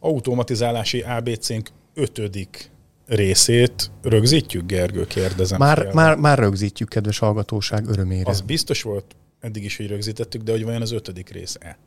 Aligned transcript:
automatizálási 0.00 1.00
ABC-nk 1.00 1.70
ötödik 1.94 2.70
részét 3.06 3.90
rögzítjük, 4.02 4.66
Gergő, 4.66 5.06
kérdezem. 5.06 5.58
Már, 5.58 5.92
már, 5.92 6.16
már 6.16 6.38
rögzítjük, 6.38 6.88
kedves 6.88 7.18
hallgatóság, 7.18 7.88
örömére. 7.88 8.30
Az 8.30 8.40
biztos 8.40 8.82
volt 8.82 9.16
eddig 9.40 9.64
is, 9.64 9.76
hogy 9.76 9.86
rögzítettük, 9.86 10.42
de 10.42 10.52
hogy 10.52 10.64
vajon 10.64 10.82
az 10.82 10.92
ötödik 10.92 11.28
rész-e? 11.28 11.78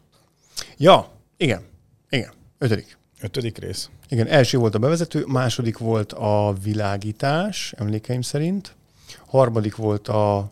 Ja, 0.78 1.12
igen. 1.38 1.62
Igen. 2.10 2.32
Ötödik. 2.58 2.98
Ötödik 3.22 3.58
rész. 3.58 3.90
Igen, 4.10 4.28
első 4.28 4.58
volt 4.58 4.76
a 4.76 4.80
bevezető, 4.80 5.24
második 5.28 5.78
volt 5.78 6.14
a 6.14 6.56
világítás, 6.64 7.74
emlékeim 7.78 8.22
szerint. 8.22 8.76
Harmadik 9.26 9.76
volt 9.76 10.08
a 10.08 10.52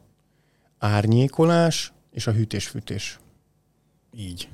árnyékolás 0.78 1.94
és 2.12 2.28
a 2.28 2.32
hűtés-fűtés. 2.32 3.20
Így. 4.18 4.50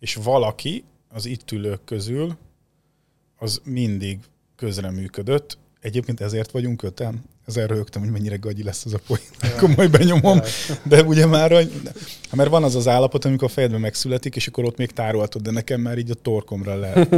És 0.00 0.14
valaki 0.14 0.84
az 1.08 1.26
itt 1.26 1.50
ülők 1.50 1.84
közül 1.84 2.36
az 3.38 3.60
mindig 3.64 4.18
közreműködött. 4.56 5.58
Egyébként 5.80 6.20
ezért 6.20 6.50
vagyunk 6.50 6.82
öten. 6.82 7.24
Ezzel 7.46 7.66
rögtem, 7.66 8.02
hogy 8.02 8.10
mennyire 8.10 8.36
gagyi 8.36 8.62
lesz 8.62 8.84
az 8.84 8.94
a 8.94 8.98
poén. 9.06 9.54
Akkor 9.54 9.74
majd 9.76 9.90
benyomom. 9.90 10.40
De 10.82 11.02
ugye 11.02 11.26
már, 11.26 11.66
mert 12.32 12.50
van 12.50 12.64
az 12.64 12.74
az 12.74 12.88
állapot, 12.88 13.24
amikor 13.24 13.48
a 13.48 13.50
fejedben 13.50 13.80
megszületik, 13.80 14.36
és 14.36 14.46
akkor 14.46 14.64
ott 14.64 14.76
még 14.76 14.90
tároltod, 14.90 15.42
de 15.42 15.50
nekem 15.50 15.80
már 15.80 15.98
így 15.98 16.10
a 16.10 16.14
torkomra 16.14 16.74
le. 16.74 16.92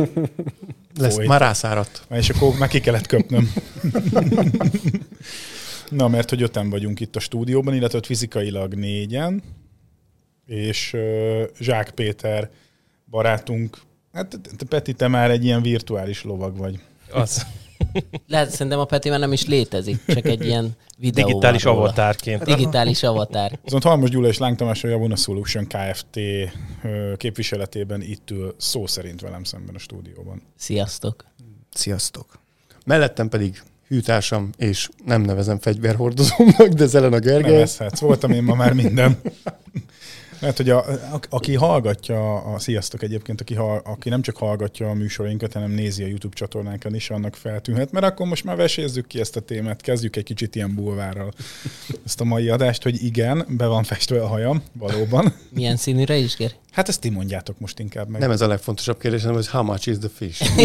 Lesz, 0.98 1.16
már 1.26 1.40
rászáradt. 1.40 2.06
És 2.10 2.30
akkor 2.30 2.58
már 2.58 2.68
ki 2.68 2.80
kellett 2.80 3.06
köpnöm. 3.06 3.52
Na, 5.90 6.08
mert 6.08 6.30
hogy 6.30 6.42
öten 6.42 6.70
vagyunk 6.70 7.00
itt 7.00 7.16
a 7.16 7.20
stúdióban, 7.20 7.74
illetve 7.74 8.00
fizikailag 8.02 8.74
négyen, 8.74 9.42
és 10.46 10.92
uh, 10.92 11.42
Zsák 11.60 11.90
Péter 11.90 12.50
barátunk, 13.10 13.78
hát 14.12 14.38
Peti, 14.68 14.92
te 14.92 15.08
már 15.08 15.30
egy 15.30 15.44
ilyen 15.44 15.62
virtuális 15.62 16.22
lovag 16.24 16.56
vagy. 16.56 16.80
Az. 17.12 17.46
Lehet, 18.26 18.50
szerintem 18.50 18.78
a 18.78 18.84
Peti 18.84 19.08
már 19.08 19.18
nem 19.18 19.32
is 19.32 19.46
létezik, 19.46 20.04
csak 20.06 20.26
egy 20.26 20.46
ilyen 20.46 20.76
videó. 20.96 21.26
Digitális 21.26 21.64
avatárként. 21.64 22.44
Digitális 22.44 23.02
avatár. 23.02 23.58
Viszont 23.64 23.82
Halmos 23.82 24.10
Gyula 24.10 24.28
és 24.28 24.38
Láng 24.38 24.56
Tamás 24.56 24.84
a 24.84 24.88
Javuna 24.88 25.16
Solution 25.16 25.66
Kft. 25.66 26.18
képviseletében 27.16 28.02
itt 28.02 28.30
ül 28.30 28.54
szó 28.58 28.86
szerint 28.86 29.20
velem 29.20 29.44
szemben 29.44 29.74
a 29.74 29.78
stúdióban. 29.78 30.42
Sziasztok. 30.56 31.24
Sziasztok. 31.70 32.38
Mellettem 32.84 33.28
pedig 33.28 33.62
hűtársam, 33.88 34.50
és 34.56 34.88
nem 35.04 35.22
nevezem 35.22 35.58
fegyverhordozónak, 35.58 36.68
de 36.68 36.86
Zelen 36.86 37.12
a 37.12 37.18
Gergely. 37.18 37.52
Nevezhetsz, 37.52 38.00
voltam 38.00 38.30
én 38.30 38.42
ma 38.42 38.54
már 38.54 38.72
minden. 38.72 39.18
Mert 40.40 40.56
hogy 40.56 40.70
a, 40.70 40.78
a, 40.88 41.20
aki 41.28 41.54
hallgatja, 41.54 42.36
a, 42.36 42.58
sziasztok 42.58 43.02
egyébként, 43.02 43.40
aki, 43.40 43.54
ha, 43.54 43.74
aki 43.74 44.08
nem 44.08 44.22
csak 44.22 44.36
hallgatja 44.36 44.88
a 44.88 44.94
műsorainkat, 44.94 45.52
hanem 45.52 45.70
nézi 45.70 46.02
a 46.02 46.06
YouTube 46.06 46.34
csatornánkon 46.34 46.94
is, 46.94 47.10
annak 47.10 47.36
feltűnhet, 47.36 47.92
mert 47.92 48.06
akkor 48.06 48.26
most 48.26 48.44
már 48.44 48.56
vesézzük 48.56 49.06
ki 49.06 49.20
ezt 49.20 49.36
a 49.36 49.40
témát, 49.40 49.80
kezdjük 49.80 50.16
egy 50.16 50.24
kicsit 50.24 50.54
ilyen 50.54 50.74
bulvárral 50.74 51.32
ezt 52.06 52.20
a 52.20 52.24
mai 52.24 52.48
adást, 52.48 52.82
hogy 52.82 53.04
igen, 53.04 53.46
be 53.48 53.66
van 53.66 53.84
festve 53.84 54.22
a 54.22 54.26
hajam, 54.26 54.62
valóban. 54.72 55.34
Milyen 55.54 55.76
színűre 55.76 56.16
is, 56.16 56.36
Ger? 56.36 56.50
Hát 56.78 56.88
ezt 56.88 57.00
ti 57.00 57.08
mondjátok 57.08 57.58
most 57.58 57.78
inkább 57.78 58.08
meg. 58.08 58.20
Nem 58.20 58.30
ez 58.30 58.40
a 58.40 58.46
legfontosabb 58.46 58.98
kérdés, 58.98 59.20
hanem 59.20 59.36
hogy 59.36 59.48
how 59.48 59.62
much 59.62 59.88
is 59.88 59.98
the 59.98 60.08
fish? 60.08 60.42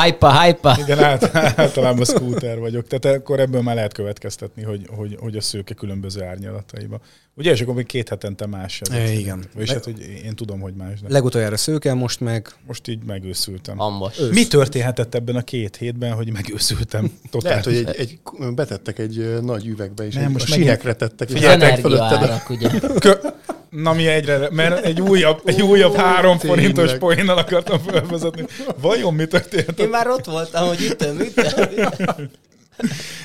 hype 0.00 0.40
hype 0.40 0.76
Igen, 0.78 0.98
át, 0.98 1.34
általában 1.34 2.04
scooter 2.04 2.58
vagyok. 2.58 2.86
Tehát 2.86 3.18
akkor 3.18 3.40
ebből 3.40 3.62
már 3.62 3.74
lehet 3.74 3.92
következtetni, 3.92 4.62
hogy, 4.62 4.88
hogy, 4.96 5.16
hogy 5.20 5.36
a 5.36 5.40
szőke 5.40 5.74
különböző 5.74 6.22
árnyalataiba. 6.22 7.00
Ugye, 7.36 7.50
és 7.50 7.60
akkor 7.60 7.74
még 7.74 7.86
két 7.86 8.08
hetente 8.08 8.46
más. 8.46 8.80
E, 8.90 9.12
igen. 9.12 9.44
És 9.56 9.70
hát, 9.70 9.84
hogy 9.84 10.00
én 10.24 10.34
tudom, 10.34 10.60
hogy 10.60 10.74
más. 10.74 11.00
De... 11.00 11.06
Legutoljára 11.08 11.56
szőke, 11.56 11.94
most 11.94 12.20
meg... 12.20 12.48
Most 12.66 12.88
így 12.88 13.02
megőszültem. 13.04 13.80
Ambos. 13.80 14.16
Mi 14.30 14.46
történhetett 14.46 15.14
ebben 15.14 15.36
a 15.36 15.42
két 15.42 15.76
hétben, 15.76 16.12
hogy 16.12 16.32
megőszültem? 16.32 17.12
Totál. 17.30 17.50
Lehet, 17.50 17.64
hogy 17.64 17.74
egy, 17.74 17.96
egy, 17.96 18.18
betettek 18.54 18.98
egy 18.98 19.42
nagy 19.42 19.66
üvegbe, 19.66 20.06
és 20.06 20.14
Nem, 20.14 20.32
most 20.32 20.50
a 20.50 20.52
sinekre 20.52 20.94
tettek. 20.94 21.42
Energiaárak, 21.42 22.50
ugye? 22.50 22.68
Kö- 22.98 23.32
Na 23.70 23.92
mi 23.92 24.06
egyre, 24.06 24.48
mert 24.50 24.84
egy 24.84 25.00
újabb, 25.00 25.40
egy 25.44 25.62
újabb 25.62 25.94
három 25.94 26.38
forintos 26.38 26.94
poénnal 26.94 27.38
akartam 27.38 27.78
felvezetni. 27.78 28.44
Vajon 28.80 29.14
mi 29.14 29.26
történt? 29.26 29.78
Én 29.78 29.88
már 29.88 30.08
ott 30.08 30.24
voltam, 30.24 30.66
hogy 30.66 30.80
itt 30.80 31.18
mit 31.18 31.34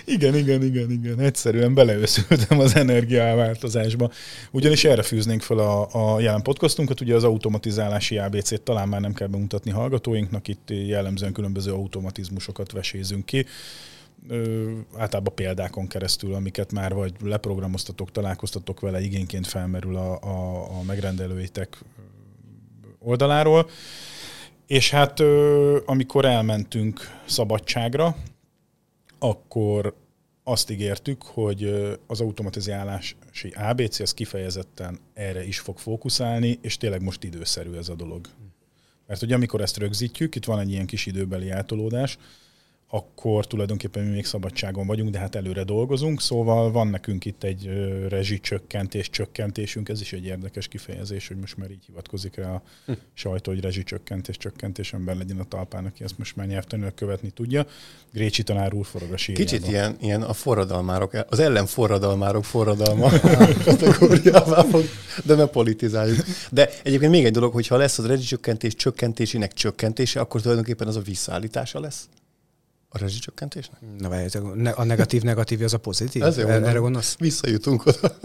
igen, 0.05 0.35
igen, 0.35 0.63
igen, 0.63 0.91
igen. 0.91 1.19
Egyszerűen 1.19 1.73
beleőszültem 1.73 2.59
az 2.59 2.75
energiáváltozásba. 2.75 4.11
Ugyanis 4.51 4.83
erre 4.83 5.01
fűznénk 5.01 5.41
fel 5.41 5.57
a, 5.57 5.87
a 6.13 6.19
jelen 6.19 6.41
podcastunkat, 6.41 7.01
ugye 7.01 7.15
az 7.15 7.23
automatizálási 7.23 8.17
ABC-t 8.17 8.61
talán 8.61 8.87
már 8.87 9.01
nem 9.01 9.13
kell 9.13 9.27
bemutatni 9.27 9.71
hallgatóinknak, 9.71 10.47
itt 10.47 10.69
jellemzően 10.69 11.33
különböző 11.33 11.71
automatizmusokat 11.71 12.71
vesézünk 12.71 13.25
ki 13.25 13.45
ö, 14.27 14.71
általában 14.97 15.35
példákon 15.35 15.87
keresztül, 15.87 16.33
amiket 16.33 16.71
már 16.71 16.93
vagy 16.93 17.13
leprogramoztatok, 17.23 18.11
találkoztatok 18.11 18.79
vele, 18.79 19.01
igényként 19.01 19.47
felmerül 19.47 19.95
a, 19.95 20.19
a, 20.21 20.63
a 20.79 20.83
megrendelőitek 20.83 21.77
oldaláról. 22.99 23.69
És 24.67 24.89
hát 24.89 25.19
ö, 25.19 25.77
amikor 25.85 26.25
elmentünk 26.25 26.99
szabadságra, 27.25 28.15
akkor 29.19 29.95
azt 30.43 30.69
ígértük, 30.69 31.23
hogy 31.23 31.63
az 32.07 32.21
automatizálási 32.21 33.15
ABC 33.55 33.99
az 33.99 34.13
kifejezetten 34.13 34.99
erre 35.13 35.45
is 35.45 35.59
fog 35.59 35.77
fókuszálni, 35.77 36.59
és 36.61 36.77
tényleg 36.77 37.01
most 37.01 37.23
időszerű 37.23 37.73
ez 37.73 37.89
a 37.89 37.95
dolog. 37.95 38.27
Mert 39.07 39.21
ugye 39.21 39.35
amikor 39.35 39.61
ezt 39.61 39.77
rögzítjük, 39.77 40.35
itt 40.35 40.45
van 40.45 40.59
egy 40.59 40.71
ilyen 40.71 40.85
kis 40.85 41.05
időbeli 41.05 41.49
eltolódás, 41.49 42.17
akkor 42.91 43.47
tulajdonképpen 43.47 44.03
mi 44.03 44.09
még 44.09 44.25
szabadságon 44.25 44.87
vagyunk, 44.87 45.09
de 45.09 45.19
hát 45.19 45.35
előre 45.35 45.63
dolgozunk, 45.63 46.21
szóval 46.21 46.71
van 46.71 46.87
nekünk 46.87 47.25
itt 47.25 47.43
egy 47.43 47.69
rezsicsökkentés, 48.07 49.09
csökkentésünk, 49.09 49.89
ez 49.89 50.01
is 50.01 50.13
egy 50.13 50.25
érdekes 50.25 50.67
kifejezés, 50.67 51.27
hogy 51.27 51.37
most 51.37 51.57
már 51.57 51.71
így 51.71 51.83
hivatkozik 51.85 52.35
rá 52.35 52.53
a 52.53 52.61
hm. 52.85 52.91
sajtó, 53.13 53.51
hogy 53.51 53.61
rezsicsökkentés, 53.61 54.37
csökkentés, 54.37 54.93
ember 54.93 55.17
legyen 55.17 55.39
a 55.39 55.43
talpán, 55.43 55.85
aki 55.85 56.03
ezt 56.03 56.17
most 56.17 56.35
már 56.35 56.47
nyelvtanul 56.47 56.91
követni 56.95 57.29
tudja. 57.29 57.65
Grécsi 58.13 58.43
tanár 58.43 58.73
úr 58.73 58.85
forog 58.85 59.11
a 59.11 59.17
sírjába. 59.17 59.49
Kicsit 59.49 59.67
ilyen, 59.67 59.97
ilyen 60.01 60.21
a 60.21 60.33
forradalmárok, 60.33 61.25
az 61.29 61.39
ellen 61.39 61.65
forradalmárok 61.65 62.45
forradalma 62.45 63.09
kategóriává 63.65 64.63
fog, 64.63 64.83
de 65.25 65.35
ne 65.35 65.45
politizáljuk. 65.45 66.17
De 66.51 66.69
egyébként 66.83 67.11
még 67.11 67.25
egy 67.25 67.33
dolog, 67.33 67.53
hogyha 67.53 67.77
lesz 67.77 67.97
az 67.97 68.05
rezsicsökkentés 68.05 68.75
csökkentésének 68.75 69.53
csökkentése, 69.53 70.19
akkor 70.19 70.41
tulajdonképpen 70.41 70.87
az 70.87 70.95
a 70.95 71.01
visszaállítása 71.01 71.79
lesz? 71.79 72.09
A 72.89 72.97
rezsicsökkentésnek? 72.97 73.79
Na 73.97 74.09
várj, 74.09 74.37
a 74.75 74.83
negatív 74.83 75.21
negatív 75.21 75.61
az 75.61 75.73
a 75.73 75.77
pozitív? 75.77 76.23
Ez 76.23 76.37
Erre 76.37 76.79
gondolsz? 76.79 77.17
Visszajutunk 77.17 77.85
oda. 77.85 78.17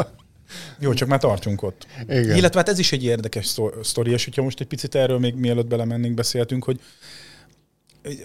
Jó, 0.78 0.92
csak 0.92 1.08
már 1.08 1.18
tartunk 1.18 1.62
ott. 1.62 1.86
Igen. 2.02 2.36
Illetve 2.36 2.58
hát 2.58 2.68
ez 2.68 2.78
is 2.78 2.92
egy 2.92 3.04
érdekes 3.04 3.56
sztori, 3.82 4.10
és 4.10 4.24
hogyha 4.24 4.42
most 4.42 4.60
egy 4.60 4.66
picit 4.66 4.94
erről 4.94 5.18
még 5.18 5.34
mielőtt 5.34 5.66
belemennénk 5.66 6.14
beszéltünk, 6.14 6.64
hogy 6.64 6.80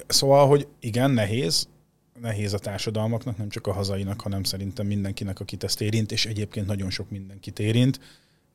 szóval, 0.07 0.47
hogy 0.47 0.67
igen, 0.79 1.11
nehéz, 1.11 1.67
nehéz 2.21 2.53
a 2.53 2.57
társadalmaknak, 2.57 3.37
nem 3.37 3.49
csak 3.49 3.67
a 3.67 3.71
hazainak, 3.71 4.21
hanem 4.21 4.43
szerintem 4.43 4.87
mindenkinek, 4.87 5.39
akit 5.39 5.63
ezt 5.63 5.81
érint, 5.81 6.11
és 6.11 6.25
egyébként 6.25 6.67
nagyon 6.67 6.89
sok 6.89 7.09
mindenkit 7.09 7.59
érint, 7.59 7.99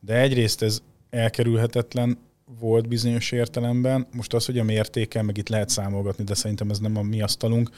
de 0.00 0.20
egyrészt 0.20 0.62
ez 0.62 0.82
elkerülhetetlen, 1.10 2.18
volt 2.58 2.88
bizonyos 2.88 3.32
értelemben. 3.32 4.06
Most 4.12 4.34
az, 4.34 4.44
hogy 4.44 4.58
a 4.58 4.64
mértéke, 4.64 5.22
meg 5.22 5.36
itt 5.36 5.48
lehet 5.48 5.68
számolgatni, 5.68 6.24
de 6.24 6.34
szerintem 6.34 6.70
ez 6.70 6.78
nem 6.78 6.96
a 6.96 7.02
mi 7.02 7.22
asztalunk. 7.22 7.70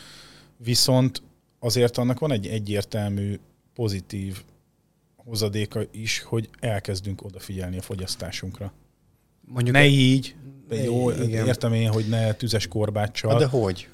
Viszont 0.56 1.22
azért 1.58 1.98
annak 1.98 2.18
van 2.18 2.32
egy 2.32 2.46
egyértelmű 2.46 3.38
pozitív 3.74 4.42
hozadéka 5.16 5.80
is, 5.90 6.20
hogy 6.20 6.48
elkezdünk 6.60 7.24
odafigyelni 7.24 7.78
a 7.78 7.82
fogyasztásunkra. 7.82 8.72
Mondjuk 9.40 9.76
ne 9.76 9.86
így, 9.86 10.34
jó, 10.70 11.10
igen. 11.10 11.46
értem 11.46 11.72
én, 11.72 11.88
hogy 11.88 12.08
ne 12.08 12.32
tüzes 12.32 12.66
korbáccsal. 12.66 13.38
De 13.38 13.46
hogy? 13.46 13.88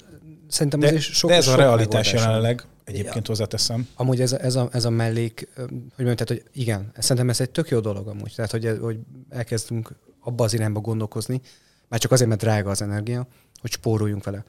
Szerintem 0.47 0.79
de, 0.79 0.87
ez 0.87 0.93
is 0.93 1.05
sok, 1.05 1.29
de 1.29 1.35
ez 1.35 1.43
sok 1.43 1.53
a 1.53 1.57
realitás 1.57 2.13
jelenleg, 2.13 2.65
egyébként 2.83 3.27
hozzáteszem. 3.27 3.87
Amúgy 3.95 4.21
ez 4.21 4.31
a, 4.31 4.41
ez, 4.41 4.55
a, 4.55 4.69
ez 4.71 4.85
a 4.85 4.89
mellék, 4.89 5.47
hogy 5.55 6.05
mondjam, 6.05 6.15
tehát, 6.15 6.27
hogy 6.27 6.43
igen, 6.53 6.91
szerintem 6.97 7.29
ez 7.29 7.41
egy 7.41 7.49
tök 7.49 7.69
jó 7.69 7.79
dolog 7.79 8.07
amúgy, 8.07 8.33
tehát 8.35 8.51
hogy, 8.51 8.77
hogy 8.81 8.99
elkezdünk 9.29 9.95
abba 10.23 10.43
az 10.43 10.53
irányba 10.53 10.79
gondolkozni, 10.79 11.41
már 11.87 11.99
csak 11.99 12.11
azért, 12.11 12.29
mert 12.29 12.41
drága 12.41 12.69
az 12.69 12.81
energia, 12.81 13.27
hogy 13.61 13.71
spóroljunk 13.71 14.23
vele. 14.23 14.43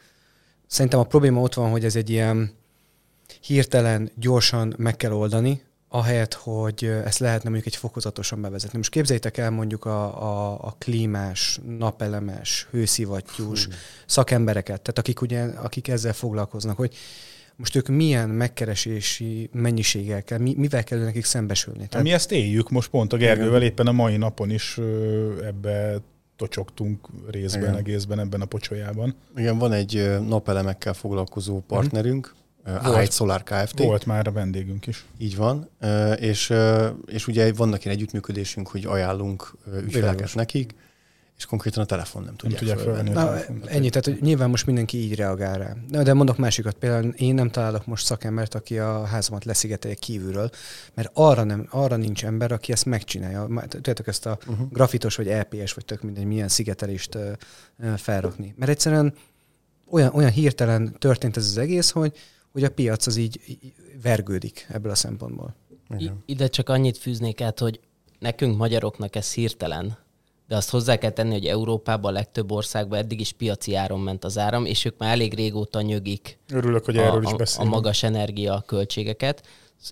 Szerintem 0.67 1.01
a 1.01 1.05
probléma 1.05 1.41
ott 1.41 1.55
van, 1.55 1.71
hogy 1.71 1.85
ez 1.85 1.97
egy 1.97 2.11
ilyen 2.11 2.51
hirtelen, 3.41 4.11
gyorsan 4.15 4.75
meg 4.77 4.97
kell 4.97 5.13
oldani, 5.13 5.63
ahelyett, 5.89 6.35
hogy 6.35 6.85
ezt 6.85 7.19
lehetne 7.19 7.51
mondjuk 7.51 7.75
egy 7.75 7.81
fokozatosan 7.81 8.41
bevezetni. 8.41 8.79
Most 8.79 8.91
képzeljétek 8.91 9.37
el 9.37 9.51
mondjuk 9.51 9.85
a, 9.85 10.23
a, 10.23 10.59
a 10.61 10.75
klímás, 10.79 11.61
napelemes, 11.79 12.67
hőszivattyús 12.71 13.65
hmm. 13.65 13.75
szakembereket, 14.07 14.81
tehát 14.81 14.99
akik, 14.99 15.21
ugye, 15.21 15.43
akik 15.43 15.89
ezzel 15.89 16.13
foglalkoznak, 16.13 16.77
hogy 16.77 16.95
most 17.57 17.77
ők 17.77 17.89
milyen 17.89 18.29
megkeresési 18.29 19.51
mennyiséggel 19.53 20.23
kell, 20.23 20.39
mi, 20.39 20.55
mivel 20.57 20.85
kell 20.85 20.99
nekik 20.99 21.25
szembesülni. 21.25 21.87
Tehát... 21.89 22.07
Mi 22.07 22.13
ezt 22.13 22.33
éljük 22.33 22.71
most 22.71 22.89
pont 22.91 23.13
a 23.13 23.17
Gergővel 23.17 23.63
éppen 23.63 23.87
a 23.87 23.93
mai 23.93 24.17
napon 24.17 24.51
is 24.51 24.79
ebbe 25.45 26.01
tocsogtunk 26.37 27.09
részben, 27.31 27.63
Igen. 27.63 27.77
egészben 27.77 28.19
ebben 28.19 28.41
a 28.41 28.45
pocsolyában. 28.45 29.15
Igen, 29.37 29.59
van 29.59 29.73
egy 29.73 30.19
napelemekkel 30.29 30.95
foglalkozó 30.95 31.61
partnerünk, 31.61 32.35
uh-huh. 32.67 32.87
Volt, 32.87 33.13
Solar 33.13 33.43
Kft. 33.43 33.79
Volt 33.79 34.07
már 34.07 34.27
a 34.27 34.33
vendégünk 34.33 34.87
is. 34.87 35.05
Így 35.19 35.37
van, 35.37 35.69
és, 36.17 36.53
és 37.07 37.27
ugye 37.27 37.53
vannak 37.53 37.85
ilyen 37.85 37.97
együttműködésünk, 37.97 38.69
hogy 38.69 38.85
ajánlunk 38.85 39.57
ügyfeleket 39.83 40.35
nekik, 40.35 40.75
és 41.37 41.47
konkrétan 41.47 41.83
a 41.83 41.87
telefon 41.87 42.23
nem 42.23 42.37
tudják, 42.37 42.61
nem 42.61 42.69
tudják 42.69 42.95
felvenni. 42.95 43.11
Na, 43.11 43.45
ennyi, 43.67 43.89
tehát 43.89 44.05
hogy 44.05 44.19
nyilván 44.21 44.51
most 44.51 44.67
mindenki 44.67 44.99
így 44.99 45.15
reagál 45.15 45.59
rá. 45.59 46.03
De 46.03 46.15
mondok 46.15 46.37
másikat, 46.37 46.75
például 46.75 47.13
én 47.13 47.35
nem 47.35 47.51
találok 47.51 47.87
most 47.87 48.05
szakembert, 48.05 48.55
aki 48.55 48.79
a 48.79 49.05
házamat 49.05 49.45
leszigetelje 49.45 49.97
kívülről, 49.97 50.51
mert 50.95 51.11
arra, 51.13 51.45
nem, 51.45 51.67
arra 51.71 51.97
nincs 51.97 52.25
ember, 52.25 52.53
aki 52.53 52.73
ezt 52.73 52.85
megcsinálja. 52.85 53.67
Tudjátok 53.69 54.07
ezt 54.07 54.27
a 54.27 54.39
uh-huh. 54.47 54.69
grafitos 54.71 55.17
vagy 55.17 55.27
LPS, 55.27 55.73
vagy 55.73 55.85
tök 55.85 56.03
mindegy, 56.03 56.25
milyen 56.25 56.49
szigetelést 56.49 57.19
felrakni. 57.97 58.55
Mert 58.57 58.71
egyszerűen 58.71 59.15
olyan, 59.91 60.15
olyan 60.15 60.31
hirtelen 60.31 60.97
történt 60.99 61.37
ez 61.37 61.45
az 61.47 61.59
egész, 61.59 61.91
hogy, 61.91 62.17
hogy 62.53 62.65
a 62.65 62.71
piac 62.71 63.07
az 63.07 63.17
így 63.17 63.41
vergődik 64.03 64.67
ebből 64.71 64.91
a 64.91 64.95
szempontból. 64.95 65.55
Igen. 65.99 66.23
Ide 66.27 66.47
csak 66.47 66.69
annyit 66.69 66.99
fűznék 66.99 67.41
át, 67.41 67.59
hogy 67.59 67.81
nekünk 68.19 68.57
magyaroknak 68.57 69.17
ez 69.17 69.33
hirtelen 69.33 70.04
de 70.49 70.57
azt 70.57 70.71
hozzá 70.71 70.97
kell 70.97 71.11
tenni, 71.11 71.33
hogy 71.33 71.47
Európában 71.47 72.11
a 72.11 72.15
legtöbb 72.15 72.53
országban 72.53 72.99
eddig 72.99 73.21
is 73.21 73.33
piaci 73.33 73.75
áron 73.75 74.01
ment 74.01 74.25
az 74.25 74.39
áram, 74.39 74.65
és 74.65 74.85
ők 74.85 74.99
már 74.99 75.13
elég 75.13 75.35
régóta 75.35 75.81
nyögik 75.81 76.39
Örülök, 76.53 76.85
hogy 76.85 76.97
erről 76.97 77.27
a, 77.27 77.31
is 77.31 77.37
beszélünk. 77.37 77.73
a 77.73 77.77
magas 77.77 78.03
energia 78.03 78.63
költségeket, 78.67 79.47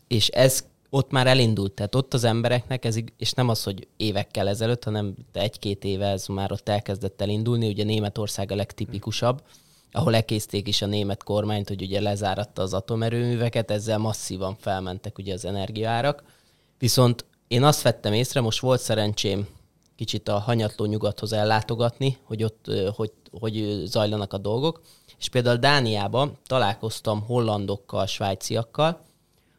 és 0.09 0.29
ez 0.29 0.65
ott 0.91 1.11
már 1.11 1.27
elindult, 1.27 1.73
tehát 1.73 1.95
ott 1.95 2.15
az 2.15 2.25
embereknek, 2.25 2.85
ez, 2.85 2.97
és 3.17 3.33
nem 3.33 3.49
az, 3.49 3.63
hogy 3.63 3.89
évekkel 3.97 4.49
ezelőtt, 4.49 4.85
hanem 4.85 5.15
egy-két 5.33 5.85
éve 5.85 6.07
ez 6.07 6.27
már 6.27 6.53
ott 6.53 6.69
elkezdett 6.69 7.21
elindulni, 7.21 7.69
ugye 7.69 7.85
Németország 7.85 8.53
a 8.53 8.55
legtipikusabb, 8.55 9.43
ahol 9.93 10.13
lekészték 10.13 10.69
is 10.69 10.83
a 10.83 10.87
német 10.87 11.23
kormányt, 11.23 11.69
hogy 11.69 11.83
ugye 11.83 12.01
lezáratta 12.01 12.63
az 12.63 12.75
atomerőműveket, 12.75 13.71
ezzel 13.71 13.99
masszívan 13.99 14.57
felmentek 14.61 15.19
ugye 15.19 15.33
az 15.33 15.45
energiaárak. 15.45 16.23
Viszont 16.79 17.25
én 17.49 17.63
azt 17.63 17.83
vettem 17.83 18.13
észre, 18.13 18.41
most 18.41 18.61
volt 18.61 18.81
szerencsém 18.81 19.47
kicsit 19.97 20.29
a 20.29 20.39
hanyatló 20.39 20.85
nyugathoz 20.85 21.33
ellátogatni, 21.33 22.19
hogy 22.23 22.43
ott 22.43 22.71
hogy, 22.95 23.13
hogy 23.41 23.83
zajlanak 23.85 24.33
a 24.33 24.39
dolgok. 24.39 24.81
És 25.19 25.29
például 25.29 25.57
Dániában 25.57 26.39
találkoztam 26.47 27.21
hollandokkal, 27.21 28.07
svájciakkal, 28.07 29.01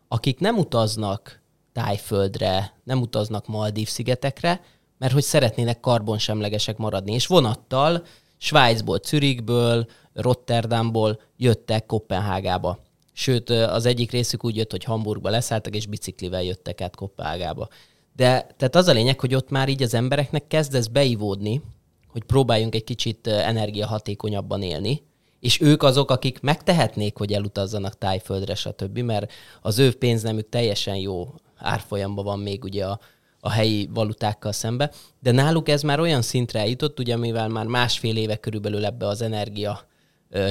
akik 0.07 0.39
nem 0.39 0.57
utaznak 0.57 1.41
tájföldre, 1.73 2.73
nem 2.83 3.01
utaznak 3.01 3.47
Maldív 3.47 3.87
szigetekre, 3.87 4.61
mert 4.97 5.13
hogy 5.13 5.23
szeretnének 5.23 5.79
karbonsemlegesek 5.79 6.77
maradni. 6.77 7.13
És 7.13 7.27
vonattal 7.27 8.05
Svájcból, 8.37 8.99
Zürichből, 9.03 9.87
Rotterdamból 10.13 11.21
jöttek 11.37 11.85
Kopenhágába. 11.85 12.79
Sőt, 13.13 13.49
az 13.49 13.85
egyik 13.85 14.11
részük 14.11 14.43
úgy 14.43 14.55
jött, 14.55 14.71
hogy 14.71 14.83
Hamburgba 14.83 15.29
leszálltak, 15.29 15.75
és 15.75 15.85
biciklivel 15.85 16.43
jöttek 16.43 16.81
át 16.81 16.95
Kopenhágába. 16.95 17.67
De 18.15 18.47
tehát 18.57 18.75
az 18.75 18.87
a 18.87 18.93
lényeg, 18.93 19.19
hogy 19.19 19.35
ott 19.35 19.49
már 19.49 19.69
így 19.69 19.83
az 19.83 19.93
embereknek 19.93 20.47
kezd 20.47 20.75
ez 20.75 20.87
beivódni, 20.87 21.61
hogy 22.07 22.23
próbáljunk 22.23 22.75
egy 22.75 22.83
kicsit 22.83 23.27
energiahatékonyabban 23.27 24.61
élni, 24.61 25.03
és 25.39 25.61
ők 25.61 25.83
azok, 25.83 26.11
akik 26.11 26.41
megtehetnék, 26.41 27.17
hogy 27.17 27.33
elutazzanak 27.33 27.97
tájföldre, 27.97 28.55
stb., 28.55 28.97
mert 28.99 29.31
az 29.61 29.79
ő 29.79 29.93
pénznemük 29.93 30.49
teljesen 30.49 30.95
jó 30.95 31.33
árfolyamban 31.57 32.25
van 32.25 32.39
még 32.39 32.63
ugye 32.63 32.85
a, 32.85 32.99
a 33.39 33.49
helyi 33.49 33.89
valutákkal 33.93 34.51
szembe, 34.51 34.91
de 35.19 35.31
náluk 35.31 35.69
ez 35.69 35.81
már 35.81 35.99
olyan 35.99 36.21
szintre 36.21 36.59
eljutott, 36.59 36.99
ugye 36.99 37.17
mivel 37.17 37.47
már 37.47 37.65
másfél 37.65 38.17
éve 38.17 38.35
körülbelül 38.35 38.85
ebbe 38.85 39.07
az 39.07 39.21
energia 39.21 39.87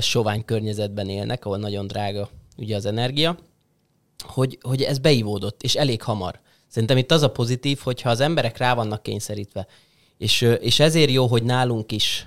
sovány 0.00 0.44
környezetben 0.44 1.08
élnek, 1.08 1.44
ahol 1.44 1.58
nagyon 1.58 1.86
drága 1.86 2.28
ugye 2.56 2.76
az 2.76 2.86
energia, 2.86 3.38
hogy, 4.22 4.58
hogy 4.62 4.82
ez 4.82 4.98
beivódott, 4.98 5.62
és 5.62 5.74
elég 5.74 6.02
hamar. 6.02 6.40
Szerintem 6.72 6.96
itt 6.96 7.10
az 7.10 7.22
a 7.22 7.30
pozitív, 7.30 7.78
hogyha 7.78 8.10
az 8.10 8.20
emberek 8.20 8.56
rá 8.56 8.74
vannak 8.74 9.02
kényszerítve. 9.02 9.66
És, 10.18 10.40
és 10.60 10.80
ezért 10.80 11.10
jó, 11.10 11.26
hogy 11.26 11.42
nálunk 11.42 11.92
is 11.92 12.26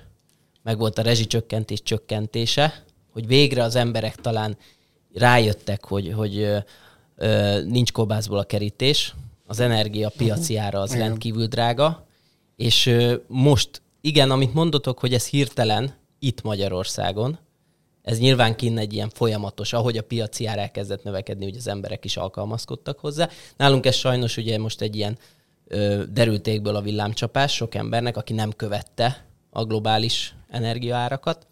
megvolt 0.62 0.98
a 0.98 1.02
rezsicsökkentés 1.02 1.82
csökkentése, 1.82 2.84
hogy 3.12 3.26
végre 3.26 3.62
az 3.62 3.74
emberek 3.74 4.14
talán 4.14 4.56
rájöttek, 5.14 5.84
hogy, 5.84 6.12
hogy 6.12 6.38
ö, 6.38 6.58
ö, 7.16 7.60
nincs 7.62 7.92
kobászból 7.92 8.38
a 8.38 8.44
kerítés, 8.44 9.14
az 9.46 9.60
energia 9.60 10.12
piaci 10.16 10.54
mhm. 10.54 10.62
ára 10.62 10.80
az 10.80 10.90
uh-huh. 10.90 11.06
rendkívül 11.06 11.46
drága, 11.46 12.06
és 12.56 12.86
ö, 12.86 13.14
most, 13.26 13.82
igen, 14.00 14.30
amit 14.30 14.54
mondotok, 14.54 14.98
hogy 14.98 15.14
ez 15.14 15.26
hirtelen 15.26 15.94
itt 16.18 16.42
Magyarországon, 16.42 17.38
ez 18.06 18.18
nyilván 18.18 18.56
kinn 18.56 18.78
egy 18.78 18.92
ilyen 18.92 19.10
folyamatos, 19.10 19.72
ahogy 19.72 19.96
a 19.96 20.02
piaci 20.02 20.46
ár 20.46 20.58
elkezdett 20.58 21.02
növekedni, 21.02 21.44
hogy 21.44 21.56
az 21.56 21.68
emberek 21.68 22.04
is 22.04 22.16
alkalmazkodtak 22.16 22.98
hozzá. 22.98 23.28
Nálunk 23.56 23.86
ez 23.86 23.94
sajnos 23.94 24.36
ugye 24.36 24.58
most 24.58 24.80
egy 24.80 24.96
ilyen 24.96 25.18
ö, 25.66 26.02
derültékből 26.12 26.76
a 26.76 26.80
villámcsapás 26.80 27.54
sok 27.54 27.74
embernek, 27.74 28.16
aki 28.16 28.32
nem 28.32 28.52
követte 28.52 29.26
a 29.50 29.64
globális 29.64 30.34
energiaárakat. 30.48 31.46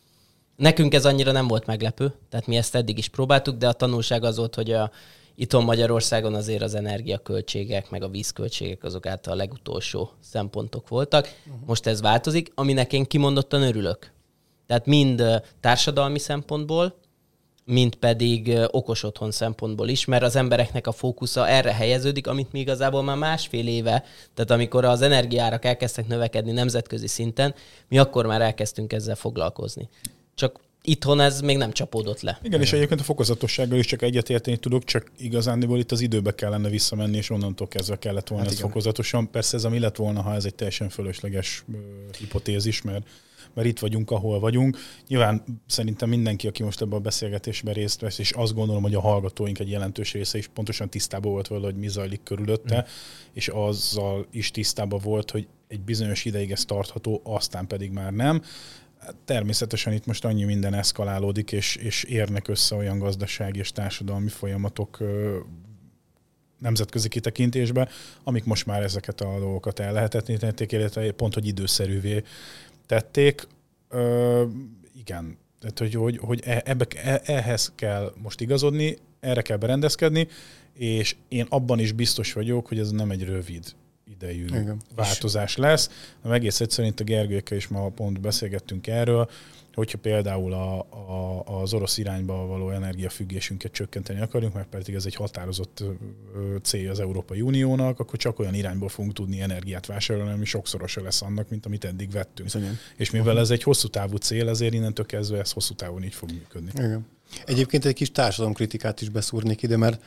Nekünk 0.57 0.95
ez 0.95 1.05
annyira 1.05 1.33
nem 1.33 1.47
volt 1.47 1.67
meglepő, 1.67 2.15
tehát 2.29 2.47
mi 2.47 2.57
ezt 2.57 2.75
eddig 2.75 2.99
is 2.99 3.09
próbáltuk, 3.09 3.57
de 3.57 3.69
a 3.69 3.73
tanulság 3.73 4.25
az 4.25 4.37
volt, 4.37 4.55
hogy 4.55 4.73
a, 4.73 4.91
itthon 5.35 5.65
Magyarországon 5.65 6.35
azért 6.35 6.63
az 6.63 6.75
energiaköltségek, 6.75 7.91
meg 7.91 8.03
a 8.03 8.09
vízköltségek 8.09 8.85
azok 8.85 9.07
által 9.07 9.33
a 9.33 9.37
legutolsó 9.37 10.11
szempontok 10.21 10.89
voltak. 10.89 11.27
Uh-huh. 11.47 11.67
Most 11.67 11.87
ez 11.87 12.01
változik, 12.01 12.53
aminek 12.55 12.93
én 12.93 13.05
kimondottan 13.05 13.63
örülök. 13.63 14.14
Tehát 14.67 14.87
mind 14.87 15.23
társadalmi 15.61 16.19
szempontból, 16.19 17.03
mint 17.65 17.95
pedig 17.95 18.59
okos 18.71 19.03
otthon 19.03 19.31
szempontból 19.31 19.89
is, 19.89 20.05
mert 20.05 20.23
az 20.23 20.37
embereknek 20.37 20.87
a 20.87 20.93
fókusza 20.93 21.49
erre 21.49 21.73
helyeződik, 21.73 22.27
amit 22.27 22.53
mi 22.53 22.61
igazából 22.61 23.03
már 23.03 23.17
másfél 23.17 23.69
éve, 23.69 24.05
tehát 24.35 24.51
amikor 24.51 24.85
az 24.85 25.03
energiárak 25.03 25.65
elkezdtek 25.65 26.07
növekedni 26.07 26.53
nemzetközi 26.53 27.07
szinten, 27.07 27.55
mi 27.89 27.99
akkor 27.99 28.27
már 28.27 28.41
elkezdtünk 28.41 28.93
ezzel 28.93 29.15
foglalkozni. 29.15 29.89
Csak 30.35 30.61
itthon 30.83 31.21
ez 31.21 31.41
még 31.41 31.57
nem 31.57 31.73
csapódott 31.73 32.21
le. 32.21 32.39
Igen, 32.43 32.61
és 32.61 32.73
egyébként 32.73 33.01
a 33.01 33.05
fokozatossággal 33.05 33.79
is 33.79 33.87
csak 33.87 34.03
egyetérteni 34.03 34.57
tudok, 34.57 34.85
csak 34.85 35.11
igazándiból 35.19 35.79
itt 35.79 35.93
az 35.93 36.01
időbe 36.01 36.35
kellene 36.35 36.69
visszamenni, 36.69 37.17
és 37.17 37.31
onnantól 37.31 37.69
kezdve 37.69 37.99
kellett 37.99 38.29
volna 38.29 38.45
hát 38.45 38.53
ez 38.53 38.59
igen. 38.59 38.71
fokozatosan. 38.71 39.31
Persze 39.31 39.57
ez 39.57 39.65
ami 39.65 39.79
lett 39.79 39.97
volna, 39.97 40.23
ha 40.23 40.35
ez 40.35 40.45
egy 40.45 40.55
teljesen 40.55 40.89
fölösleges 40.89 41.65
hipotézis, 42.19 42.83
mert 42.83 43.07
mert 43.55 43.69
itt 43.69 43.79
vagyunk, 43.79 44.11
ahol 44.11 44.41
vagyunk. 44.41 44.79
Nyilván 45.09 45.45
szerintem 45.67 46.09
mindenki, 46.09 46.47
aki 46.47 46.63
most 46.63 46.81
ebben 46.81 46.99
a 46.99 47.01
beszélgetésben 47.01 47.75
részt 47.75 48.01
vesz, 48.01 48.19
és 48.19 48.31
azt 48.31 48.55
gondolom, 48.55 48.83
hogy 48.83 48.95
a 48.95 49.01
hallgatóink 49.01 49.59
egy 49.59 49.71
jelentős 49.71 50.13
része 50.13 50.39
is 50.39 50.47
pontosan 50.47 50.89
tisztában 50.89 51.33
volt 51.33 51.49
vele, 51.49 51.65
hogy 51.65 51.77
mi 51.77 51.89
zajlik 51.89 52.23
körülötte, 52.23 52.77
mm. 52.77 52.93
és 53.33 53.49
azzal 53.49 54.27
is 54.31 54.51
tisztában 54.51 55.01
volt, 55.03 55.31
hogy 55.31 55.47
egy 55.69 55.81
bizonyos 55.81 56.25
ideig 56.25 56.51
ez 56.51 56.65
tartható, 56.65 57.21
aztán 57.25 57.67
pedig 57.67 57.91
már 57.91 58.13
nem. 58.13 58.43
Természetesen 59.25 59.93
itt 59.93 60.07
most 60.07 60.25
annyi 60.25 60.45
minden 60.45 60.75
eszkalálódik, 60.75 61.53
és, 61.53 61.77
és 61.77 62.05
érnek 62.05 62.49
össze 62.49 62.75
olyan 62.75 62.99
gazdasági 62.99 63.59
és 63.59 63.73
társadalmi 63.73 64.29
folyamatok 64.29 65.03
nemzetközi 66.65 67.09
kitekintésbe, 67.09 67.89
amik 68.23 68.45
most 68.45 68.67
már 68.67 68.83
ezeket 68.83 69.21
a 69.21 69.39
dolgokat 69.39 69.79
el 69.79 69.93
lehetetlenítették, 69.93 70.73
illetve 70.73 71.13
pont, 71.13 71.35
hogy 71.35 71.47
időszerűvé 71.47 72.23
tették. 72.87 73.47
Ö, 73.89 74.45
igen, 74.97 75.39
tehát 75.61 75.79
hogy, 75.79 75.95
hogy, 75.95 76.19
hogy 76.19 76.41
e, 76.45 76.63
ebbe, 76.65 76.87
e, 77.03 77.23
ehhez 77.25 77.73
kell 77.75 78.13
most 78.23 78.41
igazodni, 78.41 78.97
erre 79.21 79.43
kell 79.43 79.57
berendezkedni, 79.57 80.29
és 80.73 81.17
én 81.29 81.47
abban 81.49 81.79
is 81.79 81.93
biztos 81.93 82.33
vagyok, 82.33 82.67
hogy 82.67 82.79
ez 82.79 82.91
nem 82.91 83.11
egy 83.11 83.25
rövid 83.25 83.65
idejű 84.11 84.45
Igen. 84.45 84.81
változás 84.95 85.57
lesz, 85.57 85.91
hanem 86.23 86.37
egész 86.37 86.61
egyszerűen 86.61 86.93
itt 86.93 87.01
a 87.01 87.05
Gergőkkel 87.05 87.57
is 87.57 87.69
ma 87.69 87.89
pont 87.89 88.21
beszélgettünk 88.21 88.87
erről, 88.87 89.31
hogyha 89.75 89.99
például 89.99 90.53
a, 90.53 90.79
a, 90.79 91.43
az 91.63 91.75
orosz 91.75 91.99
irányba 91.99 92.47
való 92.47 92.71
energiafüggésünket 92.71 93.73
csökkenteni 93.73 94.21
akarjuk, 94.21 94.55
mert 94.55 94.69
pedig 94.69 94.95
ez 94.95 95.07
egy 95.07 95.15
határozott 95.15 95.85
cél 96.63 96.91
az 96.91 97.01
Európai 97.01 97.41
Uniónak, 97.41 98.01
akkor 98.01 98.19
csak 98.19 98.39
olyan 98.39 98.55
irányból 98.55 98.89
fogunk 98.89 99.15
tudni 99.15 99.41
energiát 99.41 99.87
vásárolni, 99.87 100.33
ami 100.33 100.45
sokszorosa 100.45 101.03
lesz 101.03 101.23
annak, 101.23 101.49
mint 101.49 101.67
amit 101.67 101.85
eddig 101.85 102.11
vettünk. 102.11 102.49
Bizonyan. 102.53 102.79
És 102.97 103.11
mivel 103.11 103.39
ez 103.39 103.51
egy 103.51 103.63
hosszú 103.63 103.89
távú 103.89 104.17
cél, 104.17 104.49
ezért 104.49 104.75
innentől 104.75 105.07
kezdve 105.07 105.39
ez 105.39 105.53
hosszú 105.53 105.75
távon 105.75 106.05
így 106.05 106.15
fog 106.15 106.31
működni. 106.31 106.71
Igen. 106.75 107.07
Egyébként 107.47 107.85
egy 107.85 107.95
kis 107.95 108.11
társadalomkritikát 108.11 109.01
is 109.01 109.09
beszúrnék 109.09 109.63
ide, 109.63 109.77
mert 109.77 110.03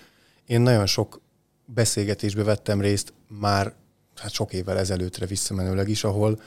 én 0.46 0.62
nagyon 0.62 0.86
sok 0.86 1.22
beszélgetésbe 1.66 2.44
vettem 2.44 2.82
részt 2.82 3.14
már 3.28 3.74
hát 4.16 4.32
sok 4.32 4.54
évvel 4.54 4.78
ezelőttre 4.78 5.26
visszamenőleg 5.26 5.90
is, 5.90 6.04
ahol 6.04 6.42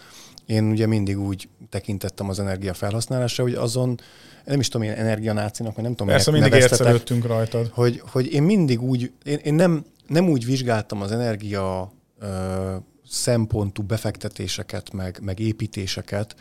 én 0.51 0.71
ugye 0.71 0.87
mindig 0.87 1.21
úgy 1.21 1.49
tekintettem 1.69 2.29
az 2.29 2.41
energia 2.41 2.75
felhasználásra, 2.75 3.43
hogy 3.43 3.55
azon, 3.55 4.01
nem 4.45 4.61
is 4.61 4.69
tudom, 4.69 4.87
én 4.87 4.93
energianácinak, 4.93 5.75
vagy 5.75 5.85
nem 5.85 5.95
tudom, 5.95 6.09
Persze 6.09 6.31
mindig 6.31 6.53
ércelődtünk 6.53 7.27
rajtad. 7.27 7.71
hogy, 7.73 8.03
hogy 8.11 8.33
én 8.33 8.43
mindig 8.43 8.83
úgy, 8.83 9.13
én, 9.25 9.39
én 9.43 9.55
nem, 9.55 9.85
nem 10.07 10.29
úgy 10.29 10.45
vizsgáltam 10.45 11.03
az 11.03 11.13
energia 11.13 11.93
ö, 12.19 12.77
szempontú 13.09 13.83
befektetéseket, 13.83 14.93
meg, 14.93 15.19
meg 15.23 15.39
építéseket, 15.39 16.35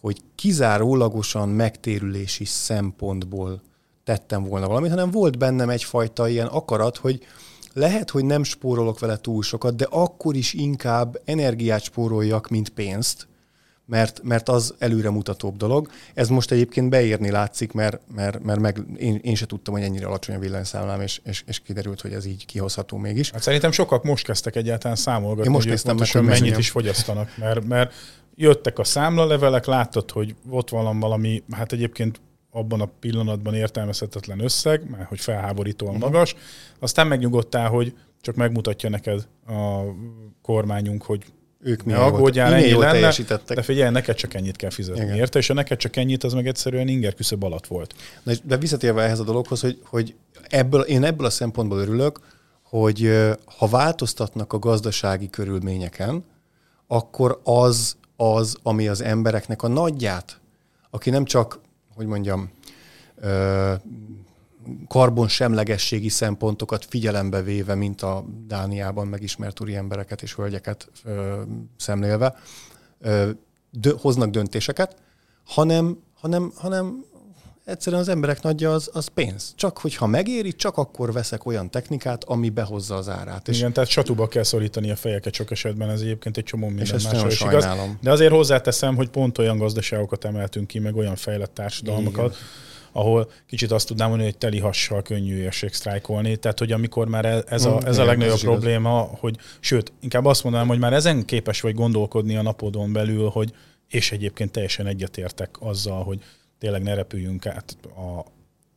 hogy 0.00 0.20
kizárólagosan 0.34 1.48
megtérülési 1.48 2.44
szempontból 2.44 3.62
tettem 4.04 4.44
volna 4.44 4.66
valamit, 4.66 4.90
hanem 4.90 5.10
volt 5.10 5.38
bennem 5.38 5.70
egyfajta 5.70 6.28
ilyen 6.28 6.46
akarat, 6.46 6.96
hogy 6.96 7.26
lehet, 7.72 8.10
hogy 8.10 8.24
nem 8.24 8.42
spórolok 8.42 8.98
vele 8.98 9.16
túl 9.16 9.42
sokat, 9.42 9.76
de 9.76 9.86
akkor 9.90 10.36
is 10.36 10.52
inkább 10.52 11.20
energiát 11.24 11.82
spóroljak, 11.82 12.48
mint 12.48 12.68
pénzt, 12.68 13.26
mert, 13.86 14.20
mert 14.22 14.48
az 14.48 14.74
előremutatóbb 14.78 15.56
dolog. 15.56 15.90
Ez 16.14 16.28
most 16.28 16.50
egyébként 16.50 16.90
beérni 16.90 17.30
látszik, 17.30 17.72
mert, 17.72 18.00
mert, 18.14 18.42
mert 18.42 18.60
meg, 18.60 18.78
én, 18.96 19.20
én 19.22 19.34
se 19.34 19.46
tudtam, 19.46 19.74
hogy 19.74 19.82
ennyire 19.82 20.06
alacsony 20.06 20.34
a 20.34 20.38
villanyszámlám, 20.38 21.00
és, 21.00 21.20
és, 21.24 21.44
és 21.46 21.60
kiderült, 21.60 22.00
hogy 22.00 22.12
ez 22.12 22.24
így 22.24 22.46
kihozható 22.46 22.96
mégis. 22.96 23.30
Hát 23.30 23.42
szerintem 23.42 23.70
sokak 23.70 24.04
most 24.04 24.24
kezdtek 24.24 24.56
egyáltalán 24.56 24.96
számolgatni, 24.96 25.44
Én 25.44 25.50
most 25.50 25.68
hogy 25.68 25.76
meg, 25.76 25.84
pontosan 25.84 26.24
hogy 26.24 26.30
mennyit 26.30 26.58
is 26.58 26.70
fogyasztanak, 26.70 27.36
mert, 27.36 27.64
mert 27.64 27.92
jöttek 28.34 28.78
a 28.78 28.84
számlalevelek, 28.84 29.66
láttad, 29.66 30.10
hogy 30.10 30.34
ott 30.50 30.68
van 30.70 31.00
valami, 31.00 31.42
hát 31.50 31.72
egyébként 31.72 32.20
abban 32.50 32.80
a 32.80 32.88
pillanatban 33.00 33.54
értelmezhetetlen 33.54 34.40
összeg, 34.40 34.90
mert 34.90 35.08
hogy 35.08 35.20
felháborítóan 35.20 35.94
Mhm. 35.94 36.02
magas, 36.02 36.34
aztán 36.78 37.06
megnyugodtál, 37.06 37.68
hogy 37.68 37.94
csak 38.20 38.34
megmutatja 38.34 38.88
neked 38.88 39.26
a 39.46 39.80
kormányunk, 40.42 41.02
hogy 41.02 41.24
Ők 41.60 41.82
jól, 41.86 41.96
aggódjál, 41.96 42.54
ennyi 42.54 42.68
jól 42.68 42.80
lenne, 42.80 42.92
teljesítettek. 42.92 43.56
de 43.56 43.62
figyelj, 43.62 43.90
neked 43.90 44.14
csak 44.14 44.34
ennyit 44.34 44.56
kell 44.56 44.70
fizetni 44.70 45.02
Igen. 45.02 45.16
érte, 45.16 45.38
és 45.38 45.50
a 45.50 45.54
neked 45.54 45.78
csak 45.78 45.96
ennyit, 45.96 46.24
az 46.24 46.32
meg 46.32 46.46
egyszerűen 46.46 46.88
inger 46.88 47.14
küszöb 47.14 47.44
alatt 47.44 47.66
volt. 47.66 47.94
Na, 48.22 48.32
de 48.42 48.56
visszatérve 48.56 49.02
ehhez 49.02 49.18
a 49.18 49.24
dologhoz, 49.24 49.60
hogy, 49.60 49.80
hogy 49.84 50.14
ebből, 50.48 50.80
én 50.80 51.04
ebből 51.04 51.26
a 51.26 51.30
szempontból 51.30 51.78
örülök, 51.78 52.20
hogy 52.62 53.10
ha 53.58 53.66
változtatnak 53.66 54.52
a 54.52 54.58
gazdasági 54.58 55.30
körülményeken, 55.30 56.24
akkor 56.86 57.40
az 57.44 57.96
az, 58.16 58.56
ami 58.62 58.88
az 58.88 59.00
embereknek 59.00 59.62
a 59.62 59.68
nagyját, 59.68 60.40
aki 60.90 61.10
nem 61.10 61.24
csak, 61.24 61.60
hogy 61.94 62.06
mondjam, 62.06 62.50
karbonsemlegességi 64.88 66.08
szempontokat 66.08 66.84
figyelembe 66.84 67.42
véve, 67.42 67.74
mint 67.74 68.02
a 68.02 68.24
Dániában 68.46 69.06
megismert 69.06 69.60
úri 69.60 69.74
embereket 69.74 70.22
és 70.22 70.34
hölgyeket 70.34 70.88
ö, 71.04 71.42
szemlélve, 71.76 72.34
ö, 73.00 73.30
dö, 73.70 73.92
hoznak 73.98 74.30
döntéseket, 74.30 74.96
hanem, 75.44 75.98
hanem, 76.14 76.52
hanem 76.56 77.04
egyszerűen 77.66 78.02
az 78.02 78.08
emberek 78.08 78.42
nagyja 78.42 78.72
az, 78.72 78.90
az 78.92 79.06
pénz. 79.06 79.52
Csak 79.56 79.78
hogyha 79.78 80.06
megéri, 80.06 80.52
csak 80.52 80.76
akkor 80.76 81.12
veszek 81.12 81.46
olyan 81.46 81.70
technikát, 81.70 82.24
ami 82.24 82.50
behozza 82.50 82.94
az 82.94 83.08
árát. 83.08 83.48
És 83.48 83.58
Igen, 83.58 83.72
tehát 83.72 83.88
satuba 83.88 84.28
kell 84.28 84.42
szorítani 84.42 84.90
a 84.90 84.96
fejeket 84.96 85.34
sok 85.34 85.50
esetben, 85.50 85.90
ez 85.90 86.00
egyébként 86.00 86.36
egy 86.36 86.44
csomó 86.44 86.66
minden 86.66 86.94
ezt 86.94 87.04
másról 87.04 87.12
nagyon 87.12 87.30
is 87.30 87.40
igaz. 87.40 87.66
De 88.00 88.10
azért 88.10 88.32
hozzáteszem, 88.32 88.96
hogy 88.96 89.08
pont 89.08 89.38
olyan 89.38 89.58
gazdaságokat 89.58 90.24
emeltünk 90.24 90.66
ki, 90.66 90.78
meg 90.78 90.96
olyan 90.96 91.16
fejlett 91.16 91.54
társadalmakat, 91.54 92.34
Igen. 92.34 92.38
Ahol 92.96 93.30
kicsit 93.46 93.70
azt 93.70 93.86
tudnám 93.86 94.08
mondani, 94.08 94.30
hogy 94.30 94.38
teli 94.38 94.58
hassal 94.58 95.02
könnyű 95.02 95.36
érség 95.36 95.72
sztrájkolni. 95.72 96.36
Tehát, 96.36 96.58
hogy 96.58 96.72
amikor 96.72 97.08
már 97.08 97.24
e- 97.24 97.44
ez 97.46 97.64
a, 97.64 97.74
Mm, 97.74 97.86
ez 97.86 97.98
a 97.98 98.04
legnagyobb 98.04 98.38
probléma, 98.38 99.10
hogy 99.20 99.36
sőt, 99.60 99.92
inkább 100.00 100.24
azt 100.24 100.42
mondanám, 100.42 100.68
hogy 100.68 100.78
már 100.78 100.92
ezen 100.92 101.24
képes 101.24 101.60
vagy 101.60 101.74
gondolkodni 101.74 102.36
a 102.36 102.42
napodon 102.42 102.92
belül, 102.92 103.28
hogy 103.28 103.52
és 103.88 104.12
egyébként 104.12 104.50
teljesen 104.50 104.86
egyetértek 104.86 105.56
azzal, 105.58 106.04
hogy 106.04 106.18
tényleg 106.58 106.82
ne 106.82 106.94
repüljünk 106.94 107.46
át 107.46 107.76
a 107.82 108.34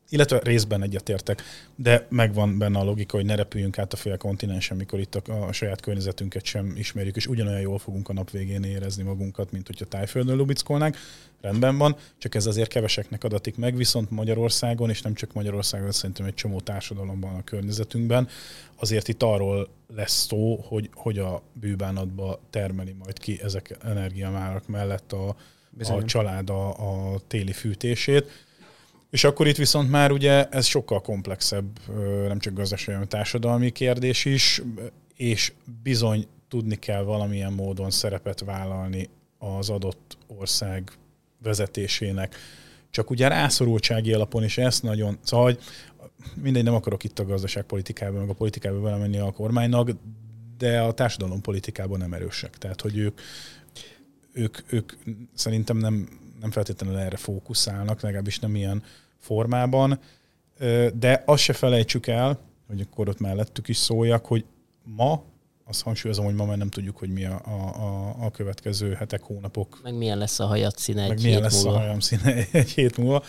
illetve 0.10 0.40
részben 0.44 0.84
egyetértek, 0.84 1.42
de 1.76 2.06
megvan 2.10 2.58
benne 2.58 2.80
a 2.80 2.84
logika, 2.84 3.18
hogy 3.18 3.26
ne 3.26 3.36
repüljünk 3.36 3.78
át 3.78 3.94
a 3.94 3.96
fél 3.96 4.18
kontinensen, 4.18 4.78
mikor 4.78 5.00
itt 5.00 5.16
a, 5.16 5.48
a 5.48 5.52
saját 5.52 5.82
környezetünket 5.82 6.44
sem 6.44 6.74
ismerjük, 6.76 7.16
és 7.16 7.28
ugyanolyan 7.28 7.60
jól 7.60 7.78
fogunk 7.78 8.10
a 8.10 8.14
nap 8.14 8.32
végén 8.32 8.64
érezni 8.64 9.04
magunkat, 9.04 9.52
mint 9.52 9.68
hogyha 9.68 9.86
tájföldön 9.86 10.38
lubickolnánk. 10.38 10.98
Rendben 11.42 11.78
van, 11.78 11.96
csak 12.18 12.36
ez 12.36 12.46
azért 12.46 12.70
keveseknek 12.70 13.24
adatik 13.24 13.58
meg, 13.58 13.76
viszont 13.76 14.12
Magyarországon, 14.12 14.90
és 14.90 15.02
nem 15.02 15.14
csak 15.14 15.34
Magyarországon, 15.34 15.92
szerintem 15.92 16.26
egy 16.26 16.34
csomó 16.34 16.60
társadalomban 16.60 17.36
a 17.36 17.44
környezetünkben, 17.44 18.28
azért 18.76 19.08
itt 19.08 19.24
arról 19.24 19.70
lesz 19.96 20.26
szó, 20.28 20.56
hogy, 20.56 20.90
hogy 20.94 21.20
a 21.20 21.42
bűbánatba 21.54 22.40
termeli 22.50 22.96
majd 23.00 23.20
ki 23.20 23.40
ezek 23.44 23.78
energiamárak 23.84 24.68
mellett 24.68 25.14
a, 25.14 25.36
a 25.80 26.04
család 26.06 26.50
a, 26.50 26.70
a 26.70 27.20
téli 27.28 27.52
fűtését. 27.52 28.48
És 29.10 29.24
akkor 29.24 29.48
itt 29.48 29.58
viszont 29.58 29.90
már 29.90 30.12
ugye 30.12 30.50
ez 30.50 30.66
sokkal 30.66 31.02
komplexebb, 31.02 31.80
nem 32.28 32.40
csak 32.40 32.54
gazdasági, 32.54 32.92
hanem 32.92 33.08
társadalmi 33.08 33.72
kérdés 33.72 34.26
is, 34.26 34.62
és 35.16 35.54
bizony 35.84 36.28
tudni 36.48 36.76
kell 36.76 37.04
valamilyen 37.04 37.54
módon 37.54 37.90
szerepet 37.90 38.40
vállalni 38.40 39.10
az 39.38 39.70
adott 39.70 40.18
ország 40.28 40.92
vezetésének. 41.44 42.36
Csak 42.90 43.10
ugye 43.10 43.28
rászorultsági 43.28 44.14
alapon 44.14 44.44
is 44.44 44.58
ezt 44.58 44.84
nagyon, 44.84 45.18
szóval 45.24 45.46
hogy 45.46 45.60
mindegy, 46.36 46.64
nem 46.64 46.74
akarok 46.74 47.04
itt 47.04 47.20
a 47.20 47.26
gazdaságpolitikába, 47.26 48.20
meg 48.20 48.30
a 48.30 48.34
politikába 48.34 48.80
belemenni 48.80 49.18
a 49.18 49.32
kormánynak, 49.32 49.90
de 50.58 50.82
a 50.82 50.92
társadalom 50.92 51.42
politikában 51.42 52.00
nem 52.00 52.14
erősek. 52.14 52.58
Tehát, 52.58 52.82
hogy 52.82 52.98
ők, 52.98 53.20
ők, 54.32 54.58
ők 54.74 54.94
szerintem 55.34 55.78
nem, 55.78 56.10
nem 56.42 56.52
feltétlenül 56.52 56.98
erre 56.98 57.18
fókuszálnak, 57.18 58.02
legalábbis 58.02 58.40
nem 58.40 58.56
ilyen 58.56 58.84
formában, 59.18 60.00
de 60.94 61.24
azt 61.26 61.44
se 61.44 61.54
felejtsük 61.54 62.08
el, 62.08 62.40
hogy 62.68 62.82
akkor 62.82 63.10
ott 63.10 63.20
mellettük 63.20 63.68
is 63.68 63.78
szóljak, 63.78 64.26
hogy 64.26 64.46
ma, 64.84 65.24
azt 65.68 65.82
hangsúlyozom, 65.82 66.26
hogy 66.26 66.34
ma 66.36 66.46
már 66.46 66.58
nem 66.58 66.70
tudjuk, 66.70 66.98
hogy 66.98 67.10
mi 67.10 67.26
a, 67.26 67.42
a, 67.46 67.82
a, 67.84 68.16
a 68.26 68.32
következő 68.32 68.94
hetek, 68.94 69.22
hónapok, 69.22 69.80
Meg 69.84 69.94
milyen 69.94 70.18
lesz 70.18 70.40
a 70.40 70.46
hajat 70.46 70.78
színe 70.78 71.02
egy 71.02 71.08
meg 71.08 71.18
milyen 71.18 71.34
hét 71.34 71.42
lesz 71.44 71.64
múlva. 71.64 71.78
a 71.78 71.82
hajam 71.82 72.00
színe 72.00 72.34
egy 72.52 72.70
hét 72.70 72.98
múlva. 72.98 73.24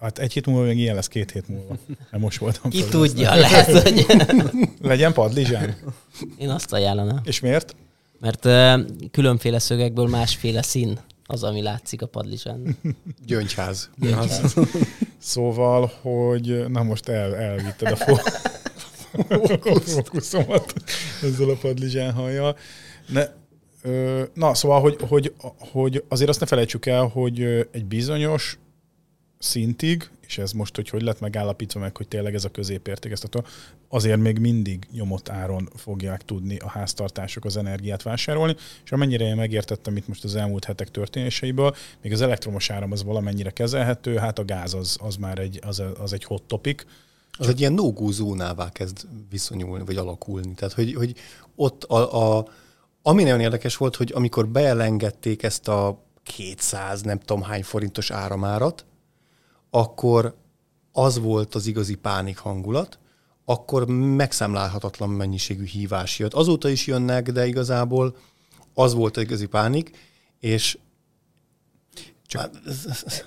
Hát 0.00 0.18
egy 0.18 0.32
hét 0.32 0.46
múlva, 0.46 0.64
meg 0.64 0.76
ilyen 0.78 0.94
lesz 0.94 1.08
két 1.08 1.30
hét 1.30 1.48
múlva. 1.48 1.76
Mert 2.10 2.22
most 2.22 2.38
voltam. 2.38 2.70
Ki 2.70 2.84
tudja, 2.84 3.34
lehet, 3.34 3.82
hogy 3.82 4.06
Legyen 4.80 5.12
padlizsán. 5.12 5.76
én 6.38 6.48
azt 6.50 6.72
ajánlanám. 6.72 7.20
És 7.24 7.40
miért? 7.40 7.76
Mert 8.20 8.44
uh, 8.44 8.80
különféle 9.10 9.58
szögekből 9.58 10.08
másféle 10.08 10.62
szín 10.62 10.98
az, 11.30 11.42
ami 11.42 11.62
látszik 11.62 12.02
a 12.02 12.06
padlizsán. 12.06 12.76
gyöngyház. 13.26 13.90
Szóval, 15.18 15.92
hogy 16.00 16.64
na 16.68 16.82
most 16.82 17.08
el, 17.08 17.36
elvitted 17.36 17.92
a 17.92 17.96
fó- 17.96 18.20
fókuszomat 19.84 20.74
ezzel 21.22 21.48
a 21.48 21.56
padlizsán 21.56 22.12
hajjal. 22.12 22.56
Ne, 23.08 23.26
ö, 23.82 24.22
na, 24.34 24.54
szóval, 24.54 24.80
hogy, 24.80 24.96
hogy, 25.08 25.34
hogy 25.58 26.04
azért 26.08 26.28
azt 26.28 26.40
ne 26.40 26.46
felejtsük 26.46 26.86
el, 26.86 27.06
hogy 27.06 27.40
egy 27.70 27.84
bizonyos 27.84 28.58
szintig, 29.38 30.10
és 30.30 30.38
ez 30.38 30.52
most, 30.52 30.76
hogy 30.76 30.88
hogy 30.88 31.02
lett 31.02 31.20
megállapítva 31.20 31.80
meg, 31.80 31.96
hogy 31.96 32.08
tényleg 32.08 32.34
ez 32.34 32.44
a 32.44 32.48
középérték, 32.48 33.12
ezt 33.12 33.24
a, 33.24 33.44
azért 33.88 34.20
még 34.20 34.38
mindig 34.38 34.86
nyomott 34.92 35.28
áron 35.28 35.68
fogják 35.74 36.24
tudni 36.24 36.56
a 36.56 36.68
háztartások 36.68 37.44
az 37.44 37.56
energiát 37.56 38.02
vásárolni, 38.02 38.56
és 38.84 38.92
amennyire 38.92 39.24
én 39.24 39.36
megértettem 39.36 39.96
itt 39.96 40.08
most 40.08 40.24
az 40.24 40.36
elmúlt 40.36 40.64
hetek 40.64 40.90
történéseiből, 40.90 41.74
még 42.02 42.12
az 42.12 42.20
elektromos 42.20 42.70
áram 42.70 42.92
az 42.92 43.02
valamennyire 43.02 43.50
kezelhető, 43.50 44.16
hát 44.16 44.38
a 44.38 44.44
gáz 44.44 44.74
az, 44.74 44.96
az 45.00 45.16
már 45.16 45.38
egy, 45.38 45.60
az, 45.66 45.82
az 46.00 46.12
egy 46.12 46.24
hot 46.24 46.42
topic, 46.42 46.84
Az 47.38 47.48
egy 47.48 47.60
ilyen 47.60 47.72
no 47.72 48.10
zónává 48.10 48.70
kezd 48.70 49.06
viszonyulni, 49.30 49.84
vagy 49.84 49.96
alakulni. 49.96 50.54
Tehát, 50.54 50.74
hogy, 50.74 50.94
hogy 50.94 51.14
ott 51.54 51.84
a, 51.84 52.38
a, 52.38 52.46
ami 53.02 53.22
nagyon 53.22 53.40
érdekes 53.40 53.76
volt, 53.76 53.96
hogy 53.96 54.12
amikor 54.14 54.48
beelengedték 54.48 55.42
ezt 55.42 55.68
a 55.68 56.04
200 56.22 57.02
nem 57.02 57.18
tudom 57.18 57.42
hány 57.42 57.62
forintos 57.62 58.10
áramárat, 58.10 58.84
akkor 59.70 60.36
az 60.92 61.18
volt 61.18 61.54
az 61.54 61.66
igazi 61.66 61.94
pánik 61.94 62.38
hangulat, 62.38 62.98
akkor 63.44 63.86
megszámlálhatatlan 63.88 65.10
mennyiségű 65.10 65.64
hívás 65.64 66.18
jött. 66.18 66.34
Azóta 66.34 66.68
is 66.68 66.86
jönnek, 66.86 67.32
de 67.32 67.46
igazából 67.46 68.16
az 68.74 68.94
volt 68.94 69.16
az 69.16 69.22
igazi 69.22 69.46
pánik, 69.46 69.90
és 70.40 70.78
csak 72.26 72.50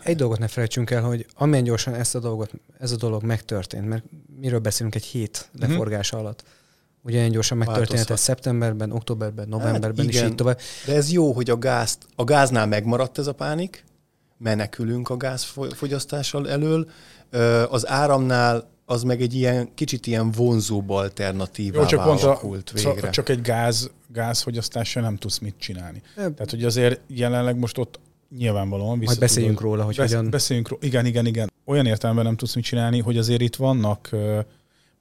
Egy 0.03 0.15
dolgot 0.15 0.39
ne 0.39 0.47
felejtsünk 0.47 0.91
el, 0.91 1.01
hogy 1.01 1.25
amilyen 1.35 1.63
gyorsan 1.63 1.93
ezt 1.93 2.15
a 2.15 2.19
dolgot, 2.19 2.51
ez 2.79 2.91
a 2.91 2.95
dolog 2.95 3.23
megtörtént, 3.23 3.87
mert 3.87 4.03
miről 4.39 4.59
beszélünk 4.59 4.95
egy 4.95 5.03
hét 5.03 5.49
leforgása 5.59 6.17
alatt. 6.17 6.43
Ugyanilyen 7.01 7.31
gyorsan 7.31 7.57
megtörténhet 7.57 8.09
ez 8.09 8.19
szeptemberben, 8.19 8.91
októberben, 8.91 9.47
novemberben, 9.47 10.07
és 10.07 10.15
igen. 10.15 10.29
így 10.29 10.35
tovább. 10.35 10.59
De 10.85 10.95
ez 10.95 11.11
jó, 11.11 11.31
hogy 11.31 11.49
a, 11.49 11.57
gázt, 11.57 12.07
a 12.15 12.23
gáznál 12.23 12.67
megmaradt 12.67 13.17
ez 13.17 13.27
a 13.27 13.33
pánik, 13.33 13.83
menekülünk 14.43 15.09
a 15.09 15.17
gázfogyasztással 15.17 16.49
elől. 16.49 16.87
Az 17.69 17.87
áramnál 17.87 18.71
az 18.85 19.03
meg 19.03 19.21
egy 19.21 19.33
ilyen 19.33 19.69
kicsit 19.75 20.07
ilyen 20.07 20.31
vonzóbb 20.31 20.89
alternatívá 20.89 21.79
Jó, 21.79 21.85
csak 21.85 22.03
pont 22.03 22.21
a, 22.23 22.39
végre. 22.73 22.91
csak- 23.01 23.09
csak 23.09 23.29
egy 23.29 23.41
gáz, 23.41 23.91
gázfogyasztással 24.07 25.03
nem 25.03 25.15
tudsz 25.17 25.39
mit 25.39 25.55
csinálni. 25.57 26.01
Tehát, 26.15 26.49
hogy 26.49 26.63
azért 26.63 26.99
jelenleg 27.07 27.57
most 27.57 27.77
ott 27.77 27.99
nyilvánvalóan 28.37 28.93
vissza 28.99 29.05
Majd 29.05 29.19
beszéljünk 29.19 29.57
tudod- 29.57 29.71
róla, 29.71 29.85
hogy 29.85 29.95
Besz- 29.95 30.09
hogyan... 30.13 30.29
Beszéljünk 30.29 30.69
róla. 30.69 30.81
Igen, 30.85 31.05
igen, 31.05 31.25
igen. 31.25 31.51
Olyan 31.65 31.85
értelemben 31.85 32.25
nem 32.25 32.35
tudsz 32.35 32.55
mit 32.55 32.63
csinálni, 32.63 32.99
hogy 32.99 33.17
azért 33.17 33.41
itt 33.41 33.55
vannak, 33.55 34.09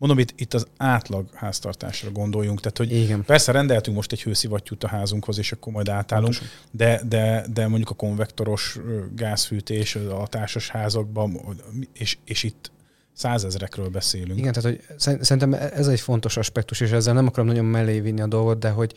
mondom, 0.02 0.18
itt, 0.18 0.40
itt 0.40 0.54
az 0.54 0.66
átlag 0.76 1.26
háztartásra 1.34 2.10
gondoljunk. 2.10 2.60
Tehát, 2.60 2.78
hogy 2.78 2.92
Igen. 2.92 3.24
persze 3.24 3.52
rendeltünk 3.52 3.96
most 3.96 4.12
egy 4.12 4.22
hőszivattyút 4.22 4.84
a 4.84 4.88
házunkhoz, 4.88 5.38
és 5.38 5.52
akkor 5.52 5.72
majd 5.72 5.88
átállunk, 5.88 6.34
de, 6.70 7.00
de, 7.08 7.46
de 7.52 7.66
mondjuk 7.66 7.90
a 7.90 7.94
konvektoros 7.94 8.78
gázfűtés 9.14 9.94
a 9.94 10.26
társas 10.26 10.68
házakban, 10.68 11.40
és, 11.92 12.16
és 12.24 12.42
itt 12.42 12.70
százezrekről 13.12 13.88
beszélünk. 13.88 14.38
Igen, 14.38 14.52
tehát 14.52 14.70
hogy 14.70 14.96
szer- 14.96 15.24
szerintem 15.24 15.52
ez 15.74 15.88
egy 15.88 16.00
fontos 16.00 16.36
aspektus, 16.36 16.80
és 16.80 16.90
ezzel 16.90 17.14
nem 17.14 17.26
akarom 17.26 17.46
nagyon 17.46 17.64
mellé 17.64 18.00
vinni 18.00 18.20
a 18.20 18.26
dolgot, 18.26 18.58
de 18.58 18.68
hogy, 18.70 18.92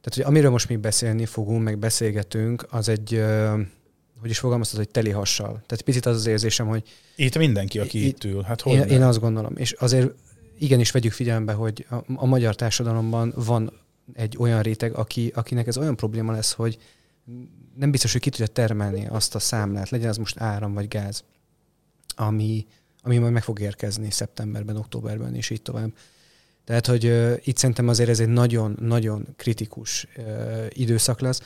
tehát, 0.00 0.14
hogy 0.14 0.22
amiről 0.22 0.50
most 0.50 0.68
mi 0.68 0.76
beszélni 0.76 1.26
fogunk, 1.26 1.62
meg 1.62 1.78
beszélgetünk, 1.78 2.66
az 2.70 2.88
egy, 2.88 3.22
hogy 4.20 4.30
is 4.30 4.38
fogalmaztad, 4.38 4.78
hogy 4.78 4.88
teli 4.88 5.10
hassal. 5.10 5.48
Tehát 5.48 5.82
picit 5.84 6.06
az 6.06 6.16
az 6.16 6.26
érzésem, 6.26 6.66
hogy 6.66 6.82
Itt 7.16 7.38
mindenki, 7.38 7.78
aki 7.78 8.06
Itt- 8.06 8.24
itt 8.24 8.32
ül. 8.32 8.42
Hát 8.42 8.60
hogy 8.60 8.72
én, 8.72 8.78
nem? 8.78 8.88
én 8.88 9.02
azt 9.02 9.20
gondolom, 9.20 9.52
és 9.56 9.72
azért 9.72 10.10
igenis 10.60 10.90
vegyük 10.90 11.12
figyelembe, 11.12 11.52
hogy 11.52 11.86
a, 11.90 11.94
a 12.14 12.26
magyar 12.26 12.54
társadalomban 12.54 13.32
van 13.36 13.72
egy 14.12 14.36
olyan 14.38 14.62
réteg, 14.62 14.94
aki, 14.94 15.32
akinek 15.34 15.66
ez 15.66 15.78
olyan 15.78 15.96
probléma 15.96 16.32
lesz, 16.32 16.52
hogy 16.52 16.78
nem 17.76 17.90
biztos, 17.90 18.12
hogy 18.12 18.20
ki 18.20 18.30
tudja 18.30 18.46
termelni 18.46 19.06
azt 19.06 19.34
a 19.34 19.38
számlát, 19.38 19.90
legyen 19.90 20.08
az 20.08 20.16
most 20.16 20.40
áram 20.40 20.74
vagy 20.74 20.88
gáz, 20.88 21.24
ami, 22.16 22.66
ami 23.02 23.18
majd 23.18 23.32
meg 23.32 23.42
fog 23.42 23.60
érkezni 23.60 24.10
szeptemberben, 24.10 24.76
októberben, 24.76 25.34
és 25.34 25.50
így 25.50 25.62
tovább. 25.62 25.92
Tehát, 26.64 26.86
hogy 26.86 27.04
uh, 27.06 27.36
itt 27.44 27.56
szerintem 27.56 27.88
azért 27.88 28.08
ez 28.08 28.20
egy 28.20 28.28
nagyon-nagyon 28.28 29.26
kritikus 29.36 30.06
uh, 30.16 30.66
időszak 30.68 31.20
lesz, 31.20 31.40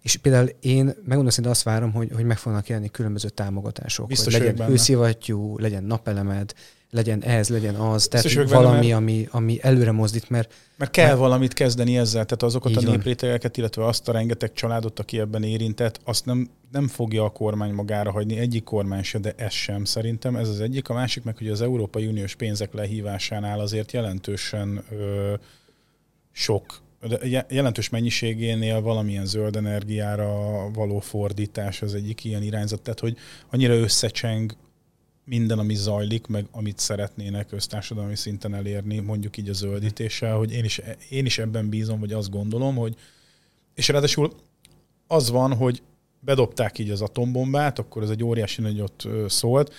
és 0.00 0.16
például 0.16 0.48
én 0.60 0.84
megmondom 0.84 1.28
szinte 1.28 1.50
azt 1.50 1.62
várom, 1.62 1.92
hogy, 1.92 2.10
hogy 2.14 2.24
meg 2.24 2.38
fognak 2.38 2.68
jelenni 2.68 2.90
különböző 2.90 3.28
támogatások. 3.28 4.06
Biztos 4.06 4.32
hogy 4.32 4.42
legyen 4.42 4.56
benne. 4.56 4.70
hőszivattyú, 4.70 5.58
legyen 5.58 5.84
napelemed, 5.84 6.54
legyen 6.90 7.22
ez, 7.22 7.48
legyen 7.48 7.74
az, 7.74 8.06
tehát 8.08 8.34
benne, 8.34 8.48
valami, 8.48 8.86
mert- 8.86 8.98
ami, 9.00 9.28
ami 9.30 9.58
előre 9.62 9.92
mozdít, 9.92 10.30
mert 10.30 10.54
Mert 10.76 10.90
kell 10.90 11.06
Mert- 11.06 11.18
valamit 11.18 11.52
kezdeni 11.52 11.96
ezzel, 11.98 12.24
tehát 12.24 12.42
azokat 12.42 12.76
a 12.76 12.80
néprétegeket, 12.80 13.56
illetve 13.56 13.86
azt 13.86 14.08
a 14.08 14.12
rengeteg 14.12 14.52
családot, 14.52 14.98
aki 14.98 15.18
ebben 15.18 15.42
érintett, 15.42 16.00
azt 16.04 16.24
nem, 16.24 16.50
nem 16.72 16.88
fogja 16.88 17.24
a 17.24 17.28
kormány 17.30 17.72
magára 17.72 18.10
hagyni, 18.10 18.38
egyik 18.38 18.64
kormány 18.64 19.02
se, 19.02 19.18
de 19.18 19.32
ez 19.36 19.52
sem 19.52 19.84
szerintem. 19.84 20.36
Ez 20.36 20.48
az 20.48 20.60
egyik. 20.60 20.88
A 20.88 20.94
másik 20.94 21.22
meg, 21.24 21.36
hogy 21.36 21.48
az 21.48 21.60
Európai 21.60 22.06
Uniós 22.06 22.34
pénzek 22.34 22.72
lehívásánál 22.72 23.60
azért 23.60 23.92
jelentősen 23.92 24.84
ö, 24.90 25.34
sok, 26.32 26.80
de 27.08 27.18
je- 27.22 27.46
jelentős 27.50 27.88
mennyiségénél 27.88 28.80
valamilyen 28.80 29.26
zöld 29.26 29.56
energiára 29.56 30.34
való 30.72 30.98
fordítás 30.98 31.82
az 31.82 31.94
egyik 31.94 32.24
ilyen 32.24 32.42
irányzat, 32.42 32.80
tehát 32.82 33.00
hogy 33.00 33.16
annyira 33.50 33.74
összecseng 33.74 34.56
minden, 35.24 35.58
ami 35.58 35.74
zajlik, 35.74 36.26
meg 36.26 36.46
amit 36.50 36.78
szeretnének 36.78 37.52
össztársadalmi 37.52 38.16
szinten 38.16 38.54
elérni, 38.54 38.98
mondjuk 38.98 39.36
így 39.36 39.48
a 39.48 39.52
zöldítéssel, 39.52 40.36
hogy 40.36 40.52
én 40.52 40.64
is, 40.64 40.80
én 41.08 41.26
is 41.26 41.38
ebben 41.38 41.68
bízom, 41.68 42.00
vagy 42.00 42.12
azt 42.12 42.30
gondolom, 42.30 42.76
hogy 42.76 42.96
és 43.74 43.88
ráadásul 43.88 44.32
az 45.06 45.30
van, 45.30 45.54
hogy 45.54 45.82
bedobták 46.20 46.78
így 46.78 46.90
az 46.90 47.00
atombombát, 47.00 47.78
akkor 47.78 48.02
ez 48.02 48.10
egy 48.10 48.24
óriási 48.24 48.60
nagyot 48.62 49.06
szólt, 49.28 49.74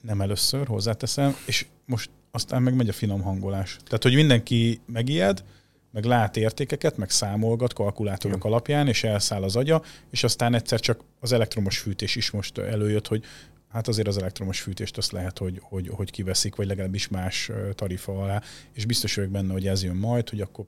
nem 0.00 0.20
először, 0.20 0.66
hozzáteszem, 0.66 1.36
és 1.46 1.66
most 1.84 2.10
aztán 2.30 2.62
meg 2.62 2.74
megy 2.74 2.88
a 2.88 2.92
finom 2.92 3.22
hangolás. 3.22 3.76
Tehát, 3.84 4.02
hogy 4.02 4.14
mindenki 4.14 4.80
megijed, 4.86 5.44
meg 5.90 6.04
lát 6.04 6.36
értékeket, 6.36 6.96
meg 6.96 7.10
számolgat 7.10 7.72
kalkulátorok 7.72 8.44
alapján, 8.44 8.88
és 8.88 9.04
elszáll 9.04 9.42
az 9.42 9.56
agya, 9.56 9.82
és 10.10 10.24
aztán 10.24 10.54
egyszer 10.54 10.80
csak 10.80 11.00
az 11.20 11.32
elektromos 11.32 11.78
fűtés 11.78 12.16
is 12.16 12.30
most 12.30 12.58
előjött, 12.58 13.06
hogy 13.06 13.24
hát 13.68 13.88
azért 13.88 14.08
az 14.08 14.18
elektromos 14.18 14.60
fűtést 14.60 14.96
azt 14.96 15.12
lehet, 15.12 15.38
hogy, 15.38 15.58
hogy, 15.62 15.88
hogy 15.88 16.10
kiveszik, 16.10 16.56
vagy 16.56 16.66
legalábbis 16.66 17.08
más 17.08 17.50
tarifa 17.74 18.22
alá, 18.22 18.42
és 18.72 18.84
biztos 18.84 19.14
vagyok 19.14 19.30
benne, 19.30 19.52
hogy 19.52 19.66
ez 19.66 19.82
jön 19.82 19.96
majd, 19.96 20.28
hogy 20.28 20.40
akkor 20.40 20.64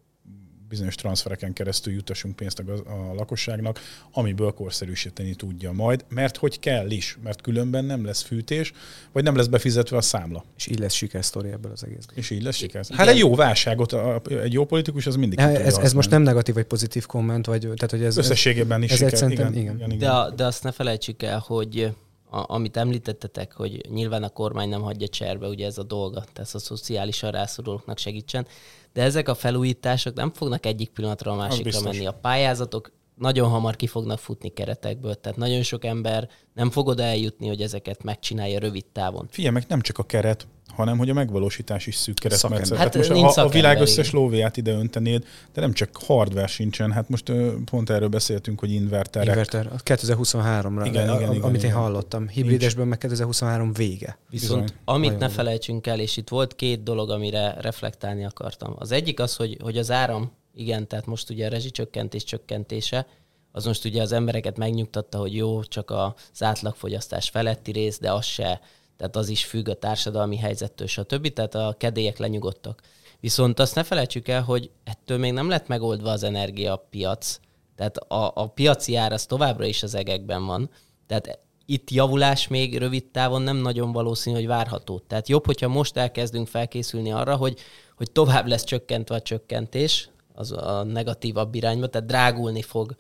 bizonyos 0.69 0.95
transfereken 0.95 1.53
keresztül 1.53 1.93
jutassunk 1.93 2.37
pénzt 2.37 2.59
a, 2.59 2.65
gaz- 2.65 2.87
a 2.87 3.15
lakosságnak, 3.15 3.81
amiből 4.13 4.51
korszerűsíteni 4.53 5.35
tudja 5.35 5.73
majd, 5.73 6.05
mert 6.09 6.37
hogy 6.37 6.59
kell 6.59 6.91
is, 6.91 7.19
mert 7.23 7.41
különben 7.41 7.85
nem 7.85 8.05
lesz 8.05 8.23
fűtés, 8.23 8.73
vagy 9.13 9.25
nem 9.25 9.37
lesz 9.37 9.47
befizetve 9.47 9.97
a 9.97 10.01
számla. 10.01 10.45
és 10.57 10.67
így 10.67 10.79
lesz 10.79 10.93
sikersztori 10.93 11.49
ebből 11.51 11.73
az 11.73 11.85
egész. 11.85 12.05
És 12.15 12.31
így 12.31 12.43
lesz 12.43 12.57
siker. 12.57 12.85
Hát 12.93 13.09
egy 13.09 13.19
jó 13.19 13.35
válságot, 13.35 13.93
a- 13.93 14.21
egy 14.43 14.53
jó 14.53 14.65
politikus 14.65 15.07
az 15.07 15.17
mindig 15.17 15.39
tudja 15.39 15.61
Ez, 15.61 15.77
ez 15.77 15.93
most 15.93 16.11
nem 16.11 16.23
negatív 16.23 16.55
vagy 16.55 16.65
pozitív 16.65 17.07
komment, 17.07 17.47
vagy 17.47 17.61
tehát, 17.61 17.91
hogy 17.91 18.03
ez, 18.03 18.17
Összességében 18.17 18.83
is 18.83 18.91
ez 18.91 18.97
siker. 18.97 19.17
szerintem- 19.19 19.53
igen, 19.53 19.63
igen. 19.63 19.77
igen, 19.77 19.91
igen. 19.91 20.27
De, 20.29 20.35
de 20.35 20.45
azt 20.45 20.63
ne 20.63 20.73
felejtsük 20.73 21.23
el, 21.23 21.39
hogy 21.47 21.93
a, 22.31 22.55
amit 22.55 22.77
említettetek, 22.77 23.53
hogy 23.53 23.91
nyilván 23.91 24.23
a 24.23 24.29
kormány 24.29 24.69
nem 24.69 24.83
hagyja 24.83 25.09
cserbe, 25.09 25.47
ugye 25.49 25.67
ez 25.67 25.79
a 25.79 25.83
dolga, 25.83 26.25
tehát 26.33 26.55
a 26.55 26.59
szociálisan 26.59 27.31
rászorulóknak 27.31 27.99
segítsen, 27.99 28.47
de 28.93 29.03
ezek 29.03 29.29
a 29.29 29.35
felújítások 29.35 30.15
nem 30.15 30.33
fognak 30.33 30.67
egyik 30.67 30.91
pillanatra 30.91 31.33
a 31.33 31.37
másikra 31.37 31.81
menni. 31.81 32.07
A 32.07 32.13
pályázatok 32.13 32.91
nagyon 33.21 33.49
hamar 33.49 33.77
ki 33.77 33.87
fognak 33.87 34.19
futni 34.19 34.49
keretekből, 34.49 35.15
tehát 35.15 35.39
nagyon 35.39 35.63
sok 35.63 35.85
ember 35.85 36.29
nem 36.55 36.71
fog 36.71 36.87
oda 36.87 37.03
eljutni, 37.03 37.49
hogy 37.49 37.61
ezeket 37.61 38.03
megcsinálja 38.03 38.59
rövid 38.59 38.85
távon. 38.93 39.27
Figyelj 39.31 39.55
meg, 39.55 39.65
nem 39.69 39.81
csak 39.81 39.99
a 39.99 40.03
keret, 40.03 40.47
hanem 40.75 40.99
hogy 40.99 41.11
a 41.11 41.13
megvalósítás 41.13 41.87
is 41.87 41.95
szűk 41.95 42.15
keresztmetszet. 42.19 42.67
Szakember. 42.67 42.87
Hát 42.87 42.95
Hát 42.95 43.09
most 43.09 43.23
nincs 43.23 43.37
a, 43.37 43.45
a 43.45 43.49
világ 43.49 43.81
összes 43.81 44.11
lóvéját 44.11 44.57
ide 44.57 44.73
öntenéd, 44.73 45.25
de 45.53 45.61
nem 45.61 45.73
csak 45.73 45.97
hardware 46.07 46.47
sincsen. 46.47 46.93
Hát 46.93 47.09
most 47.09 47.33
pont 47.65 47.91
erről 47.91 48.09
beszéltünk, 48.09 48.61
hogy 48.61 48.73
inverterek. 48.73 49.29
Inverter, 49.29 49.67
a 49.67 49.77
2023-ra, 49.85 50.83
Igen, 50.87 51.09
a- 51.09 51.15
igen, 51.17 51.29
a- 51.29 51.33
igen, 51.33 51.43
amit 51.43 51.63
én 51.63 51.69
igen. 51.71 51.83
hallottam. 51.83 52.29
Hibridesben 52.29 52.87
meg 52.89 52.99
2023 52.99 53.73
vége. 53.73 54.19
Viszont 54.31 54.61
Bizony. 54.63 54.79
amit 54.85 55.13
Nagyon 55.13 55.29
ne 55.29 55.35
felejtsünk 55.35 55.87
el, 55.87 56.01
és 56.01 56.17
itt 56.17 56.29
volt 56.29 56.55
két 56.55 56.83
dolog, 56.83 57.11
amire 57.11 57.57
reflektálni 57.61 58.25
akartam. 58.25 58.75
Az 58.79 58.91
egyik 58.93 59.21
az, 59.21 59.37
hogy, 59.37 59.57
hogy 59.63 59.79
az 59.79 59.91
áram, 59.91 60.33
igen, 60.61 60.89
tehát 60.89 61.07
most 61.07 61.31
ugye 61.31 61.47
a 61.47 61.49
rezsicsökkentés 61.49 62.25
csökkentése, 62.25 63.07
az 63.53 63.65
most 63.65 63.85
ugye 63.85 64.03
az 64.03 64.13
embereket 64.13 64.57
megnyugtatta, 64.57 65.19
hogy 65.19 65.35
jó, 65.35 65.63
csak 65.63 65.91
az 65.91 66.43
átlagfogyasztás 66.43 67.29
feletti 67.29 67.73
rész, 67.73 67.99
de 67.99 68.13
az 68.13 68.25
se, 68.25 68.61
tehát 68.97 69.17
az 69.17 69.29
is 69.29 69.45
függ 69.45 69.69
a 69.69 69.75
társadalmi 69.75 70.37
helyzettől, 70.37 70.87
stb. 70.87 71.33
Tehát 71.33 71.55
a 71.55 71.75
kedélyek 71.79 72.19
lenyugodtak. 72.19 72.81
Viszont 73.21 73.59
azt 73.59 73.75
ne 73.75 73.83
felejtsük 73.83 74.29
el, 74.29 74.43
hogy 74.43 74.71
ettől 74.85 75.19
még 75.19 75.33
nem 75.33 75.49
lett 75.49 75.67
megoldva 75.67 76.11
az 76.11 76.23
energiapiac. 76.23 77.41
Tehát 77.77 77.97
a, 77.97 78.33
a 78.35 78.47
piaci 78.47 78.97
ár 78.97 79.13
az 79.13 79.27
továbbra 79.27 79.65
is 79.65 79.83
az 79.83 79.95
egekben 79.95 80.47
van. 80.47 80.71
Tehát 81.07 81.39
itt 81.67 81.91
javulás 81.91 82.49
még 82.49 82.79
rövid 82.79 83.05
távon 83.05 83.43
nem 83.43 83.57
nagyon 83.57 83.93
valószínű, 83.93 84.37
hogy 84.37 84.47
várható. 84.47 84.99
Tehát 84.99 85.29
jobb, 85.29 85.47
hogyha 85.47 85.69
most 85.69 85.97
elkezdünk 85.97 86.49
felkészülni 86.49 87.13
arra, 87.13 87.37
hogy, 87.37 87.59
hogy 87.97 88.11
tovább 88.11 88.47
lesz 88.47 88.65
csökkentve 88.65 89.15
a 89.15 89.23
csökkentés, 89.23 90.09
az 90.35 90.53
a 90.53 90.83
negatívabb 90.83 91.55
irányba, 91.55 91.87
tehát 91.87 92.09
drágulni 92.09 92.63
fog 92.63 92.95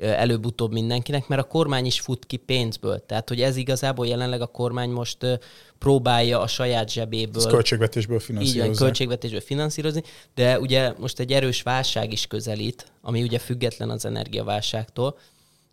előbb-utóbb 0.00 0.72
mindenkinek, 0.72 1.28
mert 1.28 1.42
a 1.42 1.44
kormány 1.46 1.86
is 1.86 2.00
fut 2.00 2.26
ki 2.26 2.36
pénzből. 2.36 3.06
Tehát, 3.06 3.28
hogy 3.28 3.40
ez 3.40 3.56
igazából 3.56 4.06
jelenleg 4.06 4.40
a 4.40 4.46
kormány 4.46 4.90
most 4.90 5.40
próbálja 5.78 6.40
a 6.40 6.46
saját 6.46 6.90
zsebéből 6.90 7.42
Ez 7.42 7.46
költségvetésből 7.46 8.16
így 8.16 8.22
finanszírozni. 8.22 8.74
költségvetésből 8.74 9.40
finanszírozni, 9.40 10.02
de 10.34 10.60
ugye 10.60 10.92
most 10.98 11.18
egy 11.18 11.32
erős 11.32 11.62
válság 11.62 12.12
is 12.12 12.26
közelít, 12.26 12.86
ami 13.00 13.22
ugye 13.22 13.38
független 13.38 13.90
az 13.90 14.04
energiaválságtól, 14.04 15.18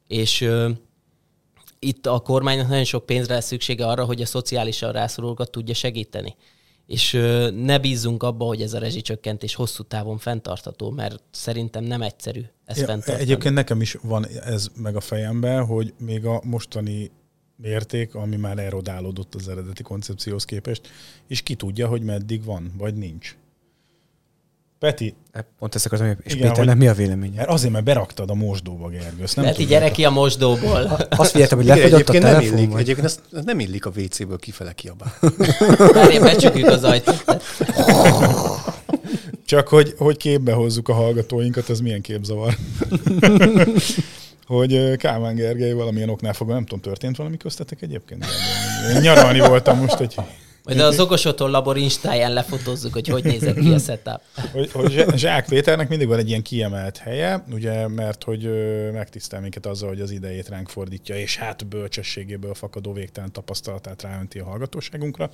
és 0.08 0.42
ö, 0.42 0.70
itt 1.80 2.06
a 2.06 2.20
kormánynak 2.20 2.68
nagyon 2.68 2.84
sok 2.84 3.06
pénzre 3.06 3.34
lesz 3.34 3.46
szüksége 3.46 3.88
arra, 3.88 4.06
hogy 4.06 4.22
a 4.22 4.26
szociálisan 4.26 4.92
rászorulókat 4.92 5.52
tudja 5.52 5.74
segíteni. 5.74 6.36
És 6.88 7.12
ne 7.54 7.80
bízzunk 7.80 8.24
abba, 8.24 8.46
hogy 8.46 8.62
ez 8.62 8.74
a 8.74 8.80
rezsicsökkentés 8.80 9.56
hosszú 9.56 9.84
távon 9.84 10.18
fenntartható, 10.18 10.90
mert 10.90 11.24
szerintem 11.32 11.84
nem 11.84 12.02
egyszerű 12.02 12.42
ezt 12.66 12.80
Ja, 12.80 12.86
fenntartani. 12.86 13.22
egyébként 13.22 13.54
nekem 13.54 13.82
is 13.82 13.98
van 14.02 14.28
ez 14.28 14.68
meg 14.76 14.96
a 14.96 15.00
fejemben, 15.00 15.66
hogy 15.66 15.94
még 16.00 16.26
a 16.26 16.42
mostani 16.44 17.12
mérték, 17.56 18.16
ami 18.16 18.36
már 18.36 18.58
erodálódott 18.58 19.36
az 19.36 19.48
eredeti 19.48 19.84
koncepcióhoz 19.84 20.46
képest, 20.46 20.88
és 21.28 21.42
ki 21.42 21.56
tudja, 21.56 21.88
hogy 21.88 22.02
meddig 22.02 22.44
van, 22.44 22.72
vagy 22.78 22.96
nincs. 22.96 23.36
Peti, 24.80 25.16
Pont 25.60 25.76
ezt 25.76 25.86
akartam, 25.86 26.08
és 26.08 26.34
Igen, 26.34 26.48
Péternek 26.48 26.68
hogy- 26.68 26.78
mi 26.78 26.88
a 26.88 26.94
véleménye? 26.94 27.36
mert 27.36 27.50
azért, 27.50 27.74
mert 27.74 27.86
beraktad 27.86 28.30
a 28.30 28.34
mosdóba, 28.34 28.88
Gergő. 28.90 29.24
ezt 29.24 29.36
Nem 29.36 29.46
tudod. 29.54 29.68
gyere 29.70 29.92
ki 29.92 30.06
a 30.06 30.10
mosdóból. 30.10 30.98
Azt 31.10 31.32
figyeltem, 31.32 31.58
hogy 31.58 31.66
Igen, 31.68 31.78
lefogyott 31.78 32.08
a 32.08 32.12
egyébként 32.12 32.24
nem 32.24 32.34
telefon, 32.34 32.58
illik, 32.58 32.72
vagy... 32.72 32.82
egyébként 32.82 33.06
ez, 33.08 33.20
ez 33.34 33.44
nem 33.44 33.60
illik 33.60 33.86
a 33.86 33.92
WC-ből 33.96 34.38
kifele 34.38 34.72
kiabál. 34.74 35.14
Várjál, 35.94 36.22
becsukjuk 36.22 36.68
az 36.68 36.84
ajtót. 36.84 37.24
Csak 39.46 39.68
hogy, 39.68 39.94
hogy 39.98 40.18
képbe 40.18 40.54
hozzuk 40.54 40.90
a 40.90 40.94
hallgatóinkat, 40.94 41.70
ez 41.70 41.80
milyen 41.80 42.02
képzavar. 42.02 42.58
hogy 44.46 44.96
Kálmán 44.96 45.36
Gergely 45.36 45.72
valamilyen 45.74 46.10
oknál 46.10 46.34
fogva, 46.34 46.54
nem 46.54 46.64
tudom, 46.64 46.80
történt 46.80 47.16
valami 47.18 47.38
köztetek 47.38 47.82
egyébként? 47.82 48.26
Én 48.96 49.02
nyaralni 49.02 49.40
voltam 49.40 49.78
most, 49.78 49.94
hogy 49.94 50.16
Majd 50.68 50.80
az 50.80 51.00
okos 51.00 51.26
otthon 51.26 51.52
labor 51.52 51.78
instáján 51.78 52.34
lefotózzuk, 52.34 52.94
hogy 52.94 53.08
hogy 53.08 53.24
nézett 53.24 53.60
ki 53.60 53.72
a 53.72 53.78
setup. 53.80 54.22
Hogy, 54.52 54.72
hogy 54.72 55.06
Zsák 55.16 55.46
Péternek 55.46 55.90
mindig 55.90 56.08
van 56.08 56.18
egy 56.18 56.30
ilyen 56.30 56.42
kiemelt 56.42 56.98
helye, 56.98 57.44
ugye, 57.52 57.88
mert 57.88 58.24
hogy 58.24 58.50
megtisztel 58.94 59.42
minket 59.42 59.66
azzal, 59.66 59.90
hogy 59.90 60.02
az 60.02 60.12
idejét 60.12 60.50
ránk 60.50 60.70
fordítja, 60.70 61.16
és 61.16 61.38
hát 61.38 61.68
bölcsességéből 61.68 62.54
fakadó 62.54 62.94
végtelen 62.94 63.32
tapasztalatát 63.32 64.02
ráönti 64.02 64.40
a 64.40 64.46
hallgatóságunkra. 64.46 65.30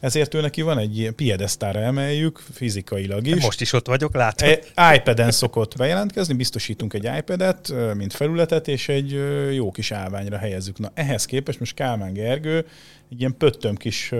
Ezért 0.00 0.34
ő 0.34 0.40
neki 0.40 0.62
van 0.62 0.78
egy 0.78 0.98
ilyen 0.98 1.14
piedesztára 1.14 1.80
emeljük, 1.80 2.42
fizikailag 2.52 3.26
is. 3.26 3.42
Most 3.42 3.60
is 3.60 3.72
ott 3.72 3.86
vagyok, 3.86 4.14
látom. 4.14 4.48
E, 4.74 4.94
iPad-en 4.94 5.30
szokott 5.30 5.76
bejelentkezni, 5.76 6.34
biztosítunk 6.34 6.94
egy 6.94 7.08
iPad-et, 7.18 7.72
mint 7.94 8.12
felületet, 8.12 8.68
és 8.68 8.88
egy 8.88 9.20
jó 9.52 9.70
kis 9.70 9.90
állványra 9.90 10.36
helyezzük. 10.36 10.78
Na 10.78 10.90
ehhez 10.94 11.24
képest 11.24 11.58
most 11.58 11.74
Kálmán 11.74 12.12
Gergő 12.12 12.66
egy 13.10 13.20
ilyen 13.20 13.36
pöttöm 13.38 13.76
kis 13.76 14.12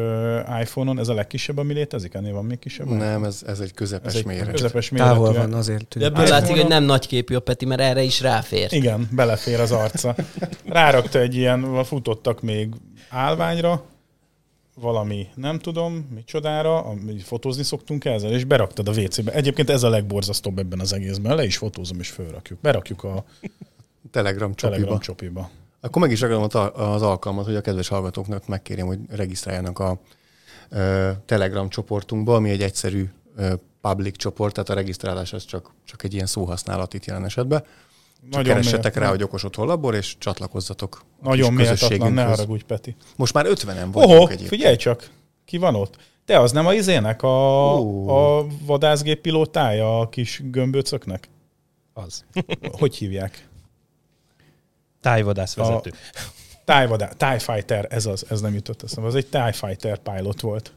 iPhone-on, 0.60 0.98
ez 0.98 1.08
a 1.08 1.14
legkisebb, 1.14 1.58
ami 1.58 1.72
létezik, 1.72 2.14
ennél 2.14 2.32
van 2.32 2.44
még 2.44 2.58
kisebb? 2.58 2.88
Nem, 2.88 3.24
ez, 3.24 3.42
ez 3.46 3.60
egy 3.60 3.72
közepes 3.72 4.12
ez 4.12 4.18
egy 4.18 4.26
méret. 4.26 4.50
közepes 4.50 4.90
méretű. 4.90 5.10
Távol 5.10 5.32
van 5.32 5.52
azért. 5.52 5.98
De 5.98 6.04
ebből 6.04 6.26
látszik, 6.26 6.56
hogy 6.56 6.68
nem 6.68 6.84
nagy 6.84 7.06
képű 7.06 7.34
a 7.34 7.40
Peti, 7.40 7.64
mert 7.64 7.80
erre 7.80 8.02
is 8.02 8.20
ráfér. 8.20 8.72
Igen, 8.72 9.08
belefér 9.12 9.60
az 9.60 9.72
arca. 9.72 10.14
Rárakta 10.64 11.18
egy 11.18 11.34
ilyen, 11.34 11.84
futottak 11.84 12.42
még 12.42 12.74
állványra, 13.08 13.84
valami, 14.80 15.28
nem 15.34 15.58
tudom, 15.58 16.08
micsodára, 16.14 16.84
ami 16.84 17.18
fotózni 17.18 17.62
szoktunk 17.62 18.04
ezzel, 18.04 18.32
és 18.32 18.44
beraktad 18.44 18.88
a 18.88 18.92
WC-be. 18.92 19.32
Egyébként 19.32 19.70
ez 19.70 19.82
a 19.82 19.88
legborzasztóbb 19.88 20.58
ebben 20.58 20.80
az 20.80 20.92
egészben. 20.92 21.36
Le 21.36 21.44
is 21.44 21.56
fotózom, 21.56 22.00
és 22.00 22.08
fölrakjuk. 22.08 22.60
Berakjuk 22.60 23.04
a 23.04 23.24
Telegram 24.10 24.54
csopiba. 24.54 24.76
Telegram 24.76 25.00
csopiba. 25.00 25.50
Akkor 25.80 26.02
meg 26.02 26.10
is 26.10 26.20
ragadom 26.20 26.70
az 26.74 27.02
alkalmat, 27.02 27.44
hogy 27.44 27.54
a 27.56 27.60
kedves 27.60 27.88
hallgatóknak 27.88 28.46
megkérjem, 28.46 28.86
hogy 28.86 28.98
regisztráljanak 29.08 29.78
a 29.78 29.98
Telegram 31.26 31.68
csoportunkba, 31.68 32.34
ami 32.34 32.50
egy 32.50 32.62
egyszerű 32.62 33.10
public 33.80 34.16
csoport, 34.16 34.52
tehát 34.54 34.68
a 34.68 34.74
regisztrálás 34.74 35.32
az 35.32 35.44
csak, 35.44 35.70
csak 35.84 36.02
egy 36.02 36.14
ilyen 36.14 36.26
szóhasználat 36.26 36.94
itt 36.94 37.04
jelen 37.04 37.24
esetben. 37.24 37.60
Csak 37.60 38.30
Nagyon 38.30 38.44
keressetek 38.44 38.82
méltatlan. 38.82 39.04
rá, 39.04 39.10
hogy 39.10 39.22
okos 39.22 39.44
otthon 39.44 39.66
labor, 39.66 39.94
és 39.94 40.16
csatlakozzatok 40.18 41.02
a 41.22 41.28
Nagyon 41.28 41.56
kis 41.56 41.66
méltatlan, 41.66 42.12
ne 42.12 42.24
haragudj, 42.24 42.64
Peti. 42.64 42.96
Most 43.16 43.34
már 43.34 43.46
50-en 43.48 43.88
vagyunk 43.92 43.94
Oho, 43.96 44.24
egyébként. 44.26 44.48
figyelj 44.48 44.76
csak, 44.76 45.10
ki 45.44 45.56
van 45.58 45.74
ott? 45.74 45.96
Te 46.24 46.40
az 46.40 46.52
nem 46.52 46.66
a 46.66 46.74
izének, 46.74 47.22
a, 47.22 47.28
Ó. 47.78 48.08
a 48.08 48.46
vadászgép 48.64 49.20
pilótája 49.20 49.98
a 50.00 50.08
kis 50.08 50.42
gömböcöknek? 50.44 51.28
Az. 51.92 52.24
Hogy 52.78 52.96
hívják? 52.96 53.48
Tájvadász 55.06 55.54
vezető. 55.54 55.92
TIE, 56.64 56.86
vadá, 56.86 57.08
TIE 57.16 57.38
Fighter, 57.38 57.86
ez 57.90 58.06
az, 58.06 58.24
ez 58.30 58.40
nem 58.40 58.54
jutott 58.54 58.82
eszembe. 58.82 59.08
Az 59.08 59.14
egy 59.14 59.26
TIE 59.26 59.52
Fighter 59.52 59.98
pilot 59.98 60.40
volt. 60.40 60.72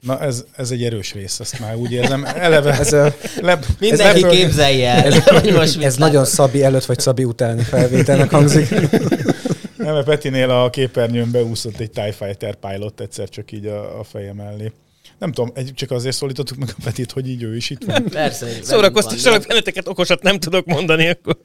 Na 0.00 0.20
ez, 0.20 0.44
ez 0.56 0.70
egy 0.70 0.84
erős 0.84 1.12
rész, 1.12 1.40
ezt 1.40 1.60
már 1.60 1.76
úgy 1.76 1.92
érzem. 1.92 2.24
Eleve 2.24 2.78
Ez, 2.78 2.92
ö, 2.92 3.08
le, 3.40 3.58
Mindenki 3.78 4.20
lepöl- 4.20 4.36
képzelje 4.36 4.90
el, 5.04 5.20
hogy 5.40 5.52
most 5.52 5.82
ez 5.82 5.96
nagyon 5.96 6.24
Szabi 6.24 6.62
előtt 6.64 6.84
vagy 6.84 6.98
Szabi 6.98 7.24
utáni 7.24 7.62
felvételnek 7.62 8.30
hangzik. 8.30 8.70
Nem, 9.76 9.94
mert 9.94 10.04
Petinél 10.04 10.50
a 10.50 10.70
képernyőn 10.70 11.30
beúszott 11.30 11.78
egy 11.78 11.90
TIE 11.90 12.12
Fighter 12.12 12.54
pilot 12.54 13.00
egyszer 13.00 13.28
csak 13.28 13.52
így 13.52 13.66
a, 13.66 13.98
a 13.98 14.04
feje 14.04 14.32
mellé. 14.32 14.72
Nem 15.18 15.32
tudom, 15.32 15.50
egy, 15.54 15.72
csak 15.74 15.90
azért 15.90 16.16
szólítottuk 16.16 16.58
meg 16.58 16.68
a 16.78 16.80
Petit, 16.84 17.12
hogy 17.12 17.28
így 17.28 17.42
ő 17.42 17.56
is 17.56 17.70
itt 17.70 17.84
van. 17.84 18.04
Persze, 18.04 18.62
Szórakoztassanak 18.62 19.46
benneteket, 19.46 19.88
okosat 19.88 20.22
nem 20.22 20.38
tudok 20.38 20.66
mondani, 20.66 21.08
akkor 21.08 21.38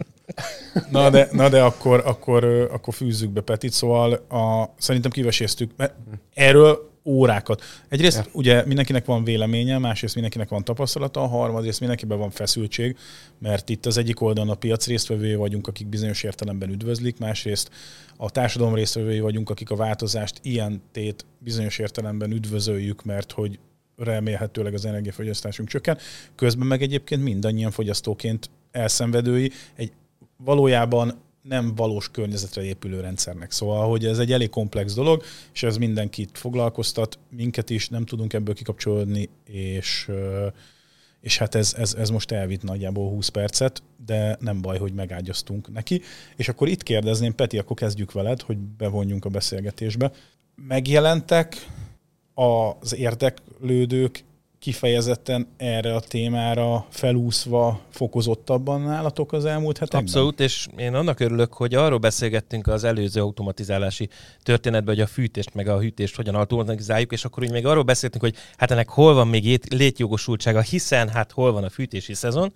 Na 0.89 1.09
de, 1.09 1.27
na 1.31 1.49
de 1.49 1.61
akkor, 1.61 2.01
akkor, 2.05 2.43
akkor 2.71 2.93
fűzzük 2.93 3.29
be 3.29 3.41
Petit, 3.41 3.71
szóval 3.71 4.13
a, 4.13 4.73
szerintem 4.77 5.11
kiveséztük, 5.11 5.71
mert 5.77 5.93
erről 6.33 6.94
órákat. 7.05 7.61
Egyrészt 7.89 8.17
ja. 8.17 8.25
ugye 8.31 8.65
mindenkinek 8.65 9.05
van 9.05 9.23
véleménye, 9.23 9.77
másrészt 9.77 10.13
mindenkinek 10.13 10.49
van 10.49 10.63
tapasztalata, 10.63 11.21
a 11.21 11.27
harmadrészt 11.27 11.79
mindenkiben 11.79 12.17
van 12.17 12.29
feszültség, 12.29 12.97
mert 13.39 13.69
itt 13.69 13.85
az 13.85 13.97
egyik 13.97 14.21
oldalon 14.21 14.49
a 14.49 14.55
piac 14.55 14.87
résztvevői 14.87 15.35
vagyunk, 15.35 15.67
akik 15.67 15.87
bizonyos 15.87 16.23
értelemben 16.23 16.69
üdvözlik, 16.69 17.19
másrészt 17.19 17.69
a 18.17 18.29
társadalom 18.29 18.75
résztvevői 18.75 19.19
vagyunk, 19.19 19.49
akik 19.49 19.69
a 19.69 19.75
változást 19.75 20.39
ilyen 20.41 20.81
tét 20.91 21.25
bizonyos 21.39 21.79
értelemben 21.79 22.31
üdvözöljük, 22.31 23.03
mert 23.03 23.31
hogy 23.31 23.59
remélhetőleg 23.97 24.73
az 24.73 24.85
energiafogyasztásunk 24.85 25.69
csökken. 25.69 25.97
Közben 26.35 26.67
meg 26.67 26.81
egyébként 26.81 27.23
mindannyian 27.23 27.71
fogyasztóként 27.71 28.49
elszenvedői 28.71 29.51
egy 29.75 29.91
valójában 30.37 31.23
nem 31.47 31.75
valós 31.75 32.11
környezetre 32.11 32.63
épülő 32.63 32.99
rendszernek. 32.99 33.51
Szóval, 33.51 33.89
hogy 33.89 34.05
ez 34.05 34.19
egy 34.19 34.31
elég 34.31 34.49
komplex 34.49 34.93
dolog, 34.93 35.23
és 35.53 35.63
ez 35.63 35.77
mindenkit 35.77 36.37
foglalkoztat, 36.37 37.19
minket 37.29 37.69
is, 37.69 37.89
nem 37.89 38.05
tudunk 38.05 38.33
ebből 38.33 38.53
kikapcsolódni, 38.53 39.29
és, 39.43 40.11
és 41.21 41.37
hát 41.37 41.55
ez, 41.55 41.73
ez, 41.77 41.93
ez 41.93 42.09
most 42.09 42.31
elvitt 42.31 42.63
nagyjából 42.63 43.09
20 43.09 43.27
percet, 43.27 43.83
de 44.05 44.37
nem 44.39 44.61
baj, 44.61 44.77
hogy 44.77 44.93
megágyaztunk 44.93 45.73
neki. 45.73 46.01
És 46.35 46.49
akkor 46.49 46.67
itt 46.67 46.83
kérdezném, 46.83 47.35
Peti, 47.35 47.57
akkor 47.57 47.75
kezdjük 47.75 48.11
veled, 48.11 48.41
hogy 48.41 48.57
bevonjunk 48.57 49.25
a 49.25 49.29
beszélgetésbe. 49.29 50.11
Megjelentek 50.55 51.69
az 52.33 52.95
érdeklődők 52.95 54.23
kifejezetten 54.65 55.47
erre 55.57 55.95
a 55.95 55.99
témára 55.99 56.85
felúszva 56.89 57.81
fokozottabban 57.89 58.81
nálatok 58.81 59.33
az 59.33 59.45
elmúlt 59.45 59.77
hetekben? 59.77 60.01
Abszolút, 60.01 60.39
és 60.39 60.67
én 60.77 60.93
annak 60.93 61.19
örülök, 61.19 61.53
hogy 61.53 61.75
arról 61.75 61.97
beszélgettünk 61.97 62.67
az 62.67 62.83
előző 62.83 63.21
automatizálási 63.21 64.09
történetben, 64.43 64.95
hogy 64.95 65.03
a 65.03 65.07
fűtést 65.07 65.53
meg 65.53 65.67
a 65.67 65.79
hűtést 65.79 66.15
hogyan 66.15 66.35
automatizáljuk, 66.35 67.11
és 67.11 67.25
akkor 67.25 67.43
így 67.43 67.51
még 67.51 67.65
arról 67.65 67.83
beszéltünk, 67.83 68.23
hogy 68.23 68.35
hát 68.57 68.71
ennek 68.71 68.89
hol 68.89 69.13
van 69.13 69.27
még 69.27 69.45
ét- 69.45 69.73
létjogosultsága, 69.73 70.61
hiszen 70.61 71.09
hát 71.09 71.31
hol 71.31 71.51
van 71.51 71.63
a 71.63 71.69
fűtési 71.69 72.13
szezon, 72.13 72.53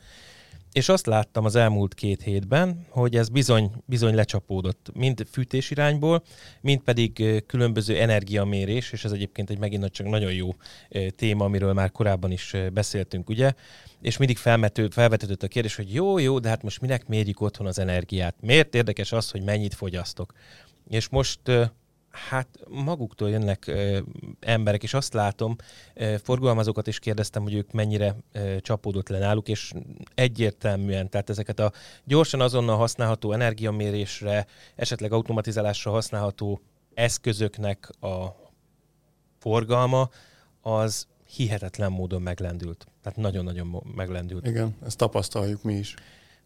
és 0.72 0.90
azt 0.90 1.06
láttam 1.06 1.46
az 1.46 1.56
elmúlt 1.56 1.94
két 1.94 2.22
hétben, 2.22 2.86
hogy 2.90 3.16
ez 3.16 3.30
bizony, 3.30 3.72
bizony 3.86 4.16
lecsapódott, 4.16 4.90
mind 4.94 5.28
fűtés 5.32 5.72
irányból, 5.72 6.24
mind 6.62 6.82
pedig 6.82 7.44
különböző 7.46 7.98
energiamérés, 7.98 8.92
és 8.92 9.06
ez 9.06 9.12
egyébként 9.12 9.50
egy 9.50 9.60
megint 9.60 9.92
csak 9.92 10.08
nagyon 10.08 10.34
jó 10.34 10.50
téma, 11.16 11.46
amiről 11.46 11.74
már 11.74 11.92
korábban 11.92 12.32
is 12.32 12.56
beszéltünk, 12.74 13.30
ugye? 13.30 13.52
És 14.02 14.18
mindig 14.18 14.38
felmető, 14.38 14.88
felvetődött 14.90 15.44
a 15.44 15.48
kérdés, 15.48 15.76
hogy 15.76 15.94
jó, 15.94 16.18
jó, 16.18 16.40
de 16.40 16.50
hát 16.50 16.64
most 16.64 16.82
minek 16.82 17.08
mérjük 17.08 17.42
otthon 17.42 17.68
az 17.68 17.80
energiát? 17.80 18.36
Miért 18.42 18.76
érdekes 18.76 19.12
az, 19.12 19.32
hogy 19.32 19.44
mennyit 19.44 19.74
fogyasztok? 19.74 20.34
És 20.90 21.10
most 21.10 21.40
Hát 22.28 22.48
maguktól 22.68 23.30
jönnek 23.30 23.68
ö, 23.68 24.00
emberek, 24.40 24.84
és 24.84 24.94
azt 24.94 25.14
látom, 25.14 25.56
ö, 25.94 26.16
forgalmazókat 26.24 26.88
is 26.88 27.00
kérdeztem, 27.00 27.44
hogy 27.44 27.54
ők 27.54 27.72
mennyire 27.72 28.16
ö, 28.32 28.56
csapódott 28.62 29.10
le 29.10 29.20
náluk, 29.20 29.48
és 29.48 29.74
egyértelműen, 30.16 31.10
tehát 31.10 31.30
ezeket 31.30 31.60
a 31.60 31.72
gyorsan 32.04 32.42
azonnal 32.42 32.78
használható 32.78 33.32
energiamérésre, 33.32 34.46
esetleg 34.76 35.12
automatizálásra 35.12 35.92
használható 35.92 36.62
eszközöknek 36.94 37.90
a 38.02 38.36
forgalma, 39.38 40.10
az 40.62 41.08
hihetetlen 41.36 41.92
módon 41.92 42.22
meglendült. 42.22 42.88
Tehát 43.04 43.18
nagyon-nagyon 43.18 43.84
meglendült. 43.96 44.48
Igen, 44.48 44.76
ezt 44.86 44.98
tapasztaljuk 44.98 45.64
mi 45.64 45.74
is. 45.74 45.94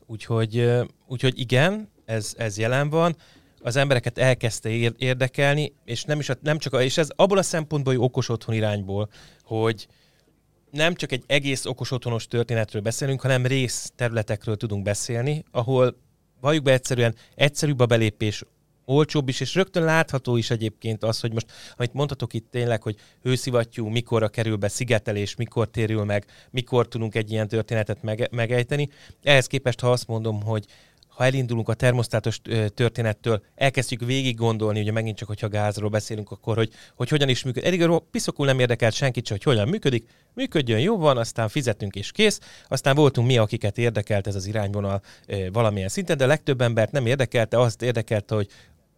Úgyhogy, 0.06 0.72
úgyhogy 1.08 1.40
igen, 1.40 1.90
ez, 2.06 2.34
ez 2.38 2.58
jelen 2.58 2.90
van. 2.90 3.16
Az 3.64 3.76
embereket 3.76 4.18
elkezdte 4.18 4.70
ér- 4.70 4.96
érdekelni, 4.98 5.74
és 5.86 6.04
nem, 6.04 6.20
is 6.20 6.30
a, 6.30 6.36
nem 6.42 6.58
csak 6.58 6.74
a, 6.74 6.82
és 6.82 6.98
ez 6.98 7.10
abból 7.16 7.38
a 7.38 7.44
szempontból, 7.44 7.94
hogy 7.94 8.04
okos 8.04 8.30
otthon 8.30 8.56
irányból, 8.56 9.10
hogy 9.44 9.88
nem 10.72 10.96
csak 10.96 11.12
egy 11.12 11.24
egész 11.28 11.66
okos 11.66 11.92
otthonos 11.92 12.28
történetről 12.28 12.82
beszélünk, 12.82 13.22
hanem 13.22 13.46
rész 13.46 13.92
területekről 13.96 14.58
tudunk 14.58 14.84
beszélni, 14.84 15.44
ahol 15.52 15.98
valljuk 16.42 16.64
be 16.64 16.72
egyszerűen 16.72 17.16
egyszerűbb 17.36 17.80
a 17.80 17.86
belépés, 17.86 18.44
olcsóbb 18.86 19.30
is, 19.30 19.40
és 19.40 19.56
rögtön 19.56 19.84
látható 19.84 20.38
is 20.38 20.50
egyébként 20.50 21.04
az, 21.04 21.20
hogy 21.20 21.34
most, 21.34 21.52
amit 21.78 21.94
mondhatok 21.94 22.34
itt 22.34 22.48
tényleg, 22.52 22.82
hogy 22.82 22.96
hőszivattyú 23.22 23.88
mikorra 23.88 24.28
kerül 24.28 24.56
be 24.56 24.68
szigetelés, 24.68 25.36
mikor 25.36 25.68
térül 25.70 26.04
meg, 26.04 26.26
mikor 26.52 26.88
tudunk 26.88 27.16
egy 27.16 27.32
ilyen 27.32 27.48
történetet 27.48 28.02
mege- 28.02 28.32
megejteni. 28.32 28.90
Ehhez 29.24 29.48
képest, 29.48 29.80
ha 29.80 29.92
azt 29.92 30.08
mondom, 30.08 30.42
hogy 30.42 30.66
ha 31.16 31.26
elindulunk 31.26 31.70
a 31.70 31.74
termosztátos 31.74 32.42
történettől, 32.74 33.44
elkezdjük 33.56 34.06
végig 34.06 34.36
gondolni, 34.36 34.80
ugye 34.82 34.92
megint 34.92 35.18
csak, 35.18 35.28
hogyha 35.28 35.48
gázról 35.48 35.90
beszélünk, 35.90 36.32
akkor 36.32 36.56
hogy, 36.56 36.72
hogy 36.96 37.10
hogyan 37.10 37.30
is 37.30 37.44
működik. 37.44 37.68
Eddig 37.68 37.82
arról 37.82 38.08
piszokul 38.12 38.46
nem 38.46 38.60
érdekelt 38.60 38.94
senkit, 38.94 39.26
se, 39.26 39.34
hogy 39.34 39.44
hogyan 39.44 39.68
működik, 39.68 40.10
működjön, 40.34 40.80
jó 40.80 40.98
van, 40.98 41.18
aztán 41.18 41.50
fizetünk 41.50 41.96
és 41.96 42.12
kész, 42.12 42.40
aztán 42.68 42.96
voltunk 42.96 43.28
mi, 43.28 43.38
akiket 43.38 43.78
érdekelt 43.78 44.28
ez 44.28 44.36
az 44.36 44.46
irányvonal 44.46 45.02
valamilyen 45.52 45.90
szinten, 45.90 46.18
de 46.18 46.24
a 46.24 46.28
legtöbb 46.28 46.62
embert 46.62 46.92
nem 46.92 47.06
érdekelte, 47.06 47.60
azt 47.60 47.82
érdekelte, 47.82 48.36
hogy 48.36 48.48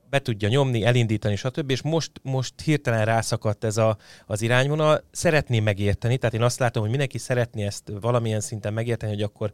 be 0.10 0.20
tudja 0.20 0.48
nyomni, 0.48 0.84
elindítani, 0.84 1.36
stb. 1.36 1.72
És 1.72 1.82
most, 1.82 2.12
most 2.22 2.54
hirtelen 2.64 3.06
rászakadt 3.06 3.64
ez 3.64 3.78
a, 3.78 3.98
az 4.26 4.42
irányvonal. 4.42 5.04
Szeretném 5.12 5.64
megérteni, 5.64 6.18
tehát 6.18 6.36
én 6.36 6.42
azt 6.42 6.60
látom, 6.60 6.82
hogy 6.82 6.90
mindenki 6.92 7.18
szeretné 7.18 7.66
ezt 7.66 7.92
valamilyen 8.02 8.40
szinten 8.40 8.74
megérteni, 8.74 9.12
hogy 9.12 9.22
akkor 9.22 9.52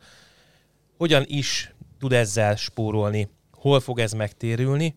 hogyan 0.97 1.23
is 1.27 1.73
tud 2.01 2.13
ezzel 2.13 2.55
spórolni, 2.55 3.29
hol 3.51 3.79
fog 3.79 3.99
ez 3.99 4.11
megtérülni, 4.11 4.95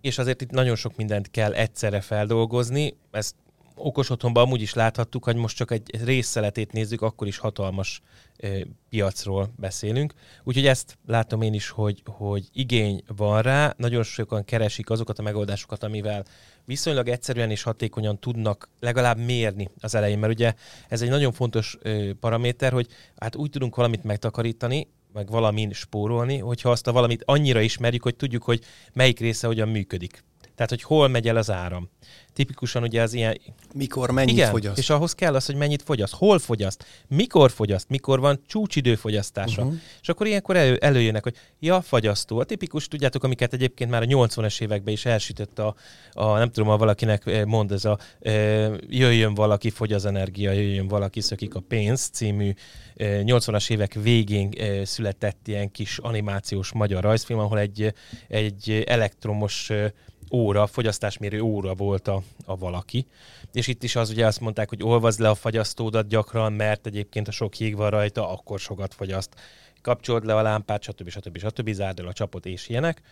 és 0.00 0.18
azért 0.18 0.40
itt 0.40 0.50
nagyon 0.50 0.76
sok 0.76 0.96
mindent 0.96 1.30
kell 1.30 1.52
egyszerre 1.52 2.00
feldolgozni, 2.00 2.96
ezt 3.10 3.34
okos 3.76 4.10
otthonban 4.10 4.44
amúgy 4.44 4.60
is 4.60 4.74
láthattuk, 4.74 5.24
hogy 5.24 5.36
most 5.36 5.56
csak 5.56 5.70
egy 5.70 6.04
részszeletét 6.04 6.72
nézzük, 6.72 7.02
akkor 7.02 7.26
is 7.26 7.38
hatalmas 7.38 8.00
ö, 8.36 8.60
piacról 8.88 9.52
beszélünk. 9.56 10.14
Úgyhogy 10.44 10.66
ezt 10.66 10.98
látom 11.06 11.42
én 11.42 11.54
is, 11.54 11.68
hogy, 11.68 12.02
hogy 12.04 12.48
igény 12.52 13.02
van 13.16 13.42
rá, 13.42 13.74
nagyon 13.76 14.02
sokan 14.02 14.44
keresik 14.44 14.90
azokat 14.90 15.18
a 15.18 15.22
megoldásokat, 15.22 15.82
amivel 15.82 16.24
viszonylag 16.64 17.08
egyszerűen 17.08 17.50
és 17.50 17.62
hatékonyan 17.62 18.18
tudnak 18.18 18.68
legalább 18.80 19.18
mérni 19.18 19.68
az 19.80 19.94
elején, 19.94 20.18
mert 20.18 20.32
ugye 20.32 20.54
ez 20.88 21.02
egy 21.02 21.10
nagyon 21.10 21.32
fontos 21.32 21.76
ö, 21.82 22.10
paraméter, 22.20 22.72
hogy 22.72 22.86
hát 23.16 23.36
úgy 23.36 23.50
tudunk 23.50 23.76
valamit 23.76 24.04
megtakarítani, 24.04 24.88
meg 25.14 25.30
valamin 25.30 25.72
spórolni, 25.72 26.38
hogyha 26.38 26.70
azt 26.70 26.86
a 26.86 26.92
valamit 26.92 27.22
annyira 27.24 27.60
ismerjük, 27.60 28.02
hogy 28.02 28.16
tudjuk, 28.16 28.42
hogy 28.42 28.64
melyik 28.92 29.18
része 29.18 29.46
hogyan 29.46 29.68
működik. 29.68 30.24
Tehát, 30.54 30.70
hogy 30.70 30.82
hol 30.82 31.08
megy 31.08 31.28
el 31.28 31.36
az 31.36 31.50
áram. 31.50 31.88
Tipikusan 32.32 32.82
ugye 32.82 33.02
az 33.02 33.12
ilyen... 33.12 33.40
Mikor, 33.74 34.10
mennyit 34.10 34.34
Igen, 34.34 34.50
fogyaszt? 34.50 34.78
és 34.78 34.90
ahhoz 34.90 35.14
kell 35.14 35.34
az, 35.34 35.46
hogy 35.46 35.54
mennyit 35.54 35.82
fogyaszt, 35.82 36.14
hol 36.14 36.38
fogyaszt, 36.38 36.84
mikor 37.08 37.50
fogyaszt, 37.50 37.88
mikor 37.88 38.20
van 38.20 38.40
csúcsidő 38.46 38.94
fogyasztása. 38.94 39.60
Mhm. 39.60 39.70
Uh-huh. 39.70 39.82
És 40.02 40.08
akkor 40.08 40.26
ilyenkor 40.26 40.56
elő, 40.56 40.76
előjönnek, 40.76 41.22
hogy 41.22 41.36
ja, 41.60 41.80
fagyasztó. 41.80 42.38
A 42.38 42.44
tipikus, 42.44 42.88
tudjátok, 42.88 43.24
amiket 43.24 43.52
egyébként 43.52 43.90
már 43.90 44.02
a 44.02 44.06
80-es 44.06 44.60
években 44.60 44.92
is 44.92 45.04
elsütött 45.04 45.58
a, 45.58 45.74
a 46.12 46.38
nem 46.38 46.50
tudom, 46.50 46.68
ha 46.68 46.76
valakinek 46.76 47.26
eh, 47.26 47.44
mond 47.44 47.72
ez 47.72 47.84
a 47.84 47.98
eh, 48.20 48.72
jöjjön 48.88 49.34
valaki, 49.34 49.70
fogy 49.70 49.92
az 49.92 50.04
energia, 50.04 50.52
jöjjön 50.52 50.88
valaki, 50.88 51.20
szökik 51.20 51.54
a 51.54 51.60
pénz 51.60 52.08
című 52.08 52.52
eh, 52.94 53.20
80-as 53.24 53.70
évek 53.70 53.94
végén 53.94 54.52
eh, 54.58 54.84
született 54.84 55.48
ilyen 55.48 55.70
kis 55.70 55.98
animációs 55.98 56.72
magyar 56.72 57.02
rajzfilm, 57.02 57.38
ahol 57.38 57.58
egy, 57.58 57.94
egy 58.28 58.84
elektromos 58.86 59.70
eh, 59.70 59.90
óra, 60.34 60.66
fogyasztásmérő 60.66 61.40
óra 61.40 61.74
volt 61.74 62.08
a, 62.08 62.22
a 62.44 62.56
valaki. 62.56 63.06
És 63.52 63.66
itt 63.66 63.82
is 63.82 63.96
az 63.96 64.10
ugye 64.10 64.26
azt 64.26 64.40
mondták, 64.40 64.68
hogy 64.68 64.82
olvazd 64.82 65.20
le 65.20 65.28
a 65.28 65.34
fagyasztódat 65.34 66.08
gyakran, 66.08 66.52
mert 66.52 66.86
egyébként 66.86 67.28
a 67.28 67.30
sok 67.30 67.58
jég 67.58 67.76
van 67.76 67.90
rajta, 67.90 68.30
akkor 68.30 68.60
sokat 68.60 68.94
fogyaszt. 68.94 69.34
Kapcsold 69.82 70.24
le 70.24 70.36
a 70.36 70.42
lámpát, 70.42 70.82
stb. 70.82 71.08
stb. 71.08 71.38
stb. 71.38 71.58
stb. 71.58 71.72
Zárd 71.72 71.98
el 71.98 72.06
a 72.06 72.12
csapot 72.12 72.46
és 72.46 72.68
ilyenek. 72.68 73.02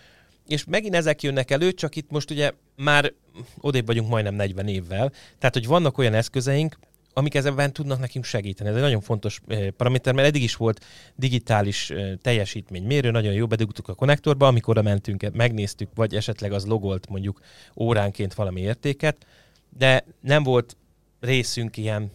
És 0.47 0.65
megint 0.65 0.95
ezek 0.95 1.23
jönnek 1.23 1.51
elő, 1.51 1.73
csak 1.73 1.97
itt 1.97 2.11
most 2.11 2.31
ugye 2.31 2.53
már 2.77 3.13
odébb 3.61 3.87
vagyunk 3.87 4.09
majdnem 4.09 4.35
40 4.35 4.69
évvel, 4.69 5.13
tehát 5.39 5.55
hogy 5.55 5.67
vannak 5.67 5.99
olyan 5.99 6.15
eszközeink, 6.15 6.79
amik 7.13 7.35
ezekben 7.35 7.73
tudnak 7.73 7.99
nekünk 7.99 8.25
segíteni. 8.25 8.69
Ez 8.69 8.75
egy 8.75 8.81
nagyon 8.83 9.01
fontos 9.01 9.41
eh, 9.47 9.71
paraméter, 9.71 10.15
mert 10.15 10.29
eddig 10.29 10.43
is 10.43 10.57
volt 10.57 10.85
digitális 11.17 11.91
eh, 11.91 12.13
teljesítménymérő, 12.23 13.11
nagyon 13.11 13.33
jó, 13.33 13.47
bedugtuk 13.47 13.89
a 13.89 13.95
konnektorba, 13.95 14.47
amikor 14.47 14.79
oda 14.79 14.89
mentünk, 14.89 15.31
megnéztük, 15.33 15.89
vagy 15.95 16.15
esetleg 16.15 16.53
az 16.53 16.67
logolt 16.67 17.09
mondjuk 17.09 17.41
óránként 17.77 18.35
valami 18.35 18.61
értéket, 18.61 19.27
de 19.79 20.05
nem 20.21 20.43
volt 20.43 20.77
részünk 21.21 21.77
ilyen 21.77 22.11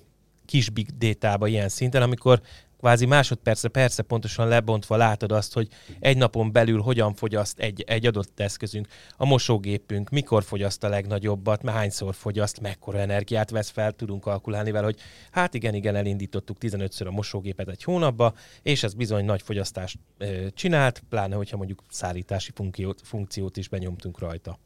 kis 0.46 0.70
big 0.70 0.98
data 0.98 1.48
ilyen 1.48 1.70
szinten, 1.70 2.02
amikor 2.02 2.42
kvázi 2.78 3.06
másodperce, 3.06 3.68
persze 3.68 4.04
pontosan 4.04 4.48
lebontva 4.48 4.96
látod 4.96 5.32
azt, 5.32 5.54
hogy 5.54 5.68
egy 6.00 6.18
napon 6.18 6.52
belül 6.52 6.82
hogyan 6.82 7.14
fogyaszt 7.14 7.60
egy, 7.60 7.84
egy 7.88 8.06
adott 8.06 8.40
eszközünk, 8.40 8.88
a 9.18 9.26
mosógépünk, 9.26 10.10
mikor 10.10 10.44
fogyaszt 10.44 10.84
a 10.84 10.90
legnagyobbat, 10.90 11.64
már 11.64 11.76
hányszor 11.76 12.16
fogyaszt, 12.16 12.60
mekkora 12.60 13.00
energiát 13.00 13.50
vesz 13.50 13.70
fel, 13.70 13.92
tudunk 13.92 14.22
kalkulálni 14.22 14.72
vele, 14.72 14.86
hogy 14.86 15.00
hát 15.32 15.54
igen, 15.54 15.74
igen, 15.74 15.96
elindítottuk 15.96 16.58
15-ször 16.60 17.08
a 17.08 17.12
mosógépet 17.12 17.68
egy 17.68 17.84
hónapba, 17.84 18.34
és 18.62 18.84
ez 18.84 18.94
bizony 18.94 19.26
nagy 19.26 19.42
fogyasztást 19.42 20.00
ö, 20.18 20.48
csinált, 20.54 21.04
pláne, 21.10 21.36
hogyha 21.36 21.58
mondjuk 21.58 21.84
szállítási 21.90 22.52
funkciót, 22.54 23.02
funkciót 23.04 23.58
is 23.58 23.68
benyomtunk 23.68 24.20
rajta. 24.20 24.60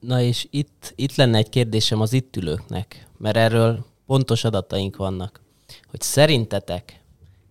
Na 0.00 0.20
és 0.20 0.46
itt, 0.50 0.92
itt 0.96 1.14
lenne 1.14 1.38
egy 1.38 1.48
kérdésem 1.48 2.00
az 2.00 2.12
itt 2.12 2.36
ülőknek, 2.36 3.06
mert 3.18 3.36
erről 3.36 3.86
pontos 4.06 4.44
adataink 4.44 4.96
vannak, 4.96 5.42
hogy 5.94 6.02
szerintetek 6.02 7.00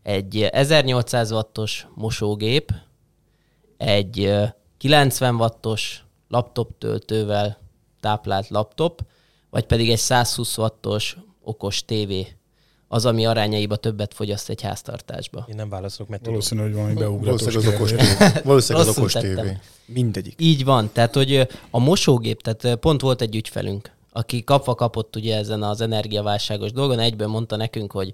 egy 0.01 0.41
1800 0.41 1.31
wattos 1.31 1.87
mosógép, 1.95 2.71
egy 3.77 4.19
ö, 4.19 4.43
90 4.77 5.35
wattos 5.35 6.03
laptop 6.27 6.77
töltővel 6.77 7.59
táplált 7.99 8.49
laptop, 8.49 9.01
vagy 9.49 9.65
pedig 9.65 9.89
egy 9.89 9.97
120 9.97 10.57
wattos 10.57 11.17
okos 11.43 11.85
tévé, 11.85 12.27
az, 12.87 13.05
ami 13.05 13.25
arányaiba 13.25 13.75
többet 13.75 14.13
fogyaszt 14.13 14.49
egy 14.49 14.61
háztartásba. 14.61 15.45
Én 15.49 15.55
nem 15.55 15.69
válaszolok, 15.69 16.09
mert. 16.09 16.25
Valószínű, 16.25 16.61
hogy 16.61 16.73
valami 16.73 16.93
beugratos 16.93 17.41
Valószínűleg 17.53 17.67
az 17.67 17.75
okos 17.75 17.91
tévé. 17.91 18.39
Valószínűleg 18.43 18.87
az 18.87 18.97
okos 18.97 19.13
tévé. 19.13 19.57
Mindegyik. 19.85 20.35
Így 20.41 20.63
van, 20.63 20.89
tehát 20.93 21.13
hogy 21.13 21.33
ö, 21.33 21.43
a 21.69 21.79
mosógép, 21.79 22.41
tehát 22.41 22.75
pont 22.75 23.01
volt 23.01 23.21
egy 23.21 23.35
ügyfelünk, 23.35 23.91
aki 24.13 24.43
kapva 24.43 24.75
kapott 24.75 25.15
ugye 25.15 25.37
ezen 25.37 25.63
az 25.63 25.81
energiaválságos 25.81 26.71
dolgon, 26.71 26.99
egyben 26.99 27.29
mondta 27.29 27.55
nekünk, 27.55 27.91
hogy 27.91 28.11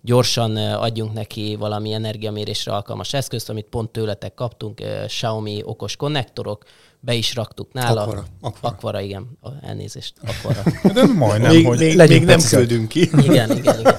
gyorsan 0.00 0.56
adjunk 0.56 1.12
neki 1.12 1.56
valami 1.58 1.92
energiamérésre 1.92 2.72
alkalmas 2.72 3.12
eszközt, 3.12 3.48
amit 3.48 3.66
pont 3.70 3.90
tőletek 3.90 4.34
kaptunk, 4.34 4.80
Xiaomi 5.06 5.60
okos 5.64 5.96
konnektorok, 5.96 6.64
be 7.00 7.14
is 7.14 7.34
raktuk 7.34 7.72
nála. 7.72 8.00
Aquara, 8.02 8.24
Aquara. 8.40 8.74
Aquara, 8.74 9.00
igen, 9.00 9.38
a, 9.40 9.48
elnézést, 9.62 10.14
Aquara. 10.26 10.62
De 10.94 11.06
majdnem, 11.06 11.54
Még, 11.54 11.66
hogy... 11.66 11.78
még, 11.78 11.96
legyünk 11.96 12.26
még 12.26 12.28
nem 12.36 12.48
küldünk 12.48 12.88
ki. 12.88 13.00
Igen, 13.28 13.56
igen, 13.56 13.80
igen. 13.80 13.96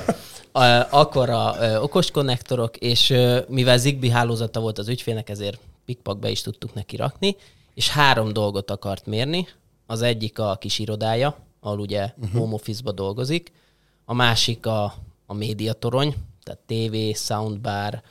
A- 0.51 0.87
Akkor 0.89 1.29
a 1.29 1.55
ö, 1.59 1.77
okos 1.77 2.11
konnektorok, 2.11 2.77
és 2.77 3.13
mivel 3.47 3.77
Zigbee 3.77 4.11
hálózata 4.11 4.59
volt 4.59 4.77
az 4.77 4.87
ügyfélnek, 4.87 5.29
ezért 5.29 5.59
pikpak 5.85 6.19
be 6.19 6.29
is 6.29 6.41
tudtuk 6.41 6.73
neki 6.73 6.95
rakni, 6.95 7.35
és 7.73 7.89
három 7.89 8.33
dolgot 8.33 8.71
akart 8.71 9.05
mérni. 9.05 9.47
Az 9.89 10.01
egyik 10.01 10.39
a 10.39 10.55
kis 10.55 10.79
irodája, 10.79 11.35
ahol 11.59 11.79
ugye 11.79 12.13
uh-huh. 12.17 12.39
home 12.39 12.53
office-ba 12.53 12.91
dolgozik, 12.91 13.51
a 14.05 14.13
másik 14.13 14.65
a, 14.65 14.93
a 15.25 15.33
médiatorony, 15.33 16.15
tehát 16.43 16.61
TV, 16.65 17.17
soundbar, 17.17 18.01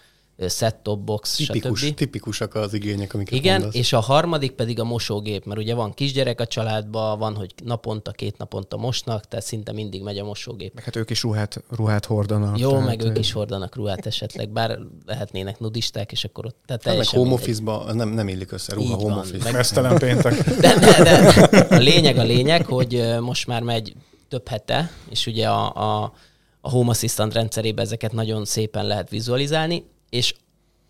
set-top 0.47 1.01
box, 1.01 1.37
Tipikus, 1.37 1.81
stb. 1.81 1.95
tipikusak 1.95 2.55
az 2.55 2.75
igények, 2.75 3.15
amiket 3.15 3.39
Igen, 3.39 3.61
mondasz. 3.61 3.75
és 3.81 3.93
a 3.93 4.01
harmadik 4.01 4.51
pedig 4.53 4.81
a 4.81 4.85
mosógép, 4.85 5.45
mert 5.45 5.61
ugye 5.61 5.75
van 5.75 5.93
kisgyerek 5.95 6.41
a 6.41 6.47
családban, 6.47 7.19
van, 7.19 7.35
hogy 7.35 7.55
naponta, 7.65 8.11
két 8.11 8.37
naponta 8.39 8.77
mosnak, 8.77 9.25
tehát 9.25 9.45
szinte 9.45 9.73
mindig 9.73 10.03
megy 10.03 10.19
a 10.19 10.25
mosógép. 10.25 10.75
Meg 10.75 10.85
hát 10.85 10.97
ők 10.97 11.11
is 11.11 11.23
ruhát, 11.23 11.63
ruhát 11.71 12.05
hordanak. 12.05 12.59
Jó, 12.59 12.71
tehát, 12.71 12.87
meg 12.87 13.03
ők 13.03 13.19
is 13.19 13.33
hordanak 13.33 13.77
ruhát 13.77 14.07
esetleg, 14.07 14.51
bár 14.51 14.79
lehetnének 15.07 15.59
nudisták, 15.59 16.13
és 16.13 16.25
akkor 16.25 16.47
ott 16.47 16.57
tehát 16.67 16.83
Hát 16.83 16.97
meg 16.97 17.07
home 17.07 17.35
az 17.65 17.95
nem, 17.95 18.09
nem 18.09 18.29
illik 18.29 18.53
össze, 18.53 18.75
ruha 18.75 18.87
Így 18.87 18.93
home 19.03 19.15
van, 19.15 19.19
office. 19.19 19.45
meg- 19.45 19.53
Mesztelen 19.53 19.99
péntek. 19.99 20.35
De, 20.61 20.75
de, 20.79 21.03
de 21.03 21.67
a 21.77 21.79
lényeg 21.79 22.17
a 22.17 22.23
lényeg, 22.23 22.67
hogy 22.67 23.05
most 23.21 23.47
már 23.47 23.63
megy 23.63 23.95
több 24.29 24.49
hete, 24.49 24.91
és 25.11 25.27
ugye 25.27 25.49
a, 25.49 25.75
a, 25.77 26.13
a 26.61 26.71
Home 26.71 26.91
Assistant 26.91 27.33
rendszerében 27.33 27.85
ezeket 27.85 28.13
nagyon 28.13 28.45
szépen 28.45 28.87
lehet 28.87 29.11
vizualizálni, 29.11 29.85
és 30.11 30.35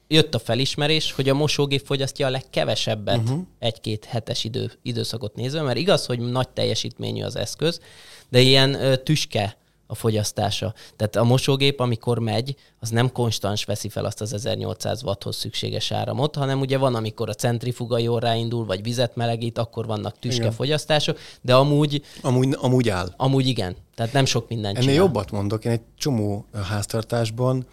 jött 0.09 0.35
a 0.35 0.39
felismerés, 0.39 1.13
hogy 1.13 1.29
a 1.29 1.35
mosógép 1.35 1.83
fogyasztja 1.85 2.27
a 2.27 2.31
legkevesebbet 2.31 3.19
uh-huh. 3.19 3.41
egy-két 3.59 4.05
hetes 4.05 4.45
idő, 4.45 4.73
időszakot 4.83 5.35
nézve, 5.35 5.63
mert 5.63 5.79
igaz, 5.79 6.07
hogy 6.07 6.19
nagy 6.19 6.49
teljesítményű 6.49 7.23
az 7.23 7.37
eszköz, 7.37 7.81
de 8.29 8.41
ilyen 8.41 8.75
ö, 8.75 8.97
tüske 8.97 9.57
a 9.91 9.95
fogyasztása. 9.95 10.75
Tehát 10.97 11.17
a 11.17 11.25
mosógép, 11.25 11.81
amikor 11.81 12.19
megy, 12.19 12.57
az 12.81 12.89
nem 12.89 13.13
konstans 13.13 13.65
veszi 13.65 13.89
fel 13.89 14.05
azt 14.05 14.21
az 14.21 14.33
1800 14.33 15.03
watthoz 15.03 15.37
szükséges 15.37 15.93
áramot, 15.93 16.37
hanem 16.37 16.61
ugye 16.61 16.79
van, 16.79 16.95
amikor 16.95 17.29
a 17.29 17.35
centrifuga 17.35 17.99
jól 17.99 18.21
ráindul, 18.21 18.65
vagy 18.65 18.83
vizet 18.83 19.17
melegít, 19.17 19.59
akkor 19.59 19.87
vannak 19.87 20.19
tüske 20.19 20.51
fogyasztások, 20.51 21.19
de 21.41 21.55
amúgy, 21.55 22.03
Amúgy, 22.23 22.57
amúgy 22.61 22.89
áll. 22.89 23.13
amúgy 23.17 23.47
igen. 23.47 23.77
Tehát 23.95 24.13
nem 24.13 24.25
sok 24.25 24.49
mindent 24.49 24.77
Ennél 24.77 24.89
csinál. 24.89 25.05
jobbat 25.05 25.31
mondok, 25.31 25.65
én 25.65 25.73
egy 25.73 25.83
csomó 25.97 26.45
háztartásban 26.53 27.67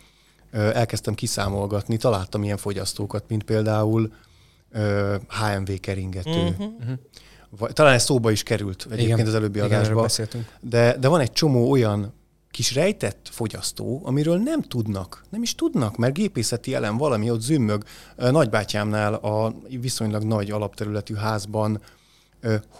elkezdtem 0.55 1.13
kiszámolgatni, 1.13 1.97
találtam 1.97 2.43
ilyen 2.43 2.57
fogyasztókat, 2.57 3.23
mint 3.27 3.43
például 3.43 4.13
HMV 5.27 5.71
keringető. 5.79 6.55
Uh-huh. 6.57 7.69
Talán 7.69 7.93
ez 7.93 8.03
szóba 8.03 8.31
is 8.31 8.43
került 8.43 8.85
egyébként 8.85 9.17
Igen. 9.17 9.27
az 9.27 9.33
előbbi 9.33 9.59
Igen, 9.59 9.71
adásban. 9.71 10.09
De, 10.59 10.97
de 10.97 11.07
van 11.07 11.19
egy 11.19 11.31
csomó 11.31 11.69
olyan 11.69 12.13
kis 12.51 12.73
rejtett 12.73 13.29
fogyasztó, 13.31 14.01
amiről 14.03 14.37
nem 14.37 14.61
tudnak, 14.61 15.23
nem 15.29 15.41
is 15.41 15.55
tudnak, 15.55 15.97
mert 15.97 16.13
gépészeti 16.13 16.73
elem 16.73 16.97
valami 16.97 17.29
ott 17.31 17.41
zümmög. 17.41 17.83
Nagybátyámnál 18.15 19.13
a 19.13 19.53
viszonylag 19.81 20.23
nagy 20.23 20.51
alapterületű 20.51 21.13
házban 21.13 21.81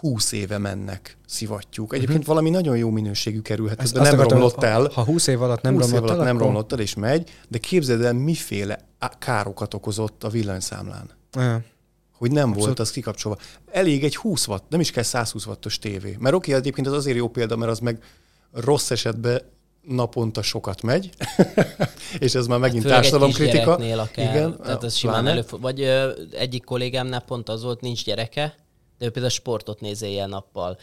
20 0.00 0.32
éve 0.32 0.58
mennek 0.58 1.16
szivattyúk. 1.26 1.92
Egyébként 1.92 2.18
uh-huh. 2.18 2.34
valami 2.34 2.50
nagyon 2.50 2.76
jó 2.76 2.90
minőségű 2.90 3.40
kerülhet, 3.40 3.80
azt 3.80 3.94
nem 3.94 4.02
akartam, 4.02 4.28
romlott 4.28 4.62
el. 4.62 4.90
Ha 4.94 5.04
20 5.04 5.26
év 5.26 5.42
alatt 5.42 5.62
nem 5.62 5.74
20 5.74 5.84
év 5.84 5.90
romlott 5.90 6.08
alatt 6.08 6.20
el, 6.20 6.26
nem 6.26 6.36
akkor- 6.36 6.46
romlott 6.46 6.72
el, 6.72 6.78
és 6.78 6.94
megy, 6.94 7.30
de 7.48 7.58
képzeld 7.58 8.02
el, 8.02 8.12
miféle 8.12 8.78
károkat 9.18 9.74
okozott 9.74 10.24
a 10.24 10.28
villanyszámlán. 10.28 11.10
Ja. 11.32 11.62
Hogy 12.12 12.30
nem 12.30 12.42
Abszolút. 12.42 12.64
volt 12.64 12.78
az 12.78 12.90
kikapcsolva. 12.90 13.38
Elég 13.70 14.04
egy 14.04 14.16
20 14.16 14.46
watt, 14.46 14.64
nem 14.68 14.80
is 14.80 14.90
kell 14.90 15.02
120 15.02 15.46
wattos 15.46 15.78
tévé. 15.78 16.16
Mert 16.18 16.34
oké, 16.34 16.54
egyébként 16.54 16.86
az 16.86 16.92
azért 16.92 17.16
jó 17.16 17.28
példa, 17.28 17.56
mert 17.56 17.70
az 17.70 17.78
meg 17.78 18.02
rossz 18.52 18.90
esetben 18.90 19.40
naponta 19.82 20.42
sokat 20.42 20.82
megy, 20.82 21.10
és 22.18 22.34
ez 22.34 22.46
már 22.46 22.58
megint 22.58 22.84
egy 22.84 22.90
társadalomkritika. 22.90 23.78
Igen, 24.14 24.56
tehát 24.62 24.84
ez 24.84 24.94
simán 24.94 25.26
előfordul. 25.26 25.70
Vagy 25.70 25.80
ö, 25.80 26.10
egyik 26.30 26.64
kollégámnál 26.64 27.20
pont 27.20 27.48
az 27.48 27.62
volt, 27.62 27.80
nincs 27.80 28.04
gyereke, 28.04 28.54
De 28.98 29.06
ő 29.06 29.10
például 29.10 29.32
sportot 29.32 29.80
néz 29.80 30.02
éjjel-nappal. 30.02 30.78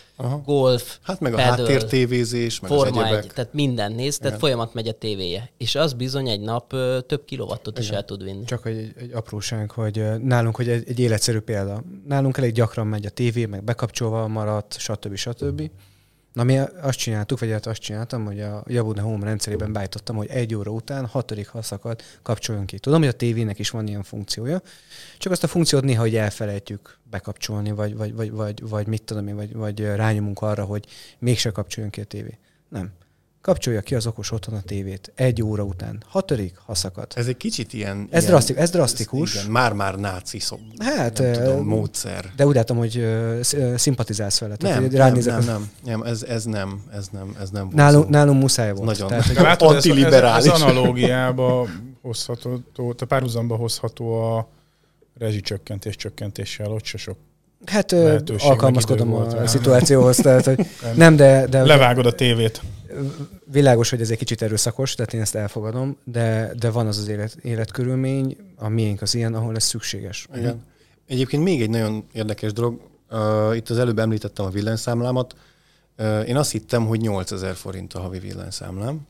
Golf, 0.46 0.98
Hát 1.02 1.20
meg 1.20 1.34
a 1.34 1.36
paddle, 1.36 1.50
háttértévézés, 1.52 2.60
meg 2.60 2.72
az 2.72 2.78
Forma 2.78 3.06
egy, 3.06 3.12
egyebek. 3.12 3.34
tehát 3.34 3.54
minden 3.54 3.92
néz, 3.92 4.18
tehát 4.18 4.28
Igen. 4.28 4.40
folyamat 4.40 4.74
megy 4.74 4.88
a 4.88 4.92
tévéje. 4.92 5.50
És 5.58 5.76
az 5.76 5.94
bizony 5.94 6.28
egy 6.28 6.40
nap 6.42 6.74
ö, 6.74 7.00
több 7.08 7.26
kilowattot 7.26 7.80
is 7.80 7.90
el 7.90 8.06
tud 8.06 8.24
vinni. 8.24 8.46
Csak 8.46 8.66
egy, 8.66 8.94
egy 8.98 9.12
apróság, 9.14 9.72
hogy 9.72 10.04
nálunk, 10.24 10.56
hogy 10.56 10.70
egy, 10.70 10.84
egy 10.88 11.00
életszerű 11.00 11.40
példa. 11.40 11.84
Nálunk 12.08 12.38
elég 12.38 12.54
gyakran 12.54 12.88
megy 12.88 13.06
a 13.06 13.10
tévé, 13.10 13.46
meg 13.46 13.64
bekapcsolva 13.64 14.28
maradt, 14.28 14.76
stb. 14.80 15.16
stb. 15.16 15.70
Na 16.34 16.44
mi 16.44 16.58
azt 16.58 16.98
csináltuk, 16.98 17.40
vagy 17.40 17.52
hát 17.52 17.66
azt 17.66 17.82
csináltam, 17.82 18.26
hogy 18.26 18.42
a 18.42 18.64
Jabuna 18.68 19.02
Home 19.02 19.26
rendszerében 19.26 19.74
beállítottam, 19.74 20.16
hogy 20.16 20.28
egy 20.28 20.56
óra 20.56 20.72
után 20.72 21.06
hatodik 21.06 21.48
haszakat 21.48 22.04
kapcsoljon 22.22 22.66
ki. 22.66 22.80
Tudom, 22.80 23.00
hogy 23.00 23.08
a 23.08 23.12
tévének 23.14 23.60
is 23.60 23.70
van 23.70 23.88
ilyen 23.88 24.04
funkciója, 24.04 24.62
csak 25.18 25.32
azt 25.32 25.44
a 25.44 25.48
funkciót 25.48 25.84
néha 25.84 26.02
hogy 26.02 26.16
elfelejtjük 26.16 26.98
bekapcsolni, 27.10 27.72
vagy, 27.72 27.96
vagy, 27.96 28.14
vagy, 28.14 28.32
vagy, 28.32 28.70
vagy 28.70 28.88
mit 28.88 29.04
tudom 29.04 29.28
én, 29.28 29.36
vagy, 29.36 29.54
vagy 29.54 29.80
rányomunk 29.80 30.42
arra, 30.42 30.64
hogy 30.64 30.86
mégse 31.20 31.50
kapcsoljon 31.50 31.92
ki 31.92 32.02
a 32.02 32.06
tévé. 32.06 32.38
Nem. 32.70 32.92
Kapcsolja 33.44 33.82
ki 33.82 33.96
az 33.96 34.08
okos 34.08 34.32
otthon 34.32 34.56
a 34.56 34.62
tévét 34.62 35.12
egy 35.16 35.42
óra 35.42 35.64
után. 35.64 36.04
Hatodik 36.08 36.56
haszakad. 36.66 37.12
Ez 37.16 37.28
egy 37.28 37.38
kicsit 37.38 37.74
ilyen... 37.74 38.08
Ez, 38.12 38.22
ilyen, 38.22 38.32
drasztik, 38.34 38.58
ez 38.58 38.70
drasztikus. 38.70 39.36
Igen, 39.36 39.52
már-már 39.52 39.96
náci 39.96 40.40
szó. 40.40 40.60
Hát, 40.78 41.20
nem 41.20 41.34
tudom, 41.34 41.66
módszer. 41.66 42.32
De 42.36 42.46
úgy 42.46 42.56
látom, 42.56 42.78
hogy 42.78 42.98
ö, 42.98 43.40
szimpatizálsz 43.76 44.40
vele. 44.40 44.56
Tehát, 44.56 44.80
Nem, 44.80 44.90
nem, 44.92 45.14
nem, 45.14 45.44
nem, 45.44 45.72
nem, 45.84 46.02
ez, 46.02 46.24
ez 46.24 46.44
nem, 46.44 46.84
ez 46.94 47.08
nem, 47.12 47.36
ez 47.40 47.50
nem 47.50 47.64
volt 47.64 47.76
Nálunk, 47.76 48.10
nálunk 48.10 48.42
muszáj 48.42 48.72
volt. 48.74 48.86
Nagyon. 48.86 49.08
Tehát, 49.08 49.34
De 49.34 49.42
látod, 49.42 49.70
ez, 49.70 49.76
ez, 49.76 49.86
Antiliberális. 49.86 50.52
ez 50.52 50.62
analógiába 50.62 51.68
hozható, 52.02 52.62
tehát 52.74 53.06
párhuzamba 53.08 53.56
hozható 53.56 54.22
a 54.22 54.48
rezsicsökkentés 55.18 55.96
csökkentéssel, 55.96 56.72
ott 56.72 56.84
se 56.84 56.98
sok. 56.98 57.18
Hát 57.66 57.92
lehetőség, 57.92 58.50
alkalmazkodom 58.50 59.14
a 59.14 59.30
rá. 59.30 59.46
szituációhoz. 59.46 60.16
Tehát, 60.16 60.46
hogy 60.46 60.66
nem, 60.96 61.16
de, 61.16 61.48
de 61.48 61.64
Levágod 61.64 62.06
a 62.06 62.12
tévét. 62.12 62.62
világos, 63.52 63.90
hogy 63.90 64.02
ez 64.02 64.10
egy 64.10 64.18
kicsit 64.18 64.42
erőszakos, 64.42 64.96
tehát 64.96 65.14
én 65.14 65.22
ezt 65.22 65.36
elfogadom, 65.36 65.98
de, 66.04 66.52
de 66.60 66.70
van 66.70 66.88
az 66.88 66.98
az 66.98 67.08
élet, 67.08 67.36
életkörülmény, 67.42 68.38
a 68.58 68.68
miénk 68.68 69.02
az 69.02 69.16
ilyen, 69.16 69.34
ahol 69.34 69.56
ez 69.56 69.64
szükséges. 69.64 70.28
Igen. 70.36 70.64
Egyébként 71.08 71.44
még 71.44 71.62
egy 71.62 71.70
nagyon 71.70 72.06
érdekes 72.14 72.54
dolog, 72.54 72.80
uh, 73.12 73.56
itt 73.56 73.70
az 73.70 73.78
előbb 73.78 74.00
említettem 74.00 74.46
a 74.46 74.50
villanyszámlámat, 74.50 75.36
uh, 75.98 76.28
én 76.28 76.36
azt 76.36 76.52
hittem, 76.52 76.86
hogy 76.86 77.00
8000 77.00 77.56
forint 77.56 77.94
a 77.94 78.00
havi 78.00 78.20
villanyszámlám. 78.20 79.08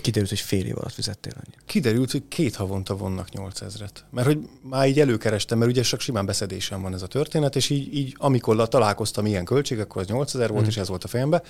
Kiderült, 0.00 0.28
hogy 0.30 0.40
fél 0.40 0.64
év 0.66 0.76
alatt 0.78 0.92
fizettél 0.92 1.32
annyit. 1.34 1.58
Kiderült, 1.66 2.10
hogy 2.10 2.22
két 2.28 2.56
havonta 2.56 2.96
vonnak 2.96 3.28
8000-et. 3.32 3.88
Mert 4.10 4.26
hogy 4.26 4.38
már 4.62 4.88
így 4.88 5.00
előkerestem, 5.00 5.58
mert 5.58 5.70
ugye 5.70 5.82
csak 5.82 6.00
simán 6.00 6.26
beszedésem 6.26 6.82
van 6.82 6.94
ez 6.94 7.02
a 7.02 7.06
történet, 7.06 7.56
és 7.56 7.70
így, 7.70 7.94
így 7.96 8.14
amikor 8.18 8.68
találkoztam 8.68 9.26
ilyen 9.26 9.44
költség, 9.44 9.78
akkor 9.78 10.02
az 10.02 10.08
8000 10.08 10.48
volt, 10.48 10.60
Mhm. 10.60 10.70
és 10.70 10.76
ez 10.76 10.88
volt 10.88 11.04
a 11.04 11.08
fejembe. 11.08 11.42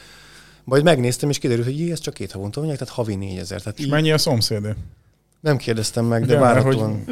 Majd 0.65 0.83
megnéztem, 0.83 1.31
és 1.31 1.39
kiderült, 1.39 1.67
hogy 1.67 1.79
jé, 1.79 1.91
ez 1.91 2.01
csak 2.01 2.15
két 2.15 2.33
havonta 2.33 2.61
vonják, 2.61 2.79
tehát 2.79 2.95
havi 2.95 3.15
4000. 3.15 3.63
Tehát 3.63 3.79
És 3.79 3.85
így 3.85 3.91
mennyi 3.91 4.13
a 4.13 4.19
szomszédé? 4.19 4.75
nem 5.41 5.57
kérdeztem 5.57 6.05
meg, 6.05 6.27
de 6.27 6.39
mert 6.39 6.45
várhatóan, 6.55 7.05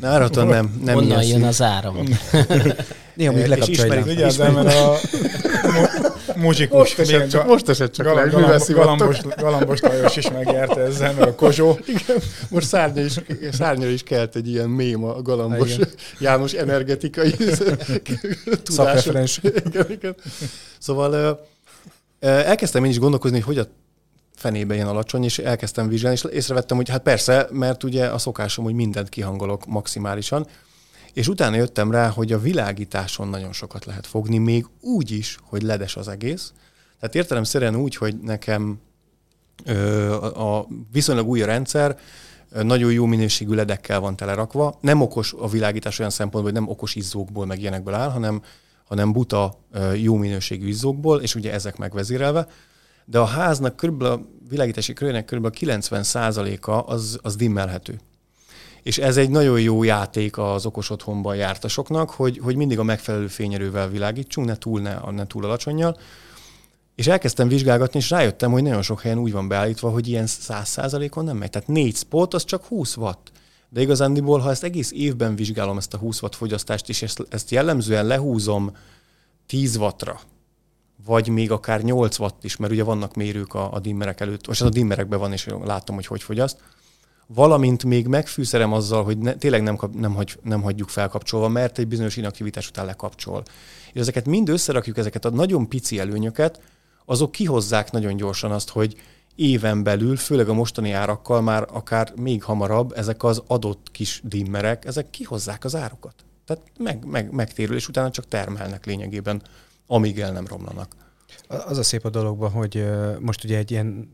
várhatóan 0.00 0.46
nem, 0.46 0.80
nem 0.84 0.98
ilyen 0.98 1.22
jön 1.22 1.32
szín. 1.38 1.44
az 1.44 1.62
áram? 1.62 1.96
Néha 3.16 3.32
még 3.32 3.42
És 3.42 3.48
lekapcsolja. 3.48 3.82
ismerik- 3.84 4.04
Vigyázzál, 4.04 4.50
mert 4.52 4.74
a 4.76 4.96
muzsikus, 6.36 6.78
Most 6.78 6.98
esett 6.98 7.28
csak, 7.28 7.46
most 7.46 7.68
esett 7.68 7.92
csak 7.92 8.06
le, 8.06 8.12
galam- 8.12 8.26
mivel 8.26 8.42
galam- 8.42 8.62
szivattok. 8.62 8.98
galambos, 8.98 9.20
galambos 9.36 9.80
Lajos 9.80 10.16
is 10.16 10.30
megjárta 10.30 10.80
ezzel, 10.80 11.12
meg 11.12 11.28
a 11.28 11.34
Kozsó. 11.34 11.78
Igen, 11.86 12.16
most 12.50 12.66
szárnya 12.66 13.02
is, 13.04 13.14
szárnya 13.52 13.86
is 13.88 14.02
kelt 14.02 14.36
egy 14.36 14.48
ilyen 14.48 14.68
mém 14.68 15.04
a 15.04 15.22
galambos 15.22 15.74
Igen. 15.74 15.88
János 16.18 16.52
energetikai. 16.52 17.34
Szakreferens. 18.64 19.40
Igen, 19.42 19.90
igen. 19.90 20.14
Szóval 20.78 21.40
elkezdtem 22.20 22.84
én 22.84 22.90
is 22.90 22.98
gondolkozni, 22.98 23.40
hogy 23.40 23.56
hogy 23.56 23.66
a 23.66 23.70
fenébe 24.36 24.74
ilyen 24.74 24.86
alacsony, 24.86 25.24
és 25.24 25.38
elkezdtem 25.38 25.88
vizsgálni, 25.88 26.18
és 26.22 26.36
észrevettem, 26.36 26.76
hogy 26.76 26.88
hát 26.88 27.02
persze, 27.02 27.46
mert 27.50 27.82
ugye 27.84 28.06
a 28.06 28.18
szokásom, 28.18 28.64
hogy 28.64 28.74
mindent 28.74 29.08
kihangolok 29.08 29.66
maximálisan, 29.66 30.46
és 31.12 31.28
utána 31.28 31.56
jöttem 31.56 31.90
rá, 31.90 32.08
hogy 32.08 32.32
a 32.32 32.40
világításon 32.40 33.28
nagyon 33.28 33.52
sokat 33.52 33.84
lehet 33.84 34.06
fogni, 34.06 34.38
még 34.38 34.66
úgy 34.80 35.10
is, 35.10 35.38
hogy 35.42 35.62
ledes 35.62 35.96
az 35.96 36.08
egész. 36.08 36.52
Tehát 37.00 37.14
értelemszerűen 37.14 37.76
úgy, 37.76 37.96
hogy 37.96 38.16
nekem 38.16 38.80
ö, 39.64 40.12
a, 40.12 40.58
a 40.58 40.66
viszonylag 40.92 41.28
új 41.28 41.42
a 41.42 41.46
rendszer, 41.46 41.98
nagyon 42.62 42.92
jó 42.92 43.06
minőségű 43.06 43.54
ledekkel 43.54 44.00
van 44.00 44.16
telerakva. 44.16 44.78
Nem 44.80 45.00
okos 45.00 45.32
a 45.38 45.48
világítás 45.48 45.98
olyan 45.98 46.10
szempontból, 46.10 46.52
hogy 46.52 46.60
nem 46.60 46.70
okos 46.70 46.94
izzókból, 46.94 47.46
meg 47.46 47.60
ilyenekből 47.60 47.94
áll, 47.94 48.10
hanem, 48.10 48.42
hanem 48.84 49.12
buta, 49.12 49.58
jó 49.94 50.16
minőségű 50.16 50.68
izzókból, 50.68 51.20
és 51.20 51.34
ugye 51.34 51.52
ezek 51.52 51.76
megvezérelve. 51.76 52.46
De 53.04 53.18
a 53.18 53.24
háznak 53.24 53.76
körülbelül, 53.76 54.14
a 54.14 54.20
világítási 54.48 54.92
körének 54.92 55.24
körülbelül 55.24 55.58
90%-a 55.60 56.70
az, 56.70 57.18
az 57.22 57.36
dimmelhető. 57.36 58.00
És 58.82 58.98
ez 58.98 59.16
egy 59.16 59.30
nagyon 59.30 59.60
jó 59.60 59.82
játék 59.82 60.38
az 60.38 60.66
okos 60.66 60.90
otthonban 60.90 61.36
jártasoknak, 61.36 62.10
hogy, 62.10 62.38
hogy 62.42 62.56
mindig 62.56 62.78
a 62.78 62.82
megfelelő 62.82 63.26
fényerővel 63.26 63.88
világítsunk, 63.88 64.46
ne 64.46 64.56
túl, 64.56 64.80
ne, 64.80 65.10
ne 65.10 65.26
túl 65.26 65.44
alacsonyjal. 65.44 65.96
És 66.94 67.06
elkezdtem 67.06 67.48
vizsgálgatni, 67.48 67.98
és 67.98 68.10
rájöttem, 68.10 68.52
hogy 68.52 68.62
nagyon 68.62 68.82
sok 68.82 69.00
helyen 69.00 69.18
úgy 69.18 69.32
van 69.32 69.48
beállítva, 69.48 69.90
hogy 69.90 70.08
ilyen 70.08 70.26
100%-on 70.28 71.24
nem 71.24 71.36
megy. 71.36 71.50
Tehát 71.50 71.68
4 71.68 71.96
spot, 71.96 72.34
az 72.34 72.44
csak 72.44 72.64
20 72.64 72.96
watt. 72.96 73.32
De 73.68 73.80
igazándiból, 73.80 74.38
ha 74.38 74.50
ezt 74.50 74.64
egész 74.64 74.92
évben 74.92 75.36
vizsgálom, 75.36 75.76
ezt 75.76 75.94
a 75.94 75.98
20 75.98 76.22
watt 76.22 76.34
fogyasztást, 76.34 76.88
és 76.88 77.02
ezt, 77.02 77.26
ezt 77.28 77.50
jellemzően 77.50 78.06
lehúzom 78.06 78.76
10 79.46 79.76
wattra, 79.76 80.20
vagy 81.04 81.28
még 81.28 81.50
akár 81.50 81.82
8 81.82 82.18
watt 82.18 82.44
is, 82.44 82.56
mert 82.56 82.72
ugye 82.72 82.84
vannak 82.84 83.14
mérők 83.14 83.54
a, 83.54 83.72
a 83.72 83.80
dimmerek 83.80 84.20
előtt, 84.20 84.46
most 84.46 84.60
ez 84.60 84.66
a 84.66 84.70
dimmerekben 84.70 85.18
van, 85.18 85.32
és 85.32 85.48
látom, 85.64 85.94
hogy 85.94 86.06
hogy 86.06 86.22
fogyaszt, 86.22 86.58
valamint 87.34 87.84
még 87.84 88.06
megfűszerem 88.06 88.72
azzal, 88.72 89.04
hogy 89.04 89.18
ne, 89.18 89.34
tényleg 89.34 89.62
nem, 89.62 89.76
kap, 89.76 89.94
nem, 89.94 90.14
hagy, 90.14 90.38
nem 90.42 90.62
hagyjuk 90.62 90.88
felkapcsolva, 90.88 91.48
mert 91.48 91.78
egy 91.78 91.88
bizonyos 91.88 92.16
inaktivitás 92.16 92.68
után 92.68 92.86
lekapcsol. 92.86 93.42
És 93.92 94.00
ezeket 94.00 94.26
mind 94.26 94.48
összerakjuk, 94.48 94.98
ezeket 94.98 95.24
a 95.24 95.30
nagyon 95.30 95.68
pici 95.68 95.98
előnyöket, 95.98 96.60
azok 97.04 97.32
kihozzák 97.32 97.90
nagyon 97.90 98.16
gyorsan 98.16 98.50
azt, 98.50 98.68
hogy 98.68 98.96
éven 99.34 99.82
belül, 99.82 100.16
főleg 100.16 100.48
a 100.48 100.54
mostani 100.54 100.92
árakkal 100.92 101.40
már 101.40 101.66
akár 101.72 102.12
még 102.16 102.42
hamarabb 102.42 102.92
ezek 102.96 103.22
az 103.24 103.42
adott 103.46 103.90
kis 103.90 104.20
dimmerek, 104.24 104.84
ezek 104.84 105.10
kihozzák 105.10 105.64
az 105.64 105.76
árukat. 105.76 106.14
Tehát 106.44 106.62
meg, 106.78 107.04
meg, 107.04 107.30
megtérül, 107.30 107.76
és 107.76 107.88
utána 107.88 108.10
csak 108.10 108.28
termelnek 108.28 108.86
lényegében, 108.86 109.42
amíg 109.86 110.20
el 110.20 110.32
nem 110.32 110.46
romlanak. 110.46 110.96
Az 111.48 111.78
a 111.78 111.82
szép 111.82 112.04
a 112.04 112.10
dologban, 112.10 112.50
hogy 112.50 112.84
most 113.20 113.44
ugye 113.44 113.56
egy 113.56 113.70
ilyen 113.70 114.10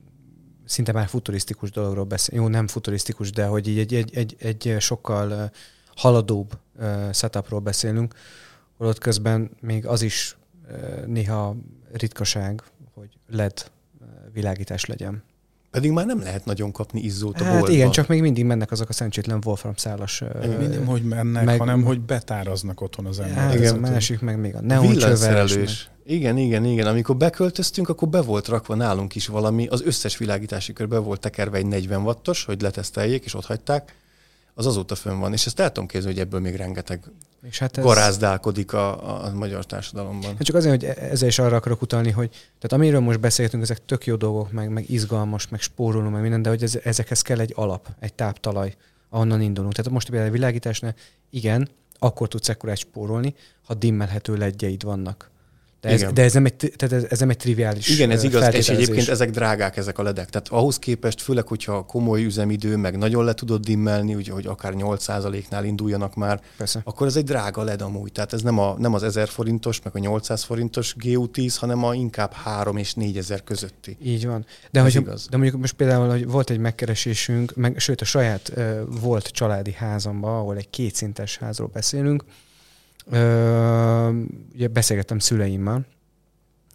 szinte 0.68 0.92
már 0.92 1.08
futurisztikus 1.08 1.70
dologról 1.70 2.04
beszél. 2.04 2.38
Jó, 2.38 2.48
nem 2.48 2.66
futurisztikus, 2.66 3.30
de 3.30 3.46
hogy 3.46 3.68
így 3.68 3.78
egy, 3.78 3.94
egy, 3.94 4.14
egy, 4.14 4.36
egy 4.38 4.76
sokkal 4.80 5.50
haladóbb 5.96 6.58
setupról 7.12 7.60
beszélünk, 7.60 8.14
holott 8.76 8.98
közben 8.98 9.50
még 9.60 9.86
az 9.86 10.02
is 10.02 10.36
néha 11.06 11.56
ritkaság, 11.92 12.62
hogy 12.94 13.18
LED 13.28 13.70
világítás 14.32 14.84
legyen. 14.84 15.22
Pedig 15.78 15.92
már 15.92 16.06
nem 16.06 16.20
lehet 16.20 16.44
nagyon 16.44 16.72
kapni 16.72 17.00
izzót 17.00 17.40
a 17.40 17.44
Hát 17.44 17.52
boltban. 17.52 17.74
igen, 17.74 17.90
csak 17.90 18.08
még 18.08 18.20
mindig 18.20 18.44
mennek 18.44 18.70
azok 18.70 18.88
a 18.88 18.92
szerencsétlen 18.92 19.38
Wolfram 19.44 19.72
szálas. 19.76 20.22
Nem, 20.42 20.86
hogy 20.86 21.02
mennek, 21.02 21.44
meg- 21.44 21.58
hanem 21.58 21.82
hogy 21.82 22.00
betáraznak 22.00 22.80
otthon 22.80 23.06
az 23.06 23.18
Hát, 23.18 23.28
emberek. 23.28 23.54
igen, 23.54 23.74
Tehát, 23.74 23.90
másik 23.90 24.20
meg 24.20 24.38
még 24.38 24.54
a 24.54 24.80
Villanyszerelős. 24.80 25.90
Igen, 26.06 26.36
igen, 26.36 26.64
igen. 26.64 26.86
Amikor 26.86 27.16
beköltöztünk, 27.16 27.88
akkor 27.88 28.08
be 28.08 28.20
volt 28.20 28.48
rakva 28.48 28.74
nálunk 28.74 29.14
is 29.14 29.26
valami, 29.26 29.66
az 29.66 29.82
összes 29.84 30.16
világítási 30.16 30.72
körbe 30.72 30.98
volt 30.98 31.20
tekerve 31.20 31.56
egy 31.56 31.66
40 31.66 32.02
wattos, 32.02 32.44
hogy 32.44 32.60
leteszteljék, 32.62 33.24
és 33.24 33.34
ott 33.34 33.44
hagyták. 33.46 33.94
Az 34.58 34.66
azóta 34.66 34.94
fönn 34.94 35.18
van, 35.18 35.32
és 35.32 35.46
ezt 35.46 35.60
el 35.60 35.72
tudom 35.72 35.88
képzelni, 35.88 36.16
hogy 36.16 36.26
ebből 36.26 36.40
még 36.40 36.54
rengeteg 36.54 37.04
És 37.42 37.58
hát 37.58 37.78
ez... 37.78 37.84
garázdálkodik 37.84 38.72
a, 38.72 39.24
a 39.24 39.32
magyar 39.34 39.66
társadalomban. 39.66 40.30
Hát 40.30 40.42
csak 40.42 40.56
azért, 40.56 40.80
hogy 40.80 40.84
ezzel 40.84 41.28
is 41.28 41.38
arra 41.38 41.56
akarok 41.56 41.82
utalni, 41.82 42.10
hogy 42.10 42.30
tehát 42.30 42.72
amiről 42.72 43.00
most 43.00 43.20
beszélgetünk, 43.20 43.62
ezek 43.62 43.84
tök 43.84 44.06
jó 44.06 44.16
dolgok, 44.16 44.52
meg, 44.52 44.70
meg 44.70 44.90
izgalmas, 44.90 45.48
meg 45.48 45.60
spóroló, 45.60 46.08
meg 46.08 46.22
minden, 46.22 46.42
de 46.42 46.48
hogy 46.48 46.62
ez, 46.62 46.78
ezekhez 46.84 47.22
kell 47.22 47.40
egy 47.40 47.52
alap, 47.56 47.88
egy 48.00 48.14
táptalaj, 48.14 48.74
ahonnan 49.08 49.40
indulunk. 49.40 49.74
Tehát 49.74 49.92
most 49.92 50.08
például 50.10 50.30
a 50.30 50.32
világításnál, 50.32 50.94
igen, 51.30 51.68
akkor 51.98 52.28
tudsz 52.28 52.48
ekkorát 52.48 52.76
spórolni, 52.76 53.34
ha 53.66 53.74
dimmelhető 53.74 54.36
ledjeid 54.36 54.82
vannak. 54.82 55.30
De 55.80 55.88
ez, 55.88 56.00
Igen. 56.00 56.14
de 56.14 56.22
ez, 56.22 56.32
nem 56.32 56.44
egy, 56.44 56.72
tehát 56.76 56.94
ez, 56.94 57.10
ez 57.10 57.18
nem 57.18 57.30
egy 57.30 57.36
triviális 57.36 57.88
Igen, 57.88 58.10
ez 58.10 58.22
igaz, 58.22 58.54
és 58.54 58.68
egyébként 58.68 59.08
ezek 59.08 59.30
drágák, 59.30 59.76
ezek 59.76 59.98
a 59.98 60.02
ledek. 60.02 60.28
Tehát 60.28 60.48
ahhoz 60.48 60.78
képest, 60.78 61.20
főleg, 61.20 61.46
hogyha 61.46 61.82
komoly 61.82 62.24
üzemidő, 62.24 62.76
meg 62.76 62.96
nagyon 62.98 63.24
le 63.24 63.34
tudod 63.34 63.64
dimmelni, 63.64 64.14
ugye, 64.14 64.32
hogy 64.32 64.46
akár 64.46 64.72
8%-nál 64.76 65.64
induljanak 65.64 66.14
már, 66.14 66.40
Persze. 66.56 66.80
akkor 66.84 67.06
ez 67.06 67.16
egy 67.16 67.24
drága 67.24 67.62
led 67.62 67.82
amúgy. 67.82 68.12
Tehát 68.12 68.32
ez 68.32 68.42
nem, 68.42 68.58
a, 68.58 68.74
nem 68.78 68.94
az 68.94 69.02
1000 69.02 69.28
forintos, 69.28 69.82
meg 69.82 69.96
a 69.96 69.98
800 69.98 70.42
forintos 70.42 70.96
GU10, 71.00 71.54
hanem 71.58 71.84
a 71.84 71.94
inkább 71.94 72.32
3 72.32 72.76
és 72.76 72.94
4000 72.94 73.44
közötti. 73.44 73.96
Így 74.02 74.26
van. 74.26 74.46
De, 74.70 74.80
hogy, 74.80 74.94
igaz. 74.94 75.26
de 75.30 75.36
mondjuk 75.36 75.60
most 75.60 75.74
például, 75.74 76.08
hogy 76.08 76.26
volt 76.26 76.50
egy 76.50 76.58
megkeresésünk, 76.58 77.54
meg, 77.54 77.78
sőt 77.78 78.00
a 78.00 78.04
saját 78.04 78.52
uh, 78.56 78.80
volt 79.00 79.26
családi 79.26 79.72
házamba, 79.72 80.38
ahol 80.38 80.56
egy 80.56 80.70
kétszintes 80.70 81.36
házról 81.36 81.70
beszélünk, 81.72 82.24
Ö, 83.10 84.20
ugye 84.54 84.68
beszélgettem 84.68 85.18
szüleimmel, 85.18 85.86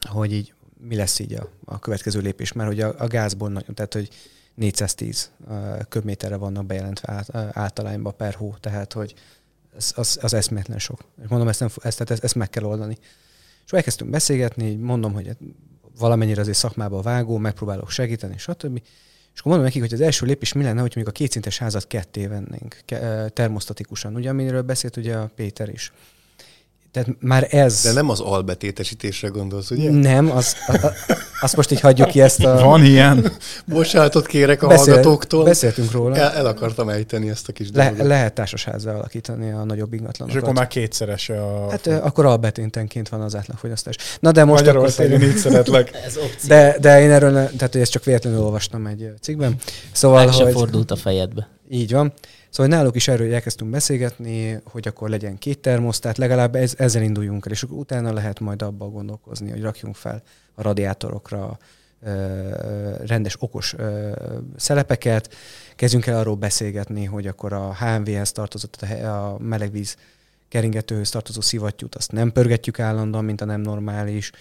hogy 0.09 0.34
így 0.34 0.53
mi 0.88 0.95
lesz 0.95 1.19
így 1.19 1.34
a, 1.34 1.49
a 1.65 1.79
következő 1.79 2.19
lépés, 2.19 2.51
mert 2.51 2.69
hogy 2.69 2.79
a, 2.79 2.95
a 2.97 3.07
gázból 3.07 3.49
nagyon, 3.49 3.75
tehát 3.75 3.93
hogy 3.93 4.09
410 4.55 5.31
uh, 5.47 5.81
köbméterre 5.89 6.36
vannak 6.36 6.65
bejelentve 6.65 7.13
át, 7.13 7.29
uh, 7.34 7.49
általányba 7.51 8.11
per 8.11 8.34
hó, 8.34 8.55
tehát 8.59 8.93
hogy 8.93 9.13
az, 9.75 9.93
az, 9.95 10.19
az 10.21 10.34
eszméletlen 10.34 10.79
sok. 10.79 10.99
És 11.21 11.27
mondom, 11.27 11.47
ezt, 11.47 11.59
nem, 11.59 11.69
ezt, 11.81 11.97
tehát 11.97 12.11
ezt, 12.11 12.23
ezt 12.23 12.36
meg 12.36 12.49
kell 12.49 12.63
oldani. 12.63 12.97
És 13.65 13.71
elkezdtünk 13.71 14.09
beszélgetni, 14.09 14.75
mondom, 14.75 15.13
hogy 15.13 15.38
valamennyire 15.97 16.41
azért 16.41 16.57
szakmába 16.57 17.01
vágó, 17.01 17.38
megpróbálok 17.38 17.89
segíteni, 17.89 18.38
stb. 18.38 18.81
És 19.34 19.39
akkor 19.39 19.51
mondom 19.51 19.63
nekik, 19.63 19.81
hogy 19.81 19.93
az 19.93 20.01
első 20.01 20.25
lépés 20.25 20.53
mi 20.53 20.63
lenne, 20.63 20.81
hogy 20.81 20.91
mondjuk 20.95 21.07
a 21.07 21.11
kétszintes 21.11 21.57
házat 21.57 21.88
ketté 21.88 22.27
vennénk, 22.27 22.79
termostatikusan, 23.34 24.15
ugye, 24.15 24.29
amiről 24.29 24.61
beszélt 24.61 24.97
ugye 24.97 25.15
a 25.15 25.31
Péter 25.36 25.69
is. 25.69 25.91
Tehát 26.93 27.09
már 27.19 27.47
ez... 27.49 27.81
De 27.81 27.91
nem 27.91 28.09
az 28.09 28.19
albetétesítésre 28.19 29.27
gondolsz, 29.27 29.69
ugye? 29.69 29.91
Nem, 29.91 30.31
az, 30.31 30.55
a, 30.67 30.85
a, 30.85 30.93
azt 31.41 31.55
most 31.55 31.71
így 31.71 31.79
hagyjuk 31.79 32.07
ki 32.07 32.21
ezt 32.21 32.43
a... 32.43 32.55
Van 32.63 32.85
ilyen? 32.85 33.31
Bocsánatot 33.65 34.27
kérek 34.27 34.63
a 34.63 34.67
Beszél, 34.67 34.93
hallgatóktól. 34.93 35.43
Beszéltünk 35.43 35.91
róla. 35.91 36.15
El, 36.15 36.31
el 36.31 36.45
akartam 36.45 36.89
ejteni 36.89 37.29
ezt 37.29 37.49
a 37.49 37.51
kis 37.51 37.67
Le, 37.73 37.87
dolgot. 37.87 38.07
Lehet 38.07 38.33
társasházra 38.33 38.93
alakítani 38.93 39.51
a 39.51 39.63
nagyobb 39.63 39.93
ingatlanokat. 39.93 40.41
És 40.41 40.41
akkor 40.41 40.53
már 40.53 40.67
kétszeres 40.67 41.29
a... 41.29 41.67
Hát 41.69 41.87
akkor 41.87 42.25
albeténtenként 42.25 43.09
van 43.09 43.21
az 43.21 43.35
átlagfogyasztás. 43.35 43.95
Na 44.19 44.31
de 44.31 44.43
most 44.43 44.59
Magyarországon 44.59 45.21
így 45.21 45.37
szeretlek. 45.37 45.91
Ez 46.05 46.17
opció. 46.17 46.47
De, 46.47 46.77
de 46.79 47.01
én 47.01 47.11
erről, 47.11 47.31
tehát 47.31 47.71
hogy 47.71 47.81
ezt 47.81 47.91
csak 47.91 48.03
véletlenül 48.03 48.39
olvastam 48.39 48.85
egy 48.85 49.13
cikkben. 49.21 49.55
Szóval, 49.91 50.25
Meg 50.25 50.33
hogy... 50.33 50.53
fordult 50.53 50.91
a 50.91 50.95
fejedbe. 50.95 51.47
Így 51.69 51.91
van. 51.91 52.13
Szóval 52.54 52.72
náluk 52.76 52.95
is 52.95 53.08
erről 53.08 53.34
elkezdtünk 53.34 53.72
beszélgetni, 53.72 54.62
hogy 54.64 54.88
akkor 54.88 55.10
legyen 55.10 55.38
két 55.38 55.60
termosztát, 55.60 56.18
legalább 56.18 56.56
ez, 56.56 56.74
ezzel 56.78 57.01
induljunk 57.01 57.45
el, 57.45 57.51
és 57.51 57.64
utána 57.64 58.14
lehet 58.14 58.39
majd 58.39 58.62
abba 58.62 58.89
gondolkozni, 58.89 59.49
hogy 59.49 59.62
rakjunk 59.62 59.95
fel 59.95 60.24
a 60.56 60.62
radiátorokra 60.62 61.58
rendes, 63.06 63.36
okos 63.39 63.76
szelepeket, 64.56 65.34
kezdjünk 65.76 66.06
el 66.06 66.18
arról 66.18 66.36
beszélgetni, 66.36 67.06
hogy 67.06 67.28
akkor 67.28 67.54
a 67.54 67.76
HMV-hez 67.76 68.32
tartozott, 68.32 68.82
a 69.04 69.38
melegvíz 69.39 69.95
keringetőhöz 70.49 71.10
tartozó 71.10 71.41
szivattyút, 71.41 71.95
azt 71.95 72.12
nem 72.12 72.32
pörgetjük 72.32 72.80
állandóan, 72.80 73.26
mint 73.26 73.41
a 73.41 73.45
nem 73.45 73.62
normális. 73.62 74.32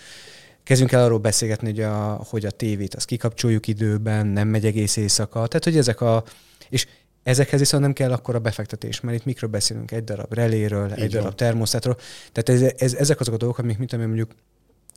Kezdjünk 0.62 0.92
el 0.92 1.04
arról 1.04 1.18
beszélgetni, 1.18 1.68
hogy 1.70 1.80
a, 1.80 2.24
hogy 2.28 2.44
a 2.44 2.50
tévét 2.50 2.94
azt 2.94 3.06
kikapcsoljuk 3.06 3.66
időben, 3.66 4.26
nem 4.26 4.48
megy 4.48 4.64
egész 4.64 4.96
éjszaka. 4.96 5.46
Tehát, 5.46 5.64
hogy 5.64 5.76
ezek 5.76 6.00
a... 6.00 6.24
És 6.68 6.86
Ezekhez 7.22 7.58
viszont 7.58 7.82
nem 7.82 7.92
kell 7.92 8.12
akkor 8.12 8.34
a 8.34 8.38
befektetés, 8.38 9.00
mert 9.00 9.18
itt 9.18 9.24
mikről 9.24 9.50
beszélünk? 9.50 9.90
Egy 9.90 10.04
darab 10.04 10.34
reléről, 10.34 10.90
Így 10.90 10.98
egy 10.98 11.12
van. 11.12 11.20
darab 11.20 11.34
termosztátról. 11.34 11.96
Tehát 12.32 12.62
ez, 12.62 12.72
ez, 12.76 12.94
ezek 12.94 13.20
azok 13.20 13.34
a 13.34 13.36
dolgok, 13.36 13.58
amik, 13.58 13.78
mint 13.78 13.92
amik 13.92 14.06
mondjuk 14.06 14.34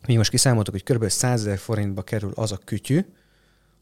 mi 0.07 0.15
most 0.15 0.30
kiszámoltuk, 0.30 0.73
hogy 0.73 0.95
kb. 0.95 1.09
100 1.09 1.39
ezer 1.39 1.57
forintba 1.57 2.01
kerül 2.01 2.32
az 2.36 2.51
a 2.51 2.59
kütyű, 2.65 3.05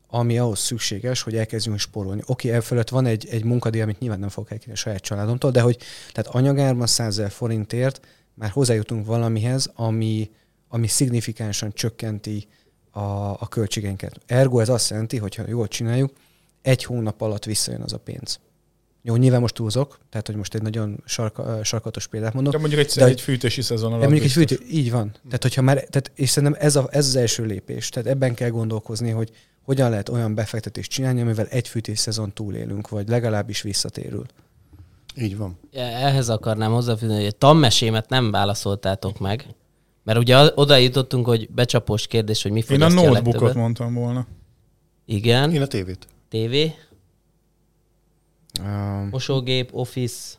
ami 0.08 0.38
ahhoz 0.38 0.60
szükséges, 0.60 1.22
hogy 1.22 1.36
elkezdjünk 1.36 1.80
spórolni. 1.80 2.22
Oké, 2.26 2.48
okay, 2.48 2.62
fölött 2.62 2.90
van 2.90 3.06
egy, 3.06 3.28
egy 3.32 3.44
munkadíj, 3.44 3.82
amit 3.82 4.00
nyilván 4.00 4.20
nem 4.20 4.30
fogok 4.30 4.52
elkérni 4.52 4.74
a 4.74 4.76
saját 4.76 5.02
családomtól, 5.02 5.52
de 5.52 5.62
hogy 5.62 5.78
tehát 6.12 6.36
anyagárban 6.36 6.88
100 6.88 7.08
ezer 7.08 7.32
forintért 7.32 8.08
már 8.34 8.50
hozzájutunk 8.50 9.06
valamihez, 9.06 9.72
ami, 9.76 10.32
ami 10.68 10.88
szignifikánsan 10.88 11.72
csökkenti 11.74 12.48
a, 12.92 13.00
a 13.30 13.48
költségeinket. 13.50 14.20
Ergo 14.26 14.60
ez 14.60 14.70
azt 14.70 14.90
jelenti, 14.90 15.18
hogy 15.18 15.36
ha 15.36 15.44
jól 15.48 15.68
csináljuk, 15.68 16.14
egy 16.64 16.84
hónap 16.84 17.22
alatt 17.22 17.46
visszajön 17.46 17.82
az 17.82 17.94
a 17.94 17.98
pénz. 17.98 18.40
Jó, 19.06 19.16
nyilván 19.16 19.42
most 19.42 19.54
túlzok, 19.54 20.00
tehát 20.10 20.28
hogy 20.28 20.36
most 20.36 20.54
egy 20.54 20.62
nagyon 20.62 21.04
sarka, 21.06 21.64
sarkatos 21.64 22.08
példát 22.08 22.34
mondok. 22.34 22.54
De 22.54 22.60
mondjuk 22.60 22.82
egy, 22.82 22.92
de, 22.96 23.06
egy 23.06 23.22
fűtési 23.22 23.62
szezon 23.62 23.94
alatt. 23.94 24.04
Mondjuk 24.04 24.24
egy 24.24 24.32
fűtő, 24.32 24.60
így 24.72 24.92
van. 24.92 25.12
Tehát, 25.26 25.42
hogyha 25.42 25.62
már, 25.62 25.76
tehát, 25.76 26.12
és 26.16 26.30
szerintem 26.30 26.62
ez, 26.62 26.76
a, 26.76 26.88
ez 26.92 27.08
az 27.08 27.16
első 27.16 27.46
lépés. 27.46 27.90
Tehát 27.90 28.10
ebben 28.10 28.34
kell 28.34 28.50
gondolkozni, 28.50 29.10
hogy 29.10 29.32
hogyan 29.64 29.90
lehet 29.90 30.10
olyan 30.10 30.36
befektetést 30.36 30.92
csinálni, 30.92 31.22
amivel 31.22 31.46
egy 31.46 31.68
fűtés 31.68 32.00
szezon 32.00 32.34
túlélünk, 32.34 32.90
vagy 32.90 33.08
legalábbis 33.08 33.62
visszatérül. 33.62 34.26
Így 35.16 35.38
van. 35.38 35.60
Ehhez 35.74 36.30
akarnám 36.30 36.72
hozzáfűzni, 36.72 37.16
hogy 37.16 37.26
a 37.26 37.32
tanmesémet 37.32 38.10
nem 38.10 38.32
válaszoltátok 38.32 39.20
meg, 39.20 39.46
mert 40.04 40.20
ugye 40.20 40.52
oda 40.56 40.78
jutottunk, 40.78 41.26
hogy 41.26 41.50
becsapós 41.50 42.08
kérdés, 42.08 42.44
hogy 42.44 42.52
mi 42.52 42.64
Én 42.70 42.82
a 42.82 42.90
notebookot 42.90 43.54
mondtam 43.54 43.94
volna. 43.94 44.28
Igen. 45.06 45.52
Én 45.52 45.62
a 45.62 45.68
tévét. 45.68 46.08
TV, 46.34 46.74
um, 48.62 49.08
mosógép, 49.12 49.74
office, 49.74 50.36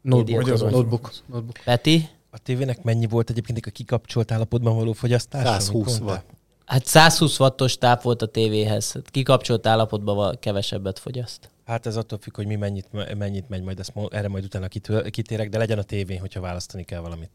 notebook, 0.00 0.48
az 0.48 0.60
notebook. 0.60 1.12
notebook. 1.26 1.58
Peti? 1.64 2.08
A 2.30 2.38
tévének 2.38 2.82
mennyi 2.82 3.06
volt 3.06 3.30
egyébként 3.30 3.66
a 3.66 3.70
kikapcsolt 3.70 4.30
állapotban 4.30 4.76
való 4.76 4.92
fogyasztás? 4.92 5.62
120 5.62 5.98
watt. 5.98 6.30
Hát 6.64 6.86
120 6.86 7.38
wattos 7.38 7.78
táp 7.78 8.02
volt 8.02 8.22
a 8.22 8.26
tévéhez. 8.26 8.92
Hát 8.92 9.10
kikapcsolt 9.10 9.66
állapotban 9.66 10.38
kevesebbet 10.40 10.98
fogyaszt. 10.98 11.50
Hát 11.64 11.86
ez 11.86 11.96
attól 11.96 12.18
függ, 12.18 12.36
hogy 12.36 12.46
mi 12.46 12.56
mennyit, 12.56 13.16
mennyit 13.18 13.48
megy, 13.48 13.62
majd 13.62 13.78
ezt, 13.78 13.92
erre 14.10 14.28
majd 14.28 14.44
utána 14.44 14.68
kitérek, 15.10 15.48
de 15.48 15.58
legyen 15.58 15.78
a 15.78 15.82
tévé, 15.82 16.16
hogyha 16.16 16.40
választani 16.40 16.84
kell 16.84 17.00
valamit. 17.00 17.30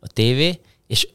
A 0.00 0.06
tévé, 0.06 0.60
és 0.86 1.08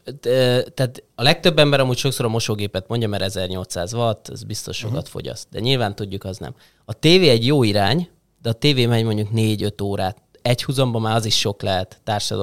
tehát 0.74 1.02
a 1.14 1.22
legtöbb 1.22 1.58
ember 1.58 1.80
amúgy 1.80 1.96
sokszor 1.96 2.24
a 2.24 2.28
mosógépet 2.28 2.88
mondja, 2.88 3.08
mert 3.08 3.22
1800 3.22 3.94
watt, 3.94 4.28
ez 4.28 4.42
biztos 4.42 4.76
sokat 4.76 4.96
uh-huh. 4.96 5.10
fogyaszt. 5.10 5.46
De 5.50 5.60
nyilván 5.60 5.94
tudjuk, 5.94 6.24
az 6.24 6.38
nem. 6.38 6.54
A 6.84 6.92
tévé 6.92 7.28
egy 7.28 7.46
jó 7.46 7.62
irány, 7.62 8.08
de 8.42 8.48
a 8.48 8.52
tévé 8.52 8.86
megy 8.86 9.04
mondjuk 9.04 9.28
4-5 9.34 9.82
órát. 9.82 10.16
Egy 10.42 10.64
húzomban 10.64 11.02
már 11.02 11.16
az 11.16 11.24
is 11.24 11.38
sok 11.38 11.62
lehet, 11.62 12.00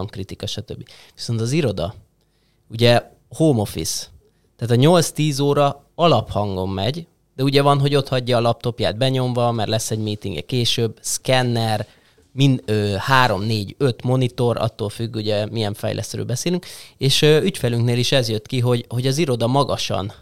kritika, 0.09 0.47
stb. 0.47 0.89
Viszont 1.15 1.41
az 1.41 1.51
iroda, 1.51 1.93
ugye 2.69 3.03
home 3.29 3.61
office, 3.61 4.07
tehát 4.57 4.77
a 4.77 4.99
8-10 4.99 5.41
óra 5.41 5.85
alaphangon 5.95 6.69
megy, 6.69 7.07
de 7.35 7.43
ugye 7.43 7.61
van, 7.61 7.79
hogy 7.79 7.95
ott 7.95 8.07
hagyja 8.07 8.37
a 8.37 8.41
laptopját 8.41 8.97
benyomva, 8.97 9.51
mert 9.51 9.69
lesz 9.69 9.91
egy 9.91 9.99
meetingje 9.99 10.41
később, 10.41 10.97
szkenner, 11.01 11.87
mind 12.39 12.61
ö, 12.65 12.95
három, 12.97 13.41
négy, 13.41 13.75
öt 13.77 14.03
monitor, 14.03 14.57
attól 14.57 14.89
függ, 14.89 15.15
ugye 15.15 15.45
milyen 15.45 15.73
fejlesztőről 15.73 16.25
beszélünk, 16.25 16.65
és 16.97 17.21
ö, 17.21 17.41
ügyfelünknél 17.41 17.97
is 17.97 18.11
ez 18.11 18.29
jött 18.29 18.45
ki, 18.45 18.59
hogy, 18.59 18.85
hogy 18.87 19.07
az 19.07 19.17
iroda 19.17 19.47
magasan 19.47 20.13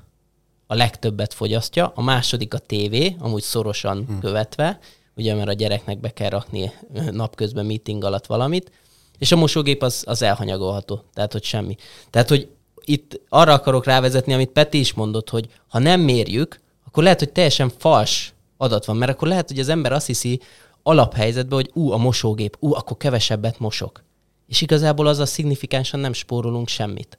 a 0.68 0.76
legtöbbet 0.76 1.34
fogyasztja, 1.34 1.91
a 1.95 2.01
második 2.01 2.53
a 2.53 2.57
tévé, 2.57 3.15
amúgy 3.20 3.41
szorosan 3.41 4.05
hmm. 4.07 4.20
követve, 4.20 4.80
ugye 5.15 5.34
mert 5.34 5.47
a 5.47 5.53
gyereknek 5.53 5.99
be 5.99 6.09
kell 6.09 6.30
rakni 6.30 6.72
napközben 7.11 7.65
meeting 7.65 8.03
alatt 8.03 8.26
valamit, 8.26 8.72
és 9.18 9.32
a 9.32 9.36
mosógép 9.36 9.82
az, 9.82 10.03
az 10.05 10.22
elhanyagolható, 10.22 11.03
tehát 11.13 11.32
hogy 11.32 11.43
semmi. 11.43 11.76
Tehát, 12.09 12.30
hogy 12.30 12.47
itt 12.86 13.20
arra 13.30 13.53
akarok 13.53 13.86
rávezetni, 13.86 14.34
amit 14.34 14.49
Peti 14.49 14.80
is 14.80 14.93
mondott, 14.93 15.30
hogy 15.30 15.49
ha 15.68 15.80
nem 15.80 16.01
mérjük, 16.01 16.59
akkor 16.86 17.03
lehet, 17.03 17.20
hogy 17.20 17.32
teljesen 17.32 17.72
fals 17.78 18.34
adat 18.57 18.86
van, 18.86 18.97
mert 18.97 19.11
akkor 19.11 19.28
lehet, 19.28 19.47
hogy 19.47 19.59
az 19.59 19.70
ember 19.70 19.91
azt 19.91 20.07
hiszi, 20.07 20.39
alaphelyzetben, 20.88 21.58
hogy 21.58 21.72
ú, 21.74 21.92
a 21.92 21.98
mosógép, 21.98 22.58
ú, 22.60 22.74
akkor 22.74 22.98
kevesebbet 22.98 23.60
mosok. 23.60 24.04
És 24.48 24.62
igazából 24.62 25.08
az 25.08 25.20
a 25.20 25.26
szignifikánsan 25.26 26.00
nem 26.00 26.14
spórolunk 26.14 26.68
semmit. 26.68 27.18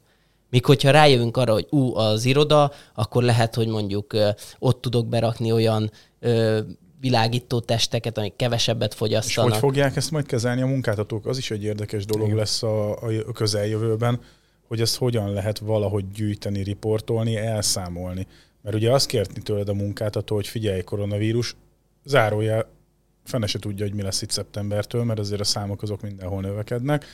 Míg 0.51 0.65
hogyha 0.65 0.91
rájövünk 0.91 1.37
arra, 1.37 1.53
hogy 1.53 1.67
ú, 1.71 1.97
az 1.97 2.25
iroda, 2.25 2.73
akkor 2.95 3.23
lehet, 3.23 3.55
hogy 3.55 3.67
mondjuk 3.67 4.13
ö, 4.13 4.29
ott 4.59 4.81
tudok 4.81 5.07
berakni 5.07 5.53
olyan 5.53 5.91
ö, 6.21 6.61
világító 7.01 7.61
testeket, 7.61 8.19
amik 8.19 8.37
kevesebbet 8.37 8.95
fogyasztanak. 8.95 9.51
És 9.51 9.59
hogy 9.61 9.69
fogják 9.69 9.97
ezt 9.97 10.11
majd 10.11 10.27
kezelni 10.27 10.63
a 10.63 10.67
munkáltatók? 10.67 11.27
Az 11.27 11.39
is 11.39 11.51
egy 11.51 11.65
érdekes 11.65 12.05
dolog 12.05 12.27
Igen. 12.27 12.39
lesz 12.39 12.63
a, 12.63 12.93
a 13.03 13.33
közeljövőben, 13.35 14.21
hogy 14.69 14.81
ezt 14.81 14.97
hogyan 14.97 15.33
lehet 15.33 15.59
valahogy 15.59 16.11
gyűjteni, 16.11 16.63
riportolni, 16.63 17.37
elszámolni. 17.37 18.27
Mert 18.63 18.77
ugye 18.77 18.93
azt 18.93 19.07
kérni 19.07 19.43
tőled 19.43 19.69
a 19.69 19.75
munkáltató, 19.75 20.35
hogy 20.35 20.47
figyelj, 20.47 20.83
koronavírus, 20.83 21.57
zárójel 22.05 22.77
fene 23.29 23.47
se 23.47 23.59
tudja, 23.59 23.87
hogy 23.87 23.95
mi 23.95 24.03
lesz 24.03 24.23
itt 24.23 24.31
szeptembertől, 24.31 25.05
mert 25.05 25.19
azért 25.19 25.41
a 25.41 25.45
számok 25.45 25.83
azok 25.83 26.03
mindenhol 26.03 26.41
növekednek. 26.41 27.05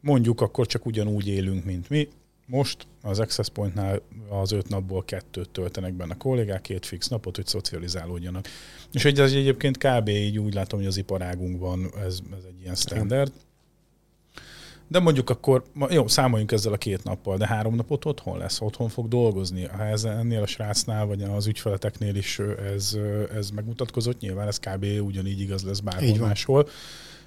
Mondjuk 0.00 0.40
akkor 0.40 0.66
csak 0.66 0.86
ugyanúgy 0.86 1.28
élünk, 1.28 1.64
mint 1.64 1.88
mi. 1.88 2.08
Most 2.46 2.86
az 3.02 3.18
Access 3.18 3.48
Pointnál 3.48 4.02
az 4.28 4.52
öt 4.52 4.68
napból 4.68 5.04
kettőt 5.04 5.50
töltenek 5.50 5.94
benne 5.94 6.12
a 6.12 6.16
kollégák, 6.16 6.60
két 6.60 6.86
fix 6.86 7.08
napot, 7.08 7.36
hogy 7.36 7.46
szocializálódjanak. 7.46 8.46
És 8.92 9.04
egy, 9.04 9.20
ez 9.20 9.32
egyébként 9.32 9.78
kb. 9.78 10.08
így 10.08 10.38
úgy 10.38 10.54
látom, 10.54 10.78
hogy 10.78 10.88
az 10.88 10.96
iparágunkban 10.96 11.90
ez, 12.04 12.18
ez 12.38 12.44
egy 12.48 12.60
ilyen 12.62 12.74
standard. 12.74 13.32
De 14.92 14.98
mondjuk 14.98 15.30
akkor, 15.30 15.64
jó, 15.90 16.06
számoljunk 16.06 16.52
ezzel 16.52 16.72
a 16.72 16.76
két 16.76 17.04
nappal, 17.04 17.36
de 17.36 17.46
három 17.46 17.74
napot 17.74 18.04
otthon 18.04 18.38
lesz, 18.38 18.60
otthon 18.60 18.88
fog 18.88 19.08
dolgozni. 19.08 19.64
Ha 19.64 19.84
ez 19.84 20.04
ennél 20.04 20.42
a 20.42 20.46
srácnál, 20.46 21.06
vagy 21.06 21.22
az 21.22 21.46
ügyfeleteknél 21.46 22.14
is 22.14 22.38
ez, 22.74 22.96
ez 23.34 23.50
megmutatkozott, 23.50 24.20
nyilván 24.20 24.46
ez 24.46 24.58
kb. 24.58 24.86
ugyanígy 25.00 25.40
igaz 25.40 25.62
lesz 25.62 25.78
bárhol 25.78 26.18
máshol. 26.18 26.68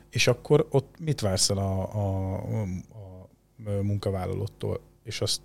És 0.09 0.27
akkor 0.27 0.67
ott 0.69 0.95
mit 0.99 1.21
vársz 1.21 1.49
el 1.49 1.57
a, 1.57 1.95
a, 1.95 2.35
a 2.35 3.27
munkavállalótól, 3.81 4.79
és 5.03 5.21
azt 5.21 5.41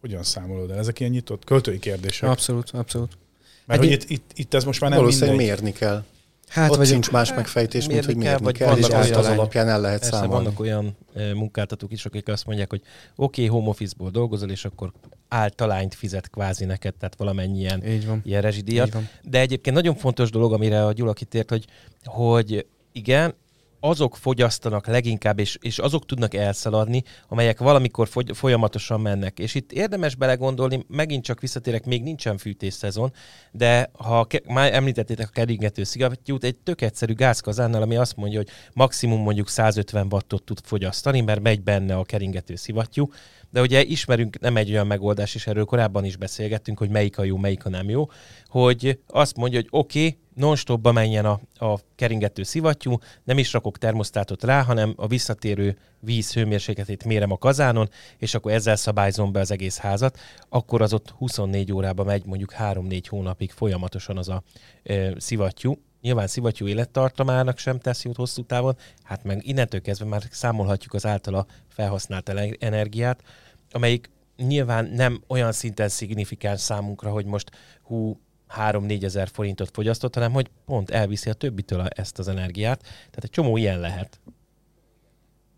hogyan 0.00 0.22
számolod 0.22 0.70
el? 0.70 0.78
Ezek 0.78 1.00
ilyen 1.00 1.12
nyitott 1.12 1.44
költői 1.44 1.78
kérdések. 1.78 2.30
Abszolút, 2.30 2.70
abszolút. 2.70 3.18
Mert 3.66 3.80
hát 3.80 3.90
hogy 3.90 4.00
itt, 4.02 4.10
itt, 4.10 4.30
itt 4.34 4.54
ez 4.54 4.64
most 4.64 4.80
már 4.80 4.90
nem 4.90 4.98
Valószínűleg 4.98 5.36
mérni 5.36 5.72
kell. 5.72 6.04
Hát, 6.48 6.70
Ott 6.70 6.76
vagy- 6.76 6.86
sincs 6.86 7.10
más 7.10 7.34
megfejtés, 7.34 7.86
mint 7.86 8.04
hogy 8.04 8.16
mérni 8.16 8.44
vagy 8.44 8.56
kell, 8.56 8.76
és 8.76 8.88
az 9.10 9.26
alapján 9.26 9.68
el 9.68 9.80
lehet 9.80 10.00
Persze 10.00 10.16
számolni. 10.16 10.44
vannak 10.44 10.60
olyan 10.60 10.96
munkáltatók 11.34 11.92
is, 11.92 12.04
akik 12.04 12.28
azt 12.28 12.46
mondják, 12.46 12.70
hogy 12.70 12.82
oké, 13.16 13.44
okay, 13.44 13.56
home 13.58 13.68
office-ból 13.68 14.10
dolgozol, 14.10 14.50
és 14.50 14.64
akkor 14.64 14.92
általányt 15.28 15.94
fizet 15.94 16.30
kvázi 16.30 16.64
neked, 16.64 16.94
tehát 16.94 17.14
valamennyien 17.16 17.82
van. 18.06 18.20
ilyen 18.24 18.42
rezsidíjat. 18.42 18.96
De 19.22 19.40
egyébként 19.40 19.76
nagyon 19.76 19.94
fontos 19.94 20.30
dolog, 20.30 20.52
amire 20.52 20.84
a 20.86 20.92
Gyula 20.92 21.12
kitért, 21.12 21.50
hogy, 21.50 21.64
hogy 22.04 22.66
igen, 22.92 23.34
azok 23.80 24.16
fogyasztanak 24.16 24.86
leginkább, 24.86 25.38
és, 25.38 25.58
és 25.60 25.78
azok 25.78 26.06
tudnak 26.06 26.34
elszaladni, 26.34 27.02
amelyek 27.28 27.58
valamikor 27.58 28.08
fogy, 28.08 28.30
folyamatosan 28.34 29.00
mennek. 29.00 29.38
És 29.38 29.54
itt 29.54 29.72
érdemes 29.72 30.14
belegondolni, 30.14 30.84
megint 30.88 31.24
csak 31.24 31.40
visszatérek, 31.40 31.84
még 31.84 32.02
nincsen 32.02 32.38
fűtésszezon, 32.38 33.12
de 33.52 33.90
ha 33.92 34.24
ke- 34.24 34.46
már 34.46 34.74
említettétek 34.74 35.28
a 35.28 35.32
keringető 35.32 35.84
szivattyút, 35.84 36.44
egy 36.44 36.56
tök 36.56 36.80
egyszerű 36.80 37.14
gázkazánnal, 37.14 37.82
ami 37.82 37.96
azt 37.96 38.16
mondja, 38.16 38.38
hogy 38.38 38.48
maximum 38.72 39.20
mondjuk 39.20 39.48
150 39.48 40.06
wattot 40.10 40.42
tud 40.42 40.58
fogyasztani, 40.64 41.20
mert 41.20 41.40
megy 41.40 41.62
benne 41.62 41.96
a 41.96 42.04
keringető 42.04 42.56
szivattyú, 42.56 43.08
de 43.50 43.60
ugye 43.60 43.82
ismerünk 43.82 44.40
nem 44.40 44.56
egy 44.56 44.70
olyan 44.70 44.86
megoldás, 44.86 45.34
és 45.34 45.46
erről 45.46 45.64
korábban 45.64 46.04
is 46.04 46.16
beszélgettünk, 46.16 46.78
hogy 46.78 46.88
melyik 46.88 47.18
a 47.18 47.24
jó, 47.24 47.36
melyik 47.36 47.64
a 47.64 47.68
nem 47.68 47.88
jó, 47.88 48.10
hogy 48.46 48.98
azt 49.06 49.36
mondja, 49.36 49.58
hogy 49.58 49.68
oké, 49.70 50.06
okay, 50.06 50.18
non-stopba 50.34 50.92
menjen 50.92 51.24
a, 51.24 51.40
a 51.58 51.78
keringető 51.94 52.42
szivattyú, 52.42 52.98
nem 53.24 53.38
is 53.38 53.52
rakok 53.52 53.78
termosztátot 53.78 54.44
rá, 54.44 54.62
hanem 54.62 54.94
a 54.96 55.06
visszatérő 55.06 55.78
víz 56.00 56.32
hőmérsékletét 56.32 57.04
mérem 57.04 57.30
a 57.30 57.38
kazánon, 57.38 57.88
és 58.18 58.34
akkor 58.34 58.52
ezzel 58.52 58.76
szabályzom 58.76 59.32
be 59.32 59.40
az 59.40 59.50
egész 59.50 59.78
házat, 59.78 60.18
akkor 60.48 60.82
az 60.82 60.92
ott 60.92 61.10
24 61.10 61.72
órába 61.72 62.04
megy, 62.04 62.26
mondjuk 62.26 62.54
3-4 62.58 63.02
hónapig 63.08 63.50
folyamatosan 63.50 64.18
az 64.18 64.28
a 64.28 64.42
e, 64.82 65.12
szivattyú. 65.16 65.78
Nyilván 66.00 66.26
szivattyú 66.26 66.66
élettartamának 66.66 67.58
sem 67.58 67.78
tesz 67.78 68.04
jót 68.04 68.16
hosszú 68.16 68.42
távon, 68.42 68.76
hát 69.02 69.24
meg 69.24 69.46
innentől 69.46 69.80
kezdve 69.80 70.06
már 70.06 70.22
számolhatjuk 70.30 70.94
az 70.94 71.06
általa 71.06 71.46
felhasznált 71.68 72.28
energiát, 72.58 73.22
amelyik 73.70 74.10
nyilván 74.36 74.84
nem 74.84 75.22
olyan 75.26 75.52
szinten 75.52 75.88
szignifikáns 75.88 76.60
számunkra, 76.60 77.10
hogy 77.10 77.24
most 77.24 77.50
hú, 77.82 78.20
3-4 78.56 79.02
ezer 79.02 79.28
forintot 79.28 79.70
fogyasztott, 79.72 80.14
hanem 80.14 80.32
hogy 80.32 80.50
pont 80.64 80.90
elviszi 80.90 81.30
a 81.30 81.34
többitől 81.34 81.86
ezt 81.86 82.18
az 82.18 82.28
energiát. 82.28 82.80
Tehát 82.80 83.24
egy 83.24 83.30
csomó 83.30 83.56
ilyen 83.56 83.80
lehet. 83.80 84.20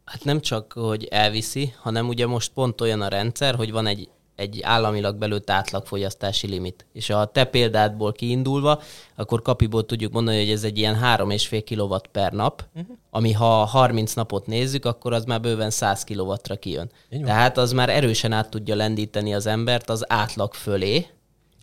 Hát 0.04 0.24
nem 0.24 0.40
csak, 0.40 0.72
hogy 0.72 1.04
elviszi, 1.04 1.74
hanem 1.76 2.08
ugye 2.08 2.26
most 2.26 2.52
pont 2.52 2.80
olyan 2.80 3.00
a 3.00 3.08
rendszer, 3.08 3.54
hogy 3.54 3.70
van 3.70 3.86
egy, 3.86 4.08
egy 4.40 4.60
államilag 4.62 5.16
belőtt 5.16 5.50
átlagfogyasztási 5.50 6.46
limit. 6.46 6.86
És 6.92 7.10
a 7.10 7.24
te 7.24 7.44
példádból 7.44 8.12
kiindulva, 8.12 8.82
akkor 9.14 9.42
kapiból 9.42 9.86
tudjuk 9.86 10.12
mondani, 10.12 10.38
hogy 10.38 10.50
ez 10.50 10.64
egy 10.64 10.78
ilyen 10.78 10.98
3,5 11.02 11.62
kW 11.70 11.96
per 12.12 12.32
nap, 12.32 12.64
uh-huh. 12.74 12.96
ami 13.10 13.32
ha 13.32 13.64
30 13.64 14.14
napot 14.14 14.46
nézzük, 14.46 14.84
akkor 14.84 15.12
az 15.12 15.24
már 15.24 15.40
bőven 15.40 15.70
100 15.70 16.04
kW-ra 16.04 16.56
kijön. 16.56 16.90
Így. 17.10 17.22
Tehát 17.22 17.58
az 17.58 17.72
már 17.72 17.88
erősen 17.88 18.32
át 18.32 18.50
tudja 18.50 18.74
lendíteni 18.74 19.34
az 19.34 19.46
embert 19.46 19.90
az 19.90 20.12
átlag 20.12 20.54
fölé, 20.54 21.06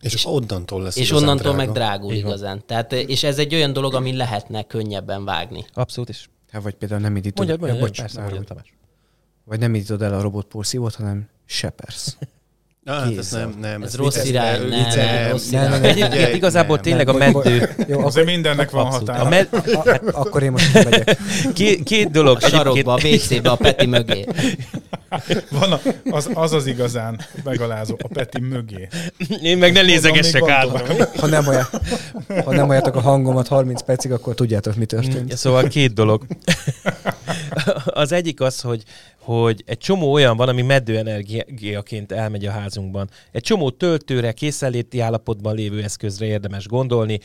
És, 0.00 0.14
és 0.14 0.26
onnantól 0.26 0.82
lesz 0.82 0.96
és 0.96 1.10
onnantól 1.10 1.52
drága. 1.52 1.56
meg 1.56 1.70
drágul 1.70 2.12
Így 2.12 2.22
van. 2.22 2.30
igazán. 2.30 2.62
Tehát, 2.66 2.92
és 2.92 3.22
ez 3.22 3.38
egy 3.38 3.54
olyan 3.54 3.72
dolog, 3.72 3.94
ami 3.94 4.16
lehetne 4.16 4.62
könnyebben 4.62 5.24
vágni. 5.24 5.66
Abszolút, 5.74 6.08
és 6.08 6.28
Hát 6.50 6.62
vagy 6.62 6.74
például 6.74 7.00
nem 7.00 7.16
indítod, 7.16 7.46
mondjad, 7.46 7.58
mondjad, 7.58 7.80
ja, 7.80 7.86
mondjad, 7.86 8.06
bocs, 8.06 8.14
persze, 8.14 8.20
mondjad, 8.20 8.46
Tamás. 8.46 8.72
vagy 9.44 9.58
nem 9.58 9.74
indítod 9.74 10.02
el 10.02 10.14
a 10.14 10.20
robotporszívót, 10.20 10.94
hanem 10.94 11.28
sepersz. 11.44 12.16
Ah, 12.88 12.94
hát 13.04 13.18
ez 13.18 13.30
nem, 13.30 13.54
nem. 13.60 13.82
Ez 13.82 13.96
rossz 13.96 14.14
vicces, 14.14 14.28
irány, 14.28 14.68
nem, 14.68 14.68
nem, 14.96 15.30
rossz 15.30 15.48
nem, 15.48 15.62
irány. 15.62 15.70
nem, 15.80 15.90
Egyébként 15.90 16.12
figyelj, 16.12 16.34
igazából 16.34 16.74
nem, 16.74 16.84
tényleg 16.84 17.08
a 17.08 17.12
nem. 17.12 17.32
meddő, 17.32 17.74
Jó, 17.88 18.04
Azért 18.04 18.26
mindennek 18.26 18.70
van 18.70 18.84
határa. 18.86 19.22
A 19.22 19.28
med, 19.28 19.48
a, 19.52 19.98
akkor 20.12 20.42
én 20.42 20.50
most 20.50 20.72
megyek. 20.74 21.16
két, 21.54 21.82
két 21.82 22.10
dolog. 22.10 22.38
A 22.40 22.48
sarokba, 22.48 22.92
a 22.92 23.00
WC-be, 23.06 23.50
a 23.50 23.56
Peti 23.56 23.86
mögé. 23.86 24.26
Van 25.50 25.72
a, 25.72 25.80
az, 26.10 26.30
az 26.34 26.52
az 26.52 26.66
igazán 26.66 27.20
megalázó, 27.44 27.96
a 28.02 28.08
Peti 28.12 28.40
mögé. 28.40 28.88
Én 29.42 29.58
meg 29.58 29.72
ne 29.72 29.82
van 30.38 30.48
dolog. 30.62 31.08
Ha 31.18 31.26
nem, 31.26 31.46
olyan, 31.46 31.66
ha 32.44 32.52
nem 32.52 32.66
halljátok 32.66 32.96
a 32.96 33.00
hangomat 33.00 33.48
30 33.48 33.82
percig, 33.82 34.12
akkor 34.12 34.34
tudjátok, 34.34 34.74
mi 34.76 34.84
történt. 34.84 35.32
Mm, 35.32 35.36
Szóval 35.36 35.68
két 35.68 35.94
dolog. 35.94 36.26
Az 37.84 38.12
egyik 38.12 38.40
az, 38.40 38.60
hogy, 38.60 38.82
hogy 39.34 39.62
egy 39.66 39.78
csomó 39.78 40.12
olyan 40.12 40.36
van, 40.36 40.48
ami 40.48 40.62
meddőenergiaként 40.62 42.12
elmegy 42.12 42.46
a 42.46 42.50
házunkban. 42.50 43.08
Egy 43.32 43.42
csomó 43.42 43.70
töltőre, 43.70 44.32
készenléti 44.32 45.00
állapotban 45.00 45.54
lévő 45.54 45.82
eszközre 45.82 46.26
érdemes 46.26 46.66
gondolni. 46.66 47.18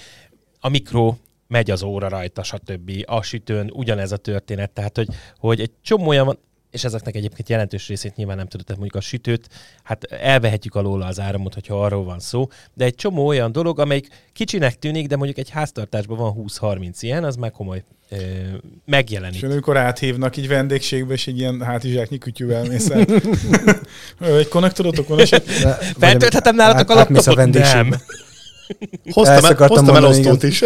A 0.59 0.69
mikro 0.69 1.15
megy 1.47 1.71
az 1.71 1.83
óra 1.83 2.07
rajta, 2.07 2.43
stb. 2.43 2.91
A 3.05 3.21
sütőn 3.21 3.71
ugyanez 3.73 4.11
a 4.11 4.17
történet. 4.17 4.71
Tehát, 4.71 4.97
hogy, 4.97 5.07
hogy 5.37 5.61
egy 5.61 5.71
csomó 5.81 6.07
olyan 6.07 6.25
van, 6.25 6.39
és 6.73 6.83
ezeknek 6.83 7.15
egyébként 7.15 7.49
jelentős 7.49 7.87
részét 7.87 8.15
nyilván 8.15 8.37
nem 8.37 8.47
tudod, 8.47 8.65
tehát 8.65 8.81
mondjuk 8.81 9.03
a 9.03 9.07
sütőt, 9.07 9.49
hát 9.83 10.03
elvehetjük 10.03 10.75
alóla 10.75 11.05
az 11.05 11.19
áramot, 11.19 11.53
hogyha 11.53 11.83
arról 11.83 12.03
van 12.03 12.19
szó, 12.19 12.47
de 12.73 12.85
egy 12.85 12.95
csomó 12.95 13.27
olyan 13.27 13.51
dolog, 13.51 13.79
amelyik 13.79 14.07
kicsinek 14.33 14.79
tűnik, 14.79 15.07
de 15.07 15.15
mondjuk 15.15 15.37
egy 15.37 15.49
háztartásban 15.49 16.17
van 16.17 16.45
20-30 16.59 16.95
ilyen, 16.99 17.23
az 17.23 17.35
már 17.35 17.51
komoly 17.51 17.83
ö, 18.09 18.15
megjelenik. 18.85 19.35
És 19.35 19.43
amikor 19.43 19.77
áthívnak 19.77 20.37
így 20.37 20.47
vendégségbe, 20.47 21.13
és 21.13 21.27
egy 21.27 21.37
ilyen 21.37 21.61
hátizsáknyi 21.61 22.17
kütyűvel 22.17 22.63
mész 22.63 22.89
el. 22.89 23.05
Egy 24.37 24.47
konnektorotok 24.47 25.19
eset? 25.19 25.45
De- 25.45 25.77
Feltölthetem 25.99 26.55
nálatok 26.55 26.89
a 26.89 26.93
laptopot? 26.93 27.49
Nem. 27.49 27.95
Hoztam, 29.11 29.35
Ezt 29.35 29.45
el, 29.45 29.51
akartam 29.51 29.85
hoztam 29.85 30.01
mondani, 30.01 30.25
elosztót 30.27 30.43
is. 30.43 30.63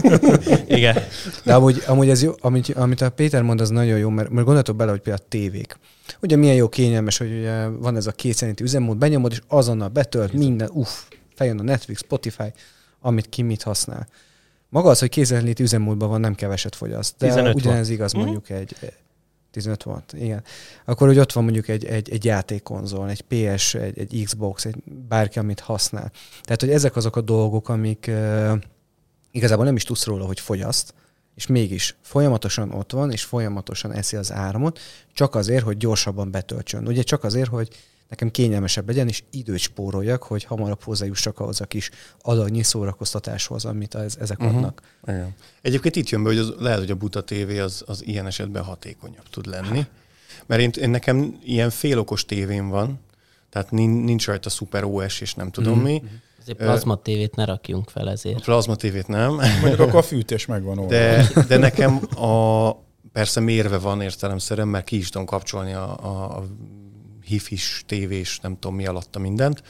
Igen. 0.78 0.96
De 1.44 1.54
amúgy, 1.54 1.82
amúgy 1.86 2.08
ez 2.08 2.22
jó, 2.22 2.32
amit, 2.40 2.68
amit 2.68 3.00
a 3.00 3.10
Péter 3.10 3.42
mond, 3.42 3.60
az 3.60 3.68
nagyon 3.68 3.98
jó, 3.98 4.08
mert, 4.08 4.30
mert 4.30 4.44
gondoltok 4.46 4.76
bele, 4.76 4.90
hogy 4.90 5.00
például 5.00 5.24
a 5.26 5.28
tévék. 5.28 5.78
Ugye 6.20 6.36
milyen 6.36 6.54
jó 6.54 6.68
kényelmes, 6.68 7.18
hogy 7.18 7.32
ugye 7.38 7.66
van 7.66 7.96
ez 7.96 8.06
a 8.06 8.12
kétszerinti 8.12 8.62
üzemmód, 8.62 8.96
benyomod, 8.96 9.32
és 9.32 9.40
azonnal 9.48 9.88
betölt 9.88 10.32
minden, 10.32 10.68
uff, 10.72 10.90
feljön 11.34 11.58
a 11.58 11.62
Netflix, 11.62 11.98
Spotify, 12.00 12.52
amit 13.00 13.28
ki 13.28 13.42
mit 13.42 13.62
használ. 13.62 14.08
Maga 14.68 14.88
az, 14.90 14.98
hogy 14.98 15.08
kézzelinti 15.08 15.62
üzemmódban 15.62 16.08
van, 16.08 16.20
nem 16.20 16.34
keveset 16.34 16.74
fogyaszt. 16.76 17.14
De 17.18 17.26
15 17.26 17.54
ugyanez 17.54 17.88
igaz 17.90 18.12
Mhm. 18.12 18.22
mondjuk 18.22 18.50
egy 18.50 18.76
15 19.52 19.82
volt, 19.82 20.12
igen. 20.12 20.42
Akkor, 20.84 21.08
hogy 21.08 21.18
ott 21.18 21.32
van 21.32 21.44
mondjuk 21.44 21.68
egy, 21.68 21.84
egy, 21.84 22.10
egy 22.10 22.24
játékkonzol, 22.24 23.10
egy 23.10 23.20
PS, 23.20 23.74
egy, 23.74 23.98
egy 23.98 24.22
Xbox, 24.24 24.64
egy 24.64 24.76
bárki, 25.08 25.38
amit 25.38 25.60
használ. 25.60 26.10
Tehát, 26.42 26.60
hogy 26.60 26.70
ezek 26.70 26.96
azok 26.96 27.16
a 27.16 27.20
dolgok, 27.20 27.68
amik 27.68 28.04
uh, 28.08 28.52
igazából 29.30 29.64
nem 29.64 29.76
is 29.76 29.84
tudsz 29.84 30.04
róla, 30.04 30.24
hogy 30.24 30.40
fogyaszt, 30.40 30.94
és 31.34 31.46
mégis 31.46 31.96
folyamatosan 32.00 32.72
ott 32.72 32.92
van, 32.92 33.10
és 33.10 33.24
folyamatosan 33.24 33.92
eszi 33.92 34.16
az 34.16 34.32
áramot, 34.32 34.78
csak 35.12 35.34
azért, 35.34 35.64
hogy 35.64 35.76
gyorsabban 35.76 36.30
betöltsön. 36.30 36.86
Ugye 36.86 37.02
csak 37.02 37.24
azért, 37.24 37.50
hogy 37.50 37.68
nekem 38.12 38.30
kényelmesebb 38.30 38.86
legyen, 38.86 39.08
és 39.08 39.22
időt 39.30 39.58
spóroljak, 39.58 40.22
hogy 40.22 40.44
hamarabb 40.44 40.82
hozzájussak 40.82 41.40
ahhoz 41.40 41.60
a 41.60 41.64
kis 41.64 41.90
adagnyi 42.20 42.62
szórakoztatáshoz, 42.62 43.64
amit 43.64 43.94
ez, 43.94 44.16
ezek 44.20 44.38
Mhm. 44.38 44.46
uh-huh. 44.46 44.60
adnak. 44.62 44.82
Igen. 45.06 45.34
Egyébként 45.62 45.96
itt 45.96 46.08
jön 46.08 46.22
be, 46.22 46.28
hogy 46.28 46.38
az, 46.38 46.52
lehet, 46.58 46.78
hogy 46.78 46.90
a 46.90 46.94
buta 46.94 47.20
tévé 47.22 47.58
az, 47.58 47.82
az 47.86 48.06
ilyen 48.06 48.26
esetben 48.26 48.62
hatékonyabb 48.64 49.28
tud 49.30 49.46
lenni. 49.46 49.86
Mert 50.46 50.60
én, 50.60 50.70
én 50.82 50.90
nekem 50.90 51.38
ilyen 51.44 51.70
félokos 51.70 52.24
tévém 52.24 52.68
van, 52.68 53.00
tehát 53.50 53.70
nin- 53.70 54.04
nincs 54.04 54.26
rajta 54.26 54.50
szuper 54.50 54.84
OS 54.84 55.20
és 55.20 55.34
nem 55.34 55.50
tudom 55.50 55.74
Mhm. 55.74 55.82
mi. 55.82 56.02
Azért 56.40 56.58
plazma 56.58 56.96
tévét 56.96 57.34
ne 57.36 57.44
rakjunk 57.44 57.88
fel 57.90 58.06
A 58.06 58.10
ezért. 58.10 58.42
plazma 58.42 58.74
tévét 58.76 59.06
nem, 59.06 59.32
Mondjuk 59.34 59.80
akkor 59.88 59.96
a 59.98 60.02
fűtés 60.02 60.46
megvan 60.46 60.78
oldva. 60.78 60.94
de, 60.96 61.28
de 61.48 61.56
nekem 61.56 62.00
a, 62.16 62.70
persze 63.12 63.40
mérve 63.40 63.78
van 63.78 64.00
értelemszerűen, 64.00 64.68
mert 64.68 64.84
ki 64.84 64.96
is 64.96 65.08
tudom 65.08 65.26
kapcsolni 65.26 65.72
a, 65.72 66.04
a, 66.04 66.36
a 66.36 66.44
hifis 67.24 67.82
tévés, 67.86 68.38
nem 68.40 68.58
tudom 68.58 68.76
mi 68.76 68.86
alatta 68.86 69.18
mindent, 69.18 69.62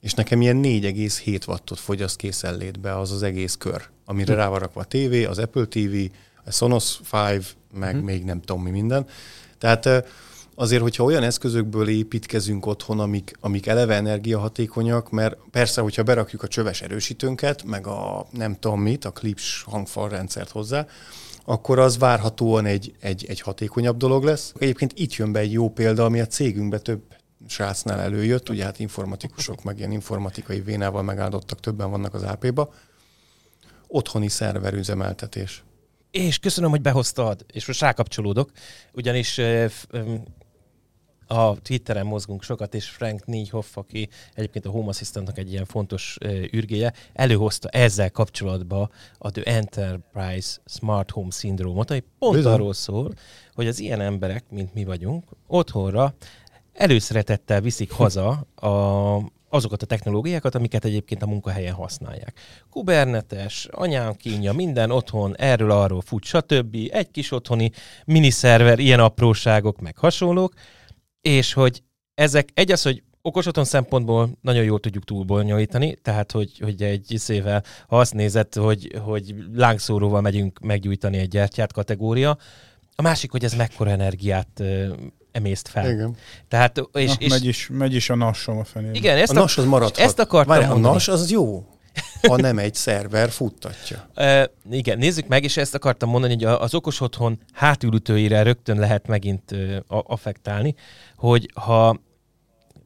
és 0.00 0.14
nekem 0.14 0.40
ilyen 0.40 0.60
4,7 0.62 1.48
wattot 1.48 1.78
fogyaszt 1.78 2.16
készenlétbe 2.16 2.98
az 2.98 3.10
az 3.10 3.22
egész 3.22 3.54
kör, 3.56 3.82
amire 4.04 4.34
rá 4.34 4.48
van 4.48 4.58
rakva 4.58 4.80
a 4.80 4.84
tévé, 4.84 5.24
az 5.24 5.38
Apple 5.38 5.64
TV, 5.64 5.94
a 6.44 6.50
Sonos 6.50 7.00
5, 7.12 7.56
meg 7.72 7.94
Mhm. 7.94 8.04
még 8.04 8.24
nem 8.24 8.40
tudom 8.40 8.62
mi 8.62 8.70
minden. 8.70 9.06
Tehát 9.58 9.88
azért, 10.54 10.82
hogyha 10.82 11.04
olyan 11.04 11.22
eszközökből 11.22 11.88
építkezünk 11.88 12.66
otthon, 12.66 13.00
amik, 13.00 13.32
amik 13.40 13.66
eleve 13.66 13.94
energiahatékonyak, 13.94 15.10
mert 15.10 15.36
persze, 15.50 15.80
hogyha 15.80 16.02
berakjuk 16.02 16.42
a 16.42 16.48
csöves 16.48 16.82
erősítőnket, 16.82 17.64
meg 17.64 17.86
a 17.86 18.26
nem 18.30 18.56
tudom 18.58 18.80
mit, 18.80 19.04
a 19.04 19.10
klips 19.10 19.62
hangfalrendszert 19.62 20.50
hozzá, 20.50 20.86
akkor 21.50 21.78
az 21.78 21.98
várhatóan 21.98 22.66
egy, 22.66 22.94
egy, 23.00 23.24
egy 23.28 23.40
hatékonyabb 23.40 23.96
dolog 23.96 24.24
lesz. 24.24 24.52
Egyébként 24.58 24.92
itt 24.94 25.14
jön 25.14 25.32
be 25.32 25.38
egy 25.38 25.52
jó 25.52 25.70
példa, 25.70 26.04
ami 26.04 26.20
a 26.20 26.26
cégünkbe 26.26 26.78
több 26.78 27.02
srácnál 27.48 28.00
előjött, 28.00 28.48
ugye 28.48 28.64
hát 28.64 28.78
informatikusok, 28.78 29.62
meg 29.62 29.78
ilyen 29.78 29.92
informatikai 29.92 30.60
vénával 30.60 31.02
megáldottak, 31.02 31.60
többen 31.60 31.90
vannak 31.90 32.14
az 32.14 32.22
AP-ba. 32.22 32.72
Otthoni 33.86 34.28
szerverüzemeltetés. 34.28 35.64
És 36.10 36.38
köszönöm, 36.38 36.70
hogy 36.70 36.80
behoztad, 36.80 37.44
és 37.52 37.66
most 37.66 37.80
rákapcsolódok, 37.80 38.50
ugyanis 38.92 39.38
öm, 39.38 40.22
a 41.30 41.56
Twitteren 41.62 42.06
mozgunk 42.06 42.42
sokat, 42.42 42.74
és 42.74 42.88
Frank 42.88 43.26
Niehoff, 43.26 43.76
aki 43.76 44.08
egyébként 44.34 44.66
a 44.66 44.70
Home 44.70 44.88
Assistantnak 44.88 45.38
egy 45.38 45.52
ilyen 45.52 45.64
fontos 45.64 46.18
űrgéje, 46.54 46.92
előhozta 47.12 47.68
ezzel 47.68 48.10
kapcsolatban 48.10 48.90
a 49.18 49.30
The 49.30 49.42
Enterprise 49.42 50.58
Smart 50.66 51.10
Home 51.10 51.30
Syndrome-ot, 51.30 51.90
ami 51.90 52.02
pont 52.18 52.36
Bizony. 52.36 52.52
arról 52.52 52.72
szól, 52.72 53.12
hogy 53.54 53.66
az 53.66 53.80
ilyen 53.80 54.00
emberek, 54.00 54.44
mint 54.50 54.74
mi 54.74 54.84
vagyunk, 54.84 55.24
otthonra 55.46 56.14
előszeretettel 56.72 57.60
viszik 57.60 57.92
haza 58.00 58.28
a, 58.54 58.68
azokat 59.48 59.82
a 59.82 59.86
technológiákat, 59.86 60.54
amiket 60.54 60.84
egyébként 60.84 61.22
a 61.22 61.26
munkahelyen 61.26 61.74
használják. 61.74 62.40
Kubernetes, 62.70 63.68
anyám 63.70 64.14
kínja, 64.14 64.52
minden 64.52 64.90
otthon, 64.90 65.36
erről 65.36 65.70
arról 65.70 66.00
fut, 66.00 66.24
stb. 66.24 66.76
Egy 66.90 67.10
kis 67.10 67.32
otthoni 67.32 67.70
miniszerver, 68.04 68.78
ilyen 68.78 69.00
apróságok, 69.00 69.80
meg 69.80 69.98
hasonlók, 69.98 70.52
és 71.20 71.52
hogy 71.52 71.82
ezek, 72.14 72.48
egy 72.54 72.72
az, 72.72 72.82
hogy 72.82 73.02
okos 73.22 73.46
otthon 73.46 73.64
szempontból 73.64 74.30
nagyon 74.40 74.64
jól 74.64 74.80
tudjuk 74.80 75.04
túlbonyolítani, 75.04 75.94
tehát 75.94 76.32
hogy, 76.32 76.58
hogy 76.58 76.82
egy 76.82 77.14
szével, 77.16 77.64
ha 77.88 77.98
azt 77.98 78.14
nézed, 78.14 78.54
hogy, 78.54 78.98
hogy 79.04 79.34
lángszóróval 79.54 80.20
megyünk 80.20 80.58
meggyújtani 80.58 81.18
egy 81.18 81.28
gyertyát 81.28 81.72
kategória, 81.72 82.38
a 82.94 83.02
másik, 83.02 83.30
hogy 83.30 83.44
ez 83.44 83.54
mekkora 83.54 83.90
energiát 83.90 84.62
emészt 85.32 85.68
fel. 85.68 85.90
Igen. 85.90 86.16
Tehát, 86.48 86.78
és, 86.92 87.10
És, 87.10 87.16
és, 87.18 87.28
megy, 87.28 87.44
is, 87.44 87.68
megy 87.72 87.94
is 87.94 88.10
a 88.10 88.14
nassom 88.14 88.58
a 88.58 88.64
fenébe. 88.64 88.96
igen, 88.96 89.18
ezt 89.18 89.30
a 89.30 89.34
NAS 89.34 89.58
az 89.58 89.64
maradhat. 89.64 90.04
Ezt 90.04 90.18
akartam 90.18 90.48
Várjál, 90.48 90.70
a 90.70 90.72
mondani. 90.72 90.94
NAS 90.94 91.08
az 91.08 91.30
jó, 91.30 91.66
ha 92.28 92.36
nem 92.36 92.58
egy 92.58 92.74
szerver 92.74 93.30
futtatja. 93.30 94.08
Uh, 94.16 94.44
igen, 94.70 94.98
nézzük 94.98 95.26
meg, 95.26 95.44
és 95.44 95.56
ezt 95.56 95.74
akartam 95.74 96.08
mondani, 96.08 96.32
hogy 96.32 96.44
az 96.44 96.74
okos 96.74 97.00
otthon 97.00 97.38
hátülütőire 97.52 98.42
rögtön 98.42 98.78
lehet 98.78 99.06
megint 99.06 99.54
affektálni, 99.86 100.74
hogy 101.16 101.50
ha 101.54 102.00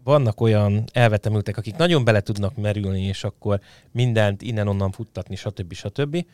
vannak 0.05 0.41
olyan 0.41 0.85
elvetemültek, 0.93 1.57
akik 1.57 1.77
nagyon 1.77 2.05
bele 2.05 2.21
tudnak 2.21 2.57
merülni, 2.57 3.03
és 3.03 3.25
akkor 3.25 3.61
mindent 3.93 4.43
innen-onnan 4.43 4.91
futtatni, 4.91 5.37
stb. 5.37 5.73
stb., 5.73 6.25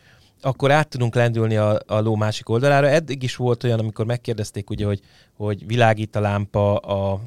akkor 0.43 0.70
át 0.70 0.89
tudunk 0.89 1.14
lendülni 1.14 1.57
a, 1.57 1.81
a 1.87 2.01
ló 2.01 2.16
másik 2.16 2.49
oldalára. 2.49 2.89
Eddig 2.89 3.22
is 3.22 3.37
volt 3.37 3.64
olyan, 3.64 3.78
amikor 3.78 4.05
megkérdezték, 4.05 4.70
ugye, 4.70 4.87
hogy, 4.87 5.01
hogy 5.37 5.66
világít 5.66 6.16
a 6.16 6.20
lámpa 6.20 6.76
a 6.76 7.20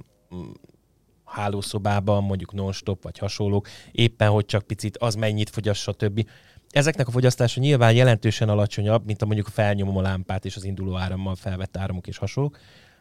hálószobában, 1.34 2.24
mondjuk 2.24 2.54
non-stop 2.54 3.04
vagy 3.04 3.18
hasonlók, 3.18 3.68
éppen 3.92 4.30
hogy 4.30 4.46
csak 4.46 4.64
picit 4.64 4.98
az 4.98 5.16
mennyit 5.16 5.50
fogyaszt, 5.50 5.82
stb. 5.82 6.30
Ezeknek 6.70 7.08
a 7.08 7.12
fogyasztása 7.12 7.60
nyilván 7.60 7.94
jelentősen 7.94 8.50
alacsonyabb, 8.50 9.06
mint 9.06 9.22
a 9.22 9.26
mondjuk 9.26 9.48
felnyomom 9.48 9.98
a 9.98 10.02
lámpát 10.02 10.46
és 10.46 10.56
az 10.56 10.64
induló 10.64 10.98
árammal 10.98 11.36
felvett 11.36 11.78
áramok 11.78 12.08
és 12.08 12.18
hasonlók. 12.18 12.58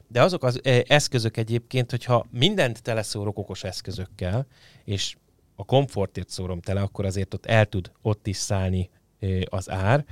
De 0.08 0.22
azok 0.22 0.44
az 0.44 0.60
eh, 0.62 0.80
eszközök 0.86 1.36
egyébként, 1.36 1.90
hogyha 1.90 2.26
mindent 2.30 2.82
teleszórok 2.82 3.38
okos 3.38 3.64
eszközökkel, 3.64 4.46
és 4.84 5.16
a 5.56 5.64
komfortért 5.64 6.28
szórom 6.28 6.60
tele, 6.60 6.80
akkor 6.80 7.04
azért 7.04 7.34
ott 7.34 7.46
el 7.46 7.66
tud 7.66 7.92
ott 8.02 8.26
is 8.26 8.36
szállni 8.36 8.90
eh, 9.18 9.40
az 9.44 9.70
ár. 9.70 10.04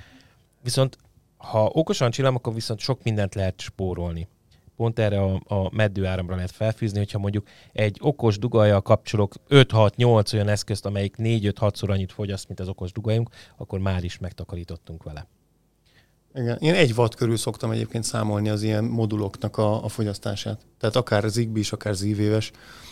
Viszont 0.62 0.98
ha 1.36 1.70
okosan 1.72 2.10
csinálom, 2.10 2.36
akkor 2.36 2.54
viszont 2.54 2.80
sok 2.80 3.02
mindent 3.02 3.34
lehet 3.34 3.60
spórolni. 3.60 4.28
Pont 4.80 4.98
erre 4.98 5.22
a, 5.22 5.40
a 5.46 5.74
meddő 5.74 6.06
áramra 6.06 6.34
lehet 6.34 6.50
felfűzni, 6.50 6.98
hogyha 6.98 7.18
mondjuk 7.18 7.46
egy 7.72 7.98
okos 8.00 8.38
dugajjal 8.38 8.80
kapcsolok 8.80 9.34
5-6-8 9.50 10.34
olyan 10.34 10.48
eszközt, 10.48 10.86
amelyik 10.86 11.14
4-5-6-szor 11.18 11.88
annyit 11.90 12.12
fogyaszt, 12.12 12.46
mint 12.46 12.60
az 12.60 12.68
okos 12.68 12.92
dugajunk, 12.92 13.28
akkor 13.56 13.78
már 13.78 14.04
is 14.04 14.18
megtakarítottunk 14.18 15.02
vele. 15.02 15.26
Igen. 16.34 16.58
Én 16.58 16.74
egy 16.74 16.92
watt 16.96 17.14
körül 17.14 17.36
szoktam 17.36 17.70
egyébként 17.70 18.04
számolni 18.04 18.48
az 18.48 18.62
ilyen 18.62 18.84
moduloknak 18.84 19.56
a, 19.56 19.84
a 19.84 19.88
fogyasztását. 19.88 20.66
Tehát 20.78 20.96
akár 20.96 21.28
Zigbee 21.28 21.60
is, 21.60 21.72
akár 21.72 21.94
zívéves. 21.94 22.50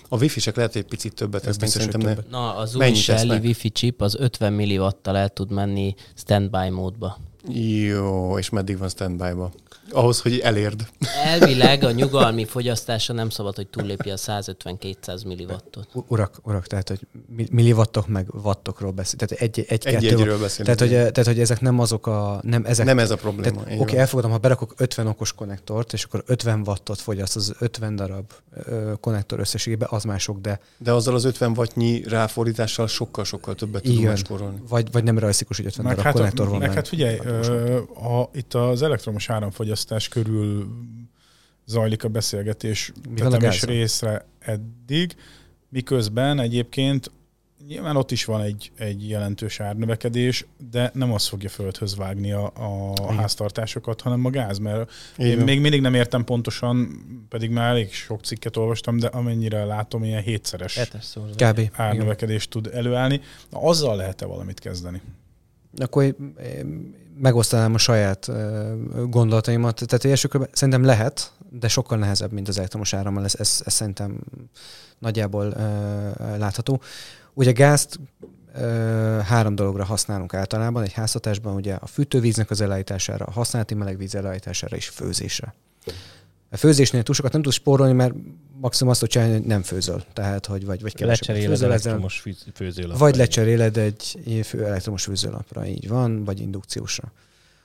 A 0.09 0.17
wifi-sek 0.17 0.57
lehet, 0.57 0.73
hogy 0.73 0.83
egy 0.83 0.89
picit 0.89 1.15
többet 1.15 1.47
Ez 1.47 1.57
tesznek, 1.57 1.69
szerintem 1.69 2.01
ne. 2.01 2.15
többet. 2.15 2.31
Na, 2.31 2.57
az 2.57 2.77
új 2.77 2.95
Shelly? 2.95 3.39
Wi-Fi 3.39 3.71
chip 3.71 4.01
az 4.01 4.17
50 4.19 4.53
milliwattal 4.53 5.17
el 5.17 5.29
tud 5.29 5.51
menni 5.51 5.95
standby 6.15 6.69
módba. 6.69 7.19
Jó, 7.49 8.39
és 8.39 8.51
meddig 8.51 8.79
van 8.79 8.89
standby-ba? 8.89 9.51
Ahhoz, 9.93 10.21
hogy 10.21 10.39
elérd. 10.39 10.87
Elvileg 11.25 11.85
a 11.85 11.91
nyugalmi 12.01 12.45
fogyasztása 12.45 13.13
nem 13.13 13.31
szabad, 13.31 13.57
hogy 13.57 13.67
túllépje 13.67 14.13
a 14.13 14.17
150-200 14.17 15.27
milliwattot. 15.27 15.89
U- 15.93 16.05
Urak, 16.11 16.41
urak, 16.45 16.67
tehát, 16.67 16.89
hogy 16.89 17.01
mi- 17.37 17.49
millivattok 17.51 18.07
meg 18.09 18.27
wattokról 18.43 18.91
beszél. 18.91 19.19
Tehát 19.19 19.43
egy, 19.45 19.65
egy, 19.69 19.87
egy, 19.87 19.95
Egy-egyről 19.95 20.39
beszélünk. 20.39 20.79
tehát, 20.79 20.81
hogy, 20.81 21.13
tehát, 21.13 21.27
hogy 21.31 21.41
ezek 21.41 21.61
nem 21.61 21.79
azok 21.81 22.07
a... 22.07 22.41
Nem, 22.43 22.65
ezek, 22.65 22.87
Nem 22.87 22.99
ez 22.99 23.11
a 23.11 23.17
probléma. 23.17 23.63
Tehát, 23.63 23.81
oké, 23.81 23.93
van. 23.93 24.01
elfogadom, 24.01 24.31
ha 24.31 24.39
berakok 24.39 24.75
50 24.77 25.07
okos 25.07 25.33
konnektort, 25.33 25.93
és 25.93 26.05
akkor 26.05 26.23
50 26.27 26.63
wattot 26.67 27.01
fogyaszt 27.01 27.37
az 27.37 27.55
50 27.59 27.97
darab 27.97 28.33
ö, 28.65 28.93
konnektor 29.01 29.39
összességében, 29.41 29.89
az 29.91 30.05
már 30.05 30.21
sok, 30.21 30.41
de 30.41 30.61
De 30.79 30.93
azzal 30.93 31.15
az 31.15 31.25
50 31.25 31.53
wattnyi 31.57 32.03
ráfordítással 32.09 32.87
sokkal-sokkal 32.87 33.55
többet 33.55 33.81
tudunk 33.83 33.99
igen, 33.99 34.11
megspórolni. 34.13 34.63
vagy, 34.69 34.93
vagy 34.93 35.05
nem 35.05 35.19
realisztikus, 35.19 35.57
hogy 35.57 35.67
50 35.67 35.85
Meg 35.85 35.95
darab 35.97 36.07
hát, 36.07 36.15
konnektor 36.17 36.47
a, 36.47 36.51
van 36.51 36.59
meg 36.59 36.73
hát 36.73 36.89
figyelj, 36.89 37.19
a, 37.95 38.31
itt 38.33 38.55
az 38.55 38.83
elektromos 38.83 39.31
áramfogyasztás 39.31 40.09
körül 40.09 40.69
zajlik 41.67 42.05
a 42.05 42.09
beszélgetés 42.09 42.93
tetemes 43.17 43.63
részre 43.63 44.27
eddig, 44.39 45.17
miközben 45.69 46.41
egyébként 46.41 47.11
nyilván 47.67 47.97
ott 47.97 48.11
is 48.11 48.25
van 48.25 48.41
egy, 48.41 48.71
egy 48.77 49.09
jelentős 49.09 49.61
árnövekedés, 49.61 50.47
de 50.71 50.91
nem 50.95 51.13
az 51.13 51.27
fogja 51.27 51.49
földhöz 51.49 51.97
vágni 51.97 52.33
a, 52.33 52.45
a 52.45 52.93
Igen. 53.03 53.17
háztartásokat, 53.17 54.01
hanem 54.01 54.25
a 54.25 54.31
gáz, 54.31 54.59
mert 54.59 54.91
Így 55.19 55.27
én 55.27 55.39
még 55.39 55.61
mindig 55.61 55.81
nem 55.81 55.95
értem 55.95 56.25
pontosan, 56.25 56.89
pedig 57.29 57.51
már 57.51 57.71
elég 57.71 57.93
sok 57.93 58.25
cikket 58.25 58.57
olvastam, 58.57 58.99
de 58.99 59.07
amennyire 59.07 59.65
látom, 59.65 60.05
ilyen 60.05 60.23
hétszeres. 60.23 60.77
Kb. 61.35 61.59
Igen. 61.59 61.71
árnövekedést 61.73 62.51
tud 62.51 62.71
előállni. 62.73 63.21
Na, 63.51 63.63
azzal 63.63 63.97
lehet-e 63.97 64.27
valamit 64.27 64.61
kezdeni? 64.61 65.03
Akkor 65.77 66.03
én 66.05 66.95
megosztanám 67.21 67.75
a 67.75 67.79
saját 67.79 68.29
ö, 68.29 68.73
gondolataimat. 69.09 69.83
Tehát 69.87 70.05
első 70.05 70.29
körben 70.29 70.49
szerintem 70.53 70.85
lehet, 70.85 71.33
de 71.51 71.69
sokkal 71.69 71.99
nehezebb, 71.99 72.33
mint 72.33 72.49
az 72.49 72.59
elektromos 72.59 72.93
árammal. 72.93 73.25
Ez, 73.25 73.35
ez, 73.39 73.63
ez 73.65 73.73
szerintem 73.73 74.21
nagyjából 74.99 75.47
ö, 75.47 76.39
látható. 76.39 76.81
Ugye 77.35 77.53
gázt 77.53 77.99
három 79.25 79.55
dologra 79.55 79.85
használunk 79.85 80.35
általában 80.35 80.83
egy 80.83 80.93
háztartásban, 80.93 81.55
ugye 81.55 81.75
a 81.75 81.87
fűtővíznek 81.87 82.51
az 82.51 82.61
elállítására, 82.61 83.25
a 83.25 83.31
használati 83.31 83.75
melegvíz 83.75 84.15
elállítására 84.15 84.77
és 84.77 84.89
főzésre. 84.89 85.55
A 86.51 86.57
főzésnél 86.57 87.03
túl 87.03 87.15
sokat 87.15 87.33
nem 87.33 87.43
tudsz 87.43 87.55
spórolni, 87.55 87.93
mert 87.93 88.15
maximum 88.61 88.93
azt 88.93 89.01
tud 89.01 89.09
csinálni, 89.09 89.33
hogy 89.33 89.43
nem 89.43 89.63
főzöl. 89.63 90.05
Tehát, 90.13 90.47
hogy 90.47 90.65
vagy, 90.65 90.83
vagy 90.83 90.95
Lecseréled 90.99 91.49
főzöl, 91.51 91.69
elektromos 91.69 92.25
főzőlapra. 92.55 92.99
vagy 92.99 93.17
lecseréled 93.17 93.77
egy 93.77 94.19
fő 94.45 94.65
elektromos 94.65 95.03
fűzőlapra, 95.05 95.67
így 95.67 95.89
van, 95.89 96.25
vagy 96.25 96.41
indukciósra. 96.41 97.13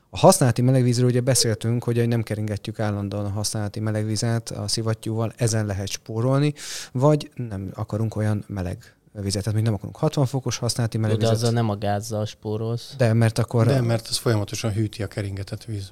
A 0.09 0.17
használati 0.17 0.61
melegvízről 0.61 1.07
ugye 1.07 1.21
beszéltünk, 1.21 1.83
hogy 1.83 2.07
nem 2.07 2.23
keringetjük 2.23 2.79
állandóan 2.79 3.25
a 3.25 3.29
használati 3.29 3.79
melegvizet 3.79 4.49
a 4.51 4.67
szivattyúval, 4.67 5.33
ezen 5.37 5.65
lehet 5.65 5.87
spórolni, 5.87 6.53
vagy 6.91 7.31
nem 7.35 7.71
akarunk 7.73 8.15
olyan 8.15 8.43
meleg 8.47 8.95
vizet, 9.21 9.39
tehát 9.43 9.53
még 9.53 9.63
nem 9.63 9.73
akarunk 9.73 9.95
60 9.97 10.25
fokos 10.25 10.57
használati 10.57 10.97
De 10.97 11.03
melegvizet. 11.03 11.33
azzal 11.35 11.51
nem 11.51 11.69
a 11.69 11.75
gázzal 11.77 12.25
spórolsz. 12.25 12.93
De 12.97 13.13
mert 13.13 13.37
akkor... 13.37 13.65
De, 13.65 13.81
mert 13.81 14.07
ez 14.09 14.17
folyamatosan 14.17 14.71
hűti 14.71 15.03
a 15.03 15.07
keringetett 15.07 15.63
víz. 15.65 15.91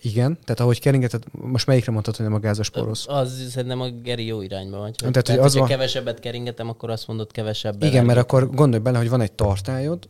Igen, 0.00 0.38
tehát 0.44 0.60
ahogy 0.60 0.80
keringeted, 0.80 1.22
most 1.30 1.66
melyikre 1.66 1.92
mondtad, 1.92 2.16
hogy 2.16 2.26
nem 2.26 2.34
a 2.34 2.38
gázos 2.38 2.66
spórolsz? 2.66 3.04
Az 3.08 3.48
szerintem 3.50 3.80
a 3.80 3.88
Geri 3.90 4.26
jó 4.26 4.42
irányba 4.42 4.78
vagy. 4.78 4.94
Tehát, 4.96 5.12
Tehát, 5.12 5.28
hogy 5.28 5.38
az 5.38 5.54
van- 5.54 5.68
kevesebbet 5.68 6.20
keringetem, 6.20 6.68
akkor 6.68 6.90
azt 6.90 7.06
mondod 7.06 7.32
kevesebbet. 7.32 7.88
Igen, 7.88 8.04
mert 8.04 8.18
akkor 8.18 8.50
gondolj 8.50 8.82
bele, 8.82 8.98
hogy 8.98 9.08
van 9.08 9.20
egy 9.20 9.32
tartályod, 9.32 10.08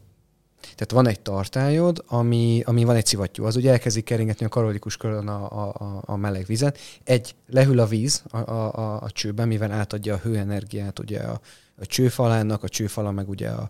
tehát 0.61 0.91
van 0.91 1.07
egy 1.07 1.21
tartályod, 1.21 2.05
ami, 2.07 2.62
ami 2.64 2.85
van 2.85 2.97
egy 2.97 3.07
szivattyú, 3.07 3.45
az 3.45 3.57
ugye 3.57 3.71
elkezdik 3.71 4.05
keringetni 4.05 4.47
a 4.47 4.49
karolikus 4.49 4.97
körön 4.97 5.29
a, 5.29 5.69
a, 5.69 6.03
a, 6.05 6.17
meleg 6.17 6.45
vizet. 6.47 6.79
Egy, 7.05 7.35
lehűl 7.49 7.79
a 7.79 7.87
víz 7.87 8.23
a, 8.31 8.37
a, 8.37 8.75
a, 8.75 9.01
a 9.03 9.11
csőben, 9.11 9.49
mivel 9.49 9.73
átadja 9.73 10.14
a 10.14 10.21
hőenergiát 10.23 10.99
ugye 10.99 11.21
a, 11.21 11.41
a 11.81 11.87
csőfalának, 11.87 12.62
a 12.62 12.69
csőfala 12.69 13.11
meg 13.11 13.29
ugye 13.29 13.49
a 13.49 13.69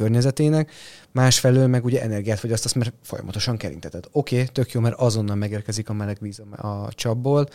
környezetének, 0.00 0.72
másfelől 1.12 1.66
meg 1.66 1.84
ugye 1.84 2.02
energiát 2.02 2.38
fogyasztasz, 2.38 2.72
mert 2.72 2.92
folyamatosan 3.02 3.56
kerinteted. 3.56 4.04
Oké, 4.12 4.34
okay, 4.34 4.48
tök 4.52 4.72
jó, 4.72 4.80
mert 4.80 4.98
azonnal 4.98 5.36
megérkezik 5.36 5.88
a 5.88 5.92
meleg 5.92 6.16
víz 6.20 6.42
a, 6.56 6.88
csapból, 6.94 7.48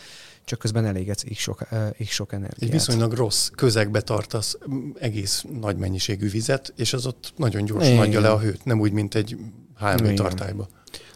csak 0.44 0.58
közben 0.58 0.84
elégetsz 0.84 1.24
így 1.24 1.36
sok, 1.36 1.66
eh, 1.70 1.88
így 1.98 2.08
sok 2.08 2.32
energiát. 2.32 2.62
Egy 2.62 2.70
viszonylag 2.70 3.12
rossz 3.12 3.48
közegbe 3.54 4.00
tartasz 4.00 4.58
mm, 4.70 4.90
egész 4.98 5.44
nagy 5.60 5.76
mennyiségű 5.76 6.30
vizet, 6.30 6.72
és 6.76 6.92
az 6.92 7.06
ott 7.06 7.32
nagyon 7.36 7.64
gyorsan 7.64 7.98
adja 7.98 8.20
le 8.20 8.30
a 8.30 8.38
hőt, 8.38 8.64
nem 8.64 8.80
úgy, 8.80 8.92
mint 8.92 9.14
egy 9.14 9.36
HMV 9.78 10.14
tartályba. 10.14 10.68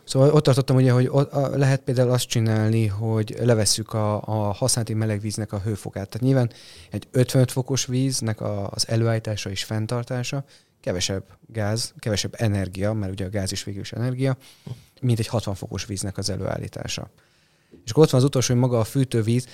Szóval 0.04 0.30
ott 0.30 0.42
tartottam 0.42 0.76
ugye, 0.76 0.92
hogy 0.92 1.08
ott, 1.10 1.32
a, 1.32 1.56
lehet 1.56 1.80
például 1.80 2.10
azt 2.10 2.26
csinálni, 2.26 2.86
hogy 2.86 3.36
levesszük 3.40 3.92
a, 3.92 4.22
a 4.22 4.52
használati 4.52 4.94
melegvíznek 4.94 5.52
a 5.52 5.58
hőfokát. 5.58 6.08
Tehát 6.08 6.26
nyilván 6.26 6.50
egy 6.90 7.08
55 7.10 7.52
fokos 7.52 7.86
víznek 7.86 8.40
a, 8.40 8.70
az 8.70 8.88
előállítása 8.88 9.50
és 9.50 9.64
fenntartása 9.64 10.44
kevesebb 10.80 11.24
gáz, 11.46 11.94
kevesebb 11.98 12.34
energia, 12.38 12.92
mert 12.92 13.12
ugye 13.12 13.24
a 13.24 13.30
gáz 13.30 13.52
is 13.52 13.64
végül 13.64 13.80
is 13.80 13.92
energia, 13.92 14.36
mint 15.00 15.18
egy 15.18 15.26
60 15.26 15.54
fokos 15.54 15.84
víznek 15.84 16.18
az 16.18 16.30
előállítása. 16.30 17.10
És 17.84 17.90
akkor 17.90 18.02
ott 18.02 18.10
van 18.10 18.20
az 18.20 18.26
utolsó, 18.26 18.52
hogy 18.52 18.62
maga 18.62 18.78
a 18.78 18.84
fűtővíz, 18.84 19.46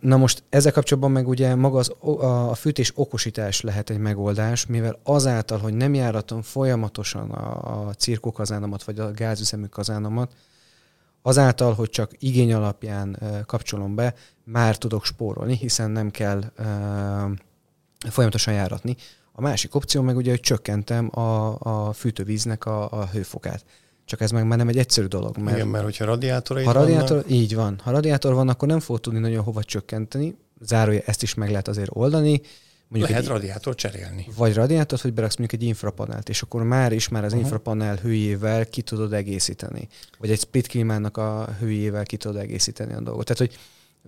Na 0.00 0.16
most 0.16 0.42
ezzel 0.48 0.72
kapcsolatban 0.72 1.12
meg 1.12 1.28
ugye 1.28 1.54
maga 1.54 1.78
az, 1.78 1.92
a, 2.20 2.54
fűtés 2.54 2.92
okosítás 2.94 3.60
lehet 3.60 3.90
egy 3.90 3.98
megoldás, 3.98 4.66
mivel 4.66 4.98
azáltal, 5.02 5.58
hogy 5.58 5.74
nem 5.74 5.94
járatom 5.94 6.42
folyamatosan 6.42 7.30
a, 7.30 7.86
a 7.88 7.94
cirkokazánomat, 7.94 8.82
vagy 8.82 8.98
a 8.98 9.10
gázüzemű 9.10 9.66
kazánomat, 9.66 10.32
azáltal, 11.22 11.74
hogy 11.74 11.90
csak 11.90 12.10
igény 12.18 12.52
alapján 12.52 13.18
kapcsolom 13.46 13.94
be, 13.94 14.14
már 14.44 14.76
tudok 14.76 15.04
spórolni, 15.04 15.56
hiszen 15.56 15.90
nem 15.90 16.10
kell 16.10 16.42
folyamatosan 18.10 18.54
járatni. 18.54 18.96
A 19.40 19.42
másik 19.42 19.74
opció 19.74 20.02
meg 20.02 20.16
ugye, 20.16 20.30
hogy 20.30 20.40
csökkentem 20.40 21.18
a, 21.18 21.58
a 21.58 21.92
fűtővíznek 21.92 22.66
a, 22.66 22.90
a 22.90 23.06
hőfokát. 23.06 23.64
Csak 24.04 24.20
ez 24.20 24.30
meg 24.30 24.46
már 24.46 24.58
nem 24.58 24.68
egy 24.68 24.78
egyszerű 24.78 25.06
dolog, 25.06 25.34
Mert... 25.34 25.44
mert 25.44 25.56
Igen, 25.56 25.68
mert 25.68 25.84
hogyha 25.84 26.04
radiátorai 26.04 26.64
ha 26.64 26.72
radiátor, 26.72 27.24
így 27.28 27.54
van. 27.54 27.80
Ha 27.82 27.90
radiátor 27.90 28.34
van, 28.34 28.48
akkor 28.48 28.68
nem 28.68 28.80
fog 28.80 29.00
tudni 29.00 29.18
nagyon 29.18 29.42
hova 29.42 29.62
csökkenteni. 29.62 30.36
Zárója, 30.60 31.00
ezt 31.04 31.22
is 31.22 31.34
meg 31.34 31.50
lehet 31.50 31.68
azért 31.68 31.88
oldani. 31.92 32.40
Mondjuk 32.88 33.10
lehet 33.10 33.24
egy, 33.24 33.30
radiátor 33.30 33.74
cserélni. 33.74 34.26
vagy 34.36 34.54
radiátort, 34.54 35.02
vagy 35.02 35.12
beraksz 35.12 35.36
mondjuk 35.36 35.62
egy 35.62 35.68
infrapanelt, 35.68 36.28
és 36.28 36.42
akkor 36.42 36.62
már 36.62 36.92
is 36.92 37.08
már 37.08 37.24
az 37.24 37.32
Aha. 37.32 37.40
infrapanel 37.40 37.96
hőjével 37.96 38.66
ki 38.66 38.82
tudod 38.82 39.12
egészíteni. 39.12 39.88
Vagy 40.18 40.30
egy 40.30 40.40
split 40.40 40.66
klímának 40.66 41.16
a 41.16 41.56
hőjével 41.58 42.04
ki 42.04 42.16
tudod 42.16 42.36
egészíteni 42.36 42.92
a 42.92 43.00
dolgot. 43.00 43.24
Tehát, 43.24 43.38
hogy 43.38 43.58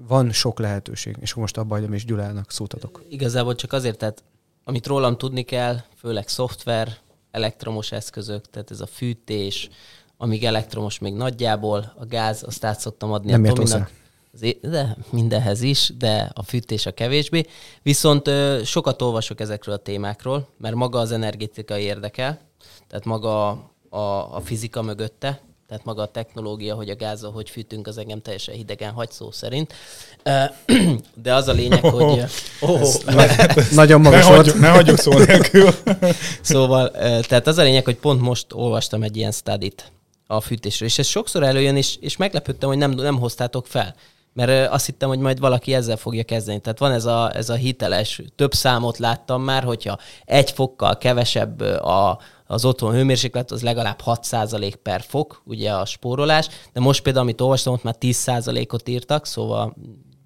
van 0.08 0.32
sok 0.32 0.58
lehetőség, 0.58 1.16
és 1.20 1.34
most 1.34 1.56
abba 1.56 1.74
hagyom, 1.74 1.92
és 1.92 2.04
Gyulának 2.04 2.50
szót 2.50 2.74
adok. 2.74 3.04
Igazából 3.08 3.54
csak 3.54 3.72
azért, 3.72 3.98
tehát 3.98 4.22
amit 4.64 4.86
rólam 4.86 5.16
tudni 5.16 5.42
kell, 5.42 5.76
főleg 5.96 6.28
szoftver, 6.28 6.96
elektromos 7.30 7.92
eszközök, 7.92 8.50
tehát 8.50 8.70
ez 8.70 8.80
a 8.80 8.86
fűtés, 8.86 9.68
amíg 10.16 10.44
elektromos 10.44 10.98
még 10.98 11.14
nagyjából, 11.14 11.92
a 11.96 12.06
gáz, 12.06 12.42
azt 12.42 12.64
át 12.64 12.80
szoktam 12.80 13.12
adni 13.12 13.30
Nem 13.30 13.44
a 13.44 13.52
Tominak. 13.52 13.90
De 14.60 14.96
mindenhez 15.10 15.62
is, 15.62 15.92
de 15.98 16.30
a 16.34 16.42
fűtés 16.42 16.86
a 16.86 16.92
kevésbé. 16.92 17.46
Viszont 17.82 18.28
ö, 18.28 18.60
sokat 18.64 19.02
olvasok 19.02 19.40
ezekről 19.40 19.74
a 19.74 19.78
témákról, 19.78 20.48
mert 20.58 20.74
maga 20.74 20.98
az 20.98 21.12
energetika 21.12 21.78
érdekel, 21.78 22.40
tehát 22.88 23.04
maga 23.04 23.48
a, 23.88 23.96
a 24.36 24.40
fizika 24.40 24.82
mögötte, 24.82 25.40
tehát 25.72 25.86
maga 25.86 26.02
a 26.02 26.06
technológia, 26.06 26.74
hogy 26.74 26.88
a 26.88 26.96
gázzal 26.96 27.32
hogy 27.32 27.50
fűtünk, 27.50 27.86
az 27.86 27.98
engem 27.98 28.22
teljesen 28.22 28.54
hidegen 28.54 28.92
hagy 28.92 29.10
szó 29.10 29.30
szerint. 29.30 29.74
De 31.22 31.34
az 31.34 31.48
a 31.48 31.52
lényeg, 31.52 31.84
hogy... 31.84 32.24
Oh, 32.60 32.94
Nagyon 33.70 34.00
Ne 34.00 34.08
magas 34.08 34.24
volt. 34.24 34.36
hagyjuk, 34.36 34.58
ne 34.58 34.68
hagyjuk 34.68 34.98
szó 34.98 35.12
nélkül. 35.12 35.70
Szóval, 36.40 36.90
tehát 37.28 37.46
az 37.46 37.58
a 37.58 37.62
lényeg, 37.62 37.84
hogy 37.84 37.96
pont 37.96 38.20
most 38.20 38.46
olvastam 38.52 39.02
egy 39.02 39.16
ilyen 39.16 39.32
studit 39.32 39.92
a 40.26 40.40
fűtésről, 40.40 40.88
és 40.88 40.98
ez 40.98 41.06
sokszor 41.06 41.42
előjön, 41.42 41.76
és, 41.76 41.96
és 42.00 42.16
meglepődtem, 42.16 42.68
hogy 42.68 42.78
nem, 42.78 42.90
nem 42.90 43.18
hoztátok 43.18 43.66
fel. 43.66 43.94
Mert 44.32 44.72
azt 44.72 44.86
hittem, 44.86 45.08
hogy 45.08 45.18
majd 45.18 45.38
valaki 45.38 45.74
ezzel 45.74 45.96
fogja 45.96 46.22
kezdeni. 46.22 46.60
Tehát 46.60 46.78
van 46.78 46.92
ez 46.92 47.04
a, 47.04 47.36
ez 47.36 47.48
a 47.48 47.54
hiteles, 47.54 48.22
több 48.36 48.52
számot 48.52 48.98
láttam 48.98 49.42
már, 49.42 49.64
hogyha 49.64 49.98
egy 50.24 50.50
fokkal 50.50 50.98
kevesebb 50.98 51.60
a, 51.60 52.18
az 52.46 52.64
otthon 52.64 52.92
hőmérséklet, 52.92 53.50
az 53.50 53.62
legalább 53.62 54.00
6% 54.04 54.74
per 54.82 55.02
fok, 55.08 55.42
ugye 55.44 55.72
a 55.72 55.84
spórolás, 55.84 56.48
de 56.72 56.80
most 56.80 57.02
például, 57.02 57.24
amit 57.24 57.40
olvastam, 57.40 57.72
ott 57.72 57.82
már 57.82 57.96
10%-ot 58.00 58.88
írtak, 58.88 59.26
szóval 59.26 59.74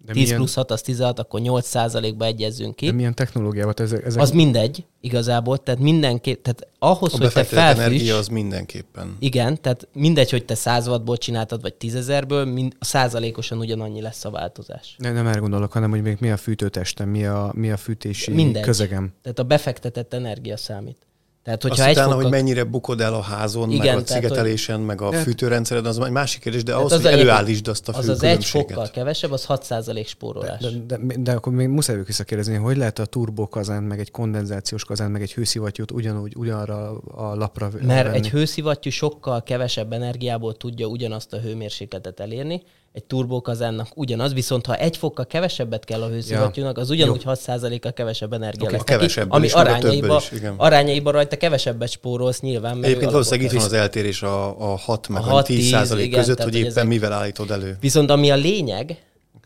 De 0.05 0.12
10 0.12 0.23
milyen- 0.23 0.37
plusz 0.39 0.55
6 0.55 0.71
az 0.71 0.83
16, 0.83 1.19
akkor 1.19 1.41
8%-ba 1.43 2.25
egyezzünk 2.25 2.77
ki. 2.77 2.87
De 2.87 2.93
milyen 2.93 3.14
technológiával? 3.14 3.75
Ezek, 3.77 4.05
ezek 4.05 4.21
Az 4.23 4.31
mindegy, 4.31 4.85
igazából, 5.01 5.59
tehát 5.59 5.81
mindenképp, 5.81 6.43
tehát 6.45 6.67
ahhoz, 6.79 7.14
A 7.14 7.17
hogy 7.17 7.33
te 7.33 7.45
felfriss, 7.45 7.85
energia 7.85 8.17
az 8.17 8.29
mindenképpen. 8.29 9.17
igen, 9.19 9.61
tehát 9.61 9.89
mindegy, 9.93 10.31
hogy 10.31 10.45
te 10.45 10.55
100 10.55 10.89
wattból 10.89 11.17
csináltad, 11.17 11.61
vagy 11.62 11.75
10 11.75 11.95
ezerből, 11.95 12.45
mind, 12.45 12.77
százalékosan 12.81 13.59
ugyanannyi 13.59 14.01
lesz 14.01 14.25
a 14.25 14.31
változás. 14.31 14.95
nem, 14.99 15.14
nem 15.14 15.27
erre 15.27 15.39
gondolok, 15.39 15.73
hanem 15.73 15.91
hogy 15.91 16.03
még 16.03 16.17
mi 16.21 16.31
a 16.31 16.37
fűtőtestem, 16.37 17.09
mi 17.09 17.25
a, 17.27 17.51
mi 17.55 17.71
a 17.71 17.77
fűtési 17.77 18.31
Mindegy. 18.33 18.62
közegem. 18.62 19.12
Tehát 19.23 19.39
a 19.39 19.43
befektetett 19.45 20.14
energia 20.14 20.57
számít. 20.57 21.05
Tehát, 21.47 21.64
Azt 21.64 21.72
hogyha 21.72 21.88
egy 21.88 21.92
utána, 21.97 22.11
fokkal... 22.11 22.22
hogy 22.22 22.32
mennyire 22.32 22.64
bukod 22.64 23.01
el 23.01 23.14
a 23.14 23.20
házon, 23.20 23.70
Igen, 23.70 23.78
meg 23.94 23.97
a 23.97 24.03
tehát, 24.03 24.22
szigetelésen, 24.22 24.80
meg 24.80 25.01
a 25.01 25.12
Hát- 25.12 25.22
fűtőrendszered, 25.22 25.86
az 25.86 25.99
egy 25.99 26.11
másik 26.11 26.40
kérdés, 26.40 26.62
de 26.62 26.72
Tehát 26.72 26.80
ahhoz, 26.80 26.92
az 27.05 27.11
hogy 27.11 27.20
előállítsd 27.20 27.68
azt 27.68 27.88
a 27.88 27.99
az 27.99 28.09
az 28.09 28.22
egy 28.22 28.44
fokkal 28.44 28.90
kevesebb, 28.90 29.30
az 29.30 29.47
6% 29.49 30.07
spórolás. 30.07 30.61
De, 30.61 30.68
de, 30.86 30.99
de, 31.03 31.14
de 31.18 31.32
akkor 31.32 31.53
még 31.53 31.68
muszáj 31.68 32.03
visszakérdezni, 32.07 32.55
hogy 32.55 32.76
lehet 32.76 32.99
a 32.99 33.05
turbokazán, 33.07 33.82
meg 33.82 33.99
egy 33.99 34.11
kondenzációs 34.11 34.84
kazán, 34.84 35.11
meg 35.11 35.22
egy 35.22 35.32
hőszivattyút 35.32 35.90
ugyanúgy, 35.90 36.32
ugyanarra 36.36 36.99
a 36.99 37.34
lapra 37.34 37.70
Mert 37.82 38.05
venni? 38.05 38.16
egy 38.16 38.28
hőszivattyú 38.28 38.90
sokkal 38.90 39.42
kevesebb 39.42 39.92
energiából 39.92 40.57
tudja 40.57 40.86
ugyanazt 40.86 41.32
a 41.32 41.38
hőmérsékletet 41.40 42.20
elérni, 42.20 42.62
egy 42.97 43.05
turbókazánnak 43.05 43.88
ugyanaz, 43.94 44.32
viszont 44.32 44.66
ha 44.66 44.76
egy 44.76 44.97
fokkal 44.97 45.26
kevesebbet 45.26 45.84
kell 45.84 46.03
a 46.03 46.09
hőszivattyúnak, 46.09 46.78
az 46.78 46.90
ugyanúgy 46.90 47.22
6%-kal 47.24 47.92
kevesebb 47.92 48.32
energia 48.32 48.66
Oké, 48.66 48.76
lesz 48.76 49.14
neki, 49.14 49.28
ami 49.28 49.47
is, 49.47 49.53
arányaiba, 49.53 50.01
többből 50.01 50.16
is, 50.16 50.30
igen. 50.30 50.55
arányaiba 50.57 51.11
rajta 51.11 51.36
kevesebbet 51.36 51.88
spórolsz 51.88 52.40
nyilván. 52.40 52.74
mert 52.74 52.86
Egyébként 52.86 53.11
valószínűleg 53.11 53.53
itt 53.53 53.57
van 53.57 53.66
az 53.66 53.72
eltérés 53.72 54.22
a, 54.22 54.72
a 54.72 54.76
6 54.76 55.09
meg 55.09 55.22
A 55.22 55.26
a, 55.26 55.30
6, 55.30 55.47
10 55.47 55.57
10, 55.57 55.70
százalék 55.70 56.07
igen, 56.07 56.18
között, 56.18 56.36
tehát, 56.36 56.51
hogy 56.51 56.61
éppen 56.61 56.70
ezek- 56.70 56.86
mivel 56.86 57.12
állítod 57.12 57.51
elő. 57.51 57.76
Viszont 57.80 58.11
ami 58.11 58.30
a 58.30 58.36
lényeg, 58.36 59.03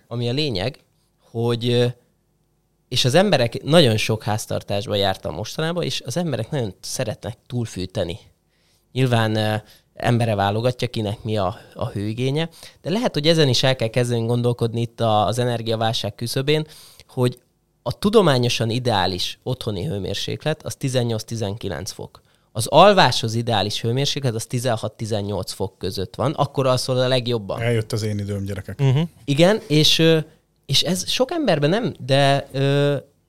ami 0.08 0.28
a 0.28 0.32
lényeg, 0.32 0.78
hogy 1.30 1.92
és 2.88 3.04
az 3.04 3.14
emberek 3.14 3.62
nagyon 3.62 3.96
sok 3.96 4.22
háztartásban 4.22 4.96
jártam 4.96 5.34
mostanában, 5.34 5.82
és 5.82 6.02
az 6.06 6.16
emberek 6.16 6.50
nagyon 6.50 6.74
szeretnek 6.80 7.36
túlfűteni. 7.46 8.18
Nyilván 8.92 9.62
embere 10.00 10.34
válogatja, 10.34 10.88
kinek 10.88 11.22
mi 11.22 11.36
a, 11.36 11.56
a 11.74 11.88
hőigénye, 11.88 12.48
de 12.82 12.90
lehet, 12.90 13.14
hogy 13.14 13.26
ezen 13.26 13.48
is 13.48 13.62
el 13.62 13.76
kell 13.76 13.88
kezdeni 13.88 14.26
gondolkodni 14.26 14.80
itt 14.80 15.00
az 15.00 15.38
energiaválság 15.38 16.14
küszöbén, 16.14 16.66
hogy 17.08 17.38
a 17.82 17.98
tudományosan 17.98 18.70
ideális 18.70 19.38
otthoni 19.42 19.84
hőmérséklet 19.84 20.62
az 20.62 20.76
18-19 20.80 21.90
fok. 21.94 22.20
Az 22.52 22.66
alváshoz 22.66 23.34
ideális 23.34 23.80
hőmérséklet 23.80 24.34
az 24.34 24.46
16-18 24.50 25.42
fok 25.46 25.78
között 25.78 26.14
van, 26.14 26.32
akkor 26.32 26.66
alszol 26.66 26.98
a 26.98 27.08
legjobban. 27.08 27.60
Eljött 27.60 27.92
az 27.92 28.02
én 28.02 28.18
időm, 28.18 28.44
gyerekek. 28.44 28.80
Uh-huh. 28.80 29.08
Igen, 29.24 29.60
és, 29.66 30.02
és 30.66 30.82
ez 30.82 31.10
sok 31.10 31.30
emberben 31.30 31.70
nem, 31.70 31.94
de 32.06 32.48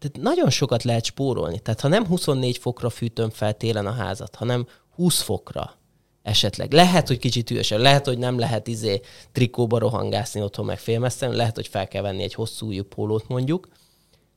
tehát 0.01 0.17
nagyon 0.19 0.49
sokat 0.49 0.84
lehet 0.84 1.03
spórolni. 1.03 1.59
Tehát 1.59 1.82
ha 1.82 1.88
nem 1.88 2.05
24 2.05 2.57
fokra 2.57 2.89
fűtöm 2.89 3.30
fel 3.30 3.53
télen 3.53 3.86
a 3.86 3.91
házat, 3.91 4.36
hanem 4.36 4.67
20 4.95 5.22
fokra 5.22 5.80
esetleg. 6.24 6.72
Lehet, 6.74 7.07
hogy 7.07 7.17
kicsit 7.17 7.49
hűvösen, 7.49 7.80
lehet, 7.80 8.05
hogy 8.05 8.17
nem 8.17 8.39
lehet 8.39 8.67
izé 8.67 9.01
trikóba 9.32 9.80
rohangászni 9.80 10.41
otthon 10.41 10.65
meg 10.65 10.80
félmezten, 10.80 11.32
lehet, 11.32 11.55
hogy 11.55 11.67
fel 11.67 11.88
kell 11.88 12.01
venni 12.01 12.24
egy 12.24 12.34
hosszú 12.34 12.67
ujjú 12.67 12.84
pólót 12.84 13.28
mondjuk, 13.28 13.67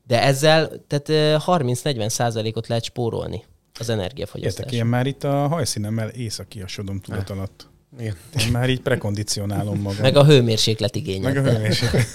de 0.07 0.23
ezzel 0.23 0.71
tehát 0.87 1.09
ö, 1.09 1.37
30-40 1.47 2.09
százalékot 2.09 2.67
lehet 2.69 2.85
spórolni 2.85 3.45
az 3.79 3.89
Értek, 3.89 3.95
energiafogyasztás. 3.99 4.73
én 4.73 4.85
már 4.87 5.07
itt 5.07 5.25
a 5.25 5.49
hajszínemmel 5.49 6.09
északiasodom 6.09 7.01
tudat 7.01 7.31
alatt. 7.31 7.69
Igen. 7.99 8.17
Én 8.39 8.49
már 8.53 8.71
így 8.71 8.81
prekondicionálom 8.81 9.81
magam. 9.81 10.01
Meg 10.01 10.17
a 10.17 10.25
hőmérséklet 10.25 10.97
igénye. 10.97 11.33
Meg 11.33 11.37
a 11.37 11.51
hőmérséklet. 11.51 12.07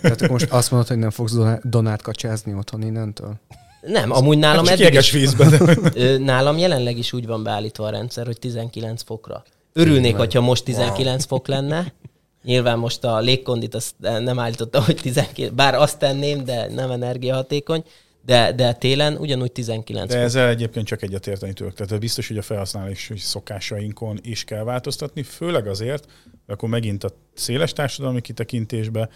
Tehát 0.00 0.16
akkor 0.16 0.30
most 0.30 0.50
azt 0.50 0.70
mondod, 0.70 0.88
hogy 0.88 0.98
nem 0.98 1.10
fogsz 1.10 1.32
doná- 1.32 1.68
donát 1.68 2.02
kacsázni 2.02 2.54
otthon 2.54 2.82
innentől? 2.82 3.34
Nem, 3.80 4.10
amúgy 4.10 4.38
nálam 4.38 4.66
Hát 4.66 4.80
eddig 4.80 4.98
is, 4.98 5.10
vízbe. 5.10 5.48
De... 5.48 6.18
Nálam 6.18 6.58
jelenleg 6.58 6.98
is 6.98 7.12
úgy 7.12 7.26
van 7.26 7.42
beállítva 7.42 7.86
a 7.86 7.90
rendszer, 7.90 8.26
hogy 8.26 8.38
19 8.38 9.02
fokra. 9.02 9.42
Örülnék, 9.72 10.16
hogyha 10.16 10.40
most 10.40 10.64
19 10.64 11.24
fok 11.24 11.48
lenne. 11.48 11.92
Nyilván 12.44 12.78
most 12.78 13.04
a 13.04 13.18
légkondit 13.18 13.74
azt 13.74 13.94
nem 13.98 14.38
állítottam, 14.38 14.84
hogy 14.84 14.96
19, 14.96 15.54
bár 15.54 15.74
azt 15.74 15.98
tenném, 15.98 16.44
de 16.44 16.68
nem 16.72 16.90
energiahatékony, 16.90 17.84
de, 18.24 18.52
de 18.52 18.72
télen 18.72 19.16
ugyanúgy 19.16 19.52
19 19.52 20.08
De 20.08 20.14
fok. 20.14 20.24
ezzel 20.24 20.48
egyébként 20.48 20.86
csak 20.86 21.02
egyetérteni 21.02 21.52
tudok. 21.52 21.74
Tehát 21.74 22.00
biztos, 22.00 22.28
hogy 22.28 22.38
a 22.38 22.42
felhasználási 22.42 23.18
szokásainkon 23.18 24.18
is 24.22 24.44
kell 24.44 24.64
változtatni, 24.64 25.22
főleg 25.22 25.66
azért, 25.66 26.06
akkor 26.46 26.68
megint 26.68 27.04
a 27.04 27.10
széles 27.34 27.72
társadalmi 27.72 28.20
kitekintésbe 28.20 29.08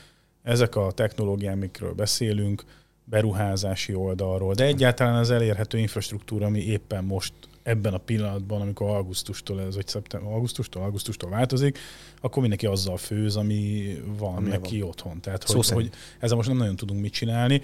ezek 0.43 0.77
a 0.77 0.93
technológiák, 0.95 1.55
amikről 1.55 1.93
beszélünk, 1.93 2.65
beruházási 3.05 3.95
oldalról, 3.95 4.55
de 4.55 4.65
egyáltalán 4.65 5.15
az 5.15 5.31
elérhető 5.31 5.79
infrastruktúra, 5.79 6.47
ami 6.47 6.61
éppen 6.61 7.05
most 7.05 7.33
ebben 7.63 7.95
a 7.95 7.99
pillanatban, 7.99 8.61
amikor 8.61 8.89
augusztustól 8.89 9.61
ez, 9.61 9.75
vagy 9.75 9.87
szeptember, 9.87 10.33
augusztustól, 10.33 10.83
augusztustól 10.83 11.31
változik, 11.31 11.79
akkor 12.21 12.39
mindenki 12.39 12.67
azzal 12.67 12.97
főz, 12.97 13.37
ami 13.37 13.95
van 14.19 14.37
Ami 14.37 14.49
neki 14.49 14.83
otthon. 14.83 15.21
Tehát, 15.21 15.51
hogy, 15.51 15.63
szerint. 15.63 15.89
hogy 15.89 15.99
ezzel 16.19 16.37
most 16.37 16.49
nem 16.49 16.57
nagyon 16.57 16.77
tudunk 16.77 17.01
mit 17.01 17.13
csinálni. 17.13 17.63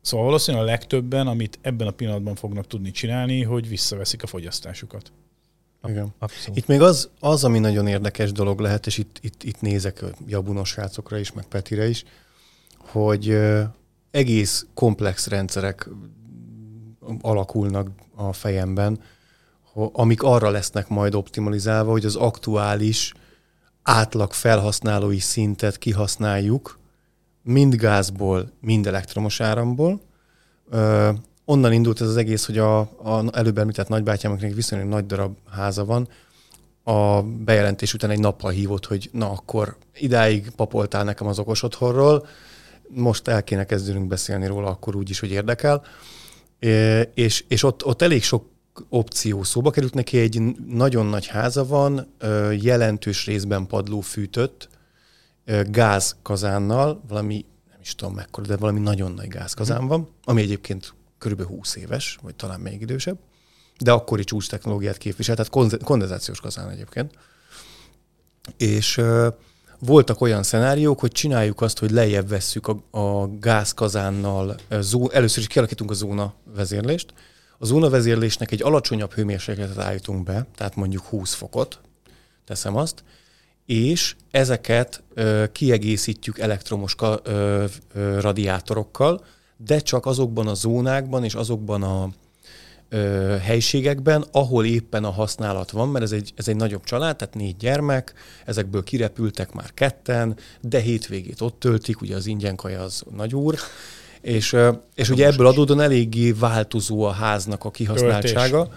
Szóval 0.00 0.26
valószínűleg 0.26 0.66
a 0.66 0.70
legtöbben, 0.70 1.26
amit 1.26 1.58
ebben 1.62 1.86
a 1.86 1.90
pillanatban 1.90 2.34
fognak 2.34 2.66
tudni 2.66 2.90
csinálni, 2.90 3.42
hogy 3.42 3.68
visszaveszik 3.68 4.22
a 4.22 4.26
fogyasztásukat. 4.26 5.12
Igen. 5.88 6.14
Abszolút. 6.18 6.58
Itt 6.58 6.66
még 6.66 6.80
az, 6.80 7.10
az, 7.20 7.44
ami 7.44 7.58
nagyon 7.58 7.86
érdekes 7.86 8.32
dolog 8.32 8.60
lehet, 8.60 8.86
és 8.86 8.98
itt, 8.98 9.18
itt, 9.20 9.42
itt 9.42 9.60
nézek 9.60 10.02
a 10.02 10.08
jabunos 10.26 10.68
srácokra 10.68 11.18
is, 11.18 11.32
meg 11.32 11.44
Petire 11.44 11.88
is, 11.88 12.04
hogy 12.78 13.38
egész 14.16 14.66
komplex 14.74 15.26
rendszerek 15.26 15.88
alakulnak 17.20 17.88
a 18.14 18.32
fejemben, 18.32 19.00
amik 19.92 20.22
arra 20.22 20.50
lesznek 20.50 20.88
majd 20.88 21.14
optimalizálva, 21.14 21.90
hogy 21.90 22.04
az 22.04 22.16
aktuális 22.16 23.12
átlag 23.82 24.32
felhasználói 24.32 25.18
szintet 25.18 25.78
kihasználjuk, 25.78 26.78
mind 27.42 27.74
gázból, 27.74 28.50
mind 28.60 28.86
elektromos 28.86 29.40
áramból. 29.40 30.00
Onnan 31.44 31.72
indult 31.72 32.00
ez 32.00 32.08
az 32.08 32.16
egész, 32.16 32.46
hogy 32.46 32.58
a, 32.58 32.78
a 32.80 33.24
előbb 33.32 33.58
említett 33.58 33.88
nagybátyámnak 33.88 34.40
viszonylag 34.40 34.88
nagy 34.88 35.06
darab 35.06 35.36
háza 35.50 35.84
van, 35.84 36.08
a 36.82 37.22
bejelentés 37.22 37.94
után 37.94 38.10
egy 38.10 38.20
nappal 38.20 38.50
hívott, 38.50 38.86
hogy 38.86 39.08
na 39.12 39.30
akkor 39.30 39.76
idáig 39.94 40.50
papoltál 40.50 41.04
nekem 41.04 41.26
az 41.26 41.38
okos 41.38 41.62
otthonról, 41.62 42.26
most 42.88 43.28
el 43.28 43.44
kéne 43.44 43.64
kezdenünk 43.64 44.06
beszélni 44.06 44.46
róla, 44.46 44.68
akkor 44.68 44.96
úgy 44.96 45.10
is, 45.10 45.18
hogy 45.18 45.30
érdekel. 45.30 45.84
És, 47.14 47.44
és 47.48 47.62
ott, 47.62 47.84
ott 47.84 48.02
elég 48.02 48.22
sok 48.22 48.44
opció 48.88 49.42
szóba 49.42 49.70
került. 49.70 49.94
Neki 49.94 50.18
egy 50.18 50.40
nagyon 50.66 51.06
nagy 51.06 51.26
háza 51.26 51.66
van, 51.66 52.14
jelentős 52.60 53.26
részben 53.26 53.66
padló 53.66 54.00
fűtött, 54.00 54.68
gázkazánnal, 55.66 57.02
valami, 57.08 57.44
nem 57.70 57.78
is 57.80 57.94
tudom 57.94 58.14
mekkora, 58.14 58.46
de 58.46 58.56
valami 58.56 58.80
nagyon 58.80 59.12
nagy 59.12 59.28
gázkazán 59.28 59.86
van, 59.86 60.08
ami 60.24 60.42
egyébként 60.42 60.94
körülbelül 61.18 61.52
20 61.52 61.76
éves, 61.76 62.18
vagy 62.22 62.34
talán 62.34 62.60
még 62.60 62.80
idősebb, 62.80 63.18
de 63.78 63.92
akkori 63.92 64.24
csúcs 64.24 64.48
technológiát 64.48 64.96
képvisel, 64.96 65.36
tehát 65.36 65.80
kondenzációs 65.84 66.40
kazán 66.40 66.70
egyébként. 66.70 67.12
És 68.56 69.00
voltak 69.78 70.20
olyan 70.20 70.42
szenáriók, 70.42 71.00
hogy 71.00 71.12
csináljuk 71.12 71.60
azt, 71.60 71.78
hogy 71.78 71.90
lejjebb 71.90 72.28
vesszük 72.28 72.68
a, 72.68 72.98
a 72.98 73.28
gázkazánnal, 73.40 74.56
zó, 74.80 75.10
először 75.10 75.38
is 75.38 75.46
kialakítunk 75.46 75.90
a 75.90 75.94
zóna 75.94 76.34
vezérlést. 76.54 77.12
A 77.58 77.64
zóna 77.66 77.88
vezérlésnek 77.90 78.52
egy 78.52 78.62
alacsonyabb 78.62 79.12
hőmérsékletet 79.12 79.78
állítunk 79.78 80.24
be, 80.24 80.46
tehát 80.56 80.76
mondjuk 80.76 81.04
20 81.04 81.34
fokot, 81.34 81.80
teszem 82.44 82.76
azt, 82.76 83.04
és 83.66 84.16
ezeket 84.30 85.02
ö, 85.14 85.44
kiegészítjük 85.52 86.38
elektromos 86.38 86.94
ka, 86.94 87.20
ö, 87.22 87.64
ö, 87.94 88.20
radiátorokkal, 88.20 89.24
de 89.56 89.78
csak 89.78 90.06
azokban 90.06 90.46
a 90.46 90.54
zónákban 90.54 91.24
és 91.24 91.34
azokban 91.34 91.82
a 91.82 92.08
ö, 92.88 93.36
helységekben, 93.42 94.24
ahol 94.32 94.64
éppen 94.64 95.04
a 95.04 95.10
használat 95.10 95.70
van, 95.70 95.88
mert 95.88 96.04
ez 96.04 96.12
egy, 96.12 96.32
ez 96.36 96.48
egy 96.48 96.56
nagyobb 96.56 96.84
család, 96.84 97.16
tehát 97.16 97.34
négy 97.34 97.56
gyermek, 97.56 98.14
ezekből 98.44 98.84
kirepültek 98.84 99.52
már 99.52 99.74
ketten, 99.74 100.36
de 100.60 100.80
hétvégét 100.80 101.40
ott 101.40 101.60
töltik, 101.60 102.00
ugye 102.00 102.16
az 102.16 102.26
ingyen 102.26 102.56
kaja 102.56 102.82
az 102.82 103.02
nagyúr, 103.16 103.56
és, 104.20 104.56
és 104.94 105.08
ugye 105.08 105.26
ebből 105.26 105.46
adódóan 105.46 105.80
eléggé 105.80 106.32
változó 106.32 107.02
a 107.02 107.10
háznak 107.10 107.64
a 107.64 107.70
kihasználtsága, 107.70 108.68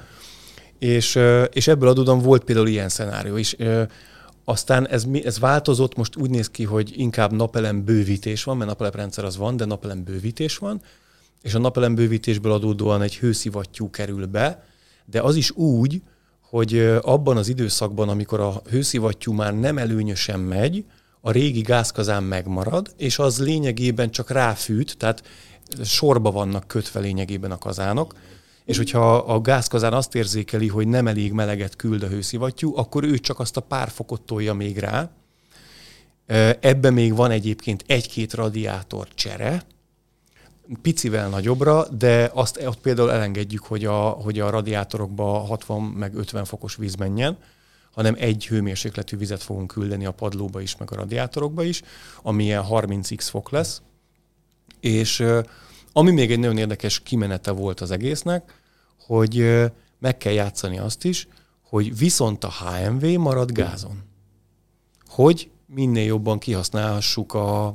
és, 0.80 1.20
és 1.52 1.68
ebből 1.68 1.90
adódóan 1.90 2.22
volt 2.22 2.44
például 2.44 2.68
ilyen 2.68 2.90
szenárió 2.90 3.38
is. 3.38 3.56
Aztán 4.44 4.88
ez, 4.88 5.06
ez 5.24 5.40
változott, 5.40 5.96
most 5.96 6.16
úgy 6.16 6.30
néz 6.30 6.50
ki, 6.50 6.64
hogy 6.64 6.94
inkább 6.96 7.32
napelem 7.32 7.84
bővítés 7.84 8.44
van, 8.44 8.58
mert 8.58 8.70
napelemrendszer 8.70 9.24
az 9.24 9.38
van, 9.38 9.58
de 9.58 9.66
napelem 9.66 10.04
bővítés 10.04 10.58
van, 10.58 10.82
és 11.42 11.54
a 11.54 11.60
napelembővítésből 11.60 12.52
adódóan 12.52 13.02
egy 13.02 13.18
hőszivattyú 13.18 13.90
kerül 13.90 14.26
be, 14.26 14.64
de 15.06 15.22
az 15.22 15.36
is 15.36 15.52
úgy, 15.52 16.02
hogy 16.42 16.78
abban 17.02 17.38
az 17.38 17.48
időszakban, 17.48 18.10
amikor 18.10 18.40
a 18.40 18.62
hőszivattyú 18.70 19.34
már 19.34 19.60
nem 19.60 19.78
előnyösen 19.78 20.40
megy, 20.40 20.86
a 21.22 21.32
régi 21.32 21.62
gázkazán 21.62 22.24
megmarad, 22.24 22.94
és 22.98 23.20
az 23.20 23.40
lényegében 23.40 24.12
csak 24.12 24.30
ráfűt, 24.30 24.98
tehát 24.98 25.24
sorba 25.84 26.32
vannak 26.32 26.68
kötve 26.68 27.00
lényegében 27.00 27.52
a 27.52 27.58
kazánok, 27.58 28.14
és 28.66 28.78
hogyha 28.78 29.16
a 29.18 29.42
gázkazán 29.42 29.94
azt 29.94 30.16
érzékeli, 30.16 30.68
hogy 30.68 30.88
nem 30.88 31.08
elég 31.08 31.32
meleget 31.32 31.76
küld 31.76 32.04
a 32.04 32.08
hőszivattyú, 32.08 32.78
akkor 32.78 33.04
ő 33.04 33.18
csak 33.18 33.40
azt 33.40 33.58
a 33.58 33.62
pár 33.62 33.90
fokot 33.90 34.22
tolja 34.22 34.54
még 34.54 34.78
rá. 34.78 35.12
Ebben 36.60 36.94
még 36.94 37.16
van 37.16 37.32
egyébként 37.32 37.84
egy-két 37.88 38.34
radiátor 38.34 39.08
csere, 39.14 39.64
picivel 40.82 41.30
nagyobbra, 41.30 41.88
de 41.88 42.32
azt 42.34 42.62
ott 42.66 42.80
például 42.80 43.12
elengedjük, 43.12 43.64
hogy 43.64 43.86
a, 43.86 44.00
hogy 44.00 44.40
a 44.40 44.50
radiátorokba 44.50 45.40
60 45.40 45.82
meg 45.82 46.16
50 46.16 46.46
fokos 46.46 46.76
víz 46.76 46.96
menjen, 46.96 47.38
hanem 47.92 48.16
egy 48.18 48.48
hőmérsékletű 48.48 49.18
vizet 49.18 49.44
fogunk 49.44 49.68
küldeni 49.68 50.06
a 50.06 50.12
padlóba 50.12 50.62
is, 50.62 50.78
meg 50.78 50.92
a 50.92 50.96
radiátorokba 50.96 51.64
is, 51.64 51.82
ami 52.22 52.44
ilyen 52.44 52.66
30x 52.70 53.28
fok 53.30 53.50
lesz. 53.50 53.82
És 54.80 55.26
ami 55.94 56.12
még 56.12 56.32
egy 56.32 56.40
nagyon 56.40 56.58
érdekes 56.58 57.00
kimenete 57.00 57.52
volt 57.52 57.80
az 57.80 57.92
egésznek, 57.92 58.54
hogy 59.06 59.64
meg 60.00 60.18
kell 60.18 60.34
játszani 60.34 60.80
azt 60.80 61.06
is, 61.06 61.28
hogy 61.62 61.98
viszont 61.98 62.44
a 62.44 62.52
HMV 62.52 63.04
marad 63.04 63.52
gázon. 63.52 64.04
Hogy 65.08 65.50
minél 65.66 66.06
jobban 66.06 66.40
kihasználhassuk 66.40 67.34
a, 67.34 67.68
a, 67.68 67.74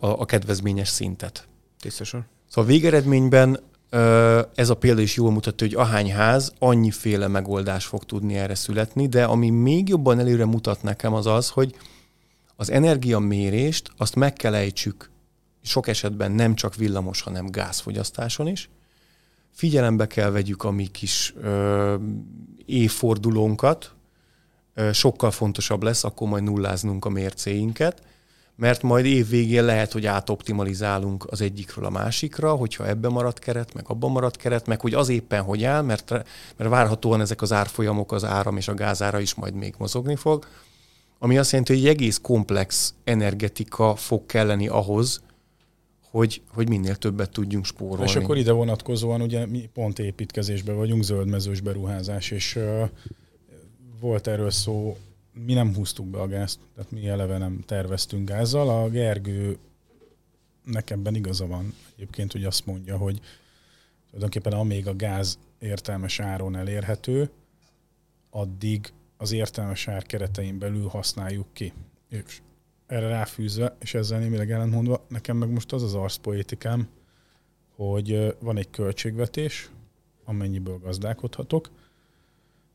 a 0.00 0.24
kedvezményes 0.24 0.88
szintet. 0.88 1.48
Tisztosan. 1.82 2.26
Szóval 2.48 2.70
végeredményben 2.70 3.60
ez 4.54 4.70
a 4.70 4.76
példa 4.78 5.00
is 5.00 5.16
jól 5.16 5.30
mutatja, 5.30 5.66
hogy 5.66 5.76
ahány 5.76 6.12
ház, 6.12 6.52
annyiféle 6.58 7.28
megoldás 7.28 7.84
fog 7.86 8.04
tudni 8.04 8.34
erre 8.34 8.54
születni, 8.54 9.08
de 9.08 9.24
ami 9.24 9.50
még 9.50 9.88
jobban 9.88 10.18
előre 10.18 10.44
mutat 10.44 10.82
nekem 10.82 11.14
az 11.14 11.26
az, 11.26 11.48
hogy 11.48 11.74
az 12.56 12.70
energiamérést 12.70 13.90
azt 13.96 14.14
meg 14.14 14.32
kell 14.32 14.54
ejtsük 14.54 15.10
sok 15.62 15.88
esetben 15.88 16.32
nem 16.32 16.54
csak 16.54 16.74
villamos, 16.74 17.20
hanem 17.20 17.50
gázfogyasztáson 17.50 18.46
is. 18.46 18.70
Figyelembe 19.50 20.06
kell 20.06 20.30
vegyük 20.30 20.64
a 20.64 20.70
mi 20.70 20.86
kis 20.86 21.34
ö, 21.40 21.96
évfordulónkat, 22.66 23.94
ö, 24.74 24.92
sokkal 24.92 25.30
fontosabb 25.30 25.82
lesz, 25.82 26.04
akkor 26.04 26.28
majd 26.28 26.42
nulláznunk 26.42 27.04
a 27.04 27.08
mércéinket, 27.08 28.02
mert 28.56 28.82
majd 28.82 29.04
év 29.04 29.28
végén 29.28 29.64
lehet, 29.64 29.92
hogy 29.92 30.06
átoptimalizálunk 30.06 31.26
az 31.30 31.40
egyikről 31.40 31.84
a 31.84 31.90
másikra, 31.90 32.54
hogyha 32.54 32.88
ebben 32.88 33.12
marad 33.12 33.38
keret, 33.38 33.74
meg 33.74 33.84
abban 33.86 34.10
marad 34.10 34.36
keret, 34.36 34.66
meg 34.66 34.80
hogy 34.80 34.94
az 34.94 35.08
éppen 35.08 35.42
hogy 35.42 35.64
áll, 35.64 35.82
mert, 35.82 36.10
mert 36.56 36.70
várhatóan 36.70 37.20
ezek 37.20 37.42
az 37.42 37.52
árfolyamok, 37.52 38.12
az 38.12 38.24
áram 38.24 38.56
és 38.56 38.68
a 38.68 38.74
gázára 38.74 39.20
is 39.20 39.34
majd 39.34 39.54
még 39.54 39.74
mozogni 39.78 40.16
fog, 40.16 40.46
ami 41.18 41.38
azt 41.38 41.50
jelenti, 41.50 41.72
hogy 41.72 41.82
egy 41.82 41.88
egész 41.88 42.18
komplex 42.22 42.94
energetika 43.04 43.96
fog 43.96 44.26
kelleni 44.26 44.68
ahhoz, 44.68 45.22
hogy, 46.10 46.42
hogy 46.54 46.68
minél 46.68 46.96
többet 46.96 47.30
tudjunk 47.30 47.64
spórolni. 47.64 48.04
És 48.04 48.16
akkor 48.16 48.36
ide 48.36 48.52
vonatkozóan 48.52 49.20
ugye 49.20 49.46
mi 49.46 49.68
pont 49.72 49.98
építkezésben 49.98 50.76
vagyunk, 50.76 51.02
zöldmezős 51.02 51.60
beruházás, 51.60 52.30
és 52.30 52.56
uh, 52.56 52.88
volt 54.00 54.26
erről 54.26 54.50
szó 54.50 54.96
mi 55.32 55.52
nem 55.52 55.74
húztuk 55.74 56.06
be 56.06 56.20
a 56.20 56.26
gázt, 56.26 56.60
tehát 56.74 56.90
mi 56.90 57.08
eleve 57.08 57.38
nem 57.38 57.60
terveztünk 57.66 58.28
gázzal. 58.28 58.68
A 58.68 58.88
Gergő 58.88 59.58
nekemben 60.64 61.14
igaza 61.14 61.46
van 61.46 61.74
egyébként, 61.94 62.32
hogy 62.32 62.44
azt 62.44 62.66
mondja, 62.66 62.96
hogy 62.96 63.20
tulajdonképpen 64.06 64.52
amíg 64.52 64.86
a 64.86 64.96
gáz 64.96 65.38
értelmes 65.58 66.20
áron 66.20 66.56
elérhető, 66.56 67.30
addig 68.30 68.92
az 69.16 69.32
értelmes 69.32 69.88
ár 69.88 70.02
keretein 70.02 70.58
belül 70.58 70.88
használjuk 70.88 71.46
ki. 71.52 71.72
És 72.08 72.40
erre 72.86 73.08
ráfűzve, 73.08 73.76
és 73.80 73.94
ezzel 73.94 74.18
némileg 74.18 74.50
ellentmondva, 74.50 75.04
nekem 75.08 75.36
meg 75.36 75.50
most 75.50 75.72
az 75.72 75.82
az 75.82 75.94
arszpoétikám, 75.94 76.88
hogy 77.74 78.36
van 78.40 78.56
egy 78.56 78.70
költségvetés, 78.70 79.70
amennyiből 80.24 80.78
gazdálkodhatok, 80.78 81.70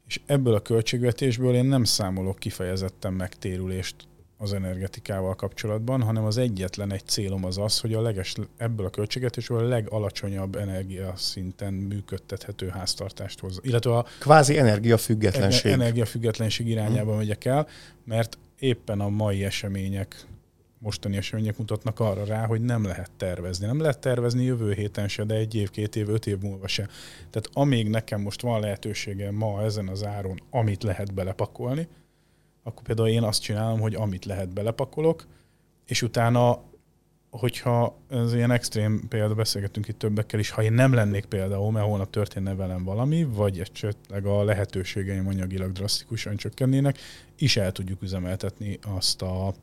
és 0.08 0.22
ebből 0.26 0.54
a 0.54 0.60
költségvetésből 0.60 1.56
én 1.56 1.66
nem 1.66 1.84
számolok 1.84 2.40
kifejezetten 2.40 3.14
megtérülést 3.14 3.96
az 4.38 4.54
energetikával 4.54 5.36
kapcsolatban, 5.36 6.02
hanem 6.02 6.24
az 6.24 6.38
egyetlen 6.38 6.92
egy 6.92 7.06
célom 7.06 7.46
az 7.46 7.58
az, 7.58 7.80
hogy 7.80 7.94
a 7.94 8.02
leges, 8.02 8.36
ebből 8.58 8.86
a 8.86 8.90
költségvetésből 8.90 9.58
a 9.58 9.68
legalacsonyabb 9.68 10.56
energiaszinten 10.56 11.74
működtethető 11.74 12.68
háztartást 12.68 13.40
hoz. 13.40 13.60
Illetve 13.62 13.98
a 13.98 14.06
kvázi 14.20 14.58
energiafüggetlenség. 14.58 15.72
Energiafüggetlenség 15.72 16.68
irányába 16.68 17.10
hmm. 17.10 17.18
megyek 17.18 17.46
el, 17.46 17.68
mert 18.04 18.38
éppen 18.60 19.00
a 19.00 19.10
mai 19.10 19.44
események 19.44 20.26
mostani 20.80 21.18
események 21.18 21.58
mutatnak 21.58 22.00
arra 22.00 22.26
rá, 22.26 22.46
hogy 22.46 22.62
nem 22.62 22.84
lehet 22.86 23.12
tervezni. 23.18 23.66
Nem 23.66 23.80
lehet 23.80 24.00
tervezni 24.00 24.44
jövő 24.44 24.74
héten 24.74 25.08
se, 25.08 25.24
de 25.24 25.36
egy 25.36 25.56
év, 25.56 25.70
két 25.70 25.96
év, 25.96 26.10
öt 26.10 26.26
év 26.26 26.38
múlva 26.40 26.68
se. 26.68 26.88
Tehát 27.30 27.50
amíg 27.54 27.90
nekem 27.90 28.22
most 28.22 28.42
van 28.42 28.60
lehetőségem 28.60 29.36
ma 29.36 29.64
ezen 29.64 29.88
az 29.88 30.06
áron, 30.06 30.42
amit 30.50 30.84
lehet 30.84 31.14
belepakolni, 31.14 31.88
akkor 32.64 32.84
például 32.84 33.08
én 33.08 33.24
azt 33.24 33.42
csinálom, 33.42 33.80
hogy 33.80 33.96
amit 33.96 34.26
lehet 34.26 34.54
belepakolok, 34.54 35.26
és 35.86 36.02
utána, 36.02 36.64
hogyha 37.30 37.98
ez 38.10 38.34
ilyen 38.34 38.52
extrém 38.52 39.08
példa, 39.08 39.34
beszélgetünk 39.34 39.88
itt 39.88 39.98
többekkel 39.98 40.40
is, 40.40 40.50
ha 40.50 40.64
én 40.64 40.74
nem 40.74 40.94
lennék 40.94 41.26
például, 41.26 41.72
mert 41.72 41.86
holnap 41.86 42.10
történne 42.10 42.56
velem 42.56 42.84
valami, 42.84 43.24
vagy 43.24 43.60
esetleg 43.60 44.26
a 44.26 44.44
lehetőségeim 44.44 45.28
anyagilag 45.28 45.72
drasztikusan 45.72 46.36
csökkennének, 46.36 46.98
is 47.38 47.58
el 47.58 47.72
tudjuk 47.72 48.02
üzemeltetni 48.02 48.80
azt 48.98 49.22
a, 49.22 49.54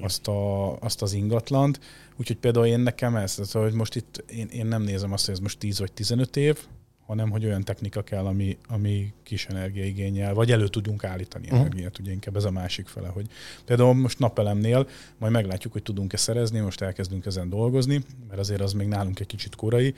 azt, 0.00 0.28
a, 0.28 0.72
azt 0.78 1.02
az 1.02 1.12
ingatlant. 1.12 1.80
Úgyhogy 2.16 2.36
például 2.36 2.66
én 2.66 2.80
nekem 2.80 3.16
ez, 3.16 3.34
tehát, 3.34 3.52
hogy 3.52 3.72
most 3.72 3.94
itt 3.94 4.24
én, 4.28 4.48
én 4.48 4.66
nem 4.66 4.82
nézem 4.82 5.12
azt, 5.12 5.24
hogy 5.24 5.34
ez 5.34 5.40
most 5.40 5.58
10 5.58 5.78
vagy 5.78 5.92
15 5.92 6.36
év, 6.36 6.58
hanem 7.06 7.30
hogy 7.30 7.44
olyan 7.44 7.62
technika 7.62 8.02
kell, 8.02 8.24
ami, 8.24 8.58
ami 8.68 9.12
kis 9.22 9.46
energiaigényel, 9.46 10.34
vagy 10.34 10.52
elő 10.52 10.68
tudunk 10.68 11.04
állítani 11.04 11.44
uh-huh. 11.44 11.60
energiát, 11.60 11.98
ugye 11.98 12.12
inkább 12.12 12.36
ez 12.36 12.44
a 12.44 12.50
másik 12.50 12.86
fele, 12.86 13.08
hogy 13.08 13.26
például 13.64 13.94
most 13.94 14.18
napelemnél 14.18 14.88
majd 15.18 15.32
meglátjuk, 15.32 15.72
hogy 15.72 15.82
tudunk-e 15.82 16.16
szerezni, 16.16 16.58
most 16.58 16.80
elkezdünk 16.80 17.26
ezen 17.26 17.48
dolgozni, 17.48 18.04
mert 18.28 18.40
azért 18.40 18.60
az 18.60 18.72
még 18.72 18.86
nálunk 18.86 19.20
egy 19.20 19.26
kicsit 19.26 19.54
korai. 19.54 19.94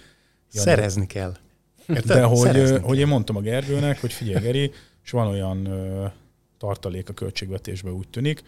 Jani, 0.53 0.69
Szerezni 0.69 1.07
kell. 1.07 1.37
De 2.05 2.23
hogy, 2.35 2.79
hogy 2.83 2.99
én 2.99 3.07
mondtam 3.07 3.37
a 3.37 3.41
Gergőnek, 3.41 4.01
hogy 4.01 4.13
figyelj 4.13 4.45
Geri, 4.45 4.71
és 5.05 5.11
van 5.11 5.27
olyan 5.27 5.69
tartalék 6.59 7.09
a 7.09 7.13
költségvetésben 7.13 7.93
úgy 7.93 8.09
tűnik, 8.09 8.43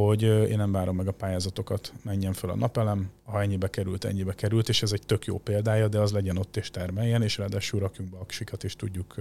hogy 0.00 0.22
én 0.22 0.56
nem 0.56 0.72
várom 0.72 0.96
meg 0.96 1.08
a 1.08 1.12
pályázatokat, 1.12 1.92
menjen 2.02 2.32
fel 2.32 2.50
a 2.50 2.56
napelem, 2.56 3.10
ha 3.24 3.42
ennyibe 3.42 3.70
került, 3.70 4.04
ennyibe 4.04 4.34
került, 4.34 4.68
és 4.68 4.82
ez 4.82 4.92
egy 4.92 5.02
tök 5.06 5.24
jó 5.24 5.38
példája, 5.38 5.88
de 5.88 5.98
az 5.98 6.12
legyen 6.12 6.36
ott 6.36 6.56
és 6.56 6.70
termeljen, 6.70 7.22
és 7.22 7.38
ráadásul 7.38 7.80
rakjunk 7.80 8.10
be 8.10 8.16
aksikat, 8.18 8.64
és 8.64 8.76
tudjuk 8.76 9.14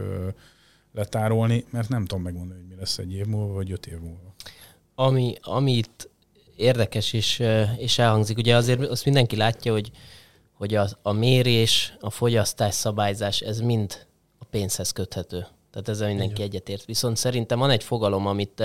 letárolni, 0.94 1.66
mert 1.70 1.90
nem 1.90 2.06
tudom 2.06 2.24
megmondani, 2.24 2.60
hogy 2.60 2.70
mi 2.70 2.76
lesz 2.76 2.98
egy 2.98 3.14
év 3.14 3.26
múlva, 3.26 3.54
vagy 3.54 3.72
öt 3.72 3.86
év 3.86 4.00
múlva. 4.00 4.34
Ami, 4.96 5.36
amit 5.42 6.10
érdekes 6.56 7.14
és, 7.14 7.44
és 7.78 8.00
elhangzik, 8.00 8.38
ugye 8.38 8.56
azért 8.56 8.82
azt 8.82 9.06
mindenki 9.06 9.36
látja, 9.36 9.72
hogy, 9.72 9.92
hogy 10.54 10.76
a, 10.76 10.88
a 11.02 11.12
mérés, 11.12 11.94
a 12.00 12.10
fogyasztás 12.10 12.74
szabályzás, 12.74 13.40
ez 13.40 13.60
mind 13.60 14.08
a 14.38 14.46
pénzhez 14.46 14.92
köthető. 14.92 15.48
Tehát 15.72 15.90
ezzel 15.90 16.08
mindenki 16.08 16.42
egyetért. 16.42 16.86
Viszont 16.86 17.18
szerintem 17.18 17.60
van 17.60 17.70
egy 17.70 17.84
fogalom, 17.84 18.28
amit 18.28 18.64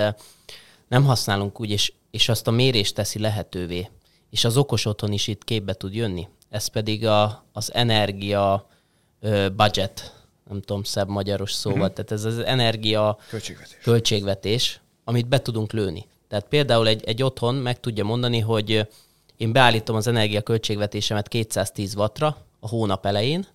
nem 0.89 1.03
használunk 1.03 1.59
úgy, 1.59 1.69
és, 1.69 1.93
és 2.11 2.29
azt 2.29 2.47
a 2.47 2.51
mérést 2.51 2.95
teszi 2.95 3.19
lehetővé. 3.19 3.89
És 4.29 4.45
az 4.45 4.57
okos 4.57 4.85
otthon 4.85 5.11
is 5.11 5.27
itt 5.27 5.43
képbe 5.43 5.73
tud 5.73 5.93
jönni. 5.93 6.27
Ez 6.49 6.67
pedig 6.67 7.05
a, 7.05 7.45
az 7.53 7.73
energia 7.73 8.67
ö, 9.19 9.49
budget, 9.55 10.13
nem 10.49 10.61
tudom, 10.61 10.83
szebb 10.83 11.07
magyaros 11.07 11.51
szóval. 11.51 11.79
Uh-huh. 11.79 11.95
Tehát 11.95 12.11
ez 12.11 12.23
az 12.23 12.37
energia 12.37 13.17
költségvetés. 13.29 13.77
költségvetés, 13.83 14.81
amit 15.03 15.27
be 15.27 15.41
tudunk 15.41 15.71
lőni. 15.71 16.07
Tehát 16.27 16.45
például 16.47 16.87
egy, 16.87 17.03
egy 17.03 17.23
otthon 17.23 17.55
meg 17.55 17.79
tudja 17.79 18.03
mondani, 18.03 18.39
hogy 18.39 18.87
én 19.37 19.51
beállítom 19.51 19.95
az 19.95 20.07
energia 20.07 20.41
költségvetésemet 20.41 21.27
210 21.27 21.95
wattra 21.95 22.37
a 22.59 22.67
hónap 22.67 23.05
elején, 23.05 23.47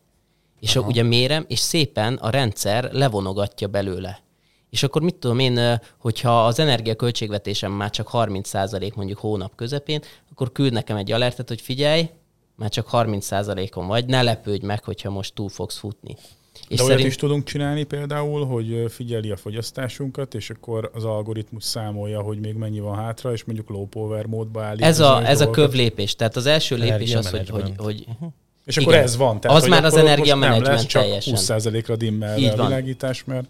és 0.60 0.76
Aha. 0.76 0.88
ugye 0.88 1.02
mérem, 1.02 1.44
és 1.48 1.58
szépen 1.58 2.14
a 2.14 2.30
rendszer 2.30 2.92
levonogatja 2.92 3.68
belőle. 3.68 4.23
És 4.74 4.82
akkor 4.82 5.02
mit 5.02 5.14
tudom 5.14 5.38
én, 5.38 5.80
hogyha 5.98 6.46
az 6.46 6.58
energiaköltségvetésem 6.58 7.72
már 7.72 7.90
csak 7.90 8.08
30% 8.12 8.94
mondjuk 8.94 9.18
hónap 9.18 9.54
közepén, 9.54 10.00
akkor 10.30 10.52
küld 10.52 10.72
nekem 10.72 10.96
egy 10.96 11.12
alertet, 11.12 11.48
hogy 11.48 11.60
figyelj, 11.60 12.08
már 12.54 12.70
csak 12.70 12.88
30%-on 12.92 13.86
vagy, 13.86 14.06
ne 14.06 14.22
lepődj 14.22 14.66
meg, 14.66 14.84
hogyha 14.84 15.10
most 15.10 15.34
túl 15.34 15.48
fogsz 15.48 15.78
futni. 15.78 16.16
És 16.68 16.76
De 16.76 16.76
szerint... 16.76 16.98
olyat 16.98 17.10
is 17.10 17.16
tudunk 17.16 17.44
csinálni 17.44 17.84
például, 17.84 18.46
hogy 18.46 18.84
figyeli 18.88 19.30
a 19.30 19.36
fogyasztásunkat, 19.36 20.34
és 20.34 20.50
akkor 20.50 20.90
az 20.94 21.04
algoritmus 21.04 21.64
számolja, 21.64 22.20
hogy 22.20 22.38
még 22.38 22.54
mennyi 22.54 22.80
van 22.80 22.96
hátra, 22.96 23.32
és 23.32 23.44
mondjuk 23.44 23.68
low 23.68 23.86
power 23.86 24.26
módba 24.26 24.62
állít. 24.62 24.84
Ez 24.84 25.00
a, 25.00 25.26
ez 25.26 25.40
a 25.40 25.50
kövlépés. 25.50 26.14
Tehát 26.14 26.36
az 26.36 26.46
első 26.46 26.76
lépés 26.76 27.14
az, 27.14 27.30
hogy, 27.30 27.48
hogy, 27.48 27.72
hogy 27.76 28.04
uh-huh. 28.08 28.32
És 28.64 28.76
akkor 28.76 28.92
Igen. 28.92 29.04
ez 29.04 29.16
van. 29.16 29.40
Tehát, 29.40 29.56
az 29.56 29.66
már 29.68 29.84
az 29.84 29.96
energiamenedzsment 29.96 30.92
teljesen. 30.92 31.34
20%-ra 31.36 31.96
dimmel 31.96 32.32
a 32.32 32.36
világítás, 32.36 33.24
mert, 33.24 33.46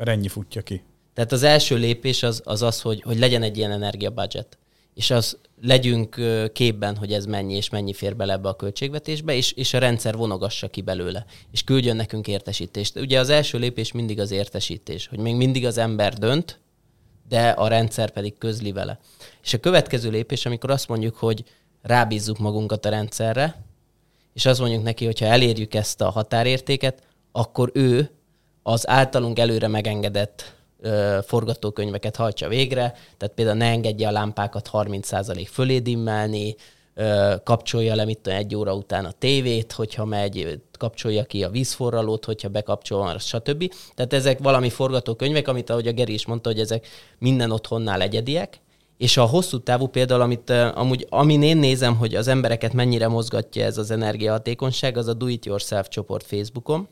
mert 0.00 0.12
ennyi 0.12 0.28
futja 0.28 0.62
ki. 0.62 0.82
Tehát 1.14 1.32
az 1.32 1.42
első 1.42 1.76
lépés 1.76 2.22
az 2.22 2.42
az, 2.44 2.62
az 2.62 2.80
hogy, 2.80 3.02
hogy 3.02 3.18
legyen 3.18 3.42
egy 3.42 3.56
ilyen 3.56 3.70
energiabudget. 3.70 4.58
És 4.94 5.10
az 5.10 5.38
legyünk 5.62 6.20
képben, 6.52 6.96
hogy 6.96 7.12
ez 7.12 7.24
mennyi 7.24 7.54
és 7.54 7.68
mennyi 7.68 7.92
fér 7.92 8.16
bele 8.16 8.32
ebbe 8.32 8.48
a 8.48 8.56
költségvetésbe, 8.56 9.34
és, 9.34 9.52
és 9.52 9.74
a 9.74 9.78
rendszer 9.78 10.16
vonogassa 10.16 10.68
ki 10.68 10.80
belőle, 10.80 11.24
és 11.52 11.64
küldjön 11.64 11.96
nekünk 11.96 12.28
értesítést. 12.28 12.98
Ugye 12.98 13.18
az 13.18 13.28
első 13.28 13.58
lépés 13.58 13.92
mindig 13.92 14.20
az 14.20 14.30
értesítés, 14.30 15.06
hogy 15.06 15.18
még 15.18 15.34
mindig 15.34 15.66
az 15.66 15.78
ember 15.78 16.14
dönt, 16.14 16.60
de 17.28 17.48
a 17.48 17.68
rendszer 17.68 18.10
pedig 18.10 18.38
közli 18.38 18.72
vele. 18.72 18.98
És 19.42 19.54
a 19.54 19.58
következő 19.58 20.10
lépés, 20.10 20.46
amikor 20.46 20.70
azt 20.70 20.88
mondjuk, 20.88 21.16
hogy 21.16 21.44
rábízzuk 21.82 22.38
magunkat 22.38 22.84
a 22.84 22.90
rendszerre, 22.90 23.64
és 24.34 24.46
azt 24.46 24.60
mondjuk 24.60 24.82
neki, 24.82 25.04
hogy 25.04 25.18
ha 25.18 25.26
elérjük 25.26 25.74
ezt 25.74 26.00
a 26.00 26.10
határértéket, 26.10 27.02
akkor 27.32 27.70
ő 27.74 28.10
az 28.62 28.88
általunk 28.88 29.38
előre 29.38 29.68
megengedett 29.68 30.54
ö, 30.80 31.18
forgatókönyveket 31.26 32.16
hajtsa 32.16 32.48
végre, 32.48 32.94
tehát 33.16 33.34
például 33.34 33.56
ne 33.56 33.66
engedje 33.66 34.08
a 34.08 34.12
lámpákat 34.12 34.70
30% 34.72 35.46
fölé 35.50 35.78
dimmelni, 35.78 36.54
ö, 36.94 37.34
kapcsolja 37.44 37.94
le 37.94 38.04
mit 38.04 38.26
egy 38.26 38.54
óra 38.54 38.74
után 38.74 39.04
a 39.04 39.12
tévét, 39.12 39.72
hogyha 39.72 40.04
megy, 40.04 40.60
kapcsolja 40.78 41.24
ki 41.24 41.44
a 41.44 41.50
vízforralót, 41.50 42.24
hogyha 42.24 42.48
bekapcsol, 42.48 43.18
stb. 43.18 43.72
Tehát 43.94 44.12
ezek 44.12 44.38
valami 44.38 44.70
forgatókönyvek, 44.70 45.48
amit 45.48 45.70
ahogy 45.70 45.86
a 45.86 45.92
Geri 45.92 46.12
is 46.12 46.26
mondta, 46.26 46.48
hogy 46.48 46.60
ezek 46.60 46.86
minden 47.18 47.50
otthonnál 47.50 48.00
egyediek, 48.00 48.60
és 48.96 49.16
a 49.16 49.24
hosszú 49.24 49.58
távú 49.58 49.86
például, 49.86 50.20
amit 50.20 50.50
amúgy, 50.50 51.06
amin 51.08 51.42
én 51.42 51.56
nézem, 51.56 51.96
hogy 51.96 52.14
az 52.14 52.28
embereket 52.28 52.72
mennyire 52.72 53.08
mozgatja 53.08 53.64
ez 53.64 53.78
az 53.78 53.90
energiahatékonyság, 53.90 54.96
az 54.96 55.06
a 55.06 55.14
Do 55.14 55.26
It 55.26 55.46
Yourself 55.46 55.88
csoport 55.88 56.26
Facebookon, 56.26 56.88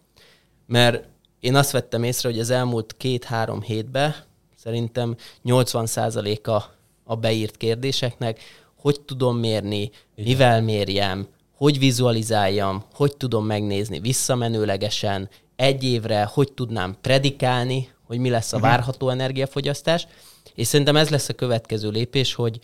mert 0.67 1.09
én 1.41 1.55
azt 1.55 1.71
vettem 1.71 2.03
észre, 2.03 2.29
hogy 2.29 2.39
az 2.39 2.51
elmúlt 2.51 2.95
két-három 2.97 3.63
hétben 3.63 4.15
szerintem 4.57 5.17
80%-a 5.45 6.63
a 7.05 7.17
beírt 7.17 7.57
kérdéseknek, 7.57 8.41
hogy 8.81 9.01
tudom 9.01 9.37
mérni, 9.37 9.81
Igen. 9.81 9.93
mivel 10.15 10.63
mérjem, 10.63 11.27
hogy 11.57 11.79
vizualizáljam, 11.79 12.85
hogy 12.95 13.17
tudom 13.17 13.47
megnézni 13.47 14.01
visszamenőlegesen, 14.01 15.29
egy 15.57 15.85
évre, 15.85 16.25
hogy 16.33 16.53
tudnám 16.53 16.97
predikálni, 17.01 17.89
hogy 18.07 18.19
mi 18.19 18.31
lesz 18.31 18.53
a 18.53 18.57
mhm. 18.57 18.67
várható 18.67 19.09
energiafogyasztás, 19.09 20.07
és 20.55 20.67
szerintem 20.67 20.97
ez 20.97 21.09
lesz 21.09 21.29
a 21.29 21.35
következő 21.35 21.91
lépés, 21.91 22.35
hogy 22.35 22.61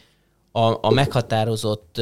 a, 0.53 0.87
a 0.87 0.91
meghatározott 0.91 2.01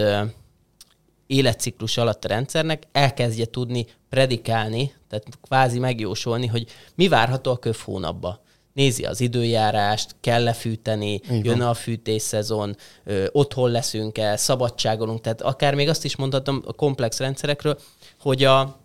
életciklus 1.33 1.97
alatt 1.97 2.25
a 2.25 2.29
rendszernek 2.29 2.83
elkezdje 2.93 3.45
tudni 3.45 3.87
predikálni, 4.09 4.93
tehát 5.09 5.25
kvázi 5.43 5.79
megjósolni, 5.79 6.47
hogy 6.47 6.67
mi 6.95 7.09
várható 7.09 7.51
a 7.51 7.57
köv 7.57 7.77
hónapba. 7.85 8.41
Nézi 8.73 9.05
az 9.05 9.21
időjárást, 9.21 10.17
kell 10.21 10.43
lefűteni, 10.43 11.21
jön 11.43 11.61
a 11.61 11.75
fűtésszezon, 11.75 12.77
ö, 13.05 13.25
otthon 13.33 13.71
leszünk-e, 13.71 14.37
szabadságolunk, 14.37 15.21
tehát 15.21 15.43
akár 15.43 15.75
még 15.75 15.89
azt 15.89 16.05
is 16.05 16.17
mondhatom 16.17 16.63
a 16.67 16.73
komplex 16.73 17.19
rendszerekről, 17.19 17.79
hogy 18.21 18.45
a, 18.45 18.82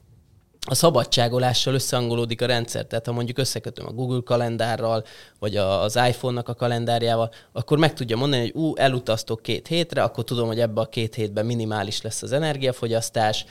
a 0.69 0.75
szabadságolással 0.75 1.73
összehangolódik 1.73 2.41
a 2.41 2.45
rendszer. 2.45 2.85
Tehát 2.85 3.05
ha 3.05 3.11
mondjuk 3.11 3.37
összekötöm 3.37 3.85
a 3.87 3.91
Google 3.91 4.21
kalendárral, 4.25 5.03
vagy 5.39 5.57
a, 5.57 5.81
az 5.81 5.95
iPhone-nak 5.95 6.49
a 6.49 6.53
kalendárjával, 6.53 7.31
akkor 7.51 7.77
meg 7.77 7.93
tudja 7.93 8.17
mondani, 8.17 8.41
hogy 8.41 8.61
ú, 8.61 8.75
elutaztok 8.75 9.41
két 9.41 9.67
hétre, 9.67 10.03
akkor 10.03 10.23
tudom, 10.23 10.47
hogy 10.47 10.59
ebbe 10.59 10.81
a 10.81 10.85
két 10.85 11.15
hétben 11.15 11.45
minimális 11.45 12.01
lesz 12.01 12.21
az 12.21 12.31
energiafogyasztás, 12.31 13.45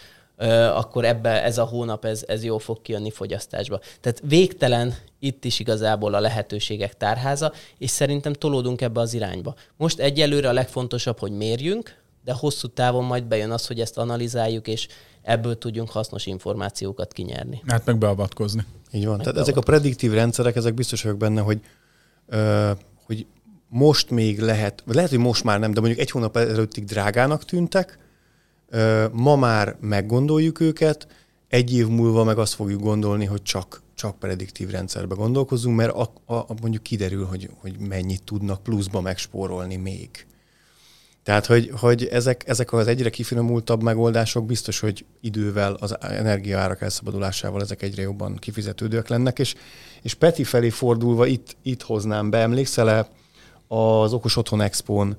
akkor 0.75 1.05
ebbe 1.05 1.43
ez 1.43 1.59
a 1.59 1.65
hónap 1.65 2.05
ez, 2.05 2.25
ez 2.27 2.45
jó 2.45 2.59
fog 2.59 2.83
kijönni 2.83 3.11
fogyasztásba. 3.11 3.81
Tehát 4.01 4.23
végtelen 4.23 4.95
itt 5.19 5.45
is 5.45 5.59
igazából 5.59 6.15
a 6.15 6.21
lehetőségek 6.21 6.97
tárháza, 6.97 7.53
és 7.79 7.91
szerintem 7.91 8.33
tolódunk 8.33 8.81
ebbe 8.81 9.01
az 9.01 9.15
irányba. 9.15 9.55
Most 9.77 9.99
egyelőre 9.99 10.49
a 10.49 10.53
legfontosabb, 10.53 11.19
hogy 11.19 11.33
mérjünk, 11.33 12.05
de 12.25 12.33
hosszú 12.33 12.69
távon 12.69 13.05
majd 13.05 13.25
bejön 13.25 13.51
az, 13.51 13.67
hogy 13.67 13.81
ezt 13.81 13.99
analizáljuk, 13.99 14.69
és 14.69 14.89
ebből 15.27 15.59
tudjunk 15.59 15.91
hasznos 15.91 16.27
információkat 16.27 17.13
kinyerni. 17.13 17.63
Hát 17.67 17.85
meg 17.85 17.99
beavatkozni. 17.99 18.65
Így 18.93 19.07
van. 19.07 19.17
Meg 19.17 19.25
Tehát 19.25 19.41
ezek 19.41 19.57
a 19.57 19.61
prediktív 19.61 20.13
rendszerek, 20.13 20.57
ezek 20.57 20.75
biztos 20.75 21.03
vagyok 21.03 21.19
benne, 21.19 21.41
hogy, 21.41 21.61
ö, 22.27 22.71
hogy 23.07 23.27
most 23.69 24.11
még 24.11 24.41
lehet, 24.41 24.83
vagy 24.87 24.95
lehet, 24.95 25.11
hogy 25.11 25.19
most 25.19 25.45
már 25.45 25.59
nem, 25.59 25.73
de 25.73 25.81
mondjuk 25.81 26.01
egy 26.01 26.11
hónap 26.11 26.37
előttig 26.37 26.85
drágának 26.85 27.45
tűntek, 27.45 27.99
ö, 28.69 29.07
ma 29.13 29.37
már 29.37 29.77
meggondoljuk 29.81 30.61
őket, 30.61 31.07
egy 31.49 31.75
év 31.75 31.87
múlva 31.87 32.25
meg 32.25 32.39
azt 32.39 32.55
fogjuk 32.55 32.81
gondolni, 32.81 33.25
hogy 33.25 33.43
csak, 33.43 33.83
csak 33.95 34.19
prediktív 34.19 34.71
rendszerbe 34.71 35.15
gondolkozunk, 35.15 35.77
mert 35.77 35.93
a, 35.93 36.13
a, 36.27 36.47
mondjuk 36.61 36.83
kiderül, 36.83 37.25
hogy, 37.25 37.51
hogy 37.57 37.79
mennyit 37.79 38.23
tudnak 38.23 38.63
pluszba 38.63 39.01
megspórolni 39.01 39.77
még. 39.77 40.27
Tehát, 41.27 41.47
hogy, 41.47 41.71
hogy 41.81 42.05
ezek, 42.05 42.43
ezek 42.49 42.73
az 42.73 42.87
egyre 42.87 43.11
kifinomultabb 43.11 43.83
megoldások 43.83 44.47
biztos, 44.47 44.81
hogy 44.81 45.05
idővel 45.21 45.77
az 45.81 45.97
energiaárak 46.01 46.81
elszabadulásával 46.83 47.61
ezek 47.61 47.83
egyre 47.83 48.03
jobban 48.03 48.37
kifizetődőek 48.37 49.09
lennek, 49.09 49.39
és, 49.39 49.55
és 50.03 50.15
Peti 50.15 50.45
felé 50.45 50.71
fordulva 50.71 51.27
itt, 51.27 51.57
itt 51.63 51.83
hoznám 51.83 52.31
be, 52.31 52.39
emlékszel-e 52.39 53.09
az 53.69 54.13
Okos 54.13 54.37
Otthon 54.37 54.61
Expon 54.61 55.17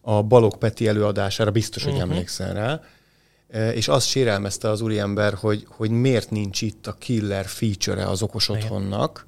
a 0.00 0.22
Balog 0.22 0.58
Peti 0.58 0.88
előadására, 0.88 1.50
biztos, 1.50 1.84
hogy 1.84 1.92
uh-huh. 1.92 2.10
emlékszel 2.10 2.54
rá, 2.54 2.80
e, 3.48 3.72
és 3.72 3.88
azt 3.88 4.08
sérelmezte 4.08 4.70
az 4.70 4.80
úriember, 4.80 5.34
hogy, 5.34 5.66
hogy 5.68 5.90
miért 5.90 6.30
nincs 6.30 6.62
itt 6.62 6.86
a 6.86 6.92
killer 6.92 7.46
feature 7.46 8.06
az 8.06 8.22
okos 8.22 8.48
otthonnak, 8.48 9.26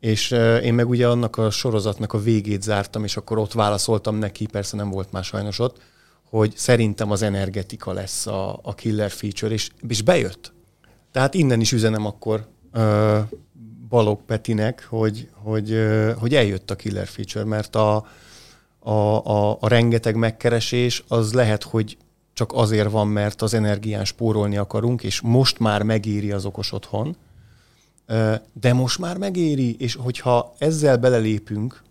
és 0.00 0.30
én 0.62 0.74
meg 0.74 0.88
ugye 0.88 1.08
annak 1.08 1.36
a 1.36 1.50
sorozatnak 1.50 2.12
a 2.12 2.20
végét 2.20 2.62
zártam, 2.62 3.04
és 3.04 3.16
akkor 3.16 3.38
ott 3.38 3.52
válaszoltam 3.52 4.16
neki, 4.16 4.46
persze 4.46 4.76
nem 4.76 4.90
volt 4.90 5.12
más 5.12 5.26
sajnos 5.26 5.58
ott, 5.58 5.76
hogy 6.30 6.52
szerintem 6.56 7.10
az 7.10 7.22
energetika 7.22 7.92
lesz 7.92 8.26
a, 8.26 8.58
a 8.62 8.74
killer 8.74 9.10
feature, 9.10 9.52
és, 9.52 9.70
és 9.88 10.02
bejött. 10.02 10.52
Tehát 11.12 11.34
innen 11.34 11.60
is 11.60 11.72
üzenem 11.72 12.06
akkor 12.06 12.46
ö, 12.72 13.18
Balog 13.88 14.20
Petinek, 14.26 14.86
hogy, 14.88 15.28
hogy, 15.32 15.72
ö, 15.72 16.12
hogy 16.18 16.34
eljött 16.34 16.70
a 16.70 16.76
killer 16.76 17.06
feature, 17.06 17.44
mert 17.44 17.76
a, 17.76 18.06
a, 18.78 18.90
a, 18.90 19.56
a 19.60 19.68
rengeteg 19.68 20.16
megkeresés 20.16 21.04
az 21.08 21.32
lehet, 21.32 21.62
hogy 21.62 21.96
csak 22.32 22.52
azért 22.54 22.90
van, 22.90 23.08
mert 23.08 23.42
az 23.42 23.54
energián 23.54 24.04
spórolni 24.04 24.56
akarunk, 24.56 25.02
és 25.02 25.20
most 25.20 25.58
már 25.58 25.82
megéri 25.82 26.32
az 26.32 26.44
okos 26.44 26.72
otthon, 26.72 27.16
de 28.52 28.72
most 28.72 28.98
már 28.98 29.16
megéri, 29.16 29.76
és 29.78 29.94
hogyha 29.94 30.54
ezzel 30.58 30.96
belelépünk, 30.96 31.82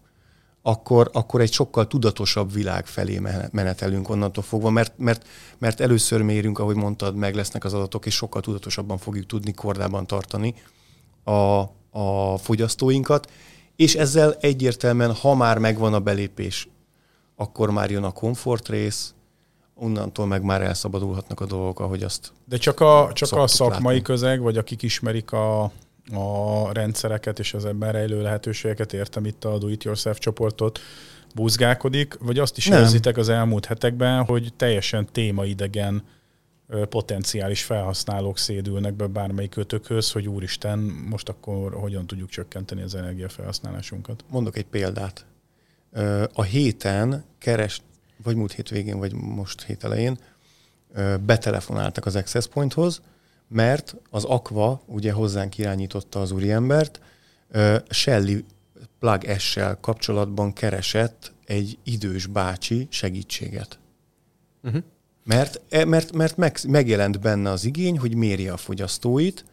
akkor, 0.62 1.10
akkor 1.14 1.42
egy 1.42 1.52
sokkal 1.52 1.88
tudatosabb 1.88 2.54
világ 2.54 2.86
felé 2.86 3.20
menetelünk 3.52 4.10
onnantól 4.10 4.44
fogva, 4.44 4.70
mert, 4.70 4.94
mert, 4.98 5.28
mert 5.58 5.80
először 5.80 6.22
mérünk, 6.22 6.60
ahogy 6.60 6.76
mondtad, 6.76 7.16
meg 7.16 7.36
lesznek 7.36 7.64
az 7.64 7.74
adatok, 7.74 8.06
és 8.06 8.16
sokkal 8.16 8.42
tudatosabban 8.42 8.98
fogjuk 8.98 9.26
tudni 9.26 9.54
kordában 9.54 10.08
tartani 10.08 10.56
a, 11.24 11.62
a 12.00 12.38
fogyasztóinkat, 12.38 13.32
és 13.76 13.96
ezzel 13.96 14.36
egyértelműen, 14.40 15.14
ha 15.14 15.36
már 15.36 15.58
megvan 15.58 15.94
a 15.94 16.00
belépés, 16.00 16.68
akkor 17.36 17.72
már 17.72 17.92
jön 17.92 18.04
a 18.04 18.12
komfort 18.12 18.70
rész, 18.70 19.14
onnantól 19.76 20.26
meg 20.26 20.44
már 20.44 20.62
elszabadulhatnak 20.62 21.40
a 21.40 21.46
dolgok, 21.46 21.80
ahogy 21.80 22.04
azt 22.04 22.32
De 22.46 22.58
csak 22.58 22.80
a, 22.80 23.10
csak 23.14 23.32
a 23.32 23.48
szakmai 23.48 23.94
látni. 23.94 24.02
közeg, 24.02 24.42
vagy 24.42 24.58
akik 24.58 24.82
ismerik 24.82 25.32
a, 25.32 25.72
a 26.14 26.72
rendszereket 26.74 27.40
és 27.40 27.54
az 27.54 27.66
ebben 27.66 27.92
rejlő 27.92 28.22
lehetőségeket, 28.22 28.94
értem 28.94 29.26
itt 29.26 29.44
a 29.44 29.58
Do-It-Yourself 29.58 30.18
csoportot, 30.18 30.80
buzgálkodik, 31.36 32.18
vagy 32.20 32.40
azt 32.40 32.58
is 32.58 32.68
Nem. 32.68 32.82
érzitek 32.82 33.18
az 33.18 33.30
elmúlt 33.30 33.66
hetekben, 33.66 34.24
hogy 34.24 34.54
teljesen 34.56 35.08
témaidegen 35.12 36.04
potenciális 36.90 37.64
felhasználók 37.64 38.38
szédülnek 38.38 38.94
be 38.94 39.08
bármelyik 39.08 39.50
kötökhöz, 39.50 40.12
hogy 40.12 40.28
úristen, 40.28 40.80
most 41.10 41.30
akkor 41.30 41.74
hogyan 41.74 42.08
tudjuk 42.08 42.30
csökkenteni 42.30 42.82
az 42.82 42.96
energiafelhasználásunkat. 42.96 44.24
Mondok 44.30 44.58
egy 44.58 44.66
példát. 44.66 45.26
A 46.34 46.44
héten 46.44 47.24
keres, 47.38 47.82
vagy 48.24 48.36
múlt 48.36 48.52
hét 48.52 48.70
végén, 48.70 48.98
vagy 48.98 49.14
most 49.14 49.64
hét 49.64 49.84
elején 49.84 50.18
betelefonáltak 51.26 52.06
az 52.06 52.16
Access 52.16 52.48
Pointhoz, 52.48 53.02
mert 53.48 53.96
az 54.10 54.24
Aqua 54.24 54.82
ugye 54.86 55.12
hozzánk 55.12 55.58
irányította 55.58 56.22
az 56.22 56.32
úriembert, 56.32 57.02
ö, 57.52 57.78
Shelly 57.90 58.46
Plug 59.00 59.24
S-sel 59.38 59.78
kapcsolatban 59.82 60.54
keresett 60.54 61.34
egy 61.46 61.78
idős 61.84 62.26
bácsi 62.26 62.88
segítséget. 62.90 63.80
Uh-huh. 64.64 64.84
Mert, 65.24 65.62
e- 65.70 65.86
mert, 65.86 66.12
mert 66.12 66.38
meg, 66.38 66.58
megjelent 66.68 67.20
benne 67.20 67.50
az 67.50 67.66
igény, 67.66 67.98
hogy 67.98 68.16
mérje 68.16 68.52
a 68.52 68.58
fogyasztóit, 68.58 69.46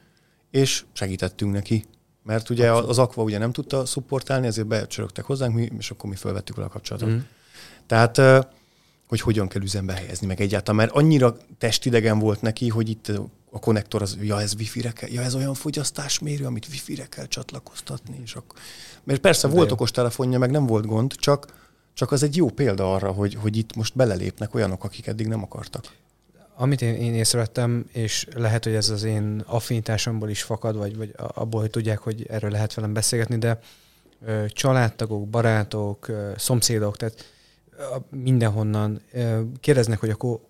és 0.51 0.84
segítettünk 0.92 1.53
neki. 1.53 1.84
Mert 2.22 2.51
ugye 2.51 2.72
az 2.72 2.99
Aqua 2.99 3.22
ugye 3.22 3.38
nem 3.38 3.53
tudta 3.53 3.86
szupportálni, 3.86 4.47
ezért 4.47 4.66
becsörögtek 4.66 5.24
hozzánk, 5.24 5.55
mi, 5.55 5.68
és 5.78 5.90
akkor 5.90 6.11
mi 6.11 6.16
felvettük 6.16 6.57
vele 6.57 6.68
a 6.68 6.70
kapcsolatot. 6.70 7.09
Mm. 7.09 7.18
Tehát, 7.86 8.20
hogy 9.09 9.20
hogyan 9.20 9.49
kell 9.49 9.62
üzembe 9.62 9.92
helyezni 9.92 10.26
meg 10.26 10.40
egyáltalán, 10.40 10.80
mert 10.80 10.97
annyira 10.97 11.36
testidegen 11.59 12.18
volt 12.18 12.42
neki, 12.42 12.68
hogy 12.68 12.88
itt 12.88 13.12
a 13.55 13.59
konnektor 13.59 14.02
az, 14.02 14.16
ja 14.20 14.40
ez 14.40 14.55
wifi-re 14.59 14.90
kell, 14.90 15.09
ja 15.11 15.22
ez 15.22 15.34
olyan 15.34 15.55
fogyasztásmérő, 15.55 16.44
amit 16.44 16.66
wifi-re 16.70 17.07
kell 17.07 17.26
csatlakoztatni. 17.26 18.20
És 18.22 18.34
akkor... 18.34 18.59
Mert 19.05 19.20
persze 19.20 19.48
De 19.48 19.55
volt 19.55 19.72
okos 19.72 19.90
telefonja, 19.90 20.38
meg 20.38 20.50
nem 20.50 20.66
volt 20.66 20.86
gond, 20.86 21.12
csak, 21.12 21.46
csak 21.92 22.12
az 22.12 22.22
egy 22.22 22.36
jó 22.36 22.48
példa 22.48 22.94
arra, 22.94 23.12
hogy, 23.12 23.34
hogy 23.34 23.57
itt 23.57 23.76
most 23.76 23.96
belelépnek 23.96 24.55
olyanok, 24.55 24.84
akik 24.84 25.07
eddig 25.07 25.26
nem 25.26 25.42
akartak. 25.42 25.92
Amit 26.57 26.82
én, 26.82 26.94
én 26.94 27.14
észrevettem, 27.14 27.86
és 27.92 28.26
lehet, 28.34 28.64
hogy 28.64 28.74
ez 28.74 28.88
az 28.88 29.02
én 29.02 29.42
affinitásomból 29.46 30.28
is 30.28 30.42
fakad, 30.42 30.76
vagy, 30.76 30.96
vagy 30.96 31.14
abból, 31.16 31.61
hogy 31.61 31.70
tudják, 31.70 31.98
hogy 31.98 32.26
erről 32.28 32.50
lehet 32.50 32.74
velem 32.74 32.92
beszélgetni, 32.92 33.38
de 33.38 33.59
ö, 34.26 34.44
családtagok, 34.48 35.28
barátok, 35.28 36.09
ö, 36.09 36.30
szomszédok, 36.36 36.96
tehát 36.96 37.32
ö, 37.78 37.82
mindenhonnan 38.11 39.00
ö, 39.12 39.40
kérdeznek, 39.61 40.00
hogy 40.00 40.11
akkor 40.11 40.40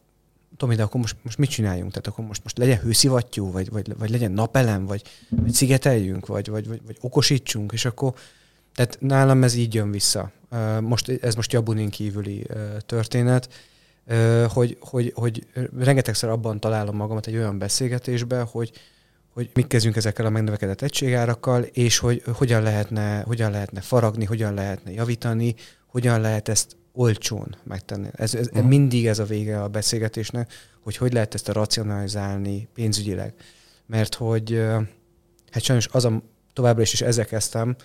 Tomi, 0.56 0.74
de 0.74 0.82
akkor 0.82 1.00
most, 1.00 1.16
most 1.22 1.38
mit 1.38 1.50
csináljunk? 1.50 1.90
Tehát 1.90 2.06
akkor 2.06 2.24
most, 2.24 2.42
most 2.42 2.58
legyen 2.58 2.78
hőszivattyú, 2.78 3.50
vagy, 3.50 3.70
vagy, 3.70 3.98
vagy 3.98 4.10
legyen 4.10 4.32
napelem, 4.32 4.86
vagy, 4.86 5.02
vagy 5.28 5.52
szigeteljünk, 5.52 6.26
vagy, 6.26 6.48
vagy, 6.48 6.68
vagy, 6.68 6.80
vagy 6.86 6.96
okosítsunk, 7.00 7.72
és 7.72 7.84
akkor 7.84 8.14
tehát 8.74 8.96
nálam 9.00 9.42
ez 9.42 9.54
így 9.54 9.74
jön 9.74 9.90
vissza. 9.90 10.32
Most, 10.80 11.08
ez 11.08 11.34
most 11.34 11.52
Jabunin 11.52 11.90
kívüli 11.90 12.46
történet, 12.86 13.48
hogy, 14.48 14.76
hogy, 14.80 15.12
hogy 15.14 15.46
rengetegszer 15.78 16.30
abban 16.30 16.60
találom 16.60 16.96
magamat 16.96 17.26
egy 17.26 17.36
olyan 17.36 17.58
beszélgetésben, 17.58 18.44
hogy, 18.44 18.70
hogy 19.28 19.50
mit 19.54 19.66
kezdjünk 19.66 19.96
ezekkel 19.96 20.26
a 20.26 20.30
megnövekedett 20.30 20.82
egységárakkal, 20.82 21.62
és 21.62 21.98
hogy 21.98 22.22
hogyan 22.32 22.62
lehetne, 22.62 23.20
hogyan 23.20 23.50
lehetne 23.50 23.80
faragni, 23.80 24.24
hogyan 24.24 24.54
lehetne 24.54 24.90
javítani, 24.92 25.54
hogyan 25.86 26.20
lehet 26.20 26.48
ezt 26.48 26.76
olcsón 26.96 27.56
megtenni. 27.64 28.08
Ez, 28.12 28.34
ez, 28.34 28.48
Mhm. 28.48 28.66
mindig 28.66 29.06
ez 29.06 29.18
a 29.18 29.24
vége 29.24 29.62
a 29.62 29.68
beszélgetésnek, 29.68 30.52
hogy 30.80 30.96
hogy 30.96 31.12
lehet 31.12 31.34
ezt 31.34 31.48
a 31.48 31.52
racionalizálni 31.52 32.68
pénzügyileg. 32.74 33.34
Mert 33.86 34.14
hogy 34.14 34.62
hát 35.50 35.62
sajnos 35.62 35.88
az 35.92 36.04
a, 36.04 36.22
továbbra 36.52 36.82
is, 36.82 36.92
és 36.92 37.00
ezzel 37.00 37.24
kezdtem, 37.26 37.76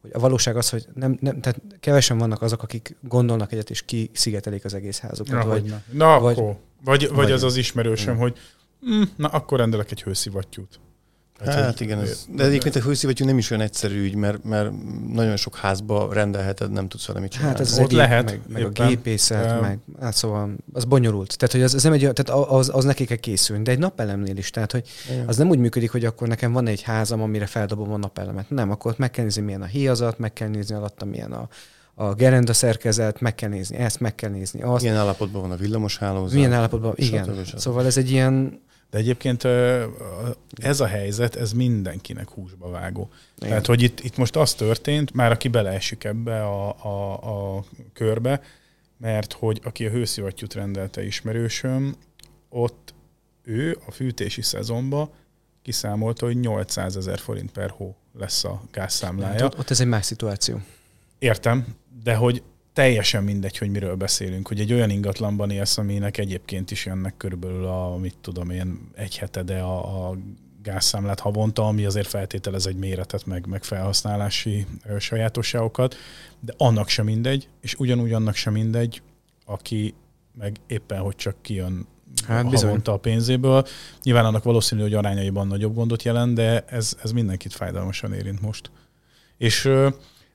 hogy 0.00 0.10
a 0.14 0.18
valóság 0.18 0.56
az, 0.56 0.68
hogy 0.70 0.86
nem, 0.94 1.16
nem, 1.20 1.40
tehát 1.40 1.60
kevesen 1.80 2.18
vannak 2.18 2.42
azok, 2.42 2.62
akik 2.62 2.96
gondolnak 3.00 3.52
egyet, 3.52 3.70
és 3.70 3.82
kiszigetelik 3.82 4.64
az 4.64 4.74
egész 4.74 4.98
házukat. 4.98 5.32
Na, 5.32 5.44
vagy, 5.46 5.74
na 5.92 6.20
vagy- 6.20 6.38
akkor. 6.38 6.56
Vagy, 6.84 7.06
vagy, 7.06 7.16
vagy- 7.16 7.30
az 7.30 7.42
az 7.42 7.56
ismerősöm, 7.56 8.16
hogy 8.16 8.38
mm, 8.90 9.02
na 9.16 9.28
akkor 9.28 9.58
rendelek 9.58 9.90
egy 9.90 10.02
hőszivattyút. 10.02 10.80
Hát 11.44 11.64
hogy- 11.64 11.80
igen, 11.80 12.00
ez, 12.00 12.26
de 12.34 12.44
egyébként 12.44 12.76
a 12.76 12.80
hőszivattyú 12.80 13.24
nem 13.24 13.38
is 13.38 13.50
olyan 13.50 13.62
egyszerű 13.62 14.04
ügy, 14.04 14.14
mert, 14.14 14.44
mert 14.44 14.70
nagyon 15.12 15.36
sok 15.36 15.56
házba 15.56 16.12
rendelheted, 16.12 16.70
nem 16.72 16.88
tudsz 16.88 17.06
vele 17.06 17.20
mit 17.20 17.30
csinálni. 17.30 17.52
Hát 17.52 17.60
ez 17.66 17.72
az 17.72 17.78
Ott 17.78 17.84
egyéb, 17.84 17.98
lehet, 17.98 18.24
meg, 18.24 18.40
meg 18.48 18.64
a 18.64 18.68
gépészet, 18.68 19.44
Em. 19.44 19.60
meg 19.60 19.78
hát 20.00 20.14
szóval 20.14 20.50
az 20.72 20.84
bonyolult. 20.84 21.36
Tehát, 21.38 21.54
hogy 21.54 21.62
az, 21.62 21.74
az 21.74 21.82
nem 21.82 21.92
egy, 21.92 22.10
tehát 22.12 22.50
az, 22.50 22.70
az 22.74 22.84
neki 22.84 23.04
kell 23.04 23.16
készülni, 23.16 23.62
de 23.62 23.70
egy 23.70 23.78
napelemnél 23.78 24.36
is. 24.36 24.50
Tehát, 24.50 24.72
hogy 24.72 24.88
Igen. 25.10 25.28
az 25.28 25.36
nem 25.36 25.48
úgy 25.48 25.58
működik, 25.58 25.90
hogy 25.90 26.04
akkor 26.04 26.28
nekem 26.28 26.52
van 26.52 26.66
egy 26.66 26.82
házam, 26.82 27.22
amire 27.22 27.46
feldobom 27.46 27.92
a 27.92 27.96
napelemet. 27.96 28.50
Nem, 28.50 28.70
akkor 28.70 28.90
ott 28.90 28.98
meg 28.98 29.10
kell 29.10 29.24
nézni, 29.24 29.42
milyen 29.42 29.62
a 29.62 29.66
híjazat, 29.66 30.18
meg 30.18 30.32
kell 30.32 30.48
nézni 30.48 30.74
alatta, 30.74 31.04
milyen 31.04 31.32
a, 31.32 31.48
a 31.94 32.14
gerenda 32.14 32.52
szerkezet, 32.52 33.20
meg 33.20 33.34
kell 33.34 33.48
nézni 33.48 33.76
ezt, 33.76 34.00
meg 34.00 34.14
kell 34.14 34.30
nézni 34.30 34.62
azt. 34.62 34.82
Milyen 34.82 34.96
állapotban 34.98 35.40
van 35.42 35.50
a 35.50 35.56
villamos 35.56 35.98
hálózat? 35.98 36.34
Milyen 36.34 36.52
állapotban? 36.52 36.92
Igen. 36.96 37.24
stb. 37.44 37.58
Szóval 37.58 37.86
ez 37.86 37.96
egy 37.96 38.10
ilyen... 38.10 38.64
De 38.96 39.02
egyébként 39.02 39.44
ez 40.54 40.80
a 40.80 40.86
helyzet, 40.86 41.36
ez 41.36 41.52
mindenkinek 41.52 42.30
húsba 42.30 42.70
vágó. 42.70 43.10
Igen. 43.36 43.48
Tehát, 43.48 43.66
hogy 43.66 43.82
itt, 43.82 44.00
itt 44.00 44.16
most 44.16 44.36
az 44.36 44.54
történt, 44.54 45.12
már 45.12 45.30
aki 45.30 45.48
beleesik 45.48 46.04
ebbe 46.04 46.44
a, 46.44 46.84
a, 46.84 47.56
a 47.56 47.64
körbe, 47.92 48.40
mert 48.96 49.32
hogy 49.32 49.60
aki 49.64 49.86
a 49.86 49.90
hőszivattyút 49.90 50.54
rendelte 50.54 51.04
ismerősöm, 51.04 51.94
ott 52.48 52.94
ő 53.42 53.78
a 53.86 53.90
fűtési 53.90 54.42
szezonban 54.42 55.10
kiszámolta, 55.62 56.26
hogy 56.26 56.40
800 56.40 56.96
ezer 56.96 57.18
forint 57.18 57.52
per 57.52 57.70
hó 57.70 57.96
lesz 58.18 58.44
a 58.44 58.62
gázszámlája. 58.70 59.44
Ott, 59.44 59.58
ott 59.58 59.70
ez 59.70 59.80
egy 59.80 59.86
más 59.86 60.04
szituáció. 60.04 60.60
Értem, 61.18 61.66
de 62.02 62.14
hogy 62.14 62.42
teljesen 62.76 63.24
mindegy, 63.24 63.58
hogy 63.58 63.70
miről 63.70 63.94
beszélünk, 63.94 64.48
hogy 64.48 64.60
egy 64.60 64.72
olyan 64.72 64.90
ingatlanban 64.90 65.50
élsz, 65.50 65.78
aminek 65.78 66.18
egyébként 66.18 66.70
is 66.70 66.86
jönnek 66.86 67.16
körülbelül 67.16 67.64
a, 67.64 67.96
mit 67.96 68.14
tudom 68.20 68.50
én, 68.50 68.90
egy 68.94 69.18
hetede 69.18 69.60
a, 69.60 70.08
a 70.08 70.16
gázszámlát 70.62 71.20
havonta, 71.20 71.66
ami 71.66 71.84
azért 71.84 72.06
feltételez 72.06 72.66
egy 72.66 72.76
méretet, 72.76 73.26
meg, 73.26 73.46
meg 73.46 73.64
felhasználási 73.64 74.66
sajátosságokat, 74.98 75.94
de 76.40 76.54
annak 76.56 76.88
sem 76.88 77.04
mindegy, 77.04 77.48
és 77.60 77.74
ugyanúgy 77.74 78.12
annak 78.12 78.34
sem 78.34 78.52
mindegy, 78.52 79.02
aki 79.44 79.94
meg 80.34 80.56
éppen, 80.66 81.00
hogy 81.00 81.16
csak 81.16 81.36
kijön 81.42 81.86
Hát 82.26 82.50
bizony. 82.50 82.68
havonta 82.68 82.92
a 82.92 82.98
pénzéből. 82.98 83.66
Nyilván 84.02 84.24
annak 84.24 84.44
valószínű, 84.44 84.80
hogy 84.80 84.94
arányaiban 84.94 85.46
nagyobb 85.46 85.74
gondot 85.74 86.02
jelent, 86.02 86.34
de 86.34 86.60
ez, 86.60 86.96
ez 87.02 87.12
mindenkit 87.12 87.52
fájdalmasan 87.52 88.12
érint 88.12 88.40
most. 88.40 88.70
És 89.38 89.70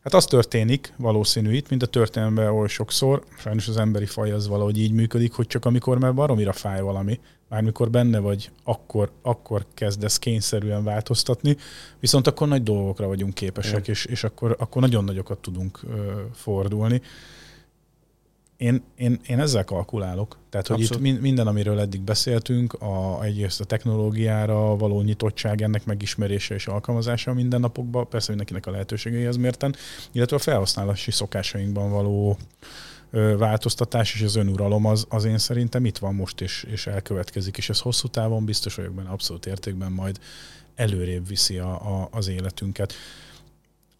hát 0.03 0.14
az 0.14 0.26
történik 0.26 0.94
valószínű 0.98 1.53
itt, 1.53 1.69
mint 1.69 1.84
a 1.84 1.86
történelemben 1.86 2.49
oly 2.49 2.68
sokszor, 2.68 3.23
sajnos 3.38 3.68
az 3.68 3.78
emberi 3.78 4.06
faj 4.06 4.32
az 4.32 4.48
valahogy 4.48 4.78
így 4.78 4.91
működik, 4.91 5.34
hogy 5.34 5.48
csak 5.48 5.65
amikor 5.65 5.99
már 5.99 6.14
baromira 6.14 6.53
fáj 6.53 6.82
valami, 6.82 7.19
bármikor 7.49 7.90
benne 7.90 8.19
vagy, 8.19 8.52
akkor, 8.64 9.11
akkor 9.22 9.65
kezdesz 9.73 10.19
kényszerűen 10.19 10.84
változtatni, 10.84 11.57
viszont 11.99 12.28
akkor 12.28 12.48
nagy 12.48 12.64
dolgokra 12.64 13.07
vagyunk 13.07 13.34
képesek, 13.34 13.88
és, 13.88 14.06
és 14.06 14.23
akkor, 14.23 14.56
akkor 14.60 14.82
nagyon 14.82 15.03
nagyokat 15.03 15.38
tudunk 15.38 15.80
ö, 15.84 16.22
fordulni. 16.34 17.02
Én, 18.61 18.83
én, 18.95 19.19
én 19.27 19.39
ezzel 19.39 19.63
kalkulálok. 19.63 20.38
Tehát, 20.49 20.67
hogy 20.67 20.81
Abszolút. 20.81 21.05
itt 21.05 21.11
min- 21.11 21.21
minden, 21.21 21.47
amiről 21.47 21.79
eddig 21.79 22.01
beszéltünk, 22.01 22.73
a, 22.73 23.23
egyrészt 23.23 23.61
a 23.61 23.63
technológiára 23.63 24.75
való 24.77 25.01
nyitottság, 25.01 25.61
ennek 25.61 25.85
megismerése 25.85 26.55
és 26.55 26.67
alkalmazása 26.67 27.31
a 27.31 27.33
mindennapokban, 27.33 28.09
persze 28.09 28.27
mindenkinek 28.27 28.65
a 28.65 28.71
lehetőségeihez 28.71 29.38
mérten, 29.38 29.75
illetve 30.11 30.35
a 30.35 30.39
felhasználási 30.39 31.11
szokásainkban 31.11 31.91
való 31.91 32.38
ö, 33.11 33.38
változtatás 33.38 34.13
és 34.13 34.21
az 34.21 34.35
önuralom 34.35 34.85
az, 34.85 35.05
az 35.09 35.25
én 35.25 35.38
szerintem 35.38 35.85
itt 35.85 35.97
van 35.97 36.15
most 36.15 36.41
és, 36.41 36.65
és 36.71 36.88
elkövetkezik, 36.88 37.57
és 37.57 37.69
ez 37.69 37.79
hosszú 37.79 38.07
távon 38.07 38.45
biztos 38.45 38.75
vagyok 38.75 38.93
benne 38.93 39.09
abszolút 39.09 39.45
értékben 39.45 39.91
majd 39.91 40.19
előrébb 40.75 41.27
viszi 41.27 41.57
a, 41.57 41.71
a, 41.71 42.07
az 42.11 42.27
életünket. 42.27 42.93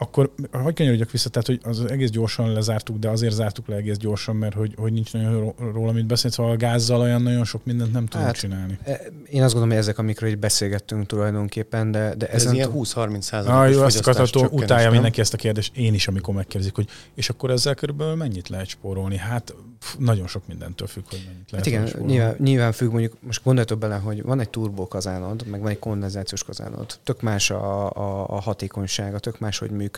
Akkor 0.02 0.32
hogy 0.52 0.74
kanyarodjak 0.74 1.12
vissza, 1.12 1.30
tehát 1.30 1.48
hogy 1.48 1.60
az 1.64 1.86
egész 1.86 2.10
gyorsan 2.10 2.52
lezártuk, 2.54 2.98
de 2.98 3.10
azért 3.10 3.34
zártuk 3.34 3.68
le 3.68 3.76
egész 3.76 3.98
gyorsan, 3.98 4.36
mert 4.36 4.54
hogy, 4.56 4.74
hogy 4.78 4.94
nincs 4.94 5.14
nagyon 5.14 5.54
róla 5.74 5.92
mit 5.92 6.06
beszélni, 6.06 6.36
szóval 6.36 6.52
a 6.52 6.58
gázzal 6.58 7.00
olyan 7.02 7.22
nagyon 7.22 7.44
sok 7.46 7.66
mindent 7.66 7.92
nem 7.94 8.06
tudunk 8.06 8.26
hát, 8.26 8.36
csinálni. 8.36 8.78
e, 8.84 9.02
Én 9.30 9.42
azt 9.44 9.54
gondolom, 9.54 9.70
hogy 9.70 9.78
ezek, 9.78 9.98
amikről 9.98 10.30
így 10.30 10.38
beszélgettünk 10.38 11.06
tulajdonképpen, 11.06 11.92
de, 11.92 12.14
de 12.16 12.28
Ez 12.28 12.42
ezen 12.42 12.54
ilyen 12.56 12.70
túl- 12.72 12.86
20-30 12.86 13.16
Ah, 13.16 13.22
százalékos 13.22 13.76
jó, 13.76 13.82
azt 13.84 14.08
akartam, 14.08 14.48
utálja 14.52 14.84
nem? 14.84 14.92
mindenki 14.94 15.22
ezt 15.22 15.34
a 15.34 15.38
kérdést, 15.38 15.78
én 15.78 15.94
is, 15.94 16.08
amikor 16.08 16.34
megkérdezik, 16.34 16.76
hogy 16.76 16.88
és 17.14 17.30
akkor 17.30 17.50
ezzel 17.52 17.76
körülbelül 17.76 18.16
mennyit 18.16 18.50
lehet 18.50 18.68
spórolni? 18.68 19.18
Hát 19.18 19.54
pff, 19.80 19.94
nagyon 19.98 20.28
sok 20.28 20.48
mindentől 20.48 20.88
függ, 20.88 21.04
hogy 21.10 21.24
mennyit 21.28 21.52
lehet 21.52 21.66
Hát 21.66 21.76
igen, 21.76 21.88
spórolni. 21.88 22.14
nyilván, 22.14 22.36
nyilván 22.40 22.72
függ, 22.72 22.90
mondjuk 22.92 23.14
most 23.20 23.44
gondoljatok 23.44 23.80
bele, 23.80 23.96
hogy 23.96 24.24
van 24.24 24.40
egy 24.40 24.50
turbokazánod, 24.50 25.46
meg 25.48 25.62
van 25.62 25.70
egy 25.70 25.80
kondenzációs 25.80 26.44
kazánod. 26.44 27.00
Tök 27.04 27.22
más 27.22 27.50
a, 27.52 27.90
a, 27.90 28.28
a 28.30 28.40
hatékonysága, 28.42 29.20
tök 29.20 29.40
más, 29.40 29.58
hogy 29.58 29.70
működik. 29.70 29.91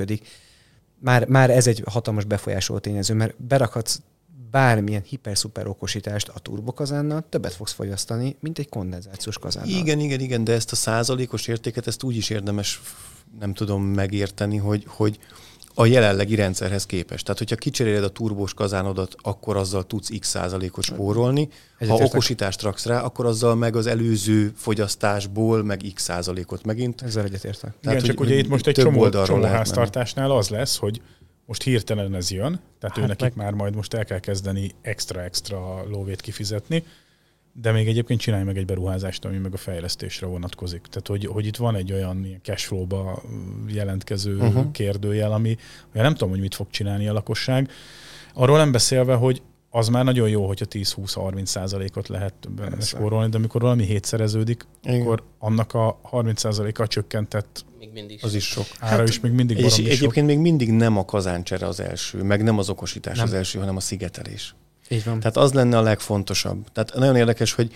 Már, 1.00 1.28
már 1.28 1.50
ez 1.50 1.68
egy 1.68 1.84
hatalmas 1.86 2.24
befolyásoló 2.24 2.80
tényező, 2.80 3.14
mert 3.14 3.44
berakhatsz 3.44 4.00
bármilyen 4.52 5.02
hiper-szuper 5.02 5.68
okosítást 5.68 6.28
a 6.28 6.40
turbokazánnal, 6.40 7.24
többet 7.30 7.54
fogsz 7.54 7.72
fogyasztani, 7.72 8.36
mint 8.40 8.60
egy 8.60 8.70
kondenzációs 8.70 9.38
kazánnal. 9.38 9.70
Igen, 9.70 10.00
igen, 10.00 10.20
igen, 10.20 10.44
de 10.44 10.54
ezt 10.54 10.72
a 10.72 10.76
százalékos 10.76 11.48
értéket, 11.48 11.88
ezt 11.88 12.04
úgy 12.04 12.16
is 12.16 12.30
érdemes, 12.30 12.82
nem 13.40 13.54
tudom 13.54 13.84
megérteni, 13.84 14.58
hogy, 14.58 14.84
hogy 14.88 15.20
a 15.74 15.86
jelenlegi 15.86 16.36
rendszerhez 16.36 16.86
képest. 16.86 17.24
Tehát, 17.24 17.38
hogyha 17.38 17.56
kicseréled 17.56 18.04
a 18.04 18.10
turbós 18.10 18.54
kazánodat, 18.54 19.16
akkor 19.22 19.58
azzal 19.58 19.86
tudsz 19.86 20.10
x 20.20 20.28
százalékot 20.28 20.84
spórolni. 20.84 21.44
Ha 21.44 21.86
Egyetértek. 21.86 22.14
okosítást 22.14 22.62
raksz 22.62 22.86
rá, 22.86 23.02
akkor 23.02 23.26
azzal 23.26 23.56
meg 23.56 23.76
az 23.76 23.88
előző 23.88 24.52
fogyasztásból 24.56 25.64
meg 25.64 25.82
x 25.94 26.04
százalékot 26.04 26.66
megint. 26.66 27.02
Ezzel 27.02 27.24
egyetértek. 27.24 27.70
Igen, 27.70 27.76
Tehát, 27.82 28.06
csak 28.06 28.18
hogy 28.18 28.28
ugye 28.28 28.38
itt 28.38 28.48
most 28.48 28.68
egy 28.68 28.76
csomó, 28.76 29.10
csomó 29.10 29.44
háztartásnál 29.44 30.32
az 30.32 30.50
lesz, 30.50 30.78
hogy 30.78 31.02
most 31.46 31.64
hirtelen 31.64 32.16
ez 32.16 32.32
jön, 32.32 32.60
tehát 32.80 32.96
hát 32.96 32.98
ő 32.98 33.08
nekik 33.08 33.20
meg- 33.20 33.36
már 33.36 33.54
majd 33.54 33.76
most 33.76 33.94
el 33.94 34.06
kell 34.06 34.20
kezdeni 34.20 34.72
extra-extra 34.82 35.84
lóvét 35.90 36.22
kifizetni, 36.22 36.84
de 37.54 37.72
még 37.72 37.88
egyébként 37.88 38.20
csinálj 38.20 38.44
meg 38.44 38.58
egy 38.58 38.66
beruházást, 38.66 39.26
ami 39.26 39.38
meg 39.38 39.54
a 39.54 39.58
fejlesztésre 39.58 40.28
vonatkozik. 40.28 40.82
Tehát, 40.82 41.08
hogy, 41.08 41.26
hogy 41.26 41.46
itt 41.46 41.56
van 41.56 41.76
egy 41.76 41.94
olyan 41.94 42.40
cashflow-ba 42.42 43.24
jelentkező 43.68 44.38
uh-huh. 44.38 44.72
Kérdőjel, 44.72 45.32
ami 45.32 45.58
nem 45.92 46.12
tudom, 46.12 46.30
hogy 46.30 46.40
mit 46.40 46.56
fog 46.56 46.68
csinálni 46.70 47.08
a 47.08 47.14
lakosság. 47.14 47.72
Arról 48.34 48.58
nem 48.58 48.72
beszélve, 48.72 49.14
hogy 49.14 49.42
az 49.70 49.88
már 49.88 50.04
nagyon 50.04 50.30
jó, 50.30 50.48
hogyha 50.48 50.66
10-20-30 50.70 51.46
százalékot 51.46 52.08
lehet 52.08 52.34
benne 52.56 52.80
spórolni, 52.80 53.30
de 53.30 53.38
amikor 53.38 53.62
valami 53.62 53.84
hétszereződik, 53.84 54.66
Igen. 54.84 55.02
akkor 55.02 55.24
annak 55.40 55.74
a 55.74 56.00
30 56.02 56.40
százaléka 56.40 56.88
csökkentett 56.88 57.66
Még 57.80 57.90
mindig 57.94 58.20
Az 58.24 58.34
is 58.34 58.46
sok. 58.46 58.66
ára 58.80 59.04
is 59.04 59.20
még 59.20 59.32
mindig 59.32 59.58
És 59.58 59.74
sok. 59.74 59.86
egyébként 59.86 60.26
még 60.26 60.38
mindig 60.38 60.72
nem 60.72 60.98
a 60.98 61.06
kazáncsere 61.06 61.68
az 61.68 61.80
első, 61.80 62.24
meg 62.24 62.44
nem 62.44 62.58
az 62.58 62.70
okosítás 62.70 63.18
Nem. 63.18 63.26
az 63.26 63.34
első, 63.34 63.60
hanem 63.60 63.76
a 63.76 63.80
szigetelés. 63.80 64.56
Így 64.94 65.04
van. 65.04 65.20
Tehát 65.20 65.38
az 65.38 65.54
lenne 65.54 65.78
a 65.78 65.82
legfontosabb. 65.82 66.72
Tehát 66.72 66.94
nagyon 66.96 67.16
érdekes, 67.16 67.54
hogy, 67.54 67.74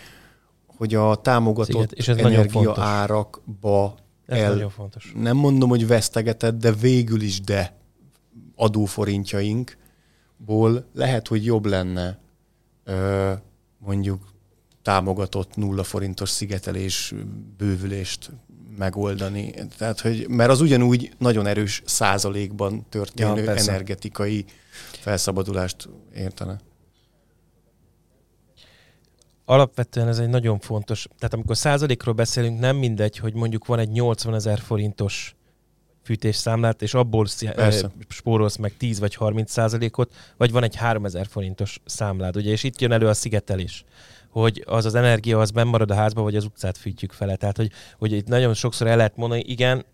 hogy 0.66 0.96
a 0.96 1.16
támogatott 1.16 1.74
Sziget- 1.76 1.92
és 1.92 2.08
ez 2.08 2.18
energia 2.18 2.76
árakba 2.82 3.96
Ez 4.26 4.40
el, 4.40 4.54
nagyon 4.54 4.70
fontos. 4.70 5.12
nem 5.16 5.38
mondom, 5.38 5.70
hogy 5.70 5.88
vesztegetett, 5.88 6.60
de 6.60 6.72
végül 6.72 7.22
is 7.22 7.42
de 7.42 7.76
adóforintjainkból 8.56 10.86
lehet, 10.94 11.28
hogy 11.28 11.46
jobb 11.46 11.66
lenne 11.66 12.20
ö, 12.84 13.32
mondjuk 13.78 14.22
támogatott 14.82 15.56
nulla 15.56 15.84
forintos 15.84 16.30
szigetelés 16.30 17.14
bővülést 17.58 18.30
megoldani. 18.78 19.54
Tehát, 19.78 20.00
hogy, 20.02 20.28
mert 20.30 20.50
az 20.50 20.62
ugyanúgy 20.62 21.12
nagyon 21.18 21.46
erős 21.48 21.82
százalékban 21.86 22.86
történő 22.90 23.30
Ja, 23.30 23.38
ja, 23.38 23.44
persze. 23.44 23.72
energetikai 23.72 24.46
felszabadulást 24.92 25.90
értene. 26.16 26.60
Alapvetően 29.50 30.08
ez 30.08 30.20
egy 30.20 30.30
nagyon 30.30 30.60
fontos, 30.60 31.08
tehát 31.18 31.34
amikor 31.34 31.58
százalékról 31.58 32.14
beszélünk, 32.14 32.60
nem 32.60 32.76
mindegy, 32.76 33.18
hogy 33.18 33.34
mondjuk 33.34 33.66
van 33.66 33.80
egy 33.80 33.90
80 33.90 34.34
ezer 34.34 34.60
forintos 34.60 35.36
fűtésszámlát, 36.04 36.82
és 36.82 36.94
abból 36.94 37.28
Persze. 37.56 37.92
spórolsz 38.08 38.56
meg 38.56 38.74
10 38.78 39.00
vagy 39.00 39.16
30 39.16 39.52
százalékot, 39.52 40.14
vagy 40.38 40.52
van 40.52 40.64
egy 40.64 40.76
3000 40.76 41.28
forintos 41.28 41.80
számlád, 41.86 42.36
ugye, 42.36 42.52
és 42.52 42.64
itt 42.64 42.82
jön 42.82 42.92
elő 42.92 43.08
a 43.08 43.14
szigetelés 43.14 43.86
hogy 44.30 44.64
az 44.66 44.86
az 44.86 44.96
energia 44.96 45.40
az 45.40 45.52
benn 45.52 45.68
marad 45.68 45.92
a 45.92 45.96
házba, 45.96 46.22
vagy 46.22 46.36
az 46.36 46.46
utcát 46.46 46.78
fűtjük 46.78 47.12
fele. 47.12 47.36
Tehát, 47.36 47.58
hogy, 47.58 47.72
hogy 47.98 48.12
itt 48.12 48.28
nagyon 48.28 48.54
sokszor 48.54 48.88
el 48.88 48.98
lehet 48.98 49.18
mondani, 49.18 49.44
igen, 49.46 49.86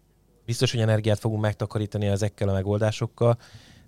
biztos, 0.45 0.71
hogy 0.71 0.79
energiát 0.79 1.19
fogunk 1.19 1.41
megtakarítani 1.41 2.05
ezekkel 2.05 2.49
a 2.49 2.53
megoldásokkal, 2.53 3.37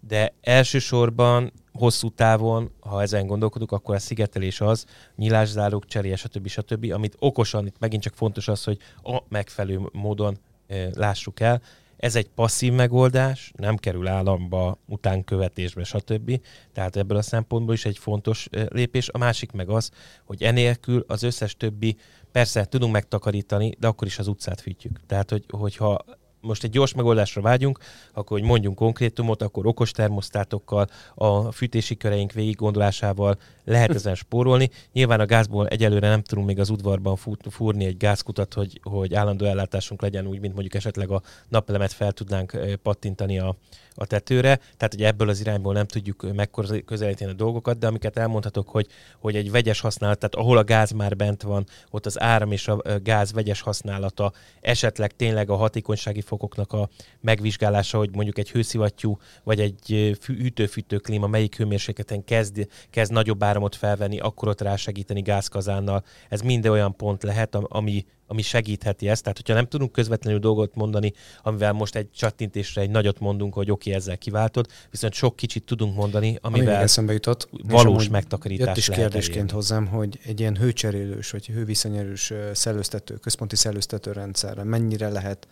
de 0.07 0.33
elsősorban 0.41 1.51
hosszú 1.77 2.09
távon, 2.09 2.71
ha 2.79 3.01
ezen 3.01 3.27
gondolkodunk, 3.27 3.71
akkor 3.71 3.95
a 3.95 3.99
szigetelés 3.99 4.61
az, 4.61 4.85
nyilászárók 5.15 5.85
cseréje, 5.85 6.15
stb. 6.15 6.47
stb., 6.47 6.91
amit 6.93 7.15
okosan, 7.19 7.65
itt 7.65 7.79
megint 7.79 8.01
csak 8.01 8.13
fontos 8.13 8.47
az, 8.47 8.63
hogy 8.63 8.77
a 9.03 9.23
megfelelő 9.29 9.89
módon 9.91 10.37
e, 10.67 10.89
lássuk 10.93 11.39
el. 11.39 11.61
Ez 11.97 12.15
egy 12.15 12.29
passzív 12.29 12.73
megoldás, 12.73 13.51
nem 13.55 13.75
kerül 13.75 14.07
államba, 14.07 14.77
utánkövetésbe, 14.85 15.83
stb. 15.83 16.41
Tehát 16.73 16.95
ebből 16.95 17.17
a 17.17 17.21
szempontból 17.21 17.73
is 17.73 17.85
egy 17.85 17.97
fontos 17.97 18.47
e, 18.51 18.67
lépés. 18.69 19.09
A 19.09 19.17
másik 19.17 19.51
meg 19.51 19.69
az, 19.69 19.91
hogy 20.25 20.43
enélkül 20.43 21.03
az 21.07 21.23
összes 21.23 21.55
többi, 21.57 21.97
persze 22.31 22.65
tudunk 22.65 22.93
megtakarítani, 22.93 23.75
de 23.79 23.87
akkor 23.87 24.07
is 24.07 24.19
az 24.19 24.27
utcát 24.27 24.61
fűtjük. 24.61 24.99
Tehát, 25.07 25.29
hogy, 25.29 25.45
hogyha 25.49 26.05
most 26.45 26.63
egy 26.63 26.69
gyors 26.69 26.93
megoldásra 26.93 27.41
vágyunk, 27.41 27.79
akkor 28.13 28.39
hogy 28.39 28.47
mondjunk 28.47 28.75
konkrétumot, 28.75 29.41
akkor 29.41 29.65
okos 29.65 29.91
termosztátokkal, 29.91 30.87
a 31.15 31.51
fűtési 31.51 31.97
köreink 31.97 32.31
végig 32.31 32.55
gondolásával 32.55 33.37
lehet 33.63 33.93
ezen 33.93 34.15
spórolni. 34.15 34.69
Nyilván 34.93 35.19
a 35.19 35.25
gázból 35.25 35.67
egyelőre 35.67 36.09
nem 36.09 36.21
tudunk 36.21 36.47
még 36.47 36.59
az 36.59 36.69
udvarban 36.69 37.17
fúrni 37.49 37.85
egy 37.85 37.97
gázkutat, 37.97 38.53
hogy, 38.53 38.79
hogy 38.83 39.13
állandó 39.13 39.45
ellátásunk 39.45 40.01
legyen 40.01 40.27
úgy, 40.27 40.39
mint 40.39 40.53
mondjuk 40.53 40.73
esetleg 40.73 41.09
a 41.09 41.21
napelemet 41.49 41.93
fel 41.93 42.11
tudnánk 42.11 42.57
pattintani 42.83 43.39
a, 43.39 43.55
a 43.95 44.05
tetőre, 44.05 44.55
tehát 44.55 44.93
hogy 44.93 45.03
ebből 45.03 45.29
az 45.29 45.39
irányból 45.39 45.73
nem 45.73 45.85
tudjuk 45.85 46.33
megközelíteni 46.33 47.31
a 47.31 47.33
dolgokat, 47.33 47.77
de 47.77 47.87
amiket 47.87 48.17
elmondhatok, 48.17 48.69
hogy, 48.69 48.87
hogy 49.19 49.35
egy 49.35 49.51
vegyes 49.51 49.79
használat, 49.79 50.19
tehát 50.19 50.35
ahol 50.35 50.57
a 50.57 50.63
gáz 50.63 50.91
már 50.91 51.15
bent 51.15 51.41
van, 51.41 51.65
ott 51.89 52.05
az 52.05 52.21
áram 52.21 52.51
és 52.51 52.67
a 52.67 52.81
gáz 53.03 53.33
vegyes 53.33 53.61
használata, 53.61 54.31
esetleg 54.61 55.15
tényleg 55.15 55.49
a 55.49 55.55
hatékonysági 55.55 56.21
fokoknak 56.21 56.73
a 56.73 56.89
megvizsgálása, 57.21 57.97
hogy 57.97 58.09
mondjuk 58.13 58.37
egy 58.37 58.51
hőszivattyú 58.51 59.17
vagy 59.43 59.59
egy 59.59 60.17
hűtő-fűtő 60.25 60.97
klíma 60.97 61.27
melyik 61.27 61.55
hőmérsékleten 61.55 62.23
kezd, 62.23 62.67
kezd 62.89 63.11
nagyobb 63.11 63.43
áramot 63.43 63.75
felvenni, 63.75 64.19
akkor 64.19 64.47
ott 64.47 64.61
rásegíteni 64.61 65.21
gázkazánnal. 65.21 66.03
Ez 66.29 66.41
minden 66.41 66.71
olyan 66.71 66.95
pont 66.95 67.23
lehet, 67.23 67.55
am- 67.55 67.67
ami, 67.69 68.05
ami 68.27 68.41
segítheti 68.41 69.09
ezt. 69.09 69.21
Tehát, 69.21 69.37
hogyha 69.37 69.53
nem 69.53 69.67
tudunk 69.67 69.91
közvetlenül 69.91 70.39
dolgot 70.39 70.75
mondani, 70.75 71.13
amivel 71.43 71.71
most 71.71 71.95
egy 71.95 72.11
csattintésre 72.11 72.81
egy 72.81 72.89
nagyot 72.89 73.19
mondunk, 73.19 73.53
hogy 73.53 73.71
oké, 73.71 73.89
okay, 73.89 74.01
ezzel 74.01 74.17
kiváltod, 74.17 74.67
viszont 74.91 75.13
sok 75.13 75.35
kicsit 75.35 75.63
tudunk 75.63 75.95
mondani, 75.95 76.37
Ami 76.41 76.59
amivel 76.59 76.81
eszembe 76.81 77.13
jutott, 77.13 77.49
valós 77.67 78.09
megtakarítás 78.09 78.67
Jött 78.67 78.77
is 78.77 78.87
lehet 78.87 79.01
kérdésként 79.01 79.35
elérni. 79.35 79.53
hozzám, 79.53 79.87
hogy 79.87 80.19
egy 80.25 80.39
ilyen 80.39 80.57
hőcserélős, 80.57 81.31
vagy 81.31 81.45
hőviszonyerős 81.45 82.29
ö, 82.29 82.49
szellőztető, 82.53 83.15
központi 83.15 83.55
szellőztető 83.55 84.11
rendszerre 84.11 84.63
mennyire 84.63 85.09
lehet 85.09 85.47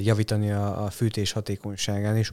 javítani 0.00 0.50
a, 0.50 0.84
a 0.84 0.90
fűtés 0.90 1.32
hatékonyságán, 1.32 2.16
és 2.16 2.32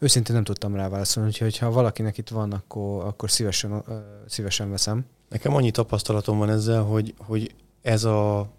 őszintén 0.00 0.34
nem 0.34 0.44
tudtam 0.44 0.74
rá 0.74 0.88
válaszolni, 0.88 1.28
úgyhogy 1.28 1.58
ha 1.58 1.70
valakinek 1.70 2.18
itt 2.18 2.28
van, 2.28 2.52
akkor, 2.52 3.04
akkor 3.04 3.30
szívesen, 3.30 3.84
szívesen 4.26 4.70
veszem. 4.70 5.04
Nekem 5.28 5.54
annyi 5.54 5.70
tapasztalatom 5.70 6.38
van 6.38 6.50
ezzel, 6.50 6.82
hogy, 6.82 7.14
hogy 7.18 7.54
ez 7.82 8.04
a 8.04 8.50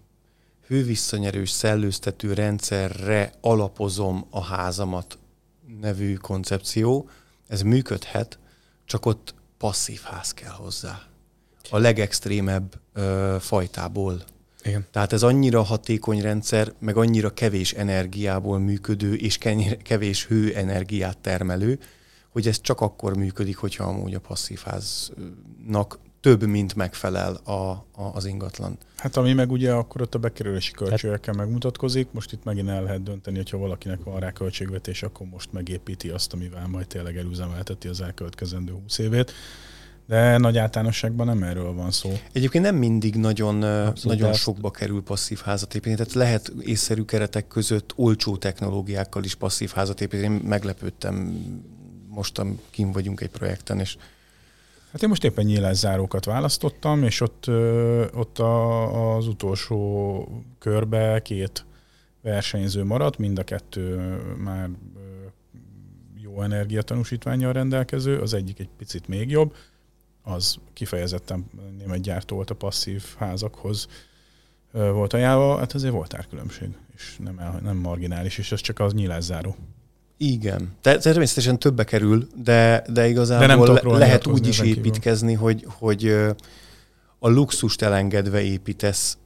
hővisszanyerős 0.66 1.50
szellőztető 1.50 2.32
rendszerre 2.32 3.32
alapozom 3.40 4.26
a 4.30 4.42
házamat 4.42 5.18
nevű 5.80 6.14
koncepció, 6.14 7.08
ez 7.48 7.62
működhet, 7.62 8.38
csak 8.84 9.06
ott 9.06 9.34
passzív 9.58 10.00
ház 10.00 10.32
kell 10.32 10.52
hozzá. 10.52 11.02
A 11.70 11.78
legextrémebb 11.78 12.80
ö, 12.92 13.36
fajtából. 13.40 14.24
Igen. 14.62 14.86
Tehát 14.90 15.12
ez 15.12 15.22
annyira 15.22 15.62
hatékony 15.62 16.20
rendszer, 16.20 16.72
meg 16.78 16.96
annyira 16.96 17.34
kevés 17.34 17.72
energiából 17.72 18.58
működő 18.58 19.14
és 19.14 19.38
kevés 19.82 20.26
hőenergiát 20.26 21.18
termelő, 21.18 21.78
hogy 22.28 22.48
ez 22.48 22.60
csak 22.60 22.80
akkor 22.80 23.16
működik, 23.16 23.56
hogyha 23.56 23.84
amúgy 23.84 24.14
a 24.14 24.20
passzív 24.20 24.60
háznak 24.64 25.98
több, 26.22 26.46
mint 26.46 26.74
megfelel 26.74 27.34
a, 27.34 27.52
a, 27.52 27.84
az 28.12 28.24
ingatlan. 28.24 28.78
Hát 28.96 29.16
ami 29.16 29.32
meg 29.32 29.50
ugye 29.50 29.72
akkor 29.72 30.00
ott 30.00 30.14
a 30.14 30.18
bekerülési 30.18 30.72
költségekkel 30.72 31.34
megmutatkozik, 31.34 32.08
most 32.10 32.32
itt 32.32 32.44
megint 32.44 32.68
el 32.68 32.82
lehet 32.82 33.02
dönteni, 33.02 33.36
hogyha 33.36 33.58
valakinek 33.58 34.04
van 34.04 34.20
rá 34.20 34.30
költségvetés, 34.30 35.02
akkor 35.02 35.26
most 35.26 35.52
megépíti 35.52 36.08
azt, 36.08 36.32
amivel 36.32 36.66
majd 36.66 36.86
tényleg 36.86 37.16
elüzemelteti 37.16 37.88
az 37.88 38.00
elkövetkezendő 38.00 38.72
20 38.72 38.98
évét. 38.98 39.32
De 40.06 40.38
nagy 40.38 40.58
általánosságban 40.58 41.26
nem 41.26 41.42
erről 41.42 41.72
van 41.72 41.90
szó. 41.90 42.18
Egyébként 42.32 42.64
nem 42.64 42.76
mindig 42.76 43.16
nagyon, 43.16 43.62
Abszolút, 43.62 44.04
nagyon 44.04 44.30
de- 44.30 44.36
sokba 44.36 44.70
kerül 44.70 45.02
passzív 45.02 45.38
házat 45.38 45.74
építeni, 45.74 45.96
tehát 45.96 46.12
lehet 46.12 46.52
észszerű 46.60 47.02
keretek 47.02 47.46
között 47.46 47.92
olcsó 47.96 48.36
technológiákkal 48.36 49.24
is 49.24 49.34
passzív 49.34 49.70
házat 49.70 50.00
építeni. 50.00 50.34
Én 50.34 50.40
meglepődtem, 50.44 51.44
mostan 52.08 52.60
kim 52.70 52.92
vagyunk 52.92 53.20
egy 53.20 53.30
projekten, 53.30 53.80
és 53.80 53.96
Hát 54.92 55.02
én 55.02 55.08
most 55.08 55.24
éppen 55.24 55.44
nyílászárókat 55.44 56.24
választottam, 56.24 57.02
és 57.02 57.20
ott, 57.20 57.48
ott 58.14 58.38
a, 58.38 59.16
az 59.16 59.26
utolsó 59.26 60.42
körbe 60.58 61.22
két 61.22 61.64
versenyző 62.22 62.84
maradt, 62.84 63.18
mind 63.18 63.38
a 63.38 63.44
kettő 63.44 64.16
már 64.36 64.70
jó 66.22 66.42
energiatanúsítványjal 66.42 67.52
rendelkező, 67.52 68.18
az 68.18 68.34
egyik 68.34 68.58
egy 68.58 68.68
picit 68.76 69.08
még 69.08 69.30
jobb, 69.30 69.54
az 70.22 70.56
kifejezetten 70.72 71.50
német 71.78 72.00
gyártó 72.00 72.34
volt 72.34 72.50
a 72.50 72.54
passzív 72.54 73.04
házakhoz 73.18 73.88
volt 74.72 75.12
ajánlva, 75.12 75.58
hát 75.58 75.72
azért 75.72 75.92
volt 75.92 76.14
árkülönbség, 76.14 76.68
és 76.94 77.16
nem, 77.24 77.38
el, 77.38 77.60
nem 77.62 77.76
marginális, 77.76 78.38
és 78.38 78.52
ez 78.52 78.60
csak 78.60 78.78
az 78.78 78.92
nyílászáró. 78.92 79.56
Igen. 80.22 80.72
De 80.82 80.98
természetesen 80.98 81.58
többe 81.58 81.84
kerül, 81.84 82.26
de, 82.42 82.84
de 82.88 83.08
igazából 83.08 83.46
De 83.46 83.54
nem 83.54 83.64
tudok 83.64 83.74
le, 83.74 83.82
róla 83.82 83.98
lehet 83.98 84.26
úgy 84.26 84.46
is 84.46 84.58
építkezni, 84.60 85.34
hogy, 85.34 85.66
hogy 85.68 86.06
a 87.18 87.28
luxust 87.28 87.82
elengedve 87.82 88.40
építesz 88.42 89.18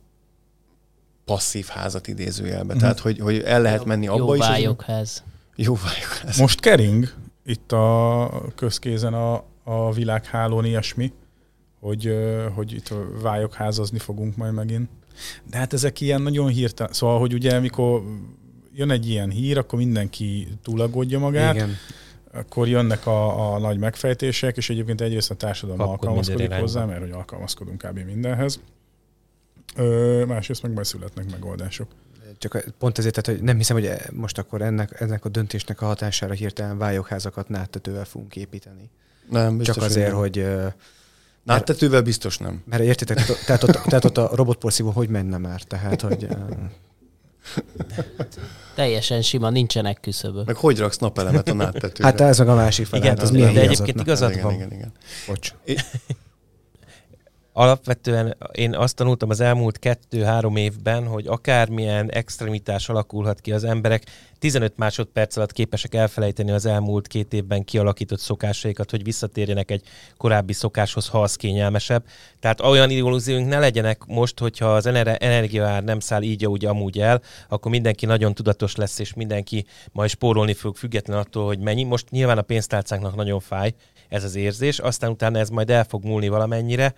passzív 1.24 1.66
házat 1.66 2.08
idézőjelbe. 2.08 2.72
Mhm. 2.72 2.82
Tehát, 2.82 2.98
hogy, 2.98 3.18
hogy 3.18 3.38
el 3.40 3.62
lehet 3.62 3.84
menni 3.84 4.06
abba 4.06 4.18
Jó 4.18 4.34
is. 4.34 4.40
az- 4.40 4.46
vályokház. 4.46 5.22
Jó 5.56 5.74
vályokház. 5.74 6.38
Most 6.38 6.60
kering 6.60 7.12
itt 7.44 7.72
a 7.72 8.30
közkézen 8.54 9.14
a, 9.14 9.44
a 9.64 9.92
világhálón 9.92 10.64
ilyesmi, 10.64 11.12
hogy, 11.80 12.14
hogy 12.54 12.72
itt 12.72 12.94
vályokházazni 13.22 13.98
fogunk 13.98 14.36
majd 14.36 14.52
megint. 14.52 14.88
De 15.50 15.56
hát 15.56 15.72
ezek 15.72 16.00
ilyen 16.00 16.22
nagyon 16.22 16.48
hirtelen, 16.48 16.92
szóval, 16.92 17.18
hogy 17.18 17.34
ugye 17.34 17.60
mikor 17.60 18.02
jön 18.76 18.90
egy 18.90 19.08
ilyen 19.08 19.30
hír, 19.30 19.58
akkor 19.58 19.78
mindenki 19.78 20.48
túlagodja 20.62 21.18
magát, 21.18 21.54
Igen. 21.54 21.76
akkor 22.32 22.68
jönnek 22.68 23.06
a, 23.06 23.52
a 23.54 23.58
nagy 23.58 23.78
megfejtések, 23.78 24.56
és 24.56 24.70
egyébként 24.70 25.00
egyrészt 25.00 25.30
a 25.30 25.34
társadalom 25.34 25.78
Kapkod 25.78 25.98
alkalmazkodik 25.98 26.52
hozzá, 26.52 26.84
mert 26.84 27.00
hogy 27.00 27.10
alkalmazkodunk 27.10 27.82
kb. 27.82 27.98
mindenhez. 27.98 28.60
Ö, 29.76 30.24
másrészt 30.26 30.62
meg 30.62 30.72
majd 30.72 30.86
születnek 30.86 31.30
megoldások. 31.30 31.88
Csak 32.38 32.64
pont 32.78 32.98
ezért, 32.98 33.14
tehát, 33.14 33.38
hogy 33.38 33.46
nem 33.46 33.56
hiszem, 33.56 33.76
hogy 33.76 33.90
most 34.12 34.38
akkor 34.38 34.62
ennek, 34.62 35.00
ennek 35.00 35.24
a 35.24 35.28
döntésnek 35.28 35.80
a 35.80 35.86
hatására 35.86 36.32
hirtelen 36.32 36.78
vályokházakat 36.78 37.48
náttetővel 37.48 38.04
fogunk 38.04 38.36
építeni. 38.36 38.90
Nem, 39.30 39.56
biztos, 39.56 39.76
Csak 39.76 39.84
azért, 39.84 40.10
nem. 40.10 40.16
hogy... 40.16 40.46
Náttetővel 41.42 42.02
biztos 42.02 42.38
nem. 42.38 42.62
Mert 42.64 42.82
értitek, 42.82 43.16
tehát, 43.16 43.44
tehát, 43.46 43.62
ott, 43.62 43.82
tehát 43.82 44.04
ott 44.04 44.18
a 44.18 44.30
robotporszívó 44.32 44.90
hogy 44.90 45.08
menne 45.08 45.38
már? 45.38 45.62
Tehát, 45.62 46.00
hogy... 46.00 46.28
Teljesen 48.74 49.22
sima, 49.22 49.50
nincsenek 49.50 50.00
küszöbök. 50.00 50.46
Meg 50.46 50.56
hogy 50.56 50.78
raksz 50.78 50.98
napelemet 50.98 51.48
a 51.48 51.54
náttetőre? 51.54 52.08
Hát 52.08 52.20
ez 52.20 52.38
meg 52.38 52.48
a 52.48 52.54
másik 52.54 52.86
fel. 52.86 52.98
Igen, 52.98 53.10
hát 53.10 53.22
az 53.22 53.30
de 53.30 53.36
milyen 53.36 53.56
egyébként 53.56 54.00
igazad 54.00 54.30
igen, 54.30 54.42
van. 54.42 54.54
igen, 54.54 54.72
igen. 54.72 54.92
Bocs. 55.26 55.52
Alapvetően 57.58 58.36
én 58.52 58.74
azt 58.74 58.96
tanultam 58.96 59.30
az 59.30 59.40
elmúlt 59.40 59.78
kettő-három 59.78 60.56
évben, 60.56 61.06
hogy 61.06 61.26
akármilyen 61.26 62.10
extremitás 62.10 62.88
alakulhat 62.88 63.40
ki 63.40 63.52
az 63.52 63.64
emberek, 63.64 64.04
15 64.38 64.76
másodperc 64.76 65.36
alatt 65.36 65.52
képesek 65.52 65.94
elfelejteni 65.94 66.50
az 66.50 66.66
elmúlt 66.66 67.06
két 67.06 67.32
évben 67.32 67.64
kialakított 67.64 68.18
szokásaikat, 68.18 68.90
hogy 68.90 69.02
visszatérjenek 69.02 69.70
egy 69.70 69.82
korábbi 70.16 70.52
szokáshoz, 70.52 71.08
ha 71.08 71.22
az 71.22 71.36
kényelmesebb. 71.36 72.04
Tehát 72.40 72.60
olyan 72.60 72.90
illúzióink 72.90 73.48
ne 73.48 73.58
legyenek 73.58 74.04
most, 74.06 74.38
hogyha 74.38 74.74
az 74.74 74.86
ener- 74.86 75.22
energiaár 75.22 75.84
nem 75.84 76.00
száll 76.00 76.22
így, 76.22 76.44
ahogy 76.44 76.64
amúgy 76.64 76.98
el, 76.98 77.22
akkor 77.48 77.70
mindenki 77.70 78.06
nagyon 78.06 78.34
tudatos 78.34 78.76
lesz, 78.76 78.98
és 78.98 79.14
mindenki 79.14 79.66
majd 79.92 80.10
spórolni 80.10 80.54
fog, 80.54 80.76
független 80.76 81.18
attól, 81.18 81.46
hogy 81.46 81.58
mennyi. 81.58 81.82
Most 81.82 82.10
nyilván 82.10 82.38
a 82.38 82.42
pénztárcánknak 82.42 83.14
nagyon 83.14 83.40
fáj 83.40 83.74
ez 84.08 84.24
az 84.24 84.34
érzés, 84.34 84.78
aztán 84.78 85.10
utána 85.10 85.38
ez 85.38 85.48
majd 85.48 85.70
el 85.70 85.84
fog 85.84 86.04
múlni 86.04 86.28
valamennyire, 86.28 86.94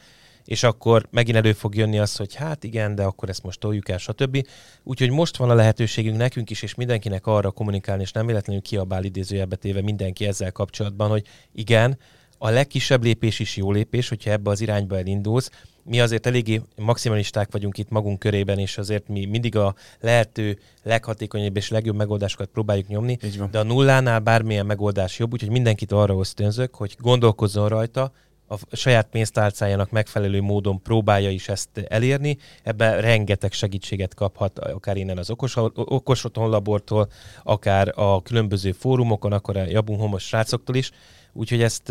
és 0.49 0.63
akkor 0.63 1.07
megint 1.11 1.37
elő 1.37 1.53
fog 1.53 1.75
jönni 1.75 1.99
az, 1.99 2.17
hogy 2.17 2.35
hát 2.35 2.65
igen, 2.65 2.95
de 2.95 3.03
akkor 3.03 3.29
ezt 3.29 3.43
most 3.43 3.61
toljuk 3.61 3.89
el, 3.89 3.99
stb. 3.99 4.47
Úgyhogy 4.83 5.11
most 5.11 5.37
van 5.37 5.51
a 5.51 5.55
lehetőségünk 5.55 6.17
nekünk 6.17 6.51
is, 6.51 6.63
és 6.63 6.75
mindenkinek 6.75 7.27
arra 7.27 7.51
kommunikálni, 7.51 8.03
és 8.03 8.13
nem 8.13 8.27
véletlenül 8.27 8.63
kiabál 8.63 9.05
idézőjelbe 9.05 9.57
téve 9.57 9.83
mindenki 9.83 10.27
ezzel 10.27 10.53
kapcsolatban, 10.53 11.11
hogy 11.11 11.27
igen, 11.53 11.99
a 12.39 12.49
legkisebb 12.49 13.03
lépés 13.03 13.39
is 13.39 13.57
jó 13.57 13.73
lépés, 13.73 14.09
hogyha 14.09 14.31
ebbe 14.31 14.51
az 14.51 14.61
irányba 14.61 14.97
elindulsz. 14.97 15.51
Mi 15.83 16.01
azért 16.01 16.27
eléggé 16.27 16.61
maximalisták 16.77 17.53
vagyunk 17.53 17.79
itt 17.79 17.89
magunk 17.89 18.19
körében, 18.19 18.59
és 18.59 18.79
azért 18.79 19.09
mi 19.09 19.25
mindig 19.27 19.57
a 19.57 19.75
lehető 20.01 20.59
leghatékonyabb 20.83 21.57
és 21.57 21.69
legjobb 21.69 21.97
megoldásokat 21.97 22.49
próbáljuk 22.49 22.89
nyomni, 22.89 23.19
de 23.51 23.59
a 23.59 23.63
nullánál 23.63 24.21
bármilyen 24.21 24.67
megoldás 24.67 25.19
jobb, 25.19 25.33
úgyhogy 25.33 25.51
mindenkit 25.51 25.93
arra 25.93 26.19
ösztönzök, 26.19 26.75
hogy 26.75 26.97
gondolkozzon 26.99 27.69
rajta, 27.69 28.13
a 28.49 28.77
saját 28.77 29.09
pénztárcájának 29.11 29.91
megfelelő 29.91 30.41
módon 30.41 30.83
próbálja 30.83 31.31
is 31.31 31.49
ezt 31.49 31.69
elérni. 31.89 32.37
Ebben 32.63 33.01
rengeteg 33.01 33.53
segítséget 33.53 34.15
kaphat, 34.15 34.59
akár 34.59 34.97
innen 34.97 35.19
az 35.19 35.31
okos, 35.31 35.57
okos 35.75 36.25
otthon 36.25 36.49
labortól, 36.49 37.09
akár 37.43 37.93
a 37.95 38.23
különböző 38.23 38.73
fórumokon, 38.73 39.33
akár 39.33 39.57
a 39.57 39.71
Jabun 39.71 39.99
Homos 39.99 40.27
srácoktól 40.27 40.77
is. 40.77 40.91
Úgyhogy 41.33 41.63
ezt 41.63 41.89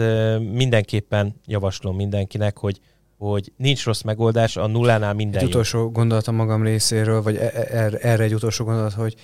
mindenképpen 0.52 1.36
javaslom 1.46 1.96
mindenkinek, 1.96 2.58
hogy 2.58 2.80
hogy 3.18 3.52
nincs 3.58 3.86
rossz 3.86 4.02
megoldás, 4.02 4.58
a 4.58 4.68
nullánál 4.68 5.14
minden 5.14 5.36
Egy 5.36 5.44
jó. 5.44 5.50
utolsó 5.50 5.90
gondolat 5.92 6.28
a 6.28 6.32
magam 6.32 6.64
részéről, 6.64 7.22
vagy 7.22 7.36
e- 7.36 7.52
e- 7.54 7.68
erre, 7.72 7.98
erre 7.98 8.24
egy 8.24 8.34
utolsó 8.34 8.66
gondolat, 8.66 8.94
hogy 8.94 9.16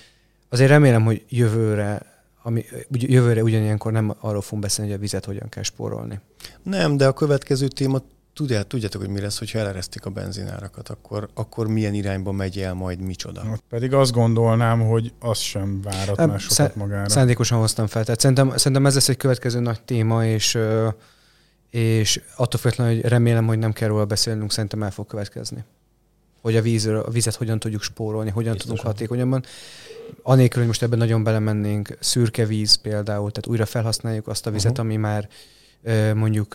azért 0.48 0.70
remélem, 0.70 1.04
hogy 1.04 1.24
jövőre, 1.28 2.13
ami, 2.46 2.64
ugy- 2.88 3.10
jövőre 3.10 3.42
ugyanilyenkor 3.42 3.92
nem 3.92 4.14
arról 4.20 4.40
fogunk 4.40 4.62
beszélni, 4.62 4.90
hogy 4.90 4.98
a 4.98 5.02
vizet 5.02 5.24
hogyan 5.24 5.48
kell 5.48 5.62
spórolni. 5.62 6.20
Nem, 6.62 6.96
de 6.96 7.06
a 7.06 7.12
következő 7.12 7.68
téma, 7.68 8.02
tudját, 8.32 8.66
tudjátok, 8.66 9.00
hogy 9.00 9.10
mi 9.10 9.20
lesz, 9.20 9.38
hogyha 9.38 9.58
eleresztik 9.58 10.04
a 10.06 10.10
benzinárakat, 10.10 10.88
akkor, 10.88 11.28
akkor 11.34 11.66
milyen 11.66 11.94
irányba 11.94 12.32
megy 12.32 12.58
el 12.58 12.74
majd 12.74 13.00
micsoda. 13.00 13.42
Ott 13.52 13.62
pedig 13.68 13.92
azt 13.94 14.12
gondolnám, 14.12 14.80
hogy 14.80 15.12
az 15.20 15.38
sem 15.38 15.80
váratná 15.82 16.28
Hát, 16.28 16.38
sokat 16.40 16.56
sze- 16.56 16.76
magára. 16.76 17.08
Szándékosan 17.08 17.58
hoztam 17.58 17.86
fel. 17.86 18.04
Tehát 18.04 18.20
szerintem, 18.20 18.56
szerintem 18.56 18.86
ez 18.86 18.94
lesz 18.94 19.08
egy 19.08 19.16
következő 19.16 19.60
nagy 19.60 19.82
téma, 19.82 20.26
és, 20.26 20.58
és 21.70 22.20
attól 22.36 22.60
függetlenül, 22.60 22.94
hogy 22.94 23.04
remélem, 23.10 23.46
hogy 23.46 23.58
nem 23.58 23.72
kell 23.72 23.88
róla 23.88 24.04
beszélnünk, 24.04 24.52
szerintem 24.52 24.82
el 24.82 24.90
fog 24.90 25.06
következni. 25.06 25.64
Hogy 26.40 26.56
a, 26.56 26.62
vízről, 26.62 27.00
a 27.00 27.10
vizet 27.10 27.34
hogyan 27.34 27.58
tudjuk 27.58 27.82
spórolni, 27.82 28.30
hogyan 28.30 28.52
Biztosan. 28.52 28.76
tudunk 28.76 28.94
hatékonyabban. 28.94 29.44
Anélkül, 30.22 30.58
hogy 30.58 30.66
most 30.66 30.82
ebben 30.82 30.98
nagyon 30.98 31.22
belemennénk, 31.22 31.96
szürke 32.00 32.44
víz 32.44 32.74
például, 32.74 33.30
tehát 33.30 33.46
újra 33.46 33.66
felhasználjuk 33.66 34.28
azt 34.28 34.46
a 34.46 34.50
vizet, 34.50 34.70
Uh-huh. 34.70 34.86
ami 34.86 34.96
már 34.96 35.28
mondjuk 36.14 36.54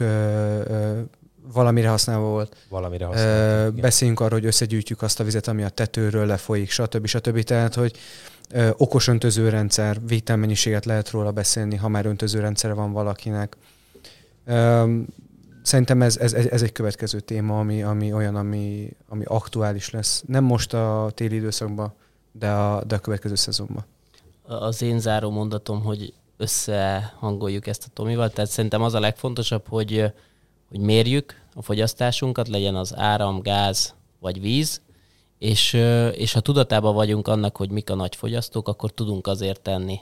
valamire 1.53 1.89
használva 1.89 2.27
volt. 2.27 2.55
Valamire 2.69 3.07
igen. 3.07 3.75
beszéljünk 3.75 4.19
arról, 4.19 4.39
hogy 4.39 4.47
összegyűjtjük 4.47 5.01
azt 5.01 5.19
a 5.19 5.23
vizet, 5.23 5.47
ami 5.47 5.63
a 5.63 5.69
tetőről 5.69 6.25
lefolyik, 6.25 6.69
stb. 6.69 7.05
stb. 7.05 7.43
Tehát, 7.43 7.73
hogy 7.73 7.97
ö, 8.51 8.69
okos 8.77 9.07
öntözőrendszer, 9.07 9.97
végtelmennyiséget 10.07 10.85
lehet 10.85 11.09
róla 11.09 11.31
beszélni, 11.31 11.75
ha 11.75 11.87
már 11.87 12.05
öntözőrendszer 12.05 12.73
van 12.73 12.91
valakinek. 12.91 13.57
Ö, 14.45 14.95
szerintem 15.63 16.01
ez, 16.01 16.17
ez, 16.17 16.33
ez 16.33 16.61
egy 16.61 16.71
következő 16.71 17.19
téma, 17.19 17.59
ami, 17.59 17.83
ami 17.83 18.13
olyan, 18.13 18.35
ami, 18.35 18.89
ami 19.07 19.23
aktuális 19.27 19.89
lesz. 19.89 20.23
Nem 20.27 20.43
most 20.43 20.73
a 20.73 21.11
téli 21.13 21.35
időszakban, 21.35 21.93
de 22.31 22.51
a, 22.51 22.83
de 22.83 22.95
a 22.95 22.99
következő 22.99 23.35
szezonban. 23.35 23.85
az 24.43 24.81
én 24.81 24.99
záró 24.99 25.29
mondatom, 25.29 25.81
hogy 25.83 26.13
összehangoljuk 26.37 27.67
ezt 27.67 27.85
a 27.85 27.93
Tomival, 27.93 28.29
tehát 28.29 28.49
szerintem 28.49 28.81
az 28.81 28.93
a 28.93 28.99
legfontosabb, 28.99 29.67
hogy, 29.67 30.13
hogy 30.69 30.79
mérjük 30.79 31.41
a 31.53 31.61
fogyasztásunkat, 31.61 32.47
legyen 32.47 32.75
az 32.75 32.95
áram, 32.95 33.41
gáz 33.41 33.93
vagy 34.19 34.41
víz, 34.41 34.81
és, 35.37 35.73
és 36.13 36.33
ha 36.33 36.39
tudatában 36.39 36.93
vagyunk 36.93 37.27
annak, 37.27 37.57
hogy 37.57 37.69
mik 37.69 37.89
a 37.89 37.95
nagy 37.95 38.15
fogyasztók, 38.15 38.67
akkor 38.67 38.91
tudunk 38.91 39.27
azért 39.27 39.61
tenni, 39.61 39.99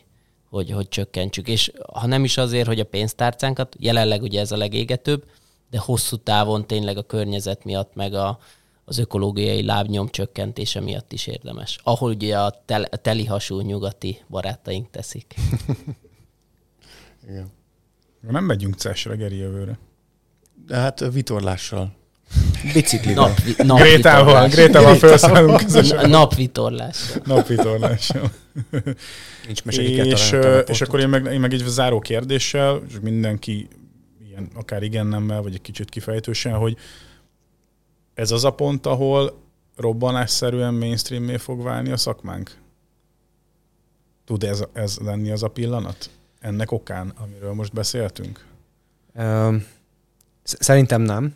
hogy, 0.49 0.71
hogy 0.71 0.89
csökkentsük. 0.89 1.47
És 1.47 1.71
ha 1.93 2.07
nem 2.07 2.23
is 2.23 2.37
azért, 2.37 2.67
hogy 2.67 2.79
a 2.79 2.85
pénztárcánkat, 2.85 3.75
jelenleg 3.79 4.21
ugye 4.21 4.39
ez 4.39 4.51
a 4.51 4.57
legégetőbb, 4.57 5.23
de 5.69 5.79
hosszú 5.79 6.15
távon 6.15 6.67
tényleg 6.67 6.97
a 6.97 7.03
környezet 7.03 7.63
miatt, 7.63 7.95
meg 7.95 8.13
a, 8.13 8.39
az 8.89 8.97
ökológiai 8.97 9.63
lábnyom 9.63 10.09
csökkentése 10.09 10.79
miatt 10.79 11.11
is 11.11 11.27
érdemes. 11.27 11.79
Ahol 11.83 12.09
ugye 12.09 12.39
a, 12.39 12.61
tel, 12.65 12.81
a 12.81 12.95
telihasú 12.95 13.59
nyugati 13.59 14.21
barátaink 14.29 14.89
teszik. 14.89 15.35
Igen. 17.29 17.47
Nem 18.29 18.43
megyünk 18.43 18.75
CES-re, 18.75 19.15
Geri, 19.15 19.35
jövőre. 19.35 19.79
De 20.67 20.75
hát 20.75 21.11
vitorlással. 21.11 21.95
Biciklivel. 22.73 23.23
Napvi, 23.23 23.51
Grétával, 23.51 24.33
napvitorlás. 24.33 24.51
Grétával 24.51 24.95
felszállunk 24.95 25.57
közösen. 25.65 26.09
Napvitorlás. 26.09 26.97
Napvitorlással. 27.25 28.31
Nincs 29.45 29.61
kell 29.61 30.05
És, 30.05 30.35
és 30.65 30.81
akkor 30.81 30.99
én 30.99 31.09
meg, 31.09 31.25
én 31.25 31.39
meg 31.39 31.53
egy 31.53 31.63
záró 31.65 31.99
kérdéssel, 31.99 32.81
és 32.87 32.95
mindenki 33.01 33.67
igen, 34.29 34.49
akár 34.55 34.83
igen 34.83 35.07
nemmel, 35.07 35.41
vagy 35.41 35.53
egy 35.53 35.61
kicsit 35.61 35.89
kifejtősen, 35.89 36.53
hogy 36.53 36.77
ez 38.17 38.31
az 38.31 38.43
a 38.43 38.51
pont, 38.51 38.85
ahol 38.85 39.37
robbanásszerűen 39.75 40.73
mainstream 40.73 41.37
fog 41.37 41.63
válni 41.63 41.91
a 41.91 41.97
szakmánk? 41.97 42.57
Tud 44.25 44.43
ez, 44.43 44.63
ez 44.73 44.97
lenni 44.97 45.31
az 45.31 45.43
a 45.43 45.47
pillanat? 45.47 46.09
Ennek 46.39 46.71
okán, 46.71 47.13
amiről 47.17 47.53
most 47.53 47.73
beszéltünk? 47.73 48.45
Szerintem 50.43 51.01
nem, 51.01 51.35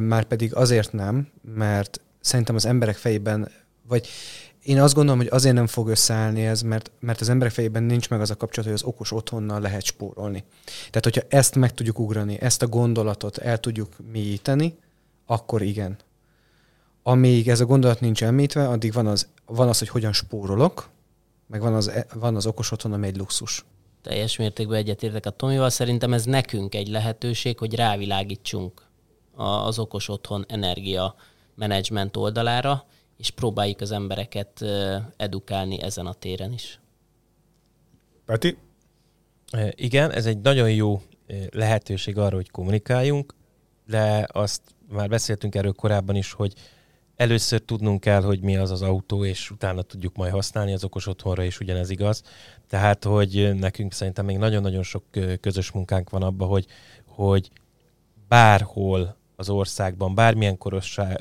már 0.00 0.24
pedig 0.24 0.54
azért 0.54 0.92
nem, 0.92 1.28
mert 1.54 2.00
szerintem 2.20 2.54
az 2.54 2.66
emberek 2.66 2.96
fejében, 2.96 3.50
vagy 3.88 4.08
én 4.62 4.80
azt 4.80 4.94
gondolom, 4.94 5.20
hogy 5.20 5.30
azért 5.30 5.54
nem 5.54 5.66
fog 5.66 5.88
összeállni 5.88 6.46
ez, 6.46 6.62
mert, 6.62 6.90
mert 7.00 7.20
az 7.20 7.28
emberek 7.28 7.52
fejében 7.52 7.82
nincs 7.82 8.10
meg 8.10 8.20
az 8.20 8.30
a 8.30 8.36
kapcsolat, 8.36 8.70
hogy 8.70 8.78
az 8.78 8.88
okos 8.88 9.12
otthonnal 9.12 9.60
lehet 9.60 9.84
spórolni. 9.84 10.44
Tehát, 10.64 11.04
hogyha 11.04 11.22
ezt 11.28 11.54
meg 11.54 11.74
tudjuk 11.74 11.98
ugrani, 11.98 12.40
ezt 12.40 12.62
a 12.62 12.66
gondolatot 12.66 13.38
el 13.38 13.58
tudjuk 13.58 13.96
mélyíteni, 14.12 14.78
akkor 15.26 15.62
igen. 15.62 15.96
Amíg 17.02 17.48
ez 17.48 17.60
a 17.60 17.64
gondolat 17.64 18.00
nincs 18.00 18.22
említve, 18.22 18.68
addig 18.68 18.92
van 18.92 19.06
az, 19.06 19.28
van 19.46 19.68
az 19.68 19.78
hogy 19.78 19.88
hogyan 19.88 20.12
spórolok, 20.12 20.88
meg 21.46 21.60
van 21.60 21.74
az, 21.74 21.92
van 22.14 22.36
az 22.36 22.46
okos 22.46 22.70
otthon, 22.70 22.92
ami 22.92 23.06
egy 23.06 23.16
luxus. 23.16 23.64
Teljes 24.02 24.36
mértékben 24.36 24.76
egyetértek 24.76 25.26
a 25.26 25.30
Tomival. 25.30 25.70
Szerintem 25.70 26.12
ez 26.12 26.24
nekünk 26.24 26.74
egy 26.74 26.88
lehetőség, 26.88 27.58
hogy 27.58 27.74
rávilágítsunk 27.74 28.82
az 29.34 29.78
okos 29.78 30.08
otthon 30.08 30.44
energia 30.48 31.14
menedzsment 31.54 32.16
oldalára, 32.16 32.86
és 33.16 33.30
próbáljuk 33.30 33.80
az 33.80 33.90
embereket 33.90 34.64
edukálni 35.16 35.82
ezen 35.82 36.06
a 36.06 36.12
téren 36.12 36.52
is. 36.52 36.80
Peti? 38.24 38.56
Igen, 39.70 40.10
ez 40.10 40.26
egy 40.26 40.40
nagyon 40.40 40.70
jó 40.70 41.02
lehetőség 41.50 42.18
arra, 42.18 42.36
hogy 42.36 42.50
kommunikáljunk, 42.50 43.34
de 43.86 44.26
azt 44.32 44.62
már 44.88 45.08
beszéltünk 45.08 45.54
erről 45.54 45.72
korábban 45.72 46.16
is, 46.16 46.32
hogy 46.32 46.52
először 47.22 47.60
tudnunk 47.60 48.00
kell, 48.00 48.22
hogy 48.22 48.40
mi 48.40 48.56
az 48.56 48.70
az 48.70 48.82
autó, 48.82 49.24
és 49.24 49.50
utána 49.50 49.82
tudjuk 49.82 50.16
majd 50.16 50.32
használni 50.32 50.72
az 50.72 50.84
okos 50.84 51.06
otthonra, 51.06 51.44
és 51.44 51.60
ugyanez 51.60 51.90
igaz. 51.90 52.22
Tehát, 52.68 53.04
hogy 53.04 53.54
nekünk 53.54 53.92
szerintem 53.92 54.24
még 54.24 54.36
nagyon-nagyon 54.36 54.82
sok 54.82 55.04
közös 55.40 55.70
munkánk 55.70 56.10
van 56.10 56.22
abban, 56.22 56.48
hogy, 56.48 56.66
hogy 57.06 57.50
bárhol 58.28 59.16
az 59.36 59.50
országban, 59.50 60.14
bármilyen 60.14 60.58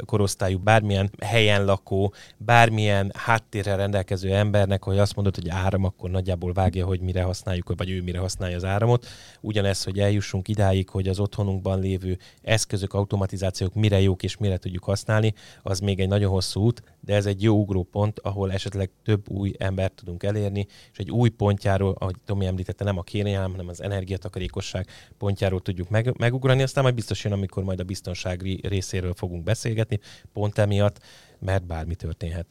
korosztályú, 0.05 0.59
bármilyen 0.59 1.11
helyen 1.19 1.65
lakó, 1.65 2.13
bármilyen 2.37 3.11
háttérrel 3.15 3.77
rendelkező 3.77 4.33
embernek, 4.33 4.83
hogy 4.83 4.97
azt 4.97 5.15
mondod, 5.15 5.35
hogy 5.35 5.49
áram, 5.49 5.83
akkor 5.83 6.09
nagyjából 6.09 6.53
vágja, 6.53 6.85
hogy 6.85 6.99
mire 6.99 7.23
használjuk, 7.23 7.73
vagy 7.77 7.89
ő 7.89 8.01
mire 8.01 8.19
használja 8.19 8.55
az 8.55 8.65
áramot. 8.65 9.07
Ugyanez, 9.41 9.83
hogy 9.83 9.99
eljussunk 9.99 10.47
idáig, 10.47 10.89
hogy 10.89 11.07
az 11.07 11.19
otthonunkban 11.19 11.79
lévő 11.79 12.17
eszközök, 12.41 12.93
automatizációk 12.93 13.73
mire 13.73 14.01
jók 14.01 14.23
és 14.23 14.37
mire 14.37 14.57
tudjuk 14.57 14.83
használni, 14.83 15.33
az 15.61 15.79
még 15.79 15.99
egy 15.99 16.07
nagyon 16.07 16.31
hosszú 16.31 16.61
út, 16.61 16.83
de 16.99 17.15
ez 17.15 17.25
egy 17.25 17.43
jó 17.43 17.59
ugrópont, 17.59 18.19
ahol 18.19 18.51
esetleg 18.51 18.89
több 19.03 19.29
új 19.29 19.53
embert 19.57 19.93
tudunk 19.93 20.23
elérni, 20.23 20.67
és 20.91 20.97
egy 20.97 21.11
új 21.11 21.29
pontjáról, 21.29 21.95
ahogy 21.99 22.15
Tomi 22.25 22.45
említette, 22.45 22.83
nem 22.83 22.97
a 22.97 23.01
kérelem, 23.01 23.51
hanem 23.51 23.67
az 23.67 23.81
energiatakarékosság 23.81 24.87
pontjáról 25.17 25.61
tudjuk 25.61 25.89
meg, 25.89 26.17
megugrani, 26.17 26.61
aztán 26.61 26.83
majd 26.83 26.95
biztos 26.95 27.23
jön, 27.23 27.33
amikor 27.33 27.63
majd 27.63 27.79
a 27.79 27.83
biztonság 28.01 28.59
részéről 28.67 29.13
fogunk 29.13 29.43
beszélgetni, 29.43 29.99
pont 30.33 30.57
emiatt, 30.57 30.99
mert 31.39 31.65
bármi 31.65 31.95
történhet. 31.95 32.45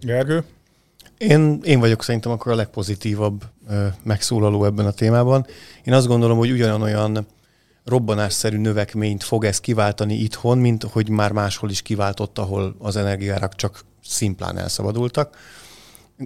Gergő? 0.00 0.44
Én, 1.18 1.60
én 1.62 1.80
vagyok 1.80 2.02
szerintem 2.02 2.32
akkor 2.32 2.52
a 2.52 2.54
legpozitívabb 2.54 3.44
ö, 3.68 3.86
megszólaló 4.02 4.64
ebben 4.64 4.86
a 4.86 4.92
témában. 4.92 5.46
Én 5.84 5.94
azt 5.94 6.06
gondolom, 6.06 6.38
hogy 6.38 6.50
ugyanolyan 6.50 7.26
robbanásszerű 7.84 8.56
növekményt 8.56 9.22
fog 9.22 9.44
ez 9.44 9.60
kiváltani 9.60 10.14
itthon, 10.14 10.58
mint 10.58 10.82
hogy 10.82 11.08
már 11.08 11.32
máshol 11.32 11.70
is 11.70 11.82
kiváltott, 11.82 12.38
ahol 12.38 12.76
az 12.78 12.96
energiárak 12.96 13.54
csak 13.54 13.84
szimplán 14.02 14.58
elszabadultak. 14.58 15.36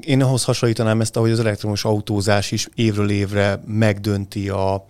Én 0.01 0.23
ahhoz 0.23 0.45
hasonlítanám 0.45 1.01
ezt, 1.01 1.17
ahogy 1.17 1.31
az 1.31 1.41
elektromos 1.41 1.85
autózás 1.85 2.51
is 2.51 2.69
évről 2.75 3.11
évre 3.11 3.63
megdönti 3.67 4.49
a 4.49 4.87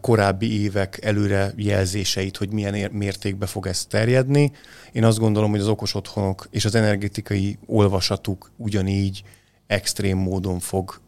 korábbi 0.00 0.62
évek 0.62 1.04
előre 1.04 1.52
jelzéseit, 1.56 2.36
hogy 2.36 2.52
milyen 2.52 2.90
mértékbe 2.92 3.46
fog 3.46 3.66
ez 3.66 3.84
terjedni. 3.84 4.52
Én 4.92 5.04
azt 5.04 5.18
gondolom, 5.18 5.50
hogy 5.50 5.60
az 5.60 5.68
okos 5.68 5.94
otthonok 5.94 6.46
és 6.50 6.64
az 6.64 6.74
energetikai 6.74 7.58
olvasatuk 7.66 8.50
ugyanígy 8.56 9.22
extrém 9.66 10.18
módon 10.18 10.58
fog 10.58 11.00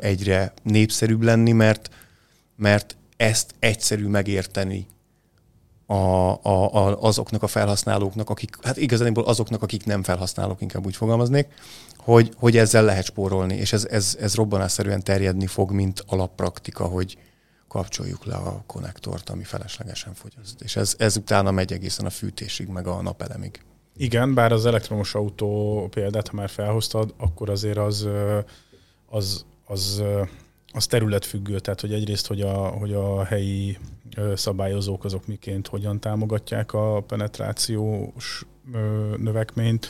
egyre 0.00 0.52
népszerűbb 0.62 1.22
lenni, 1.22 1.52
mert, 1.52 1.90
mert 2.56 2.96
ezt 3.16 3.54
egyszerű 3.58 4.06
megérteni 4.06 4.86
a, 5.86 5.94
a, 5.94 6.74
a, 6.74 7.02
azoknak 7.02 7.42
a 7.42 7.46
felhasználóknak, 7.46 8.30
akik, 8.30 8.58
hát 8.62 8.76
igazából 8.76 9.24
azoknak, 9.24 9.62
akik 9.62 9.84
nem 9.84 10.02
felhasználók, 10.02 10.60
inkább 10.60 10.86
úgy 10.86 10.96
fogalmaznék, 10.96 11.46
hogy, 11.96 12.30
hogy 12.36 12.56
ezzel 12.56 12.84
lehet 12.84 13.04
spórolni, 13.04 13.54
és 13.54 13.72
ez, 13.72 13.86
ez, 13.90 14.16
ez 14.20 14.34
robbanásszerűen 14.34 15.02
terjedni 15.02 15.46
fog, 15.46 15.70
mint 15.70 16.04
alappraktika, 16.06 16.84
hogy 16.84 17.16
kapcsoljuk 17.74 18.24
le 18.24 18.34
a 18.34 18.62
konnektort, 18.66 19.30
ami 19.30 19.44
feleslegesen 19.44 20.14
fogyaszt. 20.14 20.60
És 20.60 20.76
ez, 20.76 20.94
ez 20.98 21.16
utána 21.16 21.50
megy 21.50 21.72
egészen 21.72 22.06
a 22.06 22.10
fűtésig, 22.10 22.68
meg 22.68 22.86
a 22.86 23.02
napelemig. 23.02 23.62
Igen, 23.96 24.34
bár 24.34 24.52
az 24.52 24.66
elektromos 24.66 25.14
autó 25.14 25.86
példát, 25.90 26.28
ha 26.28 26.36
már 26.36 26.48
felhoztad, 26.48 27.14
akkor 27.16 27.50
azért 27.50 27.78
az, 27.78 28.08
az, 29.06 29.44
az 29.66 30.02
az 30.72 30.86
területfüggő, 30.86 31.58
tehát 31.58 31.80
hogy 31.80 31.92
egyrészt, 31.92 32.26
hogy 32.26 32.40
a, 32.40 32.54
hogy 32.54 32.92
a 32.92 33.24
helyi 33.24 33.78
szabályozók 34.34 35.04
azok 35.04 35.26
miként 35.26 35.66
hogyan 35.66 36.00
támogatják 36.00 36.72
a 36.72 37.00
penetrációs 37.00 38.46
növekményt, 39.16 39.88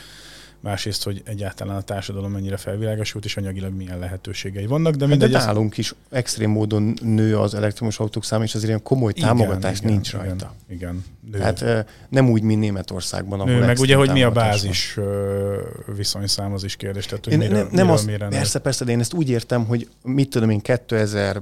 másrészt, 0.65 1.03
hogy 1.03 1.21
egyáltalán 1.25 1.75
a 1.75 1.81
társadalom 1.81 2.31
mennyire 2.31 2.57
felvilágosult, 2.57 3.25
és 3.25 3.37
anyagilag 3.37 3.73
milyen 3.73 3.99
lehetőségei 3.99 4.65
vannak. 4.65 4.95
De, 4.95 5.05
mindegy, 5.05 5.33
hát 5.33 5.41
de 5.41 5.45
nálunk 5.45 5.77
is 5.77 5.93
extrém 6.09 6.49
módon 6.49 6.93
nő 7.01 7.37
az 7.37 7.53
elektromos 7.53 7.99
autók 7.99 8.23
száma, 8.23 8.43
és 8.43 8.55
azért 8.55 8.67
ilyen 8.67 8.83
komoly 8.83 9.11
igen, 9.15 9.27
támogatás 9.27 9.79
igen, 9.79 9.91
nincs 9.91 10.13
igen, 10.13 10.25
rajta. 10.25 10.55
Igen, 10.69 11.05
nő. 11.31 11.39
Hát 11.39 11.85
nem 12.09 12.29
úgy, 12.29 12.41
mint 12.41 12.59
Németországban, 12.59 13.39
ahol 13.39 13.53
nő, 13.53 13.65
meg 13.65 13.79
ugye, 13.79 13.95
hogy 13.95 14.11
mi 14.11 14.23
a 14.23 14.31
bázis 14.31 14.93
van. 14.93 15.95
viszonyszám, 15.95 16.53
az 16.53 16.63
is 16.63 16.75
kérdés. 16.75 17.05
Tehát, 17.05 17.23
hogy 17.23 17.33
én, 17.33 17.39
miről, 17.39 17.57
nem, 17.57 17.67
nem 17.71 17.89
az, 17.89 18.09
persze, 18.29 18.59
persze, 18.59 18.85
de 18.85 18.91
én 18.91 18.99
ezt 18.99 19.13
úgy 19.13 19.29
értem, 19.29 19.65
hogy 19.65 19.89
mit 20.03 20.29
tudom 20.29 20.49
én, 20.49 20.59
2000, 20.59 21.37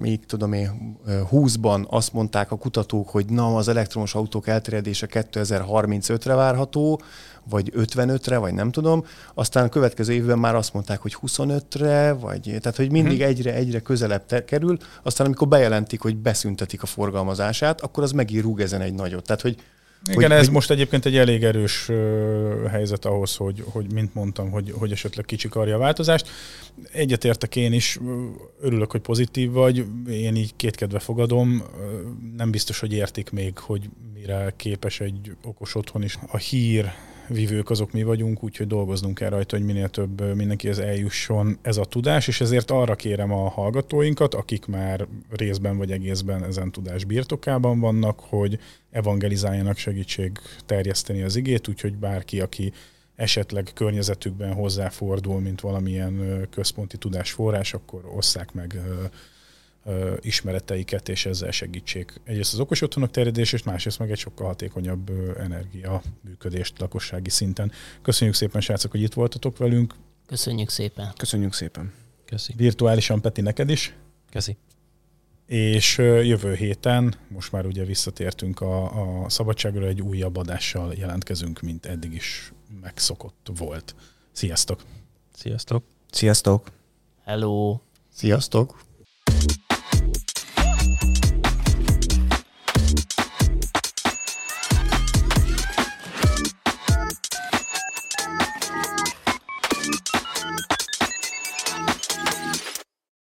mit 0.00 0.22
tudom 0.26 0.52
én, 0.52 0.98
20-ban 1.06 1.86
azt 1.88 2.12
mondták 2.12 2.50
a 2.50 2.56
kutatók, 2.56 3.08
hogy 3.08 3.26
na, 3.26 3.56
az 3.56 3.68
elektromos 3.68 4.14
autók 4.14 4.48
elterjedése 4.48 5.06
2035-re 5.10 6.34
várható, 6.34 7.00
vagy 7.48 7.72
55-re, 7.76 8.38
vagy 8.38 8.54
nem 8.54 8.70
tudom. 8.70 9.04
Aztán 9.34 9.64
a 9.64 9.68
következő 9.68 10.12
évben 10.12 10.38
már 10.38 10.54
azt 10.54 10.72
mondták, 10.72 11.00
hogy 11.00 11.16
25-re, 11.26 12.12
vagy 12.12 12.42
tehát, 12.60 12.76
hogy 12.76 12.90
mindig 12.90 13.12
uh-huh. 13.12 13.28
egyre, 13.28 13.54
egyre 13.54 13.80
közelebb 13.80 14.26
te- 14.26 14.44
kerül. 14.44 14.76
Aztán, 15.02 15.26
amikor 15.26 15.48
bejelentik, 15.48 16.00
hogy 16.00 16.16
beszüntetik 16.16 16.82
a 16.82 16.86
forgalmazását, 16.86 17.80
akkor 17.80 18.02
az 18.02 18.12
megint 18.12 18.42
rúg 18.42 18.60
ezen 18.60 18.80
egy 18.80 18.94
nagyot. 18.94 19.24
Tehát, 19.24 19.42
hogy 19.42 19.56
igen, 20.10 20.30
hogy, 20.30 20.38
ez 20.38 20.44
hogy... 20.44 20.54
most 20.54 20.70
egyébként 20.70 21.06
egy 21.06 21.16
elég 21.16 21.44
erős 21.44 21.88
uh, 21.88 22.66
helyzet 22.70 23.04
ahhoz, 23.04 23.36
hogy, 23.36 23.64
hogy 23.66 23.92
mint 23.92 24.14
mondtam, 24.14 24.50
hogy, 24.50 24.72
hogy 24.78 24.92
esetleg 24.92 25.24
kicsikarja 25.24 25.74
a 25.74 25.78
változást. 25.78 26.28
Egyetértek 26.92 27.56
én 27.56 27.72
is, 27.72 27.98
örülök, 28.60 28.90
hogy 28.90 29.00
pozitív 29.00 29.50
vagy, 29.50 29.84
én 30.10 30.36
így 30.36 30.56
kétkedve 30.56 30.98
fogadom. 30.98 31.62
Nem 32.36 32.50
biztos, 32.50 32.80
hogy 32.80 32.92
értik 32.92 33.30
még, 33.30 33.58
hogy 33.58 33.88
mire 34.14 34.52
képes 34.56 35.00
egy 35.00 35.36
okos 35.44 35.74
otthon 35.74 36.02
is. 36.02 36.18
A 36.26 36.36
hír 36.36 36.92
vívők 37.28 37.70
azok 37.70 37.92
mi 37.92 38.02
vagyunk, 38.02 38.42
úgyhogy 38.42 38.66
dolgoznunk 38.66 39.14
kell 39.14 39.28
rajta, 39.28 39.56
hogy 39.56 39.64
minél 39.64 39.88
több 39.88 40.34
mindenkihez 40.34 40.78
eljusson 40.78 41.58
ez 41.62 41.76
a 41.76 41.84
tudás, 41.84 42.28
és 42.28 42.40
ezért 42.40 42.70
arra 42.70 42.94
kérem 42.94 43.32
a 43.32 43.48
hallgatóinkat, 43.48 44.34
akik 44.34 44.66
már 44.66 45.06
részben 45.30 45.76
vagy 45.76 45.90
egészben 45.90 46.44
ezen 46.44 46.72
tudás 46.72 47.04
birtokában 47.04 47.80
vannak, 47.80 48.20
hogy 48.20 48.58
evangelizáljanak 48.90 49.76
segítség 49.76 50.38
terjeszteni 50.66 51.22
az 51.22 51.36
igét, 51.36 51.68
úgyhogy 51.68 51.94
bárki, 51.94 52.40
aki 52.40 52.72
esetleg 53.16 53.70
környezetükben 53.74 54.52
hozzáfordul, 54.52 55.40
mint 55.40 55.60
valamilyen 55.60 56.46
központi 56.50 56.96
tudásforrás, 56.96 57.74
akkor 57.74 58.00
osszák 58.16 58.52
meg 58.52 58.80
ismereteiket, 60.20 61.08
és 61.08 61.26
ezzel 61.26 61.50
segítsék 61.50 62.20
egyrészt 62.24 62.52
az 62.52 62.60
okos 62.60 62.82
otthonok 62.82 63.10
terjedését, 63.10 63.64
másrészt 63.64 63.98
meg 63.98 64.10
egy 64.10 64.18
sokkal 64.18 64.46
hatékonyabb 64.46 65.10
energia 65.38 66.02
működést 66.20 66.78
lakossági 66.78 67.30
szinten. 67.30 67.72
Köszönjük 68.02 68.36
szépen, 68.36 68.60
srácok, 68.60 68.90
hogy 68.90 69.02
itt 69.02 69.14
voltatok 69.14 69.58
velünk. 69.58 69.94
Köszönjük 70.26 70.70
szépen. 70.70 71.12
Köszönjük 71.16 71.52
szépen. 71.52 71.92
Köszi. 72.24 72.52
Virtuálisan 72.56 73.20
Peti 73.20 73.40
neked 73.40 73.70
is. 73.70 73.94
Köszi. 74.30 74.56
És 75.46 75.98
jövő 75.98 76.54
héten, 76.54 77.14
most 77.28 77.52
már 77.52 77.66
ugye 77.66 77.84
visszatértünk 77.84 78.60
a, 78.60 79.22
a 79.24 79.28
szabadságra, 79.28 79.86
egy 79.86 80.02
újabb 80.02 80.36
adással 80.36 80.94
jelentkezünk, 80.94 81.60
mint 81.60 81.86
eddig 81.86 82.12
is 82.12 82.52
megszokott 82.80 83.48
volt. 83.56 83.94
Sziasztok! 84.32 84.82
Sziasztok! 85.32 85.84
Sziasztok! 86.10 86.70
Hello! 87.24 87.78
Sziasztok! 88.12 88.85